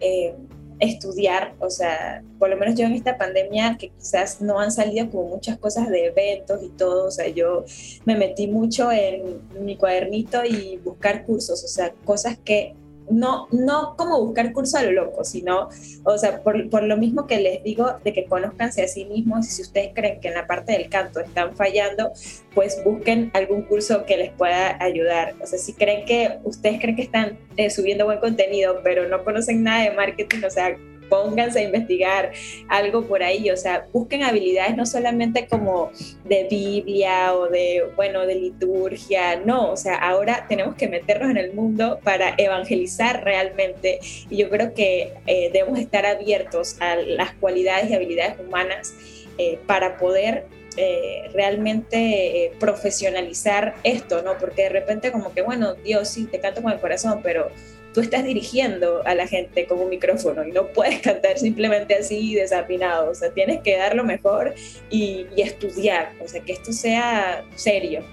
eh, 0.00 0.34
estudiar, 0.80 1.54
o 1.60 1.70
sea, 1.70 2.22
por 2.38 2.50
lo 2.50 2.56
menos 2.56 2.74
yo 2.74 2.84
en 2.84 2.92
esta 2.92 3.16
pandemia 3.16 3.76
que 3.78 3.88
quizás 3.88 4.42
no 4.42 4.58
han 4.58 4.70
salido 4.70 5.08
como 5.10 5.28
muchas 5.28 5.56
cosas 5.58 5.88
de 5.88 6.06
eventos 6.06 6.62
y 6.62 6.68
todo, 6.70 7.06
o 7.06 7.10
sea, 7.10 7.28
yo 7.28 7.64
me 8.04 8.16
metí 8.16 8.48
mucho 8.48 8.90
en 8.92 9.40
mi 9.60 9.76
cuadernito 9.76 10.44
y 10.44 10.78
buscar 10.84 11.24
cursos, 11.24 11.64
o 11.64 11.68
sea, 11.68 11.92
cosas 12.04 12.38
que 12.44 12.74
no, 13.10 13.48
no 13.50 13.94
como 13.96 14.20
buscar 14.20 14.52
curso 14.52 14.78
a 14.78 14.82
lo 14.82 14.92
loco, 14.92 15.24
sino, 15.24 15.68
o 16.04 16.18
sea, 16.18 16.42
por, 16.42 16.82
lo 16.82 16.96
mismo 16.96 17.26
que 17.26 17.40
les 17.40 17.62
digo, 17.62 17.98
de 18.04 18.12
que 18.12 18.24
conozcanse 18.24 18.82
a 18.82 18.88
sí 18.88 19.04
mismos 19.04 19.46
y 19.46 19.50
si 19.50 19.62
ustedes 19.62 19.90
creen 19.94 20.20
que 20.20 20.28
en 20.28 20.34
la 20.34 20.46
parte 20.46 20.72
del 20.72 20.88
canto 20.88 21.20
están 21.20 21.56
fallando, 21.56 22.12
pues 22.54 22.82
busquen 22.84 23.30
algún 23.34 23.62
curso 23.62 24.04
que 24.04 24.16
les 24.16 24.32
pueda 24.32 24.82
ayudar. 24.82 25.34
O 25.42 25.46
sea, 25.46 25.58
si 25.58 25.72
creen 25.72 26.04
que, 26.04 26.38
ustedes 26.44 26.80
creen 26.80 26.96
que 26.96 27.02
están 27.02 27.38
eh, 27.56 27.70
subiendo 27.70 28.04
buen 28.04 28.20
contenido, 28.20 28.80
pero 28.82 29.08
no 29.08 29.24
conocen 29.24 29.62
nada 29.62 29.84
de 29.84 29.96
marketing, 29.96 30.44
o 30.46 30.50
sea, 30.50 30.76
pónganse 31.12 31.58
a 31.58 31.62
investigar 31.62 32.32
algo 32.68 33.02
por 33.02 33.22
ahí, 33.22 33.50
o 33.50 33.56
sea, 33.58 33.86
busquen 33.92 34.22
habilidades 34.22 34.74
no 34.78 34.86
solamente 34.86 35.46
como 35.46 35.92
de 36.24 36.46
Biblia 36.48 37.34
o 37.34 37.48
de, 37.48 37.84
bueno, 37.96 38.24
de 38.26 38.36
liturgia, 38.36 39.36
no, 39.36 39.72
o 39.72 39.76
sea, 39.76 39.96
ahora 39.96 40.46
tenemos 40.48 40.74
que 40.74 40.88
meternos 40.88 41.30
en 41.30 41.36
el 41.36 41.52
mundo 41.52 42.00
para 42.02 42.34
evangelizar 42.38 43.22
realmente 43.24 43.98
y 44.30 44.38
yo 44.38 44.48
creo 44.48 44.72
que 44.72 45.12
eh, 45.26 45.50
debemos 45.52 45.78
estar 45.78 46.06
abiertos 46.06 46.76
a 46.80 46.96
las 46.96 47.34
cualidades 47.34 47.90
y 47.90 47.94
habilidades 47.94 48.36
humanas 48.40 48.94
eh, 49.36 49.58
para 49.66 49.98
poder 49.98 50.46
eh, 50.78 51.28
realmente 51.34 52.52
profesionalizar 52.58 53.74
esto, 53.84 54.22
¿no? 54.22 54.38
Porque 54.38 54.62
de 54.62 54.68
repente 54.70 55.12
como 55.12 55.34
que, 55.34 55.42
bueno, 55.42 55.74
Dios 55.74 56.08
sí, 56.08 56.24
te 56.24 56.40
canto 56.40 56.62
con 56.62 56.72
el 56.72 56.80
corazón, 56.80 57.20
pero 57.22 57.50
tú 57.92 58.00
estás 58.00 58.24
dirigiendo 58.24 59.02
a 59.06 59.14
la 59.14 59.26
gente 59.26 59.66
con 59.66 59.78
un 59.78 59.90
micrófono 59.90 60.46
y 60.46 60.52
no 60.52 60.68
puedes 60.68 61.00
cantar 61.00 61.38
simplemente 61.38 61.94
así 61.94 62.34
desafinado, 62.34 63.10
o 63.10 63.14
sea, 63.14 63.32
tienes 63.32 63.60
que 63.62 63.76
dar 63.76 63.94
lo 63.94 64.04
mejor 64.04 64.54
y, 64.90 65.26
estudiar, 65.36 66.12
o 66.24 66.28
sea, 66.28 66.40
que 66.40 66.52
esto 66.52 66.72
sea 66.72 67.44
serio. 67.54 68.04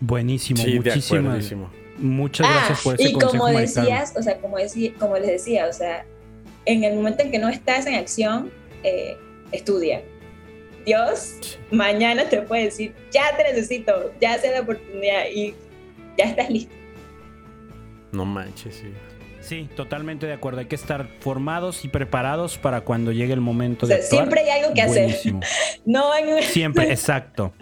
Buenísimo, 0.00 0.62
muchísimas. 0.64 1.52
Muchas 1.98 2.46
ah, 2.48 2.54
gracias 2.54 2.80
por 2.82 2.94
ese 2.94 3.10
Y 3.10 3.12
como 3.12 3.46
decías, 3.46 4.14
o 4.16 4.22
sea, 4.22 4.38
como, 4.38 4.56
como 4.98 5.16
les 5.18 5.28
decía, 5.28 5.66
o 5.66 5.72
sea, 5.72 6.04
en 6.64 6.84
el 6.84 6.96
momento 6.96 7.22
en 7.22 7.30
que 7.30 7.38
no 7.38 7.48
estás 7.48 7.86
en 7.86 7.94
acción, 7.94 8.50
eh, 8.82 9.16
estudia. 9.52 10.02
Dios 10.84 11.58
mañana 11.70 12.28
te 12.28 12.42
puede 12.42 12.64
decir, 12.64 12.92
ya 13.12 13.36
te 13.36 13.44
necesito, 13.44 14.12
ya 14.20 14.36
sea 14.38 14.52
la 14.52 14.60
oportunidad 14.62 15.26
y 15.32 15.54
ya 16.18 16.24
estás 16.24 16.50
listo. 16.50 16.81
No 18.12 18.24
manches, 18.24 18.76
sí. 18.76 18.92
Sí, 19.40 19.68
totalmente 19.74 20.26
de 20.26 20.32
acuerdo. 20.32 20.60
Hay 20.60 20.66
que 20.66 20.76
estar 20.76 21.08
formados 21.18 21.84
y 21.84 21.88
preparados 21.88 22.58
para 22.58 22.82
cuando 22.82 23.10
llegue 23.10 23.32
el 23.32 23.40
momento 23.40 23.86
de 23.86 23.94
actuar. 23.94 24.10
Siempre 24.10 24.40
hay 24.42 24.60
algo 24.62 24.74
que 24.74 24.82
hacer. 24.82 25.18
No 25.84 26.12
hay 26.12 26.42
Siempre, 26.44 26.90
exacto. 26.90 27.52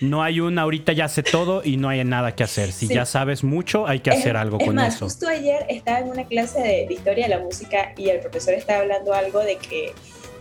No 0.00 0.22
hay 0.22 0.40
un 0.40 0.58
ahorita 0.58 0.92
ya 0.92 1.08
sé 1.08 1.22
todo 1.22 1.62
y 1.64 1.76
no 1.76 1.88
hay 1.88 2.02
nada 2.04 2.34
que 2.34 2.42
hacer. 2.42 2.72
Si 2.72 2.88
ya 2.88 3.04
sabes 3.06 3.44
mucho, 3.44 3.86
hay 3.86 4.00
que 4.00 4.10
hacer 4.10 4.36
algo 4.36 4.58
es 4.58 4.66
con 4.66 4.74
más, 4.74 4.96
eso. 4.96 5.04
Justo 5.04 5.28
ayer 5.28 5.66
estaba 5.68 6.00
en 6.00 6.08
una 6.08 6.24
clase 6.24 6.60
de, 6.60 6.92
historia 6.92 7.26
de 7.26 7.36
la 7.36 7.40
música 7.40 7.92
y 7.96 8.08
el 8.08 8.20
profesor 8.20 8.54
estaba 8.54 8.80
hablando 8.80 9.12
algo 9.12 9.40
de 9.40 9.56
que, 9.56 9.92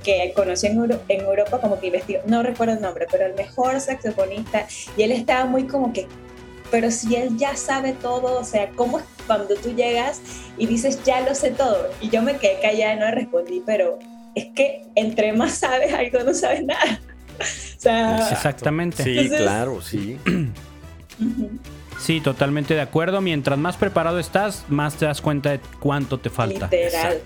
que 0.03 0.33
conoció 0.35 0.69
en, 0.69 0.99
en 1.09 1.21
Europa 1.21 1.59
como 1.59 1.79
que 1.79 1.87
investigó, 1.87 2.21
no 2.25 2.41
recuerdo 2.41 2.73
el 2.73 2.81
nombre, 2.81 3.05
pero 3.11 3.25
el 3.25 3.35
mejor 3.35 3.79
saxofonista 3.79 4.67
y 4.97 5.03
él 5.03 5.11
estaba 5.11 5.45
muy 5.45 5.67
como 5.67 5.93
que 5.93 6.07
pero 6.71 6.89
si 6.89 7.15
él 7.15 7.37
ya 7.37 7.55
sabe 7.55 7.91
todo, 7.91 8.39
o 8.39 8.43
sea, 8.43 8.69
¿cómo 8.69 8.99
es 8.99 9.05
cuando 9.27 9.53
tú 9.55 9.75
llegas 9.75 10.21
y 10.57 10.65
dices, 10.65 11.03
ya 11.03 11.21
lo 11.21 11.35
sé 11.35 11.51
todo? 11.51 11.89
Y 11.99 12.09
yo 12.09 12.21
me 12.21 12.37
quedé 12.37 12.59
callada, 12.61 12.95
no 12.95 13.11
respondí, 13.13 13.61
pero 13.65 13.99
es 14.33 14.47
que 14.55 14.85
entre 14.95 15.33
más 15.33 15.55
sabes 15.55 15.93
algo, 15.93 16.23
no 16.23 16.33
sabes 16.33 16.65
nada. 16.65 16.99
O 17.41 17.81
sea, 17.81 18.29
Exactamente. 18.29 19.03
Sí, 19.03 19.27
claro, 19.27 19.81
sí. 19.81 20.19
Sí, 21.99 22.21
totalmente 22.21 22.75
de 22.75 22.81
acuerdo. 22.81 23.19
Mientras 23.19 23.57
más 23.57 23.77
preparado 23.77 24.19
estás, 24.19 24.65
más 24.69 24.93
te 24.93 25.05
das 25.05 25.21
cuenta 25.21 25.49
de 25.49 25.59
cuánto 25.79 26.19
te 26.19 26.29
falta. 26.29 26.69
Literal. 26.71 27.19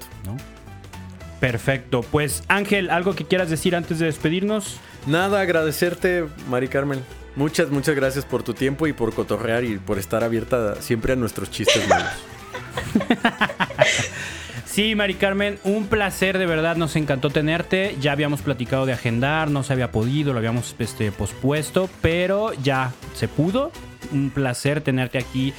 Perfecto. 1.41 2.03
Pues 2.09 2.43
Ángel, 2.47 2.89
¿algo 2.89 3.13
que 3.13 3.26
quieras 3.26 3.49
decir 3.49 3.76
antes 3.76 3.99
de 3.99 4.05
despedirnos? 4.05 4.77
Nada, 5.05 5.41
agradecerte, 5.41 6.26
Mari 6.49 6.69
Carmen. 6.69 7.01
Muchas, 7.36 7.70
muchas 7.70 7.95
gracias 7.95 8.26
por 8.26 8.44
tu 8.44 8.53
tiempo 8.53 8.88
y 8.88 8.94
por 8.94 9.14
cotorrear 9.14 9.64
y 9.64 9.78
por 9.78 9.99
estar 9.99 10.24
abierta 10.24 10.82
siempre 10.82 11.14
a 11.14 11.16
nuestros 11.16 11.52
chistes 11.52 11.88
malos. 11.88 12.12
Sí, 14.76 14.94
Mari 14.94 15.14
Carmen, 15.14 15.57
un 15.64 15.88
placer 15.88 16.38
de 16.38 16.45
verdad, 16.45 16.76
nos 16.76 16.98
encantó 16.98 17.30
tenerte. 17.30 17.95
Ya 18.02 18.12
habíamos 18.12 18.41
platicado 18.41 18.86
de 18.86 18.91
agendar, 18.91 19.49
no 19.49 19.64
se 19.64 19.72
había 19.72 19.90
podido, 19.90 20.34
lo 20.34 20.40
habíamos 20.40 20.76
este, 20.80 21.14
pospuesto, 21.14 21.90
pero 22.02 22.52
ya 22.62 22.91
se 23.14 23.30
pudo. 23.30 23.72
Un 24.11 24.30
placer 24.30 24.82
tenerte 24.82 25.18
aquí 25.18 25.53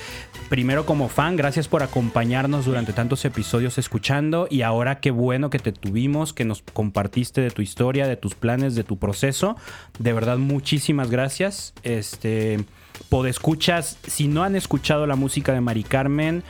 primero 0.48 0.86
como 0.86 1.08
fan, 1.08 1.36
gracias 1.36 1.68
por 1.68 1.82
acompañarnos 1.82 2.64
durante 2.64 2.92
tantos 2.92 3.24
episodios 3.24 3.78
escuchando 3.78 4.46
y 4.50 4.62
ahora 4.62 5.00
qué 5.00 5.10
bueno 5.10 5.50
que 5.50 5.58
te 5.58 5.72
tuvimos, 5.72 6.32
que 6.32 6.44
nos 6.44 6.62
compartiste 6.72 7.40
de 7.40 7.50
tu 7.50 7.62
historia, 7.62 8.06
de 8.06 8.16
tus 8.16 8.34
planes, 8.34 8.74
de 8.74 8.84
tu 8.84 8.98
proceso. 8.98 9.56
De 9.98 10.12
verdad, 10.12 10.38
muchísimas 10.38 11.10
gracias. 11.10 11.74
Este, 11.82 12.64
escuchas, 13.26 13.98
si 14.06 14.28
no 14.28 14.42
han 14.42 14.56
escuchado 14.56 15.06
la 15.06 15.16
música 15.16 15.52
de 15.52 15.60
Mari 15.60 15.84
Carmen, 15.84 16.42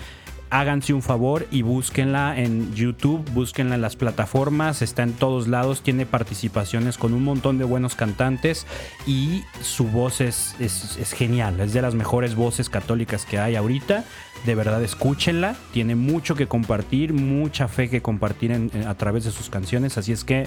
háganse 0.60 0.94
un 0.94 1.02
favor 1.02 1.46
y 1.50 1.60
búsquenla 1.60 2.38
en 2.38 2.74
YouTube, 2.74 3.22
búsquenla 3.32 3.74
en 3.74 3.82
las 3.82 3.94
plataformas, 3.94 4.80
está 4.80 5.02
en 5.02 5.12
todos 5.12 5.48
lados, 5.48 5.82
tiene 5.82 6.06
participaciones 6.06 6.96
con 6.96 7.12
un 7.12 7.24
montón 7.24 7.58
de 7.58 7.64
buenos 7.64 7.94
cantantes 7.94 8.66
y 9.06 9.42
su 9.60 9.84
voz 9.84 10.22
es, 10.22 10.56
es, 10.58 11.12
genial, 11.12 11.60
es 11.60 11.74
de 11.74 11.82
las 11.82 11.94
mejores 11.94 12.34
voces 12.36 12.70
católicas 12.70 13.26
que 13.26 13.38
hay 13.38 13.54
ahorita. 13.54 14.04
De 14.46 14.54
verdad, 14.54 14.82
escúchenla, 14.82 15.56
tiene 15.72 15.94
mucho 15.94 16.36
que 16.36 16.46
compartir, 16.46 17.12
mucha 17.12 17.68
fe 17.68 17.90
que 17.90 18.00
compartir 18.00 18.70
a 18.86 18.94
través 18.94 19.24
de 19.24 19.32
sus 19.32 19.50
canciones, 19.50 19.98
así 19.98 20.12
es 20.12 20.24
que 20.24 20.46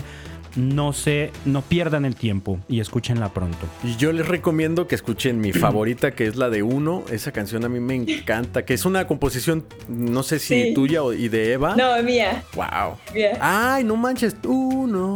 no 0.56 0.94
se 0.94 1.32
no 1.46 1.62
pierdan 1.62 2.06
el 2.06 2.16
tiempo 2.16 2.60
y 2.68 2.80
escúchenla 2.80 3.30
pronto. 3.30 3.68
Y 3.84 3.96
yo 3.98 4.12
les 4.12 4.28
recomiendo 4.28 4.88
que 4.88 4.96
escuchen 4.96 5.40
mi 5.40 5.52
favorita 5.52 6.12
que 6.12 6.28
es 6.28 6.36
la 6.36 6.50
de 6.50 6.64
Uno, 6.64 7.04
esa 7.12 7.32
canción 7.32 7.66
a 7.66 7.70
mí 7.70 7.80
me 7.80 7.96
encanta, 7.96 8.66
que 8.66 8.74
es 8.74 8.86
una 8.86 9.08
composición 9.08 9.66
no 9.88 10.24
sé 10.24 10.40
si 10.40 10.74
tuya 10.74 11.04
o, 11.04 11.14
y 11.14 11.30
de 11.30 11.54
Eva. 11.54 11.76
No, 11.76 12.02
mía. 12.04 12.44
Wow. 12.54 12.98
Ay, 13.40 13.84
no 13.84 13.96
manches, 13.96 14.36
Uno, 14.46 15.16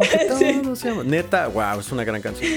Neta, 1.06 1.48
wow, 1.48 1.80
es 1.80 1.92
una 1.92 2.04
gran 2.04 2.22
canción. 2.22 2.52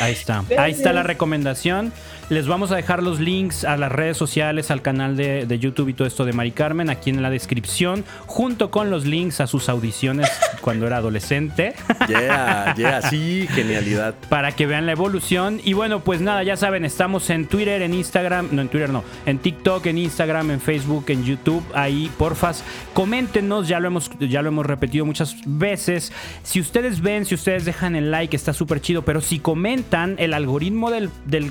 Ahí 0.00 0.12
está. 0.12 0.44
Ahí 0.58 0.72
está 0.72 0.92
la 0.92 1.02
recomendación. 1.02 1.92
Les 2.30 2.46
vamos 2.46 2.72
a 2.72 2.76
dejar 2.76 3.02
los 3.02 3.20
links 3.20 3.64
a 3.64 3.76
las 3.76 3.92
redes 3.92 4.16
sociales, 4.16 4.70
al 4.70 4.82
canal 4.82 5.16
de, 5.16 5.58
YouTube 5.58 5.88
y 5.88 5.94
todo 5.94 6.08
esto 6.08 6.24
de 6.24 6.32
Mari 6.32 6.52
Carmen 6.52 6.90
aquí 6.90 7.10
en 7.10 7.22
la 7.22 7.30
descripción, 7.30 8.04
junto 8.26 8.70
con 8.70 8.90
los 8.90 9.04
links 9.04 9.40
a 9.40 9.46
sus 9.46 9.68
audiciones 9.68 10.30
cuando 10.60 10.86
era 10.86 10.96
adolescente. 10.96 11.74
Yeah, 12.08 12.74
yeah, 12.76 13.02
sí, 13.02 13.46
genialidad. 13.54 14.14
Para 14.28 14.52
que 14.52 14.66
vean 14.66 14.86
la 14.86 14.92
evolución. 14.92 15.60
Y 15.64 15.74
bueno, 15.74 16.00
pues 16.00 16.20
nada, 16.20 16.42
ya 16.42 16.56
saben, 16.56 16.84
estamos 16.84 17.28
en 17.30 17.46
Twitter, 17.46 17.82
en 17.82 17.94
Instagram, 17.94 18.48
no 18.52 18.62
en 18.62 18.68
Twitter, 18.68 18.90
no, 18.90 19.04
en 19.26 19.38
TikTok, 19.38 19.86
en 19.86 19.98
Instagram, 19.98 20.50
en 20.50 20.60
Facebook, 20.60 21.04
en 21.08 21.24
YouTube. 21.24 21.62
Ahí, 21.74 22.10
porfas, 22.16 22.64
coméntenos, 22.94 23.68
ya 23.68 23.80
lo 23.80 23.88
hemos, 23.88 24.10
ya 24.18 24.42
lo 24.42 24.48
hemos 24.48 24.66
repetido 24.66 25.04
muchas 25.04 25.36
veces. 25.44 26.12
Si 26.42 26.60
ustedes 26.60 27.00
ven, 27.00 27.26
si 27.26 27.34
ustedes 27.34 27.64
dejan 27.64 27.96
el 27.96 28.10
like, 28.10 28.34
está 28.34 28.52
súper 28.52 28.80
chido, 28.80 29.02
pero 29.02 29.20
si 29.20 29.38
comentan, 29.38 30.16
el 30.18 30.34
algoritmo 30.34 30.90
del, 30.90 31.10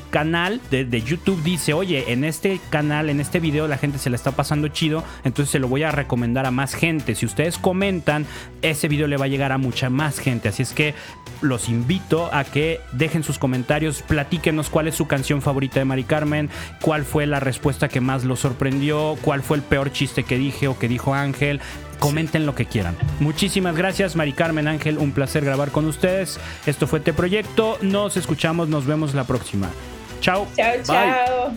canal 0.10 0.60
de, 0.70 1.02
YouTube 1.02 1.42
dice, 1.44 1.74
oye, 1.74 2.12
en 2.12 2.24
este 2.24 2.60
canal, 2.70 3.10
en 3.10 3.20
este 3.20 3.40
video 3.40 3.68
la 3.68 3.78
gente 3.78 3.98
se 3.98 4.10
la 4.10 4.16
está 4.16 4.32
pasando 4.32 4.68
chido, 4.68 5.04
entonces 5.24 5.52
se 5.52 5.60
lo 5.60 5.68
voy 5.68 5.84
a 5.84 5.92
recomendar 5.92 6.46
a 6.46 6.52
más 6.52 6.74
gente. 6.74 7.16
Si 7.16 7.26
ustedes 7.26 7.58
comentan, 7.58 8.26
ese 8.62 8.88
video 8.88 9.08
le 9.08 9.18
va 9.18 9.26
a 9.26 9.30
llegar 9.30 9.52
a 9.52 9.58
mucha 9.58 9.90
más 9.90 10.20
gente. 10.20 10.50
Así 10.50 10.64
es 10.64 10.74
que 10.74 10.94
los 11.42 11.70
invito 11.70 12.30
a 12.34 12.44
que 12.44 12.80
dejen 12.94 13.24
sus 13.24 13.38
comentarios, 13.38 14.02
platíquenos 14.02 14.70
cuál 14.70 14.88
es 14.88 14.96
su 14.96 15.08
canción 15.08 15.42
favorita 15.42 15.80
de 15.80 15.86
Mari 15.86 16.04
Carmen, 16.04 16.50
cuál 16.82 17.06
fue 17.06 17.28
la 17.28 17.40
respuesta 17.40 17.90
que 17.90 18.02
más 18.02 18.24
lo 18.24 18.36
sorprendió, 18.36 19.18
cuál 19.22 19.44
fue 19.44 19.58
el 19.58 19.64
peor 19.64 19.92
chiste 19.92 20.24
que 20.24 20.38
dije 20.38 20.68
o 20.68 20.80
que 20.80 20.88
dijo 20.88 21.14
Ángel. 21.14 21.60
Comenten 22.00 22.46
lo 22.46 22.56
que 22.56 22.66
quieran. 22.66 22.98
Muchísimas 23.20 23.78
gracias, 23.78 24.16
Mari 24.16 24.34
Carmen 24.34 24.68
Ángel. 24.68 24.98
Un 24.98 25.12
placer 25.12 25.46
grabar 25.46 25.72
con 25.72 25.86
ustedes. 25.86 26.40
Esto 26.66 26.88
fue 26.88 27.00
Te 27.00 27.14
Proyecto. 27.14 27.78
Nos 27.82 28.18
escuchamos, 28.18 28.68
nos 28.68 28.86
vemos 28.86 29.14
la 29.14 29.24
próxima. 29.24 29.70
Chao. 30.24 30.48
Chao, 30.56 30.78
chao. 30.86 31.54